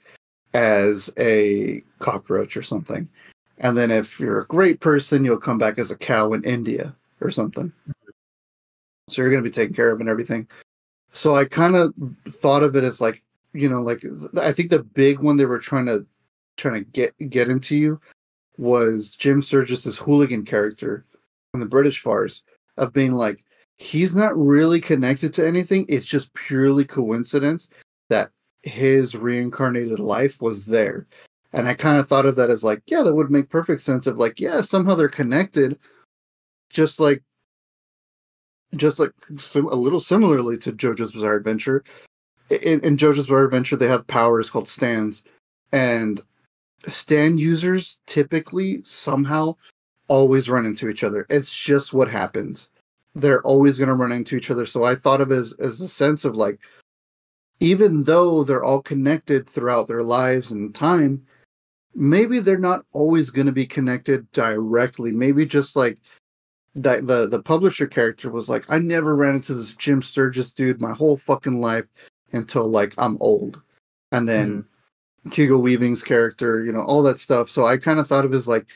as 0.53 1.13
a 1.17 1.81
cockroach 1.99 2.57
or 2.57 2.63
something, 2.63 3.07
and 3.59 3.77
then 3.77 3.91
if 3.91 4.19
you're 4.19 4.41
a 4.41 4.47
great 4.47 4.79
person, 4.79 5.23
you'll 5.25 5.37
come 5.37 5.57
back 5.57 5.77
as 5.77 5.91
a 5.91 5.97
cow 5.97 6.33
in 6.33 6.43
India 6.43 6.95
or 7.21 7.31
something. 7.31 7.71
So 9.07 9.21
you're 9.21 9.31
gonna 9.31 9.43
be 9.43 9.49
taken 9.49 9.73
care 9.73 9.91
of 9.91 9.99
and 9.99 10.09
everything. 10.09 10.47
So 11.13 11.35
I 11.35 11.45
kind 11.45 11.75
of 11.75 11.93
thought 12.29 12.63
of 12.63 12.75
it 12.75 12.83
as 12.83 13.01
like 13.01 13.23
you 13.53 13.69
know, 13.69 13.81
like 13.81 14.03
I 14.39 14.51
think 14.51 14.69
the 14.69 14.83
big 14.83 15.19
one 15.19 15.37
they 15.37 15.45
were 15.45 15.59
trying 15.59 15.87
to 15.87 16.05
trying 16.57 16.83
to 16.85 16.91
get 16.91 17.13
get 17.29 17.49
into 17.49 17.77
you 17.77 17.99
was 18.57 19.15
Jim 19.15 19.41
Sturgess's 19.41 19.97
hooligan 19.97 20.45
character 20.45 21.05
from 21.51 21.61
the 21.61 21.65
British 21.65 22.01
farce 22.01 22.43
of 22.77 22.93
being 22.93 23.13
like 23.13 23.43
he's 23.79 24.15
not 24.15 24.37
really 24.37 24.81
connected 24.81 25.33
to 25.33 25.47
anything. 25.47 25.85
It's 25.87 26.05
just 26.05 26.33
purely 26.33 26.85
coincidence 26.85 27.69
that 28.09 28.29
his 28.61 29.15
reincarnated 29.15 29.99
life 29.99 30.41
was 30.41 30.65
there. 30.65 31.07
And 31.53 31.67
I 31.67 31.73
kind 31.73 31.97
of 31.97 32.07
thought 32.07 32.25
of 32.25 32.35
that 32.35 32.51
as 32.51 32.63
like, 32.63 32.83
yeah, 32.85 33.01
that 33.01 33.15
would 33.15 33.31
make 33.31 33.49
perfect 33.49 33.81
sense 33.81 34.05
of 34.05 34.19
like, 34.19 34.39
yeah, 34.39 34.61
somehow 34.61 34.95
they're 34.95 35.09
connected, 35.09 35.79
just 36.69 36.99
like 36.99 37.23
just 38.75 38.99
like 38.99 39.11
sim- 39.37 39.65
a 39.65 39.75
little 39.75 39.99
similarly 39.99 40.57
to 40.59 40.71
JoJo's 40.71 41.13
Bizarre 41.13 41.35
Adventure. 41.35 41.83
In, 42.49 42.81
in 42.81 42.97
JoJo's 42.97 43.25
Bizarre 43.27 43.45
Adventure, 43.45 43.77
they 43.77 43.87
have 43.87 44.05
powers 44.05 44.49
called 44.49 44.69
stands, 44.69 45.23
and 45.71 46.21
stand 46.85 47.39
users 47.39 48.01
typically 48.05 48.81
somehow 48.83 49.55
always 50.07 50.49
run 50.49 50.65
into 50.65 50.89
each 50.89 51.03
other. 51.03 51.25
It's 51.29 51.55
just 51.55 51.93
what 51.93 52.09
happens. 52.09 52.69
They're 53.15 53.41
always 53.41 53.77
going 53.77 53.89
to 53.89 53.95
run 53.95 54.11
into 54.11 54.35
each 54.35 54.51
other. 54.51 54.65
So 54.65 54.83
I 54.83 54.95
thought 54.95 55.21
of 55.21 55.31
it 55.31 55.37
as, 55.37 55.53
as 55.59 55.81
a 55.81 55.89
sense 55.89 56.25
of 56.25 56.35
like, 56.35 56.59
even 57.59 58.03
though 58.03 58.43
they're 58.43 58.63
all 58.63 58.81
connected 58.81 59.49
throughout 59.49 59.87
their 59.87 60.03
lives 60.03 60.51
and 60.51 60.73
time, 60.73 61.25
maybe 61.93 62.39
they're 62.39 62.57
not 62.57 62.85
always 62.93 63.29
going 63.29 63.47
to 63.47 63.51
be 63.51 63.65
connected 63.65 64.31
directly. 64.31 65.11
Maybe 65.11 65.45
just 65.45 65.75
like 65.75 65.97
that 66.75 67.07
the 67.07 67.27
the 67.27 67.41
publisher 67.41 67.87
character 67.87 68.29
was 68.29 68.47
like, 68.47 68.65
I 68.69 68.79
never 68.79 69.15
ran 69.15 69.35
into 69.35 69.53
this 69.53 69.73
Jim 69.73 70.01
Sturgess 70.01 70.53
dude 70.53 70.79
my 70.79 70.93
whole 70.93 71.17
fucking 71.17 71.59
life 71.59 71.85
until 72.31 72.69
like 72.69 72.93
I'm 72.97 73.17
old, 73.19 73.59
and 74.11 74.29
then 74.29 74.63
mm-hmm. 75.25 75.31
Hugo 75.31 75.57
Weaving's 75.57 76.03
character, 76.03 76.63
you 76.63 76.71
know, 76.71 76.81
all 76.81 77.03
that 77.03 77.19
stuff. 77.19 77.49
So 77.49 77.65
I 77.65 77.77
kind 77.77 77.99
of 77.99 78.07
thought 78.07 78.23
of 78.23 78.33
it 78.33 78.37
as 78.37 78.47
like, 78.47 78.67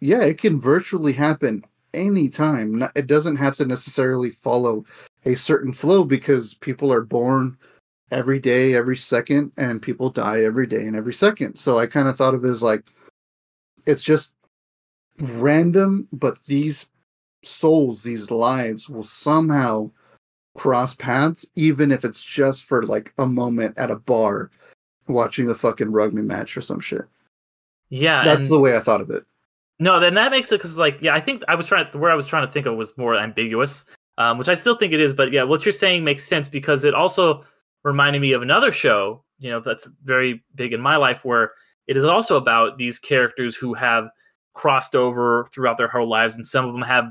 yeah, 0.00 0.22
it 0.22 0.38
can 0.38 0.60
virtually 0.60 1.12
happen 1.12 1.64
anytime. 1.94 2.78
Not- 2.78 2.92
It 2.96 3.06
doesn't 3.06 3.36
have 3.36 3.56
to 3.56 3.66
necessarily 3.66 4.30
follow 4.30 4.84
a 5.24 5.34
certain 5.34 5.72
flow 5.72 6.04
because 6.04 6.54
people 6.54 6.92
are 6.92 7.02
born 7.02 7.56
every 8.10 8.38
day, 8.38 8.74
every 8.74 8.96
second, 8.96 9.52
and 9.56 9.80
people 9.80 10.10
die 10.10 10.42
every 10.42 10.66
day 10.66 10.86
and 10.86 10.96
every 10.96 11.14
second. 11.14 11.56
So 11.56 11.78
I 11.78 11.86
kind 11.86 12.08
of 12.08 12.16
thought 12.16 12.34
of 12.34 12.44
it 12.44 12.50
as 12.50 12.62
like, 12.62 12.84
it's 13.86 14.02
just 14.02 14.34
random, 15.20 16.08
but 16.12 16.42
these 16.44 16.88
souls, 17.42 18.02
these 18.02 18.30
lives 18.30 18.88
will 18.88 19.02
somehow 19.02 19.90
cross 20.54 20.94
paths, 20.94 21.46
even 21.56 21.90
if 21.90 22.04
it's 22.04 22.24
just 22.24 22.64
for 22.64 22.84
like 22.84 23.12
a 23.18 23.26
moment 23.26 23.76
at 23.78 23.90
a 23.90 23.96
bar 23.96 24.50
watching 25.08 25.48
a 25.50 25.54
fucking 25.54 25.90
rugby 25.90 26.22
match 26.22 26.56
or 26.56 26.60
some 26.60 26.80
shit. 26.80 27.02
yeah, 27.88 28.24
That's 28.24 28.48
the 28.48 28.60
way 28.60 28.76
I 28.76 28.80
thought 28.80 29.00
of 29.00 29.10
it. 29.10 29.24
No, 29.82 29.98
then 29.98 30.14
that 30.14 30.30
makes 30.30 30.52
it 30.52 30.58
because 30.58 30.78
like 30.78 30.98
yeah, 31.00 31.12
I 31.12 31.18
think 31.18 31.42
I 31.48 31.56
was 31.56 31.66
trying 31.66 31.88
word 31.98 32.12
I 32.12 32.14
was 32.14 32.28
trying 32.28 32.46
to 32.46 32.52
think 32.52 32.66
of 32.66 32.76
was 32.76 32.96
more 32.96 33.16
ambiguous, 33.16 33.84
um, 34.16 34.38
which 34.38 34.48
I 34.48 34.54
still 34.54 34.76
think 34.76 34.92
it 34.92 35.00
is. 35.00 35.12
But 35.12 35.32
yeah, 35.32 35.42
what 35.42 35.66
you're 35.66 35.72
saying 35.72 36.04
makes 36.04 36.22
sense 36.22 36.48
because 36.48 36.84
it 36.84 36.94
also 36.94 37.44
reminded 37.82 38.22
me 38.22 38.32
of 38.32 38.42
another 38.42 38.70
show, 38.70 39.24
you 39.40 39.50
know, 39.50 39.58
that's 39.58 39.88
very 40.04 40.40
big 40.54 40.72
in 40.72 40.80
my 40.80 40.94
life 40.94 41.24
where 41.24 41.50
it 41.88 41.96
is 41.96 42.04
also 42.04 42.36
about 42.36 42.78
these 42.78 43.00
characters 43.00 43.56
who 43.56 43.74
have 43.74 44.08
crossed 44.54 44.94
over 44.94 45.48
throughout 45.52 45.78
their 45.78 45.88
whole 45.88 46.08
lives, 46.08 46.36
and 46.36 46.46
some 46.46 46.64
of 46.64 46.72
them 46.72 46.82
have 46.82 47.06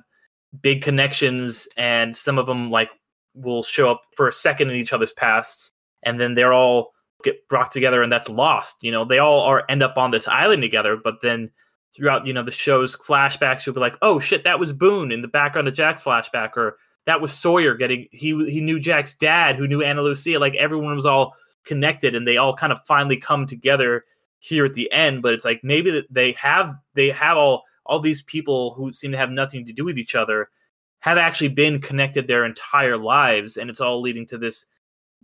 big 0.62 0.82
connections, 0.82 1.68
and 1.76 2.16
some 2.16 2.38
of 2.38 2.46
them 2.46 2.70
like 2.70 2.90
will 3.34 3.64
show 3.64 3.92
up 3.92 4.04
for 4.16 4.30
a 4.30 4.34
second 4.34 4.70
in 4.70 4.78
each 4.78 4.94
other's 4.94 5.12
pasts, 5.12 5.74
and 6.04 6.22
then 6.22 6.36
they're 6.36 6.54
all 6.54 6.94
get 7.22 7.46
brought 7.50 7.70
together, 7.70 8.02
and 8.02 8.10
that's 8.10 8.30
lost. 8.30 8.78
You 8.82 8.94
know, 8.94 9.04
they 9.04 9.20
all 9.20 9.42
are 9.42 9.66
end 9.68 9.84
up 9.84 9.98
on 9.98 10.12
this 10.12 10.30
island 10.30 10.62
together, 10.62 10.96
but 10.96 11.16
then 11.22 11.52
throughout 11.96 12.26
you 12.26 12.34
know 12.34 12.44
the 12.44 12.52
show's 12.52 12.96
flashbacks 12.96 13.66
you'll 13.66 13.76
be 13.76 13.82
like 13.82 13.98
oh 14.02 14.20
shit 14.20 14.44
that 14.44 14.60
was 14.60 14.74
boone 14.74 15.12
in 15.12 15.22
the 15.22 15.28
background 15.28 15.68
of 15.68 15.74
jack's 15.74 16.02
flashback 16.02 16.56
or 16.56 16.78
that 17.06 17.22
was 17.22 17.34
sawyer 17.34 17.74
getting 17.76 18.08
he 18.12 18.30
he 18.50 18.62
knew 18.62 18.80
jack's 18.80 19.14
dad 19.14 19.56
who 19.56 19.68
knew 19.68 19.84
ana 19.84 20.02
lucia 20.02 20.40
like 20.40 20.56
everyone 20.56 20.96
was 20.96 21.06
all 21.06 21.36
connected 21.66 22.16
and 22.16 22.28
they 22.28 22.38
all 22.38 22.54
kind 22.54 22.74
of 22.74 22.82
finally 22.86 23.18
come 23.18 23.46
together 23.46 24.06
here 24.40 24.66
at 24.66 24.74
the 24.74 24.92
end 24.92 25.22
but 25.22 25.34
it's 25.34 25.46
like 25.46 25.62
maybe 25.64 26.06
they 26.10 26.32
have 26.34 26.76
they 26.96 27.10
have 27.10 27.38
all 27.38 27.64
all 27.86 28.00
these 28.00 28.22
people 28.24 28.74
who 28.74 28.94
seem 28.94 29.12
to 29.12 29.18
have 29.18 29.30
nothing 29.30 29.66
to 29.66 29.74
do 29.74 29.84
with 29.84 29.98
each 29.98 30.16
other 30.16 30.50
have 31.00 31.18
actually 31.18 31.48
been 31.48 31.82
connected 31.82 32.28
their 32.28 32.46
entire 32.46 32.98
lives 32.98 33.58
and 33.58 33.70
it's 33.70 33.82
all 33.82 34.02
leading 34.02 34.26
to 34.26 34.38
this 34.38 34.66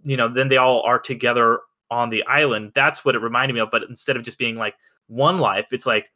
you 0.04 0.18
know 0.18 0.28
then 0.28 0.50
they 0.50 0.58
all 0.58 0.82
are 0.82 1.00
together 1.00 1.60
on 1.90 2.10
the 2.10 2.24
island. 2.24 2.74
That's 2.76 3.06
what 3.06 3.16
it 3.16 3.22
reminded 3.22 3.54
me 3.54 3.62
of 3.62 3.72
but 3.72 3.84
instead 3.84 4.18
of 4.18 4.24
just 4.24 4.38
being 4.38 4.58
like 4.58 4.76
one 5.08 5.38
life 5.40 5.72
it's 5.72 5.86
like 5.86 6.12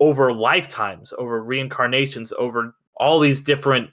over 0.00 0.32
lifetimes, 0.32 1.12
over 1.18 1.42
reincarnations, 1.42 2.32
over 2.38 2.74
all 2.96 3.20
these 3.20 3.40
different 3.40 3.90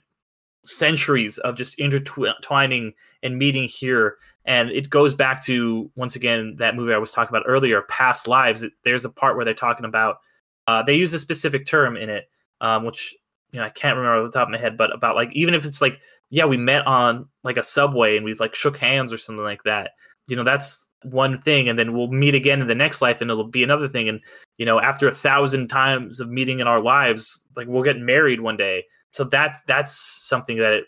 centuries 0.64 1.38
of 1.38 1.56
just 1.56 1.78
intertwining 1.78 2.92
and 3.22 3.38
meeting 3.38 3.64
here. 3.64 4.16
And 4.44 4.70
it 4.70 4.90
goes 4.90 5.14
back 5.14 5.42
to 5.44 5.90
once 5.94 6.16
again 6.16 6.56
that 6.58 6.74
movie 6.74 6.94
I 6.94 6.98
was 6.98 7.12
talking 7.12 7.34
about 7.34 7.46
earlier, 7.46 7.82
past 7.82 8.26
lives. 8.26 8.64
There's 8.84 9.04
a 9.04 9.10
part 9.10 9.36
where 9.36 9.44
they're 9.44 9.54
talking 9.54 9.86
about 9.86 10.18
uh, 10.66 10.82
they 10.82 10.96
use 10.96 11.14
a 11.14 11.18
specific 11.18 11.66
term 11.66 11.96
in 11.96 12.10
it, 12.10 12.28
um, 12.60 12.84
which 12.84 13.16
you 13.52 13.58
know 13.58 13.64
I 13.64 13.70
can't 13.70 13.96
remember 13.96 14.22
off 14.22 14.32
the 14.32 14.38
top 14.38 14.48
of 14.48 14.52
my 14.52 14.58
head, 14.58 14.76
but 14.76 14.94
about 14.94 15.16
like 15.16 15.34
even 15.34 15.54
if 15.54 15.64
it's 15.64 15.80
like 15.80 16.00
yeah 16.30 16.44
we 16.44 16.58
met 16.58 16.86
on 16.86 17.26
like 17.42 17.56
a 17.56 17.62
subway 17.62 18.16
and 18.16 18.24
we 18.24 18.34
like 18.34 18.54
shook 18.54 18.76
hands 18.76 19.12
or 19.12 19.18
something 19.18 19.44
like 19.44 19.62
that, 19.64 19.92
you 20.26 20.36
know 20.36 20.44
that's 20.44 20.87
one 21.04 21.40
thing, 21.40 21.68
and 21.68 21.78
then 21.78 21.92
we'll 21.92 22.08
meet 22.08 22.34
again 22.34 22.60
in 22.60 22.66
the 22.66 22.74
next 22.74 23.00
life 23.00 23.20
and 23.20 23.30
it'll 23.30 23.44
be 23.44 23.62
another 23.62 23.88
thing, 23.88 24.08
and 24.08 24.20
you 24.56 24.66
know 24.66 24.80
after 24.80 25.08
a 25.08 25.14
thousand 25.14 25.68
times 25.68 26.20
of 26.20 26.28
meeting 26.28 26.60
in 26.60 26.66
our 26.66 26.80
lives, 26.80 27.46
like 27.56 27.68
we'll 27.68 27.82
get 27.82 27.98
married 27.98 28.40
one 28.40 28.56
day. 28.56 28.84
So 29.12 29.24
that 29.24 29.62
that's 29.66 29.94
something 29.94 30.58
that 30.58 30.72
it 30.72 30.84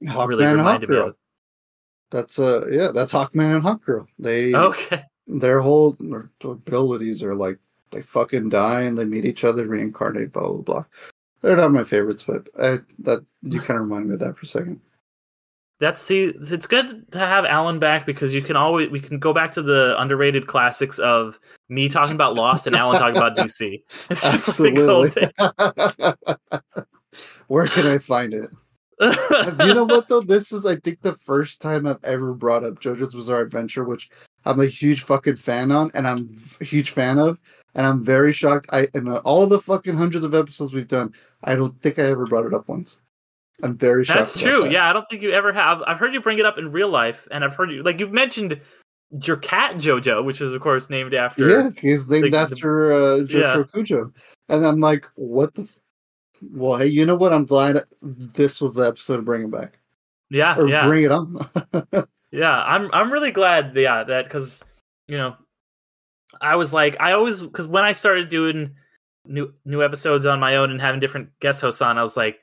really 0.00 0.44
Hawkman 0.44 0.48
and 0.48 0.58
reminded 0.58 0.90
me 0.90 0.96
of. 0.96 1.16
That's 2.10 2.38
uh 2.38 2.66
yeah, 2.70 2.88
that's 2.92 3.12
Hawkman 3.12 3.56
and 3.56 3.64
Hawkgirl. 3.64 4.06
They 4.18 4.54
Okay. 4.54 5.02
their 5.26 5.60
whole 5.60 5.96
abilities 6.42 7.22
are 7.22 7.34
like 7.34 7.58
they 7.90 8.02
fucking 8.02 8.48
die 8.48 8.82
and 8.82 8.98
they 8.98 9.04
meet 9.04 9.24
each 9.24 9.44
other, 9.44 9.66
reincarnate, 9.66 10.32
blah 10.32 10.48
blah 10.48 10.62
blah. 10.62 10.84
They're 11.42 11.56
not 11.56 11.72
my 11.72 11.84
favorites, 11.84 12.24
but 12.24 12.48
I, 12.58 12.78
that 13.00 13.24
you 13.42 13.60
kind 13.60 13.78
of 13.78 13.86
remind 13.86 14.08
me 14.08 14.14
of 14.14 14.20
that 14.20 14.36
for 14.36 14.44
a 14.44 14.46
second. 14.46 14.80
That's 15.80 16.00
see, 16.00 16.32
it's 16.40 16.66
good 16.66 17.10
to 17.12 17.18
have 17.18 17.44
Alan 17.44 17.78
back 17.80 18.06
because 18.06 18.32
you 18.32 18.42
can 18.42 18.54
always 18.54 18.90
we 18.90 19.00
can 19.00 19.18
go 19.18 19.32
back 19.32 19.52
to 19.52 19.62
the 19.62 19.96
underrated 19.98 20.46
classics 20.46 20.98
of 21.00 21.38
me 21.68 21.88
talking 21.88 22.14
about 22.14 22.34
Lost 22.34 22.66
and 22.66 22.76
Alan 22.76 23.00
talking 23.00 23.16
about 23.16 23.36
DC. 23.36 23.82
It's 24.08 24.34
Absolutely. 24.34 25.28
Where 27.48 27.66
can 27.66 27.86
I 27.86 27.98
find 27.98 28.32
it? 28.32 28.50
you 29.00 29.74
know 29.74 29.84
what 29.84 30.06
though? 30.06 30.20
This 30.20 30.52
is 30.52 30.64
I 30.64 30.76
think 30.76 31.00
the 31.00 31.14
first 31.16 31.60
time 31.60 31.86
I've 31.86 32.02
ever 32.04 32.32
brought 32.34 32.62
up 32.62 32.80
JoJo's 32.80 33.14
Bizarre 33.14 33.40
Adventure, 33.40 33.82
which 33.82 34.08
I'm 34.44 34.60
a 34.60 34.66
huge 34.66 35.02
fucking 35.02 35.36
fan 35.36 35.72
on, 35.72 35.90
and 35.94 36.06
I'm 36.06 36.34
a 36.60 36.64
huge 36.64 36.90
fan 36.90 37.18
of, 37.18 37.40
and 37.74 37.84
I'm 37.84 38.04
very 38.04 38.32
shocked. 38.32 38.68
I 38.72 38.86
in 38.94 39.08
all 39.08 39.48
the 39.48 39.58
fucking 39.60 39.96
hundreds 39.96 40.24
of 40.24 40.34
episodes 40.34 40.72
we've 40.72 40.86
done, 40.86 41.12
I 41.42 41.56
don't 41.56 41.80
think 41.82 41.98
I 41.98 42.02
ever 42.02 42.26
brought 42.26 42.46
it 42.46 42.54
up 42.54 42.68
once. 42.68 43.00
I'm 43.62 43.76
very 43.76 44.04
shocked. 44.04 44.18
That's 44.18 44.40
true. 44.40 44.62
that. 44.62 44.70
Yeah, 44.72 44.88
I 44.88 44.92
don't 44.92 45.08
think 45.08 45.22
you 45.22 45.30
ever 45.30 45.52
have. 45.52 45.82
I've 45.82 45.98
heard 45.98 46.12
you 46.12 46.20
bring 46.20 46.38
it 46.38 46.46
up 46.46 46.58
in 46.58 46.72
real 46.72 46.88
life, 46.88 47.28
and 47.30 47.44
I've 47.44 47.54
heard 47.54 47.70
you 47.70 47.82
like 47.82 48.00
you've 48.00 48.12
mentioned 48.12 48.60
your 49.22 49.36
cat 49.36 49.76
Jojo, 49.76 50.24
which 50.24 50.40
is 50.40 50.52
of 50.52 50.60
course 50.60 50.90
named 50.90 51.14
after. 51.14 51.48
Yeah, 51.48 51.70
he's 51.80 52.10
named 52.10 52.32
the- 52.32 52.38
after 52.38 52.92
uh, 52.92 52.96
Jotaro 53.20 53.30
Yeah. 53.74 53.80
Kujo, 53.80 54.12
and 54.48 54.66
I'm 54.66 54.80
like, 54.80 55.06
what 55.14 55.54
the? 55.54 55.62
F- 55.62 55.78
well, 56.52 56.76
hey, 56.78 56.88
you 56.88 57.06
know 57.06 57.14
what? 57.14 57.32
I'm 57.32 57.44
glad 57.46 57.84
this 58.02 58.60
was 58.60 58.74
the 58.74 58.82
episode 58.82 59.20
of 59.20 59.24
bring 59.24 59.42
him 59.42 59.50
back 59.50 59.78
yeah, 60.30 60.56
or 60.58 60.68
yeah. 60.68 60.86
bring 60.86 61.04
it 61.04 61.12
on. 61.12 61.48
Yeah, 62.32 62.64
I'm 62.64 62.90
I'm 62.92 63.12
really 63.12 63.30
glad 63.30 63.76
yeah 63.76 64.02
that 64.02 64.24
because 64.24 64.60
you 65.06 65.16
know 65.16 65.36
I 66.40 66.56
was 66.56 66.72
like 66.72 66.96
I 67.00 67.12
always 67.12 67.40
because 67.40 67.68
when 67.68 67.84
I 67.84 67.92
started 67.92 68.28
doing 68.28 68.74
new 69.24 69.54
new 69.64 69.84
episodes 69.84 70.26
on 70.26 70.40
my 70.40 70.56
own 70.56 70.72
and 70.72 70.80
having 70.80 70.98
different 70.98 71.30
guest 71.38 71.60
hosts 71.60 71.80
on, 71.80 71.96
I 71.96 72.02
was 72.02 72.16
like 72.16 72.40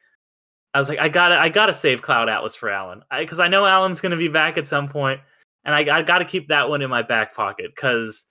I 0.73 0.79
was 0.79 0.89
like 0.89 0.99
I 0.99 1.09
gotta 1.09 1.37
I 1.37 1.49
gotta 1.49 1.73
save 1.73 2.01
Cloud 2.01 2.29
Atlas 2.29 2.55
for 2.55 2.69
Alan 2.69 3.03
because 3.19 3.39
I, 3.39 3.47
know 3.47 3.65
Alan's 3.65 4.01
gonna 4.01 4.17
be 4.17 4.27
back 4.27 4.57
at 4.57 4.67
some 4.67 4.87
point, 4.87 5.19
and 5.65 5.75
I 5.75 5.97
I 5.97 6.01
gotta 6.01 6.25
keep 6.25 6.47
that 6.47 6.69
one 6.69 6.81
in 6.81 6.89
my 6.89 7.01
back 7.01 7.35
pocket 7.35 7.71
because. 7.75 8.25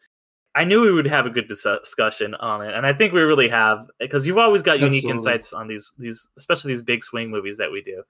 I 0.57 0.65
knew 0.65 0.83
we 0.83 0.91
would 0.91 1.07
have 1.07 1.27
a 1.27 1.31
good 1.31 1.47
dis- 1.47 1.63
discussion 1.63 2.35
on 2.35 2.67
it, 2.67 2.75
and 2.75 2.85
I 2.85 2.93
think 2.93 3.13
we 3.13 3.21
really 3.21 3.49
have 3.49 3.89
because 4.01 4.27
you've 4.27 4.37
always 4.37 4.63
got 4.63 4.81
unique 4.81 5.05
Absolutely. 5.05 5.33
insights 5.33 5.53
on 5.53 5.69
these 5.69 5.93
these, 5.97 6.29
especially 6.37 6.73
these 6.73 6.83
big 6.83 7.05
swing 7.05 7.31
movies 7.31 7.57
that 7.59 7.71
we 7.71 7.81
do. 7.83 8.03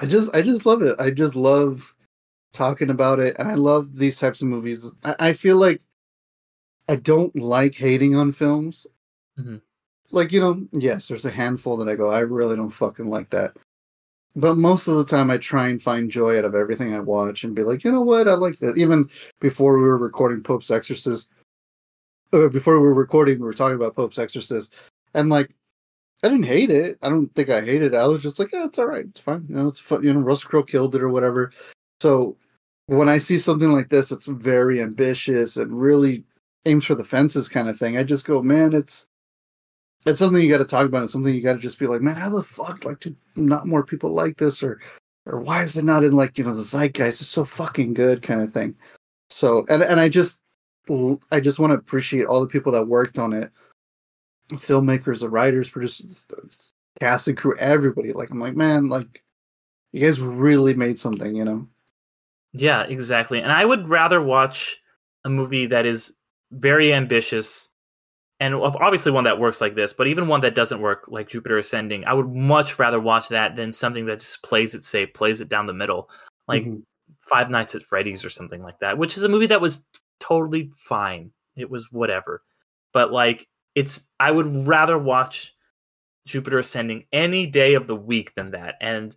I 0.00 0.06
just 0.06 0.34
I 0.34 0.40
just 0.40 0.64
love 0.64 0.80
it. 0.80 0.96
I 0.98 1.10
just 1.10 1.36
love 1.36 1.94
talking 2.52 2.90
about 2.90 3.20
it 3.20 3.36
and 3.38 3.48
I 3.48 3.54
love 3.54 3.96
these 3.96 4.18
types 4.18 4.42
of 4.42 4.48
movies. 4.48 4.90
I, 5.04 5.16
I 5.18 5.32
feel 5.32 5.56
like 5.56 5.82
I 6.88 6.96
don't 6.96 7.34
like 7.36 7.74
hating 7.74 8.16
on 8.16 8.32
films. 8.32 8.86
Mhm. 9.38 9.60
Like, 10.10 10.32
you 10.32 10.40
know, 10.40 10.66
yes, 10.72 11.08
there's 11.08 11.24
a 11.24 11.30
handful 11.30 11.76
that 11.78 11.88
I 11.88 11.94
go, 11.94 12.10
I 12.10 12.20
really 12.20 12.56
don't 12.56 12.70
fucking 12.70 13.10
like 13.10 13.30
that. 13.30 13.54
But 14.36 14.56
most 14.56 14.88
of 14.88 14.96
the 14.96 15.04
time 15.04 15.30
I 15.30 15.38
try 15.38 15.68
and 15.68 15.82
find 15.82 16.10
joy 16.10 16.38
out 16.38 16.44
of 16.44 16.54
everything 16.54 16.94
I 16.94 17.00
watch 17.00 17.44
and 17.44 17.54
be 17.54 17.62
like, 17.62 17.84
you 17.84 17.92
know 17.92 18.02
what, 18.02 18.28
I 18.28 18.34
like 18.34 18.58
that. 18.60 18.78
Even 18.78 19.08
before 19.40 19.76
we 19.76 19.84
were 19.84 19.98
recording 19.98 20.42
Pope's 20.42 20.70
Exorcist, 20.70 21.32
before 22.30 22.78
we 22.78 22.86
were 22.86 22.94
recording, 22.94 23.38
we 23.38 23.46
were 23.46 23.52
talking 23.52 23.76
about 23.76 23.96
Pope's 23.96 24.18
Exorcist. 24.18 24.74
And 25.14 25.28
like 25.30 25.54
I 26.22 26.28
didn't 26.28 26.46
hate 26.46 26.70
it. 26.70 26.98
I 27.02 27.08
don't 27.08 27.32
think 27.34 27.48
I 27.48 27.60
hated 27.60 27.94
it. 27.94 27.96
I 27.96 28.06
was 28.06 28.22
just 28.22 28.38
like, 28.38 28.52
yeah, 28.52 28.64
it's 28.64 28.78
all 28.78 28.86
right. 28.86 29.04
It's 29.04 29.20
fine. 29.20 29.46
You 29.48 29.54
know, 29.54 29.68
it's 29.68 29.78
fun. 29.78 30.02
You 30.02 30.12
know, 30.12 30.20
Russell 30.20 30.50
Crowe 30.50 30.62
killed 30.64 30.94
it 30.94 31.02
or 31.02 31.08
whatever. 31.08 31.52
So 32.00 32.36
when 32.86 33.08
I 33.08 33.18
see 33.18 33.38
something 33.38 33.72
like 33.72 33.88
this, 33.88 34.10
it's 34.10 34.26
very 34.26 34.82
ambitious 34.82 35.56
and 35.56 35.80
really 35.80 36.24
aims 36.66 36.84
for 36.84 36.96
the 36.96 37.04
fences 37.04 37.48
kind 37.48 37.68
of 37.68 37.78
thing. 37.78 37.96
I 37.96 38.02
just 38.02 38.26
go, 38.26 38.42
man, 38.42 38.72
it's 38.72 39.06
it's 40.06 40.18
something 40.18 40.42
you 40.42 40.50
got 40.50 40.58
to 40.58 40.64
talk 40.64 40.86
about. 40.86 41.04
It's 41.04 41.12
something 41.12 41.34
you 41.34 41.42
got 41.42 41.54
to 41.54 41.58
just 41.58 41.78
be 41.78 41.86
like, 41.86 42.00
man, 42.00 42.16
how 42.16 42.30
the 42.30 42.42
fuck 42.42 42.84
like 42.84 43.00
do 43.00 43.14
not 43.36 43.66
more 43.66 43.84
people 43.84 44.10
like 44.10 44.36
this 44.36 44.62
or 44.62 44.80
or 45.26 45.40
why 45.40 45.62
is 45.62 45.76
it 45.76 45.84
not 45.84 46.04
in 46.04 46.12
like 46.12 46.38
you 46.38 46.44
know 46.44 46.54
the 46.54 46.62
zeitgeist? 46.62 47.20
It's 47.20 47.26
so 47.26 47.44
fucking 47.44 47.94
good 47.94 48.22
kind 48.22 48.40
of 48.40 48.52
thing. 48.52 48.74
So 49.30 49.66
and 49.68 49.82
and 49.82 50.00
I 50.00 50.08
just 50.08 50.42
I 51.30 51.40
just 51.40 51.58
want 51.58 51.72
to 51.72 51.78
appreciate 51.78 52.26
all 52.26 52.40
the 52.40 52.46
people 52.46 52.72
that 52.72 52.86
worked 52.86 53.18
on 53.18 53.32
it 53.32 53.50
filmmakers, 54.54 55.20
the 55.20 55.28
writers, 55.28 55.70
producers, 55.70 56.26
cast 57.00 57.28
and 57.28 57.36
crew, 57.36 57.54
everybody. 57.58 58.12
Like 58.12 58.30
I'm 58.30 58.40
like, 58.40 58.56
man, 58.56 58.88
like 58.88 59.22
you 59.92 60.00
guys 60.00 60.20
really 60.20 60.74
made 60.74 60.98
something, 60.98 61.34
you 61.34 61.44
know? 61.44 61.66
Yeah, 62.52 62.82
exactly. 62.84 63.40
And 63.40 63.52
I 63.52 63.64
would 63.64 63.88
rather 63.88 64.22
watch 64.22 64.78
a 65.24 65.28
movie 65.28 65.66
that 65.66 65.86
is 65.86 66.16
very 66.52 66.92
ambitious 66.92 67.68
and 68.40 68.54
obviously 68.54 69.10
one 69.12 69.24
that 69.24 69.38
works 69.40 69.60
like 69.60 69.74
this, 69.74 69.92
but 69.92 70.06
even 70.06 70.28
one 70.28 70.40
that 70.42 70.54
doesn't 70.54 70.80
work 70.80 71.04
like 71.08 71.28
Jupiter 71.28 71.58
Ascending, 71.58 72.04
I 72.04 72.14
would 72.14 72.28
much 72.34 72.78
rather 72.78 73.00
watch 73.00 73.28
that 73.28 73.56
than 73.56 73.72
something 73.72 74.06
that 74.06 74.20
just 74.20 74.42
plays 74.42 74.74
it 74.74 74.84
safe, 74.84 75.12
plays 75.12 75.40
it 75.40 75.48
down 75.48 75.66
the 75.66 75.72
middle, 75.74 76.08
like 76.46 76.64
Mhm. 76.64 76.82
Five 77.18 77.50
Nights 77.50 77.74
at 77.74 77.82
Freddy's 77.82 78.24
or 78.24 78.30
something 78.30 78.62
like 78.62 78.78
that, 78.78 78.96
which 78.96 79.16
is 79.16 79.24
a 79.24 79.28
movie 79.28 79.46
that 79.46 79.60
was 79.60 79.84
totally 80.20 80.70
fine. 80.76 81.32
It 81.56 81.68
was 81.68 81.90
whatever. 81.92 82.42
But 82.92 83.12
like 83.12 83.48
it's 83.74 84.06
I 84.20 84.30
would 84.30 84.46
rather 84.66 84.98
watch 84.98 85.54
Jupiter 86.26 86.58
Ascending 86.58 87.06
any 87.12 87.46
day 87.46 87.74
of 87.74 87.86
the 87.86 87.96
week 87.96 88.34
than 88.34 88.52
that. 88.52 88.76
And 88.80 89.16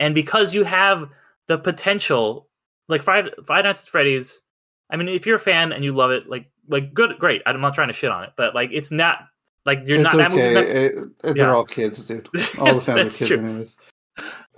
and 0.00 0.14
because 0.14 0.54
you 0.54 0.64
have 0.64 1.08
the 1.46 1.58
potential 1.58 2.48
like 2.88 3.02
Five 3.02 3.30
Five 3.46 3.64
Nights 3.64 3.82
at 3.84 3.88
Freddy's, 3.88 4.42
I 4.90 4.96
mean, 4.96 5.08
if 5.08 5.26
you're 5.26 5.36
a 5.36 5.40
fan 5.40 5.72
and 5.72 5.82
you 5.82 5.94
love 5.94 6.10
it, 6.10 6.28
like 6.28 6.50
like 6.68 6.94
good, 6.94 7.18
great. 7.18 7.42
I'm 7.46 7.60
not 7.60 7.74
trying 7.74 7.88
to 7.88 7.94
shit 7.94 8.10
on 8.10 8.24
it, 8.24 8.30
but 8.36 8.54
like 8.54 8.70
it's 8.72 8.90
not 8.90 9.18
like 9.66 9.82
you're 9.86 9.96
it's 9.98 10.04
not 10.04 10.16
that 10.16 10.30
movie's 10.30 10.50
okay. 10.50 10.54
not. 10.54 10.64
It- 10.64 10.94
it- 11.30 11.34
They're 11.36 11.54
all 11.54 11.64
kids, 11.64 12.06
dude. 12.06 12.28
All 12.58 12.78
the 12.78 12.92
are 12.92 12.96
kids, 13.02 13.18
true. 13.18 13.38
anyways. 13.38 13.76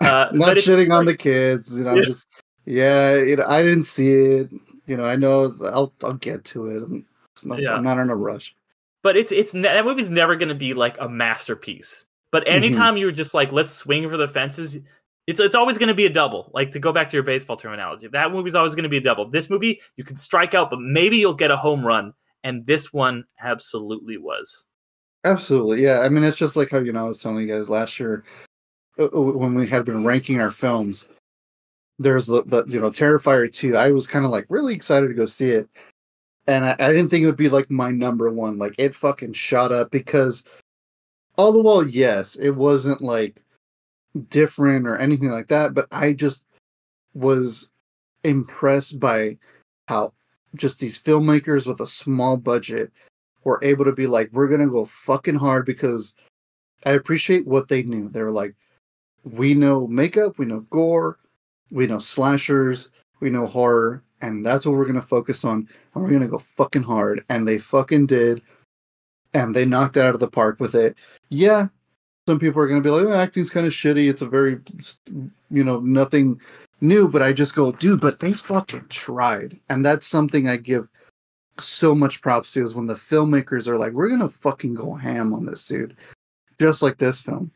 Uh, 0.00 0.28
Not 0.32 0.56
shitting 0.56 0.92
on 0.92 1.06
the 1.06 1.16
kids, 1.16 1.78
you 1.78 1.84
know. 1.84 1.94
Yeah. 1.94 2.02
Just 2.02 2.28
yeah, 2.66 3.14
you 3.14 3.36
know, 3.36 3.44
I 3.46 3.62
didn't 3.62 3.84
see 3.84 4.12
it. 4.12 4.50
You 4.86 4.96
know, 4.96 5.04
I 5.04 5.16
know 5.16 5.52
I'll 5.64 5.92
I'll 6.04 6.14
get 6.14 6.44
to 6.46 6.68
it. 6.70 6.82
I'm, 6.82 7.06
not, 7.44 7.60
Yeah. 7.60 7.74
I'm 7.74 7.82
not 7.84 7.98
in 7.98 8.10
a 8.10 8.16
rush. 8.16 8.54
but 9.02 9.16
it's 9.16 9.32
it's 9.32 9.54
ne- 9.54 9.62
that 9.62 9.84
movie's 9.84 10.10
never 10.10 10.36
going 10.36 10.48
to 10.48 10.54
be 10.54 10.74
like 10.74 10.96
a 11.00 11.08
masterpiece. 11.08 12.06
But 12.32 12.44
Mm-hmm. 12.44 12.54
anytime 12.54 12.96
you're 12.96 13.12
just 13.12 13.32
like 13.34 13.52
let's 13.52 13.72
swing 13.72 14.08
for 14.10 14.16
the 14.16 14.28
fences, 14.28 14.78
it's 15.26 15.40
it's 15.40 15.54
always 15.54 15.78
going 15.78 15.88
to 15.88 15.94
be 15.94 16.06
a 16.06 16.10
double. 16.10 16.50
Like 16.54 16.72
to 16.72 16.78
go 16.78 16.92
back 16.92 17.08
to 17.08 17.16
your 17.16 17.22
baseball 17.22 17.56
terminology, 17.56 18.08
that 18.08 18.32
movie's 18.32 18.54
always 18.54 18.74
going 18.74 18.84
to 18.84 18.88
be 18.88 18.98
a 18.98 19.02
double. 19.02 19.28
This 19.28 19.50
movie 19.50 19.80
you 19.96 20.04
can 20.04 20.16
strike 20.16 20.54
out, 20.54 20.70
but 20.70 20.80
maybe 20.80 21.16
you'll 21.18 21.34
get 21.34 21.50
a 21.50 21.56
home 21.56 21.84
run, 21.84 22.12
and 22.44 22.64
this 22.66 22.92
one 22.92 23.24
absolutely 23.40 24.18
was. 24.18 24.66
Absolutely, 25.24 25.82
yeah. 25.82 26.00
I 26.00 26.08
mean, 26.08 26.22
it's 26.22 26.36
just 26.36 26.56
like 26.56 26.70
how 26.70 26.78
you 26.78 26.92
know 26.92 27.06
I 27.06 27.08
was 27.08 27.20
telling 27.20 27.40
you 27.40 27.52
guys 27.52 27.68
last 27.68 27.98
year 27.98 28.24
uh, 28.98 29.06
uh, 29.06 29.20
when 29.20 29.54
we 29.54 29.66
had 29.66 29.84
been 29.84 30.04
ranking 30.04 30.40
our 30.40 30.50
films. 30.50 31.08
There's 31.98 32.26
the, 32.26 32.44
the 32.44 32.64
you 32.66 32.80
know 32.80 32.90
Terrifier 32.90 33.52
two. 33.52 33.76
I 33.76 33.90
was 33.90 34.06
kind 34.06 34.24
of 34.24 34.30
like 34.30 34.46
really 34.48 34.74
excited 34.74 35.08
to 35.08 35.14
go 35.14 35.26
see 35.26 35.50
it, 35.50 35.68
and 36.46 36.64
I, 36.64 36.76
I 36.78 36.92
didn't 36.92 37.08
think 37.08 37.24
it 37.24 37.26
would 37.26 37.36
be 37.36 37.48
like 37.48 37.68
my 37.68 37.90
number 37.90 38.30
one. 38.30 38.58
Like 38.58 38.76
it 38.78 38.94
fucking 38.94 39.32
shot 39.32 39.72
up 39.72 39.90
because 39.90 40.44
all 41.36 41.50
the 41.50 41.60
while, 41.60 41.86
yes, 41.86 42.36
it 42.36 42.50
wasn't 42.50 43.00
like 43.00 43.42
different 44.22 44.86
or 44.86 44.96
anything 44.96 45.30
like 45.30 45.48
that, 45.48 45.74
but 45.74 45.86
I 45.90 46.12
just 46.12 46.46
was 47.14 47.72
impressed 48.24 48.98
by 49.00 49.38
how 49.88 50.12
just 50.54 50.80
these 50.80 51.00
filmmakers 51.00 51.66
with 51.66 51.80
a 51.80 51.86
small 51.86 52.36
budget 52.36 52.92
were 53.44 53.60
able 53.62 53.84
to 53.84 53.92
be 53.92 54.06
like, 54.06 54.30
we're 54.32 54.48
gonna 54.48 54.68
go 54.68 54.84
fucking 54.84 55.36
hard 55.36 55.64
because 55.64 56.14
I 56.84 56.92
appreciate 56.92 57.46
what 57.46 57.68
they 57.68 57.82
knew. 57.82 58.08
They 58.08 58.22
were 58.22 58.32
like, 58.32 58.54
we 59.24 59.54
know 59.54 59.86
makeup, 59.86 60.38
we 60.38 60.46
know 60.46 60.60
gore, 60.70 61.18
we 61.70 61.86
know 61.86 61.98
slashers, 61.98 62.90
we 63.20 63.30
know 63.30 63.46
horror, 63.46 64.02
and 64.20 64.44
that's 64.44 64.66
what 64.66 64.74
we're 64.76 64.86
gonna 64.86 65.02
focus 65.02 65.44
on, 65.44 65.68
and 65.94 66.02
we're 66.04 66.10
gonna 66.10 66.28
go 66.28 66.38
fucking 66.38 66.82
hard. 66.82 67.24
And 67.28 67.46
they 67.46 67.58
fucking 67.58 68.06
did, 68.06 68.42
and 69.34 69.54
they 69.54 69.64
knocked 69.64 69.96
it 69.96 70.04
out 70.04 70.14
of 70.14 70.20
the 70.20 70.30
park 70.30 70.60
with 70.60 70.74
it. 70.74 70.96
Yeah, 71.28 71.68
some 72.26 72.38
people 72.38 72.60
are 72.60 72.66
gonna 72.66 72.80
be 72.80 72.90
like, 72.90 73.04
oh, 73.04 73.14
acting's 73.14 73.50
kind 73.50 73.66
of 73.66 73.72
shitty. 73.72 74.10
It's 74.10 74.22
a 74.22 74.26
very, 74.26 74.58
you 75.50 75.64
know, 75.64 75.80
nothing 75.80 76.40
new. 76.80 77.08
But 77.08 77.22
I 77.22 77.32
just 77.32 77.54
go, 77.54 77.72
dude, 77.72 78.00
but 78.00 78.20
they 78.20 78.32
fucking 78.32 78.86
tried, 78.88 79.58
and 79.68 79.84
that's 79.84 80.06
something 80.06 80.48
I 80.48 80.56
give 80.56 80.88
so 81.58 81.94
much 81.94 82.20
props 82.20 82.52
to 82.52 82.62
is 82.62 82.74
when 82.74 82.86
the 82.86 82.94
filmmakers 82.94 83.66
are 83.66 83.78
like, 83.78 83.92
we're 83.92 84.08
gonna 84.08 84.28
fucking 84.28 84.74
go 84.74 84.94
ham 84.94 85.32
on 85.32 85.46
this, 85.46 85.66
dude. 85.66 85.96
Just 86.58 86.82
like 86.82 86.98
this 86.98 87.20
film. 87.22 87.50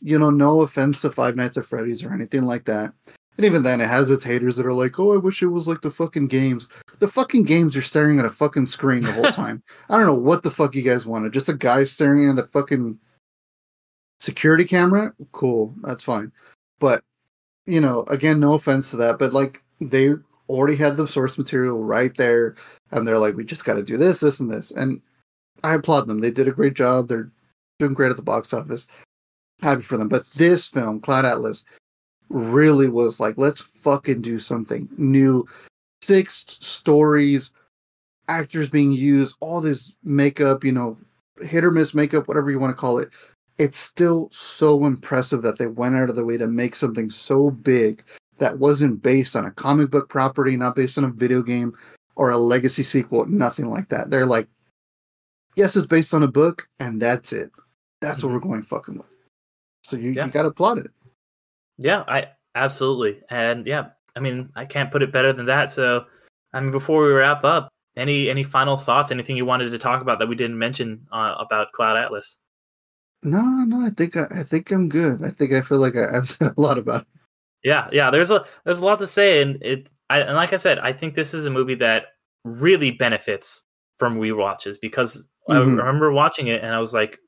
You 0.00 0.18
know, 0.18 0.30
no 0.30 0.62
offense 0.62 1.00
to 1.02 1.10
Five 1.10 1.36
Nights 1.36 1.56
at 1.56 1.64
Freddy's 1.64 2.02
or 2.02 2.12
anything 2.12 2.42
like 2.42 2.64
that. 2.64 2.92
And 3.36 3.44
even 3.44 3.62
then, 3.62 3.80
it 3.80 3.88
has 3.88 4.10
its 4.10 4.22
haters 4.22 4.56
that 4.56 4.66
are 4.66 4.72
like, 4.72 4.98
oh, 4.98 5.12
I 5.12 5.16
wish 5.16 5.42
it 5.42 5.46
was 5.46 5.66
like 5.66 5.80
the 5.80 5.90
fucking 5.90 6.28
games. 6.28 6.68
The 7.00 7.08
fucking 7.08 7.44
games 7.44 7.76
are 7.76 7.82
staring 7.82 8.18
at 8.18 8.24
a 8.24 8.30
fucking 8.30 8.66
screen 8.66 9.02
the 9.02 9.12
whole 9.12 9.24
time. 9.32 9.62
I 9.88 9.96
don't 9.96 10.06
know 10.06 10.14
what 10.14 10.42
the 10.42 10.50
fuck 10.50 10.74
you 10.74 10.82
guys 10.82 11.06
wanted. 11.06 11.32
Just 11.32 11.48
a 11.48 11.54
guy 11.54 11.84
staring 11.84 12.30
at 12.30 12.38
a 12.38 12.46
fucking 12.48 12.98
security 14.24 14.64
camera? 14.64 15.12
Cool, 15.32 15.74
that's 15.82 16.02
fine. 16.02 16.32
But, 16.80 17.02
you 17.66 17.80
know, 17.80 18.02
again, 18.04 18.40
no 18.40 18.54
offense 18.54 18.90
to 18.90 18.96
that, 18.98 19.18
but 19.18 19.32
like, 19.32 19.62
they 19.80 20.14
already 20.48 20.76
had 20.76 20.96
the 20.96 21.06
source 21.06 21.38
material 21.38 21.82
right 21.82 22.16
there 22.16 22.54
and 22.90 23.06
they're 23.06 23.18
like, 23.18 23.34
we 23.34 23.44
just 23.44 23.64
got 23.64 23.74
to 23.74 23.82
do 23.82 23.96
this, 23.96 24.20
this, 24.20 24.40
and 24.40 24.50
this. 24.50 24.70
And 24.70 25.00
I 25.62 25.74
applaud 25.74 26.06
them. 26.06 26.20
They 26.20 26.30
did 26.30 26.48
a 26.48 26.52
great 26.52 26.74
job. 26.74 27.08
They're 27.08 27.30
doing 27.78 27.94
great 27.94 28.10
at 28.10 28.16
the 28.16 28.22
box 28.22 28.52
office. 28.52 28.86
Happy 29.62 29.82
for 29.82 29.96
them. 29.96 30.08
But 30.08 30.26
this 30.36 30.68
film, 30.68 31.00
Cloud 31.00 31.24
Atlas, 31.24 31.64
really 32.28 32.88
was 32.88 33.20
like, 33.20 33.38
let's 33.38 33.60
fucking 33.60 34.22
do 34.22 34.38
something 34.38 34.88
new. 34.98 35.46
Six 36.02 36.58
stories, 36.60 37.52
actors 38.28 38.68
being 38.68 38.92
used, 38.92 39.36
all 39.40 39.60
this 39.60 39.94
makeup, 40.02 40.64
you 40.64 40.72
know, 40.72 40.96
hit 41.40 41.64
or 41.64 41.70
miss 41.70 41.94
makeup, 41.94 42.28
whatever 42.28 42.50
you 42.50 42.58
want 42.58 42.76
to 42.76 42.80
call 42.80 42.98
it. 42.98 43.10
It's 43.58 43.78
still 43.78 44.28
so 44.32 44.84
impressive 44.84 45.42
that 45.42 45.58
they 45.58 45.68
went 45.68 45.94
out 45.94 46.10
of 46.10 46.16
the 46.16 46.24
way 46.24 46.36
to 46.36 46.46
make 46.46 46.74
something 46.74 47.08
so 47.08 47.50
big 47.50 48.02
that 48.38 48.58
wasn't 48.58 49.02
based 49.02 49.36
on 49.36 49.44
a 49.44 49.50
comic 49.52 49.90
book 49.90 50.08
property, 50.08 50.56
not 50.56 50.74
based 50.74 50.98
on 50.98 51.04
a 51.04 51.10
video 51.10 51.42
game 51.42 51.72
or 52.16 52.30
a 52.30 52.36
legacy 52.36 52.82
sequel, 52.82 53.26
nothing 53.26 53.66
like 53.66 53.88
that. 53.88 54.10
They're 54.10 54.26
like, 54.26 54.48
yes, 55.56 55.76
it's 55.76 55.86
based 55.86 56.14
on 56.14 56.22
a 56.22 56.28
book, 56.28 56.68
and 56.80 57.00
that's 57.00 57.32
it. 57.32 57.50
That's 58.00 58.18
mm-hmm. 58.18 58.26
what 58.26 58.34
we're 58.34 58.48
going 58.48 58.62
fucking 58.62 58.96
with. 58.96 59.18
So 59.82 59.96
you, 59.96 60.10
yeah. 60.10 60.26
you 60.26 60.32
got 60.32 60.42
to 60.42 60.48
applaud 60.48 60.78
it. 60.78 60.90
Yeah, 61.78 62.04
I 62.06 62.28
absolutely, 62.54 63.20
and 63.30 63.66
yeah, 63.66 63.88
I 64.16 64.20
mean, 64.20 64.50
I 64.54 64.64
can't 64.64 64.90
put 64.90 65.02
it 65.02 65.12
better 65.12 65.32
than 65.32 65.46
that. 65.46 65.70
So, 65.70 66.04
I 66.52 66.60
mean, 66.60 66.70
before 66.70 67.04
we 67.04 67.12
wrap 67.12 67.44
up, 67.44 67.68
any 67.96 68.30
any 68.30 68.42
final 68.42 68.76
thoughts? 68.76 69.10
Anything 69.10 69.36
you 69.36 69.46
wanted 69.46 69.70
to 69.70 69.78
talk 69.78 70.02
about 70.02 70.18
that 70.18 70.28
we 70.28 70.34
didn't 70.34 70.58
mention 70.58 71.06
uh, 71.12 71.34
about 71.38 71.72
Cloud 71.72 71.96
Atlas? 71.96 72.38
No, 73.24 73.40
no, 73.40 73.84
I 73.84 73.90
think 73.90 74.16
I, 74.16 74.26
I 74.30 74.42
think 74.42 74.70
I'm 74.70 74.88
good. 74.88 75.24
I 75.24 75.30
think 75.30 75.52
I 75.52 75.60
feel 75.60 75.78
like 75.78 75.96
I, 75.96 76.12
have 76.12 76.28
said 76.28 76.52
a 76.56 76.60
lot 76.60 76.78
about 76.78 77.02
it. 77.02 77.06
Yeah, 77.62 77.88
yeah. 77.92 78.10
There's 78.10 78.30
a 78.30 78.44
there's 78.64 78.78
a 78.78 78.84
lot 78.84 78.98
to 79.00 79.06
say, 79.06 79.42
and 79.42 79.60
it. 79.62 79.88
I, 80.10 80.20
and 80.20 80.36
like 80.36 80.52
I 80.52 80.56
said, 80.56 80.78
I 80.78 80.92
think 80.92 81.14
this 81.14 81.32
is 81.32 81.46
a 81.46 81.50
movie 81.50 81.76
that 81.76 82.08
really 82.44 82.90
benefits 82.90 83.66
from 83.98 84.18
rewatches 84.18 84.76
because 84.80 85.26
mm-hmm. 85.48 85.80
I 85.80 85.86
remember 85.86 86.12
watching 86.12 86.48
it 86.48 86.62
and 86.62 86.74
I 86.74 86.78
was 86.78 86.92
like, 86.92 87.18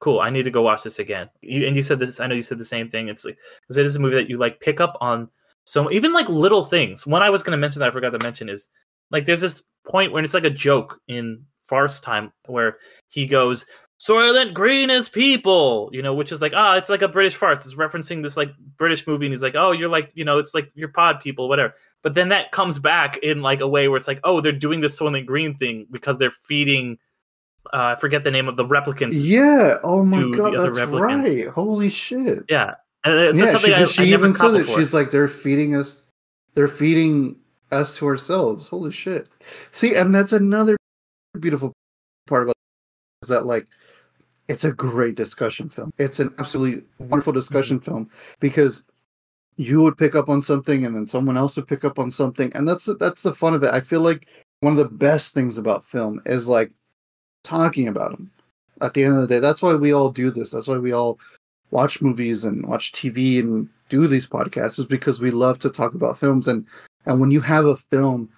cool 0.00 0.20
i 0.20 0.30
need 0.30 0.44
to 0.44 0.50
go 0.50 0.62
watch 0.62 0.82
this 0.82 0.98
again 0.98 1.28
you, 1.42 1.66
and 1.66 1.74
you 1.74 1.82
said 1.82 1.98
this 1.98 2.20
i 2.20 2.26
know 2.26 2.34
you 2.34 2.42
said 2.42 2.58
the 2.58 2.64
same 2.64 2.88
thing 2.88 3.08
it's 3.08 3.24
like 3.24 3.38
because 3.62 3.78
it 3.78 3.86
is 3.86 3.96
a 3.96 4.00
movie 4.00 4.16
that 4.16 4.30
you 4.30 4.38
like 4.38 4.60
pick 4.60 4.80
up 4.80 4.96
on 5.00 5.28
so 5.64 5.90
even 5.90 6.12
like 6.12 6.28
little 6.28 6.64
things 6.64 7.06
one 7.06 7.22
i 7.22 7.30
was 7.30 7.42
going 7.42 7.52
to 7.52 7.60
mention 7.60 7.80
that 7.80 7.88
i 7.88 7.92
forgot 7.92 8.10
to 8.10 8.24
mention 8.24 8.48
is 8.48 8.68
like 9.10 9.24
there's 9.24 9.40
this 9.40 9.62
point 9.86 10.12
when 10.12 10.24
it's 10.24 10.34
like 10.34 10.44
a 10.44 10.50
joke 10.50 11.00
in 11.08 11.42
farce 11.62 12.00
time 12.00 12.32
where 12.46 12.78
he 13.08 13.26
goes 13.26 13.66
soylent 13.98 14.54
green 14.54 14.90
is 14.90 15.08
people 15.08 15.90
you 15.92 16.00
know 16.02 16.14
which 16.14 16.30
is 16.30 16.40
like 16.40 16.52
ah 16.54 16.76
it's 16.76 16.88
like 16.88 17.02
a 17.02 17.08
british 17.08 17.34
farce 17.34 17.64
it's 17.64 17.74
referencing 17.74 18.22
this 18.22 18.36
like 18.36 18.52
british 18.76 19.06
movie 19.06 19.26
and 19.26 19.32
he's 19.32 19.42
like 19.42 19.56
oh 19.56 19.72
you're 19.72 19.88
like 19.88 20.10
you 20.14 20.24
know 20.24 20.38
it's 20.38 20.54
like 20.54 20.70
your 20.74 20.88
pod 20.88 21.20
people 21.20 21.48
whatever 21.48 21.74
but 22.02 22.14
then 22.14 22.28
that 22.28 22.52
comes 22.52 22.78
back 22.78 23.16
in 23.18 23.42
like 23.42 23.60
a 23.60 23.66
way 23.66 23.88
where 23.88 23.96
it's 23.96 24.06
like 24.06 24.20
oh 24.22 24.40
they're 24.40 24.52
doing 24.52 24.80
the 24.80 24.86
soylent 24.86 25.26
green 25.26 25.56
thing 25.56 25.86
because 25.90 26.16
they're 26.18 26.30
feeding 26.30 26.96
uh, 27.72 27.94
I 27.96 28.00
forget 28.00 28.24
the 28.24 28.30
name 28.30 28.48
of 28.48 28.56
the 28.56 28.64
replicants. 28.64 29.28
Yeah. 29.28 29.78
Oh 29.82 30.02
my 30.02 30.34
god, 30.34 30.54
that's 30.54 30.90
right. 30.90 31.48
Holy 31.48 31.90
shit. 31.90 32.44
Yeah. 32.48 32.74
And 33.04 33.14
it's 33.14 33.40
yeah, 33.40 33.56
she, 33.56 33.74
I, 33.74 33.84
she 33.84 34.02
I 34.02 34.04
even 34.06 34.34
said 34.34 34.54
it. 34.54 34.66
She's 34.66 34.94
like, 34.94 35.10
they're 35.10 35.28
feeding 35.28 35.76
us. 35.76 36.08
They're 36.54 36.68
feeding 36.68 37.36
us 37.70 37.96
to 37.96 38.06
ourselves. 38.06 38.66
Holy 38.66 38.90
shit. 38.90 39.28
See, 39.70 39.94
and 39.94 40.14
that's 40.14 40.32
another 40.32 40.76
beautiful 41.38 41.72
part 42.26 42.44
about 42.44 42.54
is 43.22 43.28
that 43.28 43.44
like 43.46 43.66
it's 44.48 44.64
a 44.64 44.72
great 44.72 45.14
discussion 45.14 45.68
film. 45.68 45.92
It's 45.98 46.20
an 46.20 46.34
absolutely 46.38 46.82
wonderful 46.98 47.32
discussion 47.32 47.78
mm-hmm. 47.78 47.90
film 47.90 48.10
because 48.40 48.82
you 49.56 49.82
would 49.82 49.98
pick 49.98 50.14
up 50.14 50.28
on 50.28 50.40
something 50.40 50.86
and 50.86 50.94
then 50.94 51.06
someone 51.06 51.36
else 51.36 51.56
would 51.56 51.68
pick 51.68 51.84
up 51.84 51.98
on 51.98 52.10
something 52.10 52.50
and 52.54 52.66
that's 52.66 52.88
that's 52.98 53.22
the 53.22 53.34
fun 53.34 53.54
of 53.54 53.62
it. 53.62 53.72
I 53.72 53.80
feel 53.80 54.00
like 54.00 54.26
one 54.60 54.72
of 54.72 54.78
the 54.78 54.88
best 54.88 55.34
things 55.34 55.58
about 55.58 55.84
film 55.84 56.20
is 56.26 56.48
like 56.48 56.72
talking 57.44 57.88
about 57.88 58.12
them. 58.12 58.30
At 58.80 58.94
the 58.94 59.04
end 59.04 59.16
of 59.16 59.22
the 59.22 59.26
day, 59.26 59.40
that's 59.40 59.62
why 59.62 59.74
we 59.74 59.92
all 59.92 60.10
do 60.10 60.30
this. 60.30 60.52
That's 60.52 60.68
why 60.68 60.78
we 60.78 60.92
all 60.92 61.18
watch 61.70 62.00
movies 62.00 62.44
and 62.44 62.64
watch 62.66 62.92
TV 62.92 63.40
and 63.40 63.68
do 63.88 64.06
these 64.06 64.26
podcasts 64.26 64.78
is 64.78 64.86
because 64.86 65.20
we 65.20 65.30
love 65.30 65.58
to 65.58 65.70
talk 65.70 65.94
about 65.94 66.18
films 66.18 66.48
and 66.48 66.66
and 67.06 67.20
when 67.20 67.30
you 67.30 67.40
have 67.40 67.66
a 67.66 67.76
film 67.76 68.28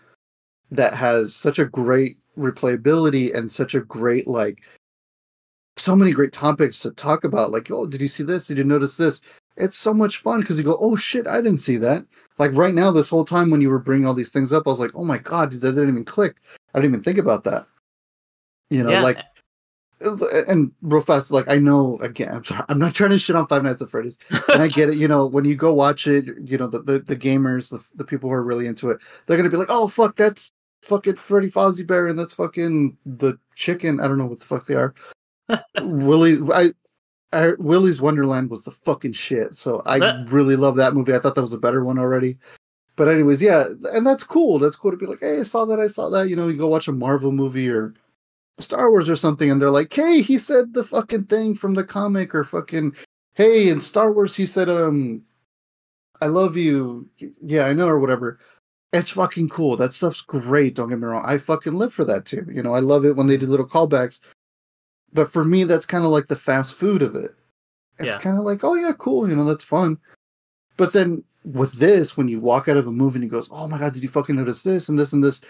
that 0.71 0.95
has 0.95 1.35
such 1.35 1.59
a 1.59 1.65
great 1.65 2.19
replayability 2.39 3.37
and 3.37 3.51
such 3.51 3.75
a 3.75 3.81
great 3.81 4.27
like 4.27 4.63
so 5.81 5.97
many 5.97 6.13
great 6.13 6.33
topics 6.33 6.81
to 6.81 6.91
talk 6.93 7.25
about 7.25 7.51
like 7.51 7.71
oh 7.71 7.87
did 7.87 8.01
you 8.01 8.09
see 8.09 8.23
this 8.23 8.47
did 8.47 8.59
you 8.59 8.65
notice 8.65 8.97
this 8.97 9.21
it's 9.57 9.77
so 9.77 9.93
much 9.93 10.19
fun 10.19 10.41
because 10.41 10.59
you 10.59 10.65
go 10.65 10.79
oh 10.81 10.97
shit 10.97 11.27
i 11.27 11.37
didn't 11.37 11.59
see 11.59 11.77
that 11.77 12.05
like 12.39 12.53
right 12.55 12.75
now 12.75 12.91
this 12.91 13.09
whole 13.09 13.25
time 13.25 13.51
when 13.51 13.61
you 13.61 13.71
were 13.71 13.79
bringing 13.79 14.07
all 14.07 14.15
these 14.15 14.33
things 14.33 14.53
up 14.53 14.65
i 14.67 14.71
was 14.71 14.81
like 14.81 14.95
oh 14.95 15.05
my 15.05 15.19
god 15.19 15.51
that 15.53 15.61
didn't 15.61 15.89
even 15.89 16.05
click 16.05 16.37
i 16.75 16.79
didn't 16.81 16.93
even 16.93 17.05
think 17.05 17.19
about 17.19 17.45
that 17.45 17.67
you 18.71 18.85
know, 18.85 18.91
yeah. 18.91 19.03
like 19.03 19.19
and 20.01 20.73
real 20.81 21.03
fast, 21.03 21.31
like 21.31 21.49
I 21.49 21.59
know 21.59 21.99
again, 21.99 22.35
I'm 22.35 22.45
sorry, 22.45 22.65
I'm 22.69 22.79
not 22.79 22.95
trying 22.95 23.11
to 23.11 23.19
shit 23.19 23.37
on 23.37 23.47
Five 23.47 23.63
Nights 23.63 23.83
at 23.83 23.91
Freddy's, 23.91 24.17
and 24.53 24.63
I 24.63 24.69
get 24.69 24.89
it. 24.89 24.97
You 24.97 25.09
know, 25.09 25.27
when 25.27 25.45
you 25.45 25.57
go 25.57 25.75
watch 25.75 26.07
it, 26.07 26.27
you 26.43 26.57
know 26.57 26.69
the 26.69 26.81
the, 26.83 26.99
the 27.01 27.17
gamers, 27.17 27.71
the, 27.71 27.85
the 27.97 28.05
people 28.05 28.31
who 28.31 28.35
are 28.35 28.43
really 28.43 28.67
into 28.67 28.89
it, 28.91 29.01
they're 29.27 29.37
gonna 29.37 29.51
be 29.51 29.59
like, 29.59 29.69
oh 29.71 29.89
fuck, 29.89 30.17
that's 30.17 30.51
fucking 30.83 31.17
Freddy 31.17 31.51
Fazbear, 31.51 32.09
and 32.09 32.19
that's 32.19 32.33
fucking 32.33 32.97
the 33.05 33.39
chicken. 33.57 34.01
I 34.01 34.09
don't 34.09 34.17
know 34.17 34.27
what 34.27 34.41
the 34.41 34.47
fuck 34.47 34.67
they 34.67 34.75
are. 34.75 34.95
Willie, 35.83 36.39
I, 36.53 36.73
I, 37.33 37.53
Willy's 37.59 38.01
Wonderland 38.01 38.51
was 38.51 38.65
the 38.65 38.71
fucking 38.71 39.13
shit. 39.13 39.55
So 39.55 39.83
I 39.87 40.23
really 40.25 40.57
love 40.57 40.77
that 40.77 40.95
movie. 40.95 41.15
I 41.15 41.19
thought 41.19 41.35
that 41.35 41.41
was 41.41 41.53
a 41.53 41.59
better 41.59 41.85
one 41.85 41.99
already. 41.99 42.39
But 42.97 43.09
anyways, 43.09 43.41
yeah, 43.41 43.65
and 43.93 44.07
that's 44.07 44.25
cool. 44.25 44.59
That's 44.59 44.77
cool 44.77 44.91
to 44.91 44.97
be 44.97 45.07
like, 45.07 45.21
hey, 45.21 45.41
I 45.41 45.43
saw 45.43 45.65
that, 45.65 45.81
I 45.81 45.87
saw 45.87 46.11
that. 46.11 46.29
You 46.29 46.37
know, 46.37 46.49
you 46.49 46.59
go 46.59 46.67
watch 46.67 46.89
a 46.89 46.93
Marvel 46.93 47.33
movie 47.33 47.71
or 47.71 47.95
Star 48.61 48.91
Wars 48.91 49.09
or 49.09 49.17
something, 49.17 49.51
and 49.51 49.61
they're 49.61 49.71
like, 49.71 49.93
"Hey, 49.93 50.23
he 50.23 50.39
said 50.39 50.75
the 50.75 50.85
fucking 50.85 51.25
thing 51.25 51.55
from 51.55 51.75
the 51.75 51.85
comic," 51.85 52.35
or 52.35 52.45
"Fucking, 52.45 52.95
hey, 53.35 53.69
in 53.69 53.81
Star 53.81 54.13
Wars 54.13 54.37
he 54.37 54.47
said, 54.47 54.69
um, 54.69 55.23
I 56.21 56.27
love 56.27 56.57
you." 56.57 57.09
Yeah, 57.43 57.67
I 57.67 57.73
know, 57.73 57.89
or 57.89 57.99
whatever. 57.99 58.39
It's 58.93 59.11
fucking 59.11 59.51
cool. 59.51 59.77
That 59.77 59.93
stuff's 59.93 60.21
great. 60.21 60.75
Don't 60.75 60.89
get 60.89 60.99
me 60.99 61.07
wrong. 61.07 61.25
I 61.25 61.39
fucking 61.39 61.75
live 61.75 61.93
for 61.93 62.05
that 62.05 62.27
too. 62.27 62.47
You 62.51 62.63
know, 62.63 62.75
I 62.75 62.81
love 62.81 63.05
it 63.05 63.17
when 63.17 63.27
they 63.29 63.37
do 63.37 63.47
little 63.47 63.69
callbacks. 63.69 64.21
But 65.13 65.33
for 65.33 65.45
me, 65.45 65.65
that's 65.65 65.87
kind 65.87 66.05
of 66.05 66.11
like 66.11 66.27
the 66.27 66.37
fast 66.37 66.77
food 66.77 67.03
of 67.03 67.17
it. 67.17 67.35
It's 67.99 68.15
yeah. 68.15 68.19
kind 68.19 68.39
of 68.39 68.45
like, 68.45 68.65
oh 68.65 68.75
yeah, 68.75 68.93
cool. 68.99 69.29
You 69.29 69.37
know, 69.37 69.45
that's 69.45 69.65
fun. 69.65 69.99
But 70.77 70.93
then 70.93 71.25
with 71.45 71.73
this, 71.73 72.17
when 72.17 72.29
you 72.29 72.41
walk 72.41 72.69
out 72.69 72.77
of 72.77 72.87
a 72.87 72.93
movie 72.93 73.17
and 73.17 73.25
he 73.25 73.29
goes, 73.29 73.49
"Oh 73.53 73.69
my 73.69 73.79
god, 73.79 73.93
did 73.93 74.03
you 74.03 74.09
fucking 74.09 74.37
notice 74.37 74.63
this 74.63 74.89
and 74.89 74.99
this 74.99 75.13
and 75.13 75.23
this?" 75.23 75.43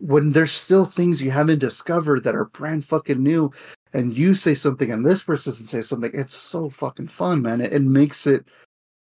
when 0.00 0.30
there's 0.30 0.52
still 0.52 0.84
things 0.84 1.22
you 1.22 1.30
haven't 1.30 1.58
discovered 1.58 2.22
that 2.24 2.36
are 2.36 2.46
brand 2.46 2.84
fucking 2.84 3.22
new 3.22 3.50
and 3.92 4.16
you 4.16 4.34
say 4.34 4.54
something 4.54 4.92
and 4.92 5.04
this 5.04 5.22
person 5.22 5.52
says 5.52 5.88
something 5.88 6.10
it's 6.14 6.34
so 6.34 6.68
fucking 6.70 7.08
fun 7.08 7.42
man 7.42 7.60
it, 7.60 7.72
it 7.72 7.82
makes 7.82 8.26
it, 8.26 8.44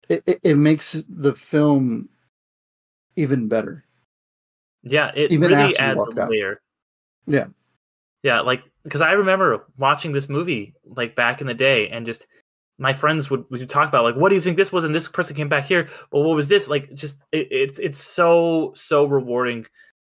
it 0.08 0.40
it 0.42 0.56
makes 0.56 0.92
the 1.08 1.34
film 1.34 2.08
even 3.16 3.48
better 3.48 3.84
yeah 4.82 5.12
it 5.14 5.30
even 5.30 5.50
really 5.50 5.76
adds 5.76 6.06
a 6.16 6.26
layer 6.26 6.60
yeah 7.26 7.46
yeah 8.22 8.40
like 8.40 8.62
because 8.84 9.00
i 9.00 9.12
remember 9.12 9.66
watching 9.78 10.12
this 10.12 10.28
movie 10.28 10.74
like 10.84 11.14
back 11.14 11.40
in 11.40 11.46
the 11.46 11.54
day 11.54 11.88
and 11.88 12.06
just 12.06 12.26
my 12.78 12.92
friends 12.92 13.30
would, 13.30 13.44
we 13.50 13.58
would 13.58 13.68
talk 13.68 13.88
about 13.88 14.04
like 14.04 14.16
what 14.16 14.28
do 14.28 14.34
you 14.34 14.40
think 14.40 14.56
this 14.56 14.72
was 14.72 14.84
and 14.84 14.94
this 14.94 15.08
person 15.08 15.36
came 15.36 15.48
back 15.48 15.64
here 15.64 15.88
well 16.10 16.22
what 16.22 16.36
was 16.36 16.48
this 16.48 16.68
like 16.68 16.92
just 16.94 17.22
it, 17.32 17.48
it's 17.50 17.78
it's 17.78 17.98
so 17.98 18.72
so 18.74 19.04
rewarding 19.04 19.66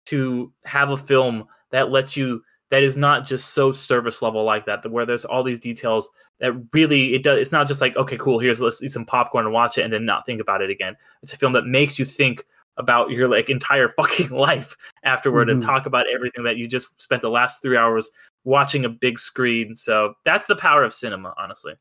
to 0.06 0.52
have 0.64 0.90
a 0.90 0.96
film 0.96 1.46
that 1.70 1.90
lets 1.90 2.16
you 2.16 2.42
that 2.70 2.82
is 2.84 2.96
not 2.96 3.26
just 3.26 3.50
so 3.50 3.72
service 3.72 4.22
level 4.22 4.44
like 4.44 4.64
that, 4.66 4.88
where 4.90 5.04
there's 5.04 5.24
all 5.24 5.42
these 5.42 5.60
details 5.60 6.08
that 6.38 6.52
really 6.72 7.14
it 7.14 7.22
does. 7.22 7.38
It's 7.38 7.52
not 7.52 7.68
just 7.68 7.80
like 7.80 7.96
okay, 7.96 8.16
cool. 8.16 8.38
Here's 8.38 8.60
let's 8.60 8.82
eat 8.82 8.92
some 8.92 9.04
popcorn 9.04 9.44
and 9.44 9.52
watch 9.52 9.76
it, 9.76 9.82
and 9.82 9.92
then 9.92 10.04
not 10.04 10.24
think 10.24 10.40
about 10.40 10.62
it 10.62 10.70
again. 10.70 10.96
It's 11.22 11.32
a 11.32 11.36
film 11.36 11.52
that 11.54 11.66
makes 11.66 11.98
you 11.98 12.04
think 12.04 12.44
about 12.80 13.10
your 13.10 13.28
like 13.28 13.48
entire 13.48 13.88
fucking 13.90 14.30
life 14.36 14.74
afterward 15.04 15.46
mm-hmm. 15.46 15.58
and 15.58 15.62
talk 15.62 15.86
about 15.86 16.06
everything 16.12 16.42
that 16.42 16.56
you 16.56 16.66
just 16.66 16.88
spent 17.00 17.22
the 17.22 17.30
last 17.30 17.62
three 17.62 17.76
hours 17.76 18.10
watching 18.44 18.84
a 18.84 18.88
big 18.88 19.18
screen. 19.18 19.76
So 19.76 20.14
that's 20.24 20.46
the 20.46 20.56
power 20.56 20.82
of 20.82 20.92
cinema, 20.92 21.34
honestly. 21.38 21.74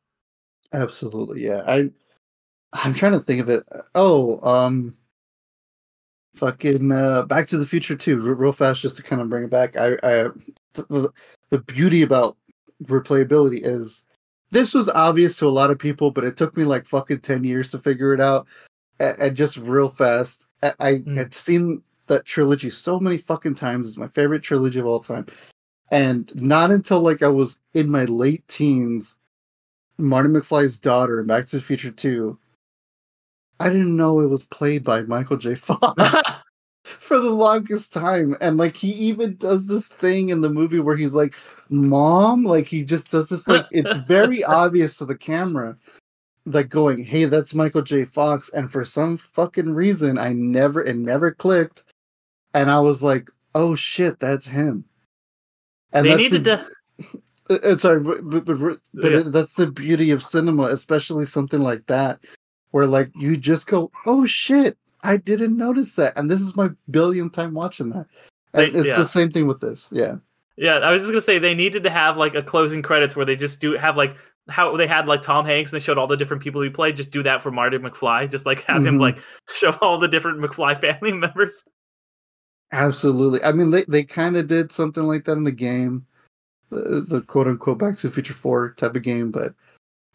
Absolutely, 0.73 1.43
yeah. 1.43 1.63
I 1.65 1.89
I'm 2.73 2.93
trying 2.93 3.13
to 3.13 3.19
think 3.19 3.41
of 3.41 3.49
it. 3.49 3.63
Oh, 3.95 4.39
um, 4.47 4.95
fucking 6.35 6.91
uh, 6.91 7.23
Back 7.23 7.47
to 7.47 7.57
the 7.57 7.65
Future 7.65 7.95
too, 7.95 8.19
real 8.19 8.51
fast, 8.51 8.81
just 8.81 8.97
to 8.97 9.03
kind 9.03 9.21
of 9.21 9.29
bring 9.29 9.45
it 9.45 9.49
back. 9.49 9.75
I, 9.75 9.93
I 10.03 10.29
the, 10.73 11.11
the 11.49 11.59
beauty 11.59 12.03
about 12.03 12.37
replayability 12.83 13.61
is 13.63 14.05
this 14.51 14.73
was 14.73 14.89
obvious 14.89 15.37
to 15.37 15.47
a 15.47 15.49
lot 15.49 15.71
of 15.71 15.79
people, 15.79 16.11
but 16.11 16.23
it 16.23 16.37
took 16.37 16.55
me 16.55 16.65
like 16.65 16.85
fucking 16.85 17.21
ten 17.21 17.43
years 17.43 17.69
to 17.69 17.79
figure 17.79 18.13
it 18.13 18.21
out. 18.21 18.45
And, 18.99 19.17
and 19.17 19.37
just 19.37 19.57
real 19.57 19.89
fast, 19.89 20.45
I, 20.63 20.73
I 20.79 20.93
mm. 20.95 21.17
had 21.17 21.33
seen 21.33 21.81
that 22.07 22.25
trilogy 22.25 22.71
so 22.71 22.99
many 22.99 23.17
fucking 23.17 23.55
times. 23.55 23.87
It's 23.87 23.97
my 23.97 24.07
favorite 24.07 24.43
trilogy 24.43 24.79
of 24.79 24.85
all 24.85 24.99
time. 24.99 25.27
And 25.91 26.31
not 26.35 26.71
until 26.71 27.01
like 27.01 27.23
I 27.23 27.27
was 27.27 27.59
in 27.73 27.89
my 27.89 28.05
late 28.05 28.47
teens, 28.47 29.17
Marty 29.97 30.29
McFly's 30.29 30.79
daughter 30.79 31.19
in 31.19 31.27
Back 31.27 31.45
to 31.47 31.57
the 31.57 31.61
Future 31.61 31.91
2 31.91 32.37
I 33.59 33.69
didn't 33.69 33.97
know 33.97 34.21
it 34.21 34.29
was 34.29 34.43
played 34.43 34.83
by 34.83 35.01
Michael 35.01 35.37
J. 35.37 35.55
Fox. 35.55 36.41
for 36.83 37.19
the 37.19 37.29
longest 37.29 37.93
time. 37.93 38.35
And 38.41 38.57
like 38.57 38.75
he 38.75 38.91
even 38.91 39.35
does 39.35 39.67
this 39.67 39.89
thing 39.89 40.29
in 40.29 40.41
the 40.41 40.49
movie 40.49 40.79
where 40.79 40.95
he's 40.95 41.15
like, 41.15 41.35
Mom, 41.69 42.45
like 42.45 42.65
he 42.65 42.83
just 42.83 43.11
does 43.11 43.29
this 43.29 43.47
like 43.47 43.67
it's 43.71 43.95
very 44.07 44.43
obvious 44.45 44.97
to 44.97 45.05
the 45.05 45.15
camera, 45.15 45.77
like 46.53 46.69
going, 46.69 47.03
Hey, 47.03 47.25
that's 47.25 47.53
Michael 47.53 47.81
J. 47.81 48.05
Fox. 48.05 48.49
And 48.49 48.71
for 48.71 48.83
some 48.85 49.17
fucking 49.17 49.73
reason, 49.73 50.17
I 50.17 50.33
never 50.33 50.83
it 50.83 50.95
never 50.95 51.31
clicked. 51.31 51.83
And 52.53 52.69
I 52.71 52.79
was 52.79 53.01
like, 53.03 53.29
Oh 53.55 53.75
shit, 53.75 54.19
that's 54.19 54.45
him. 54.47 54.83
And 55.93 56.05
they 56.05 56.09
that's 56.09 56.19
needed 56.21 56.43
the- 56.43 56.57
to. 56.57 57.19
uh, 57.49 57.73
uh, 57.73 57.77
sorry, 57.77 57.99
but 58.01 58.29
but, 58.29 58.45
but, 58.45 58.79
Yeah. 58.93 59.19
it- 59.19 59.31
that's 59.31 59.53
the 59.53 59.71
beauty 59.71 60.11
of 60.11 60.21
cinema, 60.23 60.63
especially 60.65 61.25
something 61.25 61.61
like 61.61 61.85
that, 61.87 62.19
where 62.71 62.85
like 62.85 63.09
you 63.15 63.37
just 63.37 63.65
go, 63.67 63.91
"Oh 64.05 64.25
shit, 64.25 64.77
I 65.03 65.17
didn't 65.17 65.57
notice 65.57 65.95
that," 65.95 66.13
and 66.17 66.29
this 66.29 66.41
is 66.41 66.55
my 66.55 66.69
billionth 66.91 67.33
time 67.33 67.53
watching 67.55 67.89
that. 67.89 68.05
And 68.53 68.73
They- 68.73 68.79
it's 68.79 68.87
yeah. 68.89 68.97
the 68.97 69.05
same 69.05 69.31
thing 69.31 69.47
with 69.47 69.61
this, 69.61 69.89
yeah. 69.91 70.17
Yeah, 70.57 70.75
I 70.79 70.91
was 70.91 71.01
just 71.03 71.11
gonna 71.11 71.21
say 71.21 71.39
they 71.39 71.55
needed 71.55 71.83
to 71.83 71.89
have 71.89 72.17
like 72.17 72.35
a 72.35 72.43
closing 72.43 72.81
credits 72.81 73.15
where 73.15 73.25
they 73.25 73.35
just 73.35 73.59
do 73.61 73.71
have 73.73 73.95
like 73.97 74.15
how 74.49 74.75
they 74.75 74.87
had 74.87 75.07
like 75.07 75.21
Tom 75.21 75.45
Hanks 75.45 75.71
and 75.71 75.79
they 75.79 75.83
showed 75.83 75.97
all 75.97 76.07
the 76.07 76.17
different 76.17 76.41
people 76.43 76.61
he 76.61 76.69
played. 76.69 76.97
Just 76.97 77.11
do 77.11 77.23
that 77.23 77.41
for 77.41 77.51
Marty 77.51 77.77
McFly. 77.77 78.29
Just 78.29 78.45
like 78.45 78.63
have 78.65 78.85
him 78.85 78.97
Mhm. 78.97 79.01
like 79.01 79.19
show 79.53 79.71
all 79.81 79.97
the 79.97 80.07
different 80.07 80.39
McFly 80.39 80.79
family 80.79 81.11
members. 81.25 81.63
Absolutely. 82.71 83.41
I 83.43 83.51
mean, 83.51 83.71
they 83.71 83.83
they 83.87 84.03
kind 84.03 84.37
of 84.37 84.47
did 84.47 84.71
something 84.71 85.03
like 85.03 85.25
that 85.25 85.37
in 85.37 85.43
the 85.43 85.51
game, 85.51 86.05
the, 86.69 87.01
the 87.07 87.21
quote 87.21 87.47
unquote 87.47 87.79
Back 87.79 87.97
to 87.97 88.07
the 88.07 88.13
Future 88.13 88.33
Four 88.33 88.73
type 88.73 88.95
of 88.95 89.01
game. 89.01 89.31
But 89.31 89.53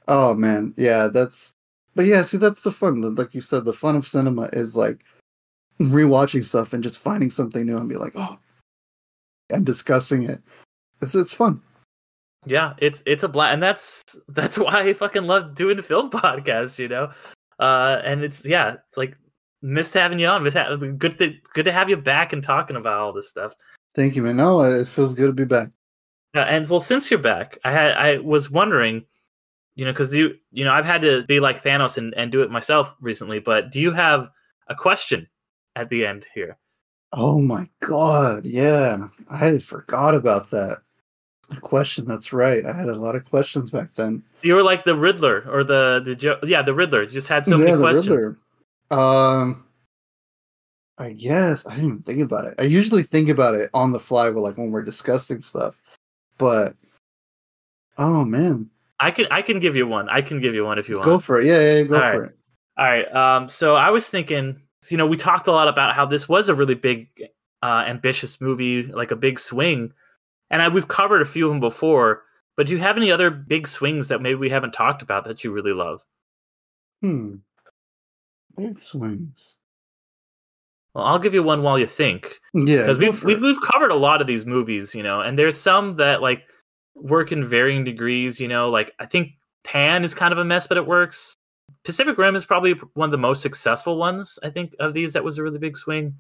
oh 0.09 0.35
man, 0.35 0.73
yeah, 0.77 1.09
that's. 1.09 1.55
But 1.97 2.06
yeah, 2.06 2.23
see, 2.23 2.39
that's 2.39 2.62
the 2.62 2.73
fun. 2.73 3.15
Like 3.15 3.35
you 3.35 3.40
said, 3.40 3.65
the 3.65 3.73
fun 3.73 3.94
of 3.97 4.06
cinema 4.06 4.51
is 4.52 4.77
like 4.77 5.05
rewatching 5.81 6.44
stuff 6.44 6.73
and 6.73 6.82
just 6.82 6.98
finding 7.01 7.31
something 7.31 7.65
new 7.66 7.77
and 7.77 7.89
be 7.89 7.97
like, 7.97 8.12
oh, 8.16 8.36
and 9.51 9.65
discussing 9.66 10.24
it. 10.24 10.40
It's 11.02 11.15
it's 11.15 11.35
fun. 11.35 11.61
Yeah, 12.46 12.74
it's 12.78 13.02
it's 13.06 13.22
a 13.22 13.28
blast, 13.28 13.54
and 13.54 13.62
that's 13.62 14.04
that's 14.28 14.58
why 14.58 14.82
I 14.82 14.92
fucking 14.92 15.24
love 15.24 15.54
doing 15.54 15.76
the 15.76 15.82
film 15.82 16.10
podcast. 16.10 16.78
You 16.78 16.88
know, 16.88 17.10
uh, 17.58 18.00
and 18.04 18.22
it's 18.22 18.44
yeah, 18.44 18.76
it's 18.86 18.96
like 18.96 19.16
missed 19.62 19.94
having 19.94 20.18
you 20.18 20.26
on. 20.26 20.42
Missed 20.42 20.56
ha- 20.56 20.76
good 20.76 21.18
to 21.18 21.34
good 21.52 21.64
to 21.64 21.72
have 21.72 21.90
you 21.90 21.96
back 21.96 22.32
and 22.32 22.42
talking 22.42 22.76
about 22.76 23.00
all 23.00 23.12
this 23.12 23.28
stuff. 23.28 23.54
Thank 23.94 24.16
you, 24.16 24.22
man. 24.22 24.36
No, 24.36 24.60
it 24.60 24.88
feels 24.88 25.14
good 25.14 25.26
to 25.26 25.32
be 25.32 25.44
back. 25.44 25.68
Yeah, 26.34 26.42
and 26.42 26.68
well, 26.68 26.80
since 26.80 27.10
you're 27.10 27.20
back, 27.20 27.58
I 27.64 27.70
had 27.70 27.92
I 27.92 28.18
was 28.18 28.50
wondering, 28.50 29.04
you 29.76 29.84
know, 29.84 29.92
because 29.92 30.14
you 30.14 30.34
you 30.50 30.64
know 30.64 30.72
I've 30.72 30.84
had 30.84 31.00
to 31.02 31.22
be 31.24 31.40
like 31.40 31.62
Thanos 31.62 31.96
and 31.96 32.12
and 32.14 32.32
do 32.32 32.42
it 32.42 32.50
myself 32.50 32.94
recently. 33.00 33.38
But 33.38 33.70
do 33.70 33.80
you 33.80 33.92
have 33.92 34.28
a 34.68 34.74
question 34.74 35.28
at 35.76 35.88
the 35.88 36.06
end 36.06 36.26
here? 36.34 36.58
Oh 37.12 37.38
my 37.38 37.68
god, 37.80 38.44
yeah, 38.44 39.06
I 39.30 39.36
had 39.36 39.62
forgot 39.62 40.16
about 40.16 40.50
that. 40.50 40.82
A 41.50 41.60
question. 41.60 42.06
That's 42.06 42.32
right. 42.32 42.64
I 42.64 42.76
had 42.76 42.88
a 42.88 42.94
lot 42.94 43.14
of 43.14 43.24
questions 43.28 43.70
back 43.70 43.94
then. 43.94 44.22
You 44.42 44.54
were 44.54 44.62
like 44.62 44.84
the 44.84 44.94
Riddler 44.94 45.44
or 45.50 45.64
the 45.64 46.02
the 46.04 46.14
jo- 46.14 46.38
yeah 46.42 46.62
the 46.62 46.74
Riddler. 46.74 47.02
You 47.02 47.10
just 47.10 47.28
had 47.28 47.46
so 47.46 47.58
yeah, 47.58 47.64
many 47.64 47.76
the 47.76 47.82
questions. 47.82 48.08
Riddler. 48.08 48.38
Um, 48.90 49.64
I 50.98 51.12
guess 51.12 51.66
I 51.66 51.74
didn't 51.74 51.86
even 51.86 52.02
think 52.02 52.20
about 52.20 52.46
it. 52.46 52.54
I 52.58 52.62
usually 52.62 53.02
think 53.02 53.28
about 53.28 53.54
it 53.54 53.70
on 53.74 53.92
the 53.92 54.00
fly, 54.00 54.28
with 54.28 54.42
like 54.42 54.56
when 54.56 54.70
we're 54.70 54.82
discussing 54.82 55.40
stuff. 55.40 55.80
But 56.38 56.76
oh 57.98 58.24
man, 58.24 58.70
I 59.00 59.10
can 59.10 59.26
I 59.30 59.42
can 59.42 59.60
give 59.60 59.76
you 59.76 59.86
one. 59.86 60.08
I 60.08 60.22
can 60.22 60.40
give 60.40 60.54
you 60.54 60.64
one 60.64 60.78
if 60.78 60.88
you 60.88 60.96
want. 60.96 61.06
go 61.06 61.18
for 61.18 61.40
it. 61.40 61.46
Yeah, 61.46 61.60
yeah, 61.60 61.74
yeah, 61.74 61.82
go 61.82 61.94
All 61.94 62.00
for 62.00 62.20
right. 62.20 62.30
it. 62.30 62.38
All 62.76 62.84
right. 62.84 63.14
Um, 63.14 63.48
so 63.48 63.76
I 63.76 63.90
was 63.90 64.08
thinking, 64.08 64.60
you 64.88 64.96
know, 64.96 65.06
we 65.06 65.16
talked 65.16 65.46
a 65.46 65.52
lot 65.52 65.68
about 65.68 65.94
how 65.94 66.06
this 66.06 66.28
was 66.28 66.48
a 66.48 66.54
really 66.54 66.74
big, 66.74 67.08
uh, 67.62 67.84
ambitious 67.86 68.40
movie, 68.40 68.84
like 68.84 69.10
a 69.10 69.16
big 69.16 69.38
swing, 69.38 69.92
and 70.55 70.62
I, 70.62 70.68
we've 70.68 70.86
covered 70.86 71.20
a 71.20 71.24
few 71.24 71.47
of 71.47 71.51
them 71.51 71.59
before. 71.59 72.22
But 72.56 72.68
do 72.68 72.72
you 72.74 72.78
have 72.78 72.97
any 72.97 73.10
other 73.10 73.28
big 73.28 73.66
swings 73.66 74.06
that 74.06 74.22
maybe 74.22 74.36
we 74.36 74.48
haven't 74.48 74.70
talked 74.70 75.02
about 75.02 75.24
that 75.24 75.43
you 75.43 75.51
really 75.51 75.72
love? 75.72 76.01
Hmm. 77.02 77.36
Big 78.56 78.81
swings. 78.81 79.56
Well, 80.94 81.06
I'll 81.06 81.18
give 81.18 81.35
you 81.35 81.43
one 81.43 81.64
while 81.64 81.76
you 81.76 81.89
think, 81.89 82.39
Yeah, 82.55 82.82
because 82.82 82.98
we've 82.98 83.24
we've 83.24 83.43
we've 83.43 83.60
covered 83.72 83.90
a 83.90 83.97
lot 83.97 84.20
of 84.20 84.28
these 84.28 84.47
movies, 84.47 84.94
you 84.94 85.02
know, 85.02 85.20
and 85.20 85.36
there's 85.36 85.60
some 85.60 85.97
that 85.97 86.22
like 86.22 86.44
work 86.94 87.32
in 87.32 87.44
varying 87.44 87.82
degrees. 87.82 88.40
You 88.40 88.47
know, 88.47 88.70
like 88.70 88.93
I 89.01 89.06
think 89.06 89.32
Pan 89.64 90.05
is 90.05 90.14
kind 90.14 90.31
of 90.31 90.39
a 90.39 90.44
mess, 90.44 90.68
but 90.68 90.76
it 90.76 90.86
works. 90.86 91.35
Pacific 91.85 92.16
Rim 92.16 92.36
is 92.36 92.44
probably 92.44 92.74
one 92.93 93.09
of 93.09 93.10
the 93.10 93.18
most 93.18 93.43
successful 93.43 93.98
ones, 93.98 94.39
I 94.44 94.51
think, 94.51 94.76
of 94.78 94.94
these. 94.94 95.14
That 95.14 95.24
was 95.24 95.36
a 95.36 95.43
really 95.43 95.59
big 95.59 95.76
swing. 95.76 96.14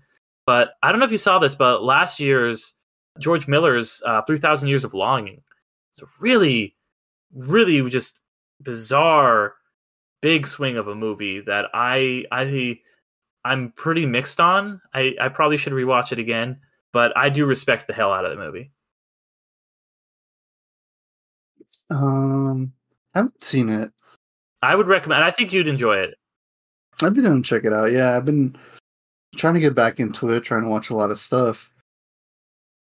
But 0.44 0.70
I 0.82 0.90
don't 0.90 0.98
know 0.98 1.06
if 1.06 1.12
you 1.12 1.18
saw 1.18 1.38
this, 1.38 1.54
but 1.54 1.84
last 1.84 2.18
year's 2.18 2.74
George 3.18 3.46
Miller's 3.46 4.02
uh, 4.06 4.22
3,000 4.22 4.68
Years 4.68 4.84
of 4.84 4.94
Longing 4.94 5.42
It's 5.92 6.02
a 6.02 6.06
really, 6.18 6.76
really 7.32 7.88
just 7.90 8.18
bizarre, 8.60 9.54
big 10.20 10.46
swing 10.46 10.76
of 10.76 10.88
a 10.88 10.94
movie 10.94 11.40
that 11.40 11.66
I, 11.72 12.24
I, 12.32 12.78
I'm 13.44 13.72
pretty 13.72 14.06
mixed 14.06 14.40
on. 14.40 14.80
I, 14.92 15.14
I 15.20 15.28
probably 15.28 15.56
should 15.56 15.72
rewatch 15.72 16.12
it 16.12 16.18
again, 16.18 16.58
but 16.92 17.16
I 17.16 17.28
do 17.28 17.46
respect 17.46 17.86
the 17.86 17.92
hell 17.92 18.12
out 18.12 18.24
of 18.24 18.30
the 18.30 18.44
movie. 18.44 18.70
Um, 21.90 22.72
I 23.14 23.18
haven't 23.18 23.42
seen 23.42 23.68
it. 23.68 23.92
I 24.62 24.74
would 24.74 24.88
recommend. 24.88 25.22
I 25.22 25.30
think 25.30 25.52
you'd 25.52 25.68
enjoy 25.68 25.96
it. 25.96 26.14
I've 27.02 27.14
been 27.14 27.24
going 27.24 27.42
to 27.42 27.48
check 27.48 27.64
it 27.64 27.72
out. 27.72 27.92
Yeah, 27.92 28.16
I've 28.16 28.24
been 28.24 28.56
trying 29.36 29.54
to 29.54 29.60
get 29.60 29.74
back 29.74 30.00
into 30.00 30.30
it, 30.30 30.42
trying 30.42 30.62
to 30.62 30.68
watch 30.68 30.90
a 30.90 30.94
lot 30.94 31.10
of 31.10 31.18
stuff. 31.18 31.70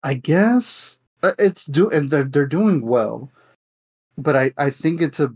I 0.03 0.15
guess 0.15 0.99
uh, 1.23 1.33
it's 1.39 1.65
do 1.65 1.89
and 1.89 2.09
they're 2.09 2.23
they're 2.25 2.45
doing 2.45 2.81
well, 2.81 3.29
but 4.17 4.35
I 4.35 4.51
I 4.57 4.69
think 4.69 5.01
it's 5.01 5.19
a 5.19 5.33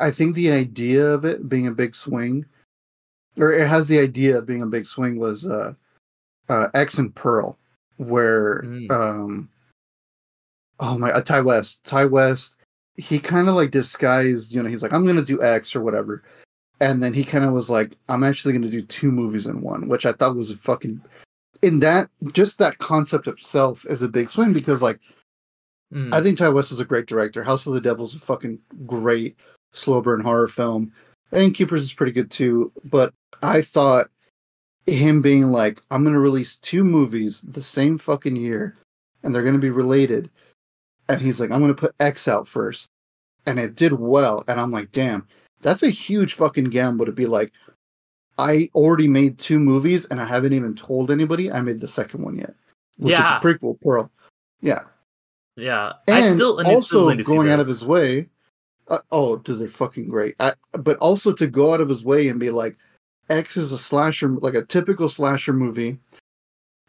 I 0.00 0.10
think 0.10 0.34
the 0.34 0.50
idea 0.50 1.06
of 1.06 1.24
it 1.24 1.48
being 1.48 1.66
a 1.66 1.72
big 1.72 1.94
swing, 1.94 2.46
or 3.38 3.52
it 3.52 3.68
has 3.68 3.88
the 3.88 3.98
idea 3.98 4.38
of 4.38 4.46
being 4.46 4.62
a 4.62 4.66
big 4.66 4.86
swing 4.86 5.18
was 5.18 5.48
uh, 5.48 5.74
uh 6.48 6.68
X 6.74 6.98
and 6.98 7.14
Pearl, 7.14 7.58
where 7.96 8.62
Mm. 8.62 8.90
um 8.90 9.48
oh 10.80 10.98
my 10.98 11.12
uh, 11.12 11.22
Ti 11.22 11.40
West 11.40 11.84
Ti 11.84 12.06
West 12.06 12.58
he 12.96 13.18
kind 13.18 13.48
of 13.48 13.56
like 13.56 13.72
disguised 13.72 14.52
you 14.52 14.62
know 14.62 14.68
he's 14.68 14.82
like 14.82 14.92
I'm 14.92 15.06
gonna 15.06 15.22
do 15.24 15.42
X 15.42 15.74
or 15.74 15.80
whatever 15.80 16.22
and 16.80 17.02
then 17.02 17.14
he 17.14 17.24
kind 17.24 17.44
of 17.44 17.52
was 17.52 17.70
like 17.70 17.96
i'm 18.08 18.24
actually 18.24 18.52
going 18.52 18.62
to 18.62 18.68
do 18.68 18.82
two 18.82 19.10
movies 19.10 19.46
in 19.46 19.60
one 19.60 19.88
which 19.88 20.06
i 20.06 20.12
thought 20.12 20.36
was 20.36 20.50
a 20.50 20.56
fucking 20.56 21.00
in 21.64 21.80
that 21.80 22.08
just 22.32 22.58
that 22.58 22.78
concept 22.78 23.26
itself 23.26 23.86
is 23.88 24.02
a 24.02 24.08
big 24.08 24.28
swing 24.30 24.52
because 24.52 24.82
like 24.82 25.00
Mm. 25.92 26.12
i 26.14 26.20
think 26.22 26.38
ti 26.38 26.48
west 26.48 26.72
is 26.72 26.80
a 26.80 26.84
great 26.84 27.06
director 27.06 27.44
house 27.44 27.66
of 27.66 27.74
the 27.74 27.80
devil 27.80 28.04
is 28.06 28.14
a 28.14 28.18
fucking 28.18 28.58
great 28.86 29.38
slow 29.72 30.00
burn 30.00 30.20
horror 30.20 30.48
film 30.48 30.90
and 31.30 31.54
keepers 31.54 31.82
is 31.82 31.92
pretty 31.92 32.10
good 32.10 32.30
too 32.30 32.72
but 32.84 33.12
i 33.42 33.60
thought 33.62 34.08
him 34.86 35.20
being 35.22 35.52
like 35.52 35.80
i'm 35.90 36.02
going 36.02 36.14
to 36.14 36.18
release 36.20 36.58
two 36.58 36.82
movies 36.84 37.42
the 37.42 37.62
same 37.62 37.98
fucking 37.98 38.34
year 38.34 38.76
and 39.22 39.32
they're 39.34 39.42
going 39.42 39.54
to 39.54 39.60
be 39.60 39.70
related 39.70 40.30
and 41.08 41.20
he's 41.20 41.38
like 41.38 41.50
i'm 41.50 41.60
going 41.60 41.74
to 41.74 41.80
put 41.80 41.94
x 42.00 42.26
out 42.28 42.48
first 42.48 42.90
and 43.46 43.60
it 43.60 43.76
did 43.76 43.92
well 43.92 44.42
and 44.48 44.58
i'm 44.58 44.72
like 44.72 44.90
damn 44.90 45.26
that's 45.60 45.82
a 45.82 45.90
huge 45.90 46.32
fucking 46.32 46.64
gamble 46.64 47.06
to 47.06 47.12
be 47.12 47.26
like 47.26 47.52
i 48.38 48.68
already 48.74 49.08
made 49.08 49.38
two 49.38 49.58
movies 49.58 50.06
and 50.06 50.20
i 50.20 50.24
haven't 50.24 50.52
even 50.52 50.74
told 50.74 51.10
anybody 51.10 51.50
i 51.52 51.60
made 51.60 51.78
the 51.78 51.88
second 51.88 52.22
one 52.22 52.36
yet 52.36 52.54
which 52.98 53.12
Yeah. 53.12 53.38
is 53.38 53.44
a 53.44 53.46
prequel 53.46 53.80
pearl 53.80 54.10
yeah. 54.60 54.84
Yeah, 55.56 55.92
and 56.08 56.16
I 56.24 56.34
still 56.34 56.58
and 56.58 56.66
still 56.66 56.76
also 57.08 57.16
see 57.16 57.22
going 57.22 57.48
out 57.50 57.60
of 57.60 57.68
his 57.68 57.84
way 57.84 58.28
uh, 58.88 58.98
oh 59.12 59.36
dude 59.36 59.60
they're 59.60 59.68
fucking 59.68 60.08
great. 60.08 60.34
I, 60.40 60.54
but 60.72 60.96
also 60.98 61.32
to 61.32 61.46
go 61.46 61.72
out 61.72 61.80
of 61.80 61.88
his 61.88 62.04
way 62.04 62.28
and 62.28 62.40
be 62.40 62.50
like 62.50 62.76
x 63.30 63.56
is 63.56 63.70
a 63.70 63.78
slasher 63.78 64.28
like 64.28 64.54
a 64.54 64.64
typical 64.64 65.08
slasher 65.08 65.52
movie 65.52 65.98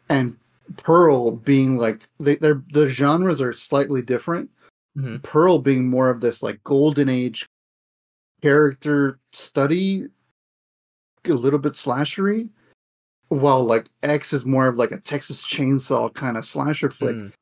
and 0.08 0.36
pearl 0.78 1.30
being 1.30 1.76
like 1.76 2.08
they, 2.18 2.36
they're 2.36 2.62
the 2.72 2.88
genres 2.88 3.40
are 3.40 3.52
slightly 3.52 4.02
different. 4.02 4.50
Mhm. 4.98 5.22
pearl 5.22 5.58
being 5.60 5.86
more 5.88 6.08
of 6.10 6.20
this 6.20 6.42
like 6.42 6.62
golden 6.64 7.08
age 7.08 7.46
character 8.42 9.18
study 9.32 10.06
a 11.28 11.34
little 11.34 11.58
bit 11.58 11.74
slashery 11.74 12.48
while 13.28 13.64
like 13.64 13.88
x 14.02 14.32
is 14.32 14.44
more 14.46 14.68
of 14.68 14.76
like 14.76 14.92
a 14.92 15.00
texas 15.00 15.46
chainsaw 15.46 16.12
kind 16.14 16.36
of 16.36 16.44
slasher 16.44 16.90
flick 16.90 17.16
Mm. 17.16 17.32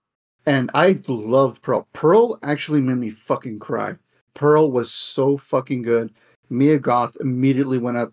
and 0.47 0.71
I 0.75 0.99
loved 1.09 1.63
Pearl. 1.63 1.87
Pearl 1.93 2.39
actually 2.43 2.81
made 2.81 2.97
me 2.99 3.11
fucking 3.11 3.59
cry. 3.59 3.97
Pearl 4.35 4.71
was 4.71 4.91
so 4.91 5.37
fucking 5.37 5.83
good. 5.83 6.13
Mia 6.51 6.79
Goth 6.79 7.17
immediately 7.21 7.79
went 7.79 7.97
up 7.97 8.13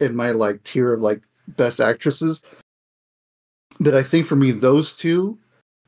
in 0.00 0.14
my 0.16 0.30
like 0.32 0.62
tier 0.64 0.92
of 0.94 1.00
like 1.00 1.22
best 1.48 1.80
actresses. 1.80 2.42
But 3.78 3.94
I 3.94 4.02
think 4.02 4.26
for 4.26 4.36
me, 4.36 4.50
those 4.50 4.96
two, 4.96 5.38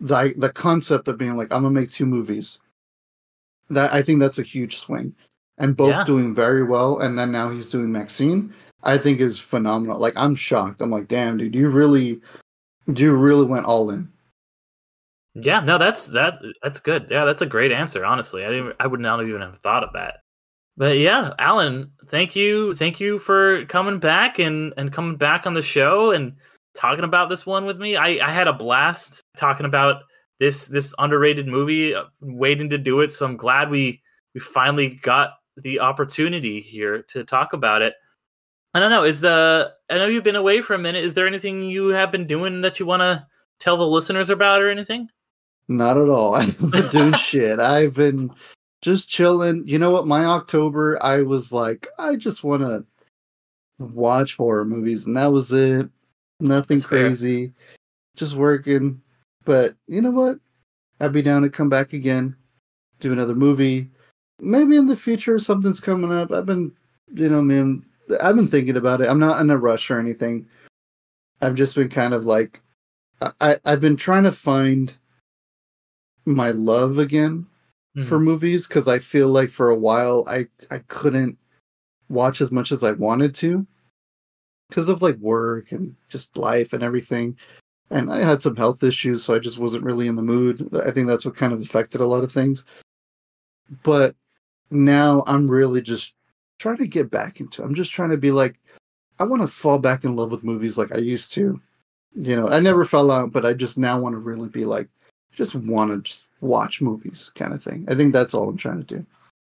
the 0.01 0.35
the 0.37 0.51
concept 0.51 1.09
of 1.09 1.19
being 1.19 1.37
like 1.37 1.49
I'm 1.53 1.63
gonna 1.63 1.71
make 1.81 1.91
two 1.91 2.07
movies, 2.07 2.59
that 3.71 3.93
I 3.93 4.03
think 4.03 4.21
that's 4.21 4.39
a 4.39 4.43
huge 4.43 4.79
swing, 4.79 5.15
and 5.59 5.77
both 5.77 5.91
Yeah. 5.91 6.05
doing 6.05 6.35
very 6.35 6.63
well. 6.63 6.99
And 7.01 7.19
then 7.19 7.33
now 7.33 7.51
he's 7.51 7.71
doing 7.71 7.93
Maxine. 7.93 8.55
I 8.83 8.99
think 8.99 9.21
is 9.21 9.39
phenomenal. 9.39 9.99
Like 9.99 10.15
I'm 10.17 10.35
shocked. 10.35 10.81
I'm 10.83 10.91
like, 10.91 11.09
damn, 11.09 11.39
dude, 11.39 11.55
you 11.55 11.69
really 11.69 12.21
You 12.87 13.15
really 13.15 13.47
went 13.47 13.67
all 13.67 13.91
in. 13.91 14.11
Yeah, 15.35 15.61
no, 15.61 15.79
that's 15.79 16.09
that 16.09 16.43
that's 16.63 16.81
good. 16.81 17.07
Yeah, 17.11 17.25
that's 17.25 17.41
a 17.41 17.47
great 17.47 17.73
answer. 17.73 18.05
Honestly, 18.05 18.45
I 18.45 18.51
didn't, 18.51 18.77
I 18.81 18.87
would 18.87 19.01
not 19.01 19.19
have 19.19 19.29
even 19.29 19.41
have 19.41 19.59
thought 19.59 19.85
of 19.85 19.93
that. 19.95 20.17
But 20.77 20.99
yeah, 20.99 21.33
Alan, 21.39 21.93
thank 22.09 22.35
you, 22.35 22.75
thank 22.75 23.01
you 23.01 23.19
for 23.19 23.65
coming 23.67 23.99
back 23.99 24.39
and 24.39 24.75
and 24.77 24.93
coming 24.93 25.17
back 25.17 25.47
on 25.47 25.55
the 25.55 25.63
show 25.63 26.11
and 26.11 26.35
talking 26.75 27.05
about 27.05 27.29
this 27.29 27.47
one 27.47 27.67
with 27.67 27.79
me. 27.79 27.97
I 27.97 28.19
I 28.27 28.31
had 28.31 28.49
a 28.49 28.53
blast 28.53 29.23
talking 29.37 29.67
about 29.67 30.03
this 30.41 30.67
this 30.67 30.95
underrated 30.99 31.47
movie, 31.47 31.95
uh, 31.95 32.05
waiting 32.21 32.69
to 32.71 32.79
do 32.79 33.01
it. 33.01 33.13
So 33.13 33.25
I'm 33.25 33.37
glad 33.37 33.71
we 33.71 34.03
we 34.35 34.41
finally 34.41 34.89
got 35.03 35.31
the 35.57 35.81
opportunity 35.81 36.61
here 36.61 37.03
to 37.09 37.25
talk 37.25 37.53
about 37.53 37.81
it. 37.81 37.95
I 38.75 38.81
don't 38.81 38.91
know. 38.91 39.05
Is 39.05 39.21
the 39.21 39.73
I 39.91 39.99
know 39.99 40.07
you've 40.07 40.25
been 40.25 40.37
away 40.37 40.61
for 40.63 40.75
a 40.75 40.79
minute. 40.79 41.05
Is 41.05 41.15
there 41.15 41.27
anything 41.27 41.63
you 41.63 41.89
have 41.89 42.11
been 42.11 42.27
doing 42.27 42.63
that 42.63 42.81
you 42.81 42.87
want 42.87 43.01
to 43.01 43.27
tell 43.59 43.77
the 43.77 43.87
listeners 43.87 44.31
about 44.31 44.63
or 44.63 44.71
anything? 44.71 45.11
Not 45.69 45.99
at 45.99 46.09
all. 46.09 46.35
I 46.37 46.45
haven't 46.45 46.71
been 46.71 46.89
doing 46.89 47.13
shit. 47.15 47.59
I've 47.61 47.95
been 47.95 48.31
just 48.81 49.09
chilling. 49.09 49.67
You 49.67 49.79
know 49.79 49.91
what? 49.91 50.07
My 50.07 50.25
October, 50.25 50.99
I 51.03 51.23
was 51.23 51.53
like, 51.53 51.87
I 51.99 52.17
just 52.17 52.45
want 52.45 52.63
to 52.63 52.85
watch 53.79 54.37
horror 54.37 54.65
movies, 54.65 55.07
and 55.07 55.17
that 55.17 55.33
was 55.33 55.53
it. 55.53 55.89
Nothing 56.41 56.79
That's 56.79 56.89
fair. 56.89 57.07
crazy. 57.07 57.53
Just 58.17 58.37
working. 58.37 59.01
But 59.45 59.75
you 59.87 60.01
know 60.01 60.11
what? 60.11 60.39
I'd 61.01 61.13
be 61.13 61.23
down 61.23 61.43
to 61.43 61.51
come 61.51 61.69
back 61.69 61.93
again, 61.93 62.37
do 63.01 63.13
another 63.13 63.35
movie. 63.35 63.91
Maybe 64.41 64.77
in 64.77 64.87
the 64.87 64.97
future 64.97 65.39
something's 65.39 65.81
coming 65.81 66.13
up. 66.13 66.33
I've 66.33 66.47
been, 66.47 66.73
you 67.13 67.29
know, 67.29 67.43
man, 67.43 67.85
I've 68.21 68.37
been 68.37 68.47
thinking 68.47 68.77
about 68.77 69.01
it. 69.01 69.09
I'm 69.09 69.19
not 69.19 69.41
in 69.41 69.51
a 69.51 69.59
rush 69.59 69.91
or 69.91 69.99
anything. 69.99 70.47
I've 71.41 71.55
just 71.55 71.75
been 71.75 71.89
kind 71.89 72.15
of 72.15 72.25
like, 72.25 72.61
I, 73.41 73.59
I've 73.65 73.81
been 73.81 73.97
trying 73.97 74.25
to 74.25 74.33
find 74.33 74.95
my 76.25 76.51
love 76.51 76.99
again 76.99 77.47
hmm. 77.95 78.03
for 78.03 78.19
movies 78.19 78.67
because 78.67 78.89
I 78.89 78.99
feel 78.99 79.29
like 79.29 79.51
for 79.51 79.71
a 79.71 79.77
while 79.77 80.25
I 80.29 80.47
I 80.71 80.79
couldn't 80.89 81.37
watch 82.09 82.41
as 82.41 82.53
much 82.53 82.71
as 82.73 82.85
I 82.85 82.93
wanted 82.93 83.35
to 83.37 83.67
because 84.69 84.89
of 84.89 85.03
like 85.03 85.17
work 85.17 85.73
and 85.73 85.95
just 86.09 86.37
life 86.37 86.73
and 86.73 86.83
everything. 86.83 87.37
And 87.91 88.11
I 88.11 88.23
had 88.23 88.41
some 88.41 88.57
health 88.57 88.83
issues, 88.83 89.23
so 89.23 89.35
I 89.35 89.39
just 89.39 89.59
wasn't 89.59 89.85
really 89.85 90.09
in 90.09 90.17
the 90.17 90.23
mood. 90.23 90.67
I 90.83 90.91
think 90.91 91.07
that's 91.07 91.27
what 91.27 91.37
kind 91.37 91.53
of 91.53 91.61
affected 91.61 92.01
a 92.01 92.07
lot 92.07 92.25
of 92.25 92.33
things. 92.33 92.65
But 93.83 94.17
now 94.71 95.25
I'm 95.27 95.47
really 95.47 95.83
just 95.83 96.17
trying 96.63 96.77
to 96.79 96.87
get 96.87 97.11
back 97.11 97.41
into. 97.41 97.63
I'm 97.63 97.75
just 97.75 97.91
trying 97.91 98.11
to 98.11 98.17
be 98.17 98.31
like, 98.31 98.59
I 99.19 99.25
want 99.25 99.43
to 99.43 99.49
fall 99.49 99.79
back 99.79 100.05
in 100.05 100.15
love 100.15 100.31
with 100.31 100.45
movies 100.45 100.79
like 100.79 100.95
I 100.95 100.99
used 100.99 101.33
to. 101.35 101.61
You 102.15 102.37
know, 102.37 102.49
I 102.49 102.61
never 102.61 102.85
fell 102.85 103.11
out, 103.11 103.33
but 103.33 103.45
I 103.45 103.53
just 103.53 103.79
now 103.79 103.99
want 103.99 104.15
to 104.15 104.19
really 104.19 104.49
be 104.49 104.65
like, 104.65 104.89
just 105.33 105.55
want 105.57 105.91
to 105.91 106.01
just 106.03 106.29
watch 106.41 106.81
movies 106.81 107.33
kind 107.35 107.53
of 107.53 107.63
thing. 107.63 107.85
I 107.89 107.95
think 107.95 108.13
that's 108.13 108.33
all 108.33 108.49
I'm 108.49 108.57
trying 108.57 108.85
to 108.85 108.97
do. 108.97 109.05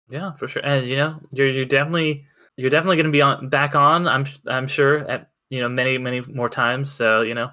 Yeah, 0.09 0.33
for 0.33 0.47
sure. 0.47 0.63
And 0.65 0.85
you 0.85 0.97
know, 0.97 1.19
you're 1.31 1.49
you're 1.49 1.65
definitely 1.65 2.25
you're 2.57 2.69
definitely 2.69 2.97
going 2.97 3.05
to 3.05 3.11
be 3.11 3.21
on 3.21 3.49
back 3.49 3.75
on. 3.75 4.07
I'm 4.07 4.25
I'm 4.47 4.67
sure 4.67 4.99
at 5.09 5.29
you 5.49 5.61
know 5.61 5.69
many 5.69 5.97
many 5.97 6.21
more 6.21 6.49
times. 6.49 6.91
So 6.91 7.21
you 7.21 7.33
know, 7.33 7.51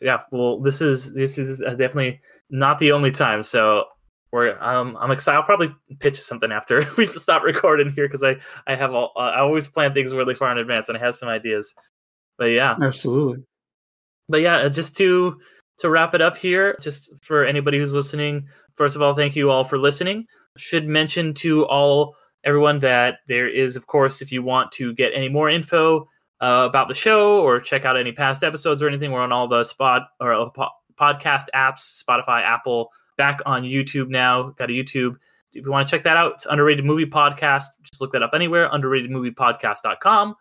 yeah. 0.00 0.22
Well, 0.32 0.58
this 0.58 0.80
is 0.80 1.14
this 1.14 1.38
is 1.38 1.62
uh, 1.62 1.70
definitely 1.70 2.20
not 2.50 2.78
the 2.78 2.92
only 2.92 3.10
time. 3.10 3.42
So 3.42 3.84
we're 4.32 4.58
um 4.60 4.96
I'm 5.00 5.10
excited. 5.10 5.36
I'll 5.38 5.44
probably 5.44 5.74
pitch 6.00 6.20
something 6.20 6.52
after 6.52 6.88
we 6.96 7.06
stop 7.06 7.42
recording 7.42 7.92
here 7.92 8.06
because 8.06 8.22
I 8.22 8.36
I 8.66 8.74
have 8.74 8.94
all 8.94 9.12
I 9.16 9.40
always 9.40 9.66
plan 9.66 9.94
things 9.94 10.14
really 10.14 10.34
far 10.34 10.50
in 10.52 10.58
advance 10.58 10.88
and 10.88 10.98
I 10.98 11.00
have 11.00 11.14
some 11.14 11.28
ideas. 11.28 11.74
But 12.36 12.46
yeah, 12.46 12.76
Absolutely. 12.80 13.44
but 14.28 14.40
yeah, 14.40 14.56
uh, 14.58 14.68
just 14.68 14.96
to 14.98 15.40
to 15.78 15.90
wrap 15.90 16.14
it 16.14 16.20
up 16.20 16.36
here, 16.36 16.76
just 16.80 17.12
for 17.22 17.44
anybody 17.44 17.78
who's 17.78 17.94
listening, 17.94 18.46
first 18.74 18.96
of 18.96 19.02
all, 19.02 19.14
thank 19.14 19.36
you 19.36 19.50
all 19.50 19.64
for 19.64 19.78
listening. 19.78 20.26
Should 20.56 20.86
mention 20.86 21.34
to 21.34 21.66
all 21.66 22.16
everyone 22.44 22.80
that 22.80 23.18
there 23.28 23.48
is, 23.48 23.76
of 23.76 23.86
course, 23.86 24.20
if 24.20 24.32
you 24.32 24.42
want 24.42 24.72
to 24.72 24.92
get 24.94 25.12
any 25.14 25.28
more 25.28 25.48
info 25.48 26.08
uh, 26.40 26.66
about 26.68 26.88
the 26.88 26.94
show 26.94 27.42
or 27.42 27.60
check 27.60 27.84
out 27.84 27.96
any 27.96 28.12
past 28.12 28.42
episodes 28.44 28.82
or 28.82 28.88
anything, 28.88 29.12
we're 29.12 29.20
on 29.20 29.32
all 29.32 29.48
the 29.48 29.64
spot 29.64 30.08
or 30.20 30.32
uh, 30.32 30.48
po- 30.50 30.70
podcast 30.96 31.44
apps, 31.54 32.02
Spotify, 32.02 32.42
Apple, 32.42 32.90
back 33.18 33.40
on 33.44 33.64
YouTube 33.64 34.08
now. 34.08 34.50
Got 34.50 34.70
a 34.70 34.72
YouTube. 34.72 35.16
If 35.52 35.66
you 35.66 35.70
want 35.70 35.86
to 35.86 35.90
check 35.94 36.04
that 36.04 36.16
out, 36.16 36.34
it's 36.34 36.46
underrated 36.46 36.86
movie 36.86 37.04
podcast. 37.04 37.64
Just 37.82 38.00
look 38.00 38.12
that 38.12 38.22
up 38.22 38.30
anywhere. 38.32 38.70
Underratedmoviepodcast.com. 38.70 40.34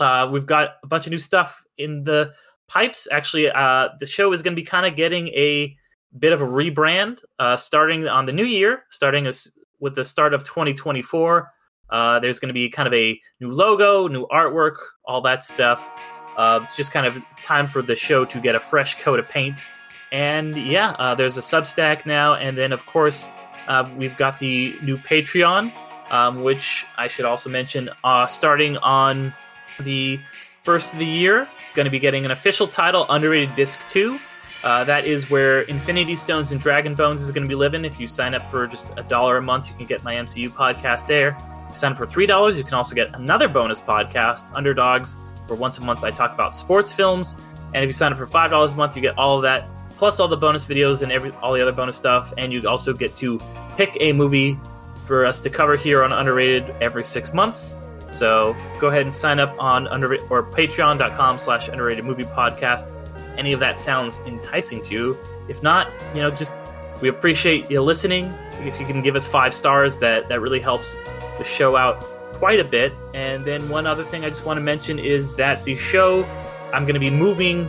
Uh, 0.00 0.28
we've 0.32 0.46
got 0.46 0.70
a 0.82 0.86
bunch 0.86 1.06
of 1.06 1.12
new 1.12 1.18
stuff 1.18 1.64
in 1.76 2.02
the 2.02 2.32
pipes. 2.68 3.06
Actually, 3.12 3.50
uh, 3.50 3.90
the 4.00 4.06
show 4.06 4.32
is 4.32 4.42
going 4.42 4.54
to 4.54 4.60
be 4.60 4.66
kind 4.66 4.86
of 4.86 4.96
getting 4.96 5.28
a 5.28 5.76
bit 6.18 6.32
of 6.32 6.40
a 6.40 6.46
rebrand 6.46 7.20
uh, 7.38 7.56
starting 7.56 8.08
on 8.08 8.26
the 8.26 8.32
new 8.32 8.44
year, 8.44 8.84
starting 8.90 9.26
as, 9.26 9.50
with 9.80 9.94
the 9.94 10.04
start 10.04 10.34
of 10.34 10.44
2024. 10.44 11.52
Uh, 11.90 12.20
there's 12.20 12.38
going 12.38 12.48
to 12.48 12.54
be 12.54 12.68
kind 12.68 12.86
of 12.86 12.94
a 12.94 13.20
new 13.40 13.50
logo, 13.50 14.08
new 14.08 14.26
artwork, 14.28 14.76
all 15.04 15.20
that 15.20 15.42
stuff. 15.42 15.90
Uh, 16.36 16.60
it's 16.62 16.76
just 16.76 16.92
kind 16.92 17.06
of 17.06 17.20
time 17.40 17.66
for 17.66 17.82
the 17.82 17.96
show 17.96 18.24
to 18.24 18.40
get 18.40 18.54
a 18.54 18.60
fresh 18.60 19.00
coat 19.02 19.18
of 19.18 19.28
paint. 19.28 19.66
And 20.12 20.56
yeah, 20.56 20.90
uh, 20.98 21.14
there's 21.14 21.36
a 21.36 21.42
Substack 21.42 22.06
now, 22.06 22.34
and 22.34 22.56
then 22.56 22.72
of 22.72 22.86
course 22.86 23.28
uh, 23.68 23.88
we've 23.96 24.16
got 24.16 24.38
the 24.38 24.76
new 24.82 24.96
Patreon, 24.96 25.72
um, 26.10 26.42
which 26.42 26.86
I 26.96 27.08
should 27.08 27.26
also 27.26 27.50
mention, 27.50 27.90
uh, 28.02 28.26
starting 28.26 28.78
on 28.78 29.34
the 29.80 30.18
first 30.62 30.92
of 30.92 30.98
the 30.98 31.06
year, 31.06 31.48
going 31.74 31.84
to 31.84 31.90
be 31.90 31.98
getting 31.98 32.24
an 32.24 32.30
official 32.30 32.66
title, 32.66 33.06
Underrated 33.08 33.54
Disc 33.54 33.86
2. 33.88 34.18
Uh, 34.64 34.84
that 34.84 35.04
is 35.04 35.30
where 35.30 35.62
Infinity 35.62 36.16
Stones 36.16 36.50
and 36.50 36.60
Dragon 36.60 36.94
Bones 36.94 37.22
is 37.22 37.30
going 37.30 37.44
to 37.44 37.48
be 37.48 37.54
living. 37.54 37.84
If 37.84 38.00
you 38.00 38.08
sign 38.08 38.34
up 38.34 38.50
for 38.50 38.66
just 38.66 38.92
a 38.96 39.02
dollar 39.04 39.36
a 39.36 39.42
month, 39.42 39.68
you 39.68 39.74
can 39.76 39.86
get 39.86 40.02
my 40.02 40.14
MCU 40.14 40.50
podcast 40.50 41.06
there. 41.06 41.36
If 41.62 41.68
you 41.68 41.74
sign 41.74 41.92
up 41.92 41.98
for 41.98 42.06
$3, 42.06 42.56
you 42.56 42.64
can 42.64 42.74
also 42.74 42.94
get 42.94 43.14
another 43.14 43.46
bonus 43.46 43.80
podcast, 43.80 44.50
Underdogs, 44.56 45.16
where 45.46 45.58
once 45.58 45.78
a 45.78 45.82
month 45.82 46.02
I 46.02 46.10
talk 46.10 46.32
about 46.32 46.56
sports 46.56 46.92
films. 46.92 47.36
And 47.72 47.84
if 47.84 47.88
you 47.88 47.92
sign 47.92 48.12
up 48.12 48.18
for 48.18 48.26
$5 48.26 48.72
a 48.72 48.74
month, 48.74 48.96
you 48.96 49.02
get 49.02 49.16
all 49.16 49.36
of 49.36 49.42
that, 49.42 49.64
plus 49.98 50.20
all 50.20 50.28
the 50.28 50.36
bonus 50.36 50.64
videos 50.64 51.02
and 51.02 51.12
every 51.12 51.32
all 51.42 51.52
the 51.52 51.60
other 51.60 51.72
bonus 51.72 51.96
stuff. 51.96 52.32
And 52.38 52.52
you 52.52 52.66
also 52.66 52.94
get 52.94 53.16
to 53.18 53.40
pick 53.76 53.96
a 54.00 54.12
movie 54.12 54.58
for 55.04 55.26
us 55.26 55.40
to 55.40 55.50
cover 55.50 55.76
here 55.76 56.02
on 56.02 56.12
Underrated 56.12 56.70
every 56.80 57.04
six 57.04 57.34
months. 57.34 57.76
So 58.10 58.56
go 58.80 58.88
ahead 58.88 59.02
and 59.02 59.14
sign 59.14 59.38
up 59.38 59.54
on 59.58 59.86
under 59.88 60.16
or 60.30 60.42
patreon.com 60.42 61.38
slash 61.38 61.68
underrated 61.68 62.04
movie 62.04 62.24
podcast. 62.24 62.90
Any 63.36 63.52
of 63.52 63.60
that 63.60 63.76
sounds 63.76 64.20
enticing 64.26 64.80
to 64.82 64.94
you. 64.94 65.18
If 65.48 65.62
not, 65.62 65.90
you 66.14 66.22
know, 66.22 66.30
just 66.30 66.54
we 67.02 67.08
appreciate 67.08 67.70
you 67.70 67.82
listening. 67.82 68.32
If 68.60 68.80
you 68.80 68.86
can 68.86 69.02
give 69.02 69.14
us 69.14 69.26
five 69.26 69.54
stars, 69.54 69.98
that 69.98 70.28
that 70.28 70.40
really 70.40 70.60
helps 70.60 70.96
the 71.36 71.44
show 71.44 71.76
out 71.76 72.00
quite 72.34 72.60
a 72.60 72.64
bit. 72.64 72.92
And 73.14 73.44
then 73.44 73.68
one 73.68 73.86
other 73.86 74.04
thing 74.04 74.24
I 74.24 74.28
just 74.28 74.44
want 74.44 74.58
to 74.58 74.62
mention 74.62 74.98
is 74.98 75.34
that 75.36 75.64
the 75.64 75.76
show 75.76 76.24
I'm 76.72 76.84
going 76.84 76.94
to 76.94 77.00
be 77.00 77.10
moving 77.10 77.68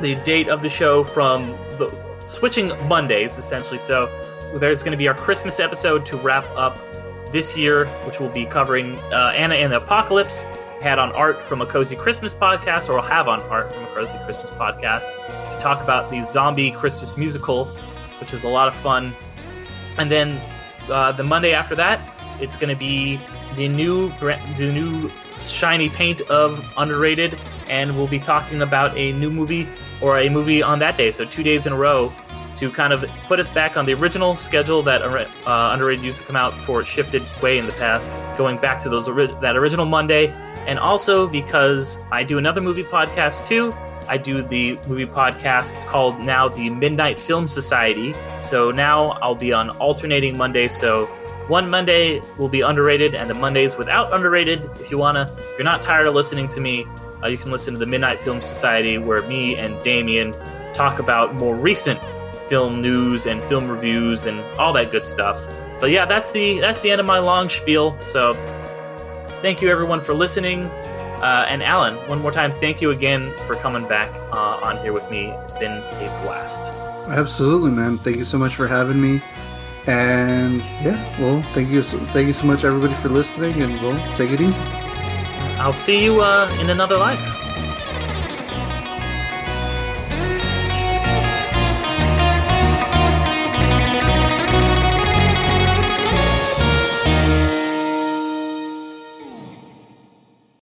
the 0.00 0.14
date 0.24 0.48
of 0.48 0.62
the 0.62 0.68
show 0.68 1.04
from 1.04 1.48
the 1.78 1.92
switching 2.26 2.68
Mondays 2.88 3.38
essentially. 3.38 3.78
So 3.78 4.10
there's 4.58 4.82
going 4.82 4.92
to 4.92 4.98
be 4.98 5.08
our 5.08 5.14
Christmas 5.14 5.60
episode 5.60 6.06
to 6.06 6.16
wrap 6.16 6.46
up 6.56 6.78
this 7.32 7.56
year, 7.56 7.86
which 8.04 8.20
will 8.20 8.28
be 8.28 8.46
covering 8.46 8.98
uh, 9.12 9.32
Anna 9.36 9.54
and 9.56 9.72
the 9.72 9.78
Apocalypse. 9.78 10.46
Had 10.80 10.98
on 10.98 11.10
art 11.12 11.40
from 11.40 11.62
a 11.62 11.66
Cozy 11.66 11.96
Christmas 11.96 12.34
podcast, 12.34 12.90
or 12.90 12.96
will 12.96 13.02
have 13.02 13.28
on 13.28 13.40
art 13.44 13.72
from 13.72 13.84
a 13.84 13.86
Cozy 13.88 14.18
Christmas 14.24 14.50
podcast 14.50 15.04
to 15.04 15.62
talk 15.62 15.82
about 15.82 16.10
the 16.10 16.22
zombie 16.22 16.70
Christmas 16.70 17.16
musical, 17.16 17.64
which 18.20 18.34
is 18.34 18.44
a 18.44 18.48
lot 18.48 18.68
of 18.68 18.74
fun. 18.74 19.14
And 19.96 20.10
then 20.10 20.38
uh, 20.90 21.12
the 21.12 21.24
Monday 21.24 21.54
after 21.54 21.74
that, 21.76 21.98
it's 22.40 22.56
going 22.56 22.68
to 22.68 22.78
be 22.78 23.18
the 23.56 23.68
new 23.68 24.10
the 24.18 24.70
new 24.72 25.10
shiny 25.36 25.88
paint 25.88 26.20
of 26.22 26.64
underrated, 26.76 27.38
and 27.68 27.96
we'll 27.96 28.08
be 28.08 28.18
talking 28.18 28.62
about 28.62 28.96
a 28.96 29.12
new 29.12 29.30
movie 29.30 29.68
or 30.00 30.18
a 30.18 30.28
movie 30.28 30.62
on 30.62 30.78
that 30.78 30.96
day. 30.96 31.12
So 31.12 31.24
two 31.24 31.42
days 31.42 31.66
in 31.66 31.72
a 31.72 31.76
row 31.76 32.12
to 32.56 32.70
kind 32.70 32.92
of 32.92 33.04
put 33.26 33.38
us 33.38 33.50
back 33.50 33.76
on 33.76 33.84
the 33.84 33.92
original 33.94 34.36
schedule 34.36 34.82
that 34.82 35.02
uh, 35.02 35.70
underrated 35.72 36.04
used 36.04 36.20
to 36.20 36.24
come 36.24 36.36
out 36.36 36.54
for 36.62 36.80
it 36.80 36.86
shifted 36.86 37.22
way 37.42 37.58
in 37.58 37.66
the 37.66 37.72
past, 37.72 38.10
going 38.38 38.58
back 38.58 38.80
to 38.80 38.88
those 38.88 39.06
that 39.06 39.56
original 39.56 39.84
Monday, 39.84 40.28
and 40.66 40.78
also 40.78 41.26
because 41.26 42.00
I 42.10 42.24
do 42.24 42.38
another 42.38 42.60
movie 42.60 42.84
podcast 42.84 43.46
too. 43.46 43.74
I 44.08 44.18
do 44.18 44.40
the 44.40 44.78
movie 44.86 45.06
podcast. 45.06 45.74
It's 45.74 45.84
called 45.84 46.20
now 46.20 46.48
the 46.48 46.70
Midnight 46.70 47.18
Film 47.18 47.48
Society. 47.48 48.14
So 48.38 48.70
now 48.70 49.18
I'll 49.20 49.34
be 49.34 49.52
on 49.52 49.70
alternating 49.70 50.36
Monday. 50.36 50.68
So 50.68 51.10
one 51.48 51.70
Monday 51.70 52.20
will 52.38 52.48
be 52.48 52.60
underrated, 52.60 53.14
and 53.14 53.30
the 53.30 53.34
Mondays 53.34 53.76
without 53.76 54.12
underrated. 54.12 54.64
If 54.80 54.90
you 54.90 54.98
wanna, 54.98 55.30
if 55.36 55.58
you're 55.58 55.64
not 55.64 55.82
tired 55.82 56.06
of 56.06 56.14
listening 56.14 56.48
to 56.48 56.60
me, 56.60 56.86
uh, 57.22 57.28
you 57.28 57.38
can 57.38 57.50
listen 57.50 57.74
to 57.74 57.78
the 57.78 57.86
Midnight 57.86 58.20
Film 58.20 58.42
Society, 58.42 58.98
where 58.98 59.22
me 59.22 59.56
and 59.56 59.82
Damien 59.82 60.34
talk 60.74 60.98
about 60.98 61.34
more 61.34 61.54
recent 61.54 62.00
film 62.48 62.80
news 62.80 63.26
and 63.26 63.42
film 63.44 63.68
reviews 63.68 64.26
and 64.26 64.40
all 64.58 64.72
that 64.72 64.90
good 64.90 65.06
stuff. 65.06 65.44
But 65.80 65.90
yeah, 65.90 66.06
that's 66.06 66.30
the 66.30 66.58
that's 66.60 66.82
the 66.82 66.90
end 66.90 67.00
of 67.00 67.06
my 67.06 67.18
long 67.18 67.48
spiel. 67.48 67.98
So 68.08 68.34
thank 69.42 69.60
you 69.62 69.68
everyone 69.68 70.00
for 70.00 70.14
listening. 70.14 70.64
Uh, 71.16 71.46
and 71.48 71.62
Alan, 71.62 71.94
one 72.08 72.20
more 72.20 72.30
time, 72.30 72.52
thank 72.52 72.82
you 72.82 72.90
again 72.90 73.30
for 73.46 73.56
coming 73.56 73.88
back 73.88 74.14
uh, 74.32 74.60
on 74.62 74.76
here 74.78 74.92
with 74.92 75.10
me. 75.10 75.30
It's 75.44 75.54
been 75.54 75.72
a 75.72 76.20
blast. 76.22 76.70
Absolutely, 77.08 77.70
man. 77.70 77.96
Thank 77.96 78.18
you 78.18 78.24
so 78.26 78.36
much 78.36 78.54
for 78.54 78.68
having 78.68 79.00
me. 79.00 79.22
And 79.86 80.62
yeah, 80.82 81.20
well, 81.20 81.42
thank 81.54 81.70
you, 81.70 81.82
so, 81.82 81.98
thank 82.06 82.26
you 82.26 82.32
so 82.32 82.46
much, 82.46 82.64
everybody, 82.64 82.94
for 82.94 83.08
listening. 83.08 83.60
And 83.62 83.80
we'll 83.80 83.98
take 84.16 84.30
it 84.30 84.40
easy. 84.40 84.58
I'll 85.58 85.72
see 85.72 86.02
you 86.02 86.20
uh, 86.20 86.54
in 86.60 86.70
another 86.70 86.96
life. 86.96 87.45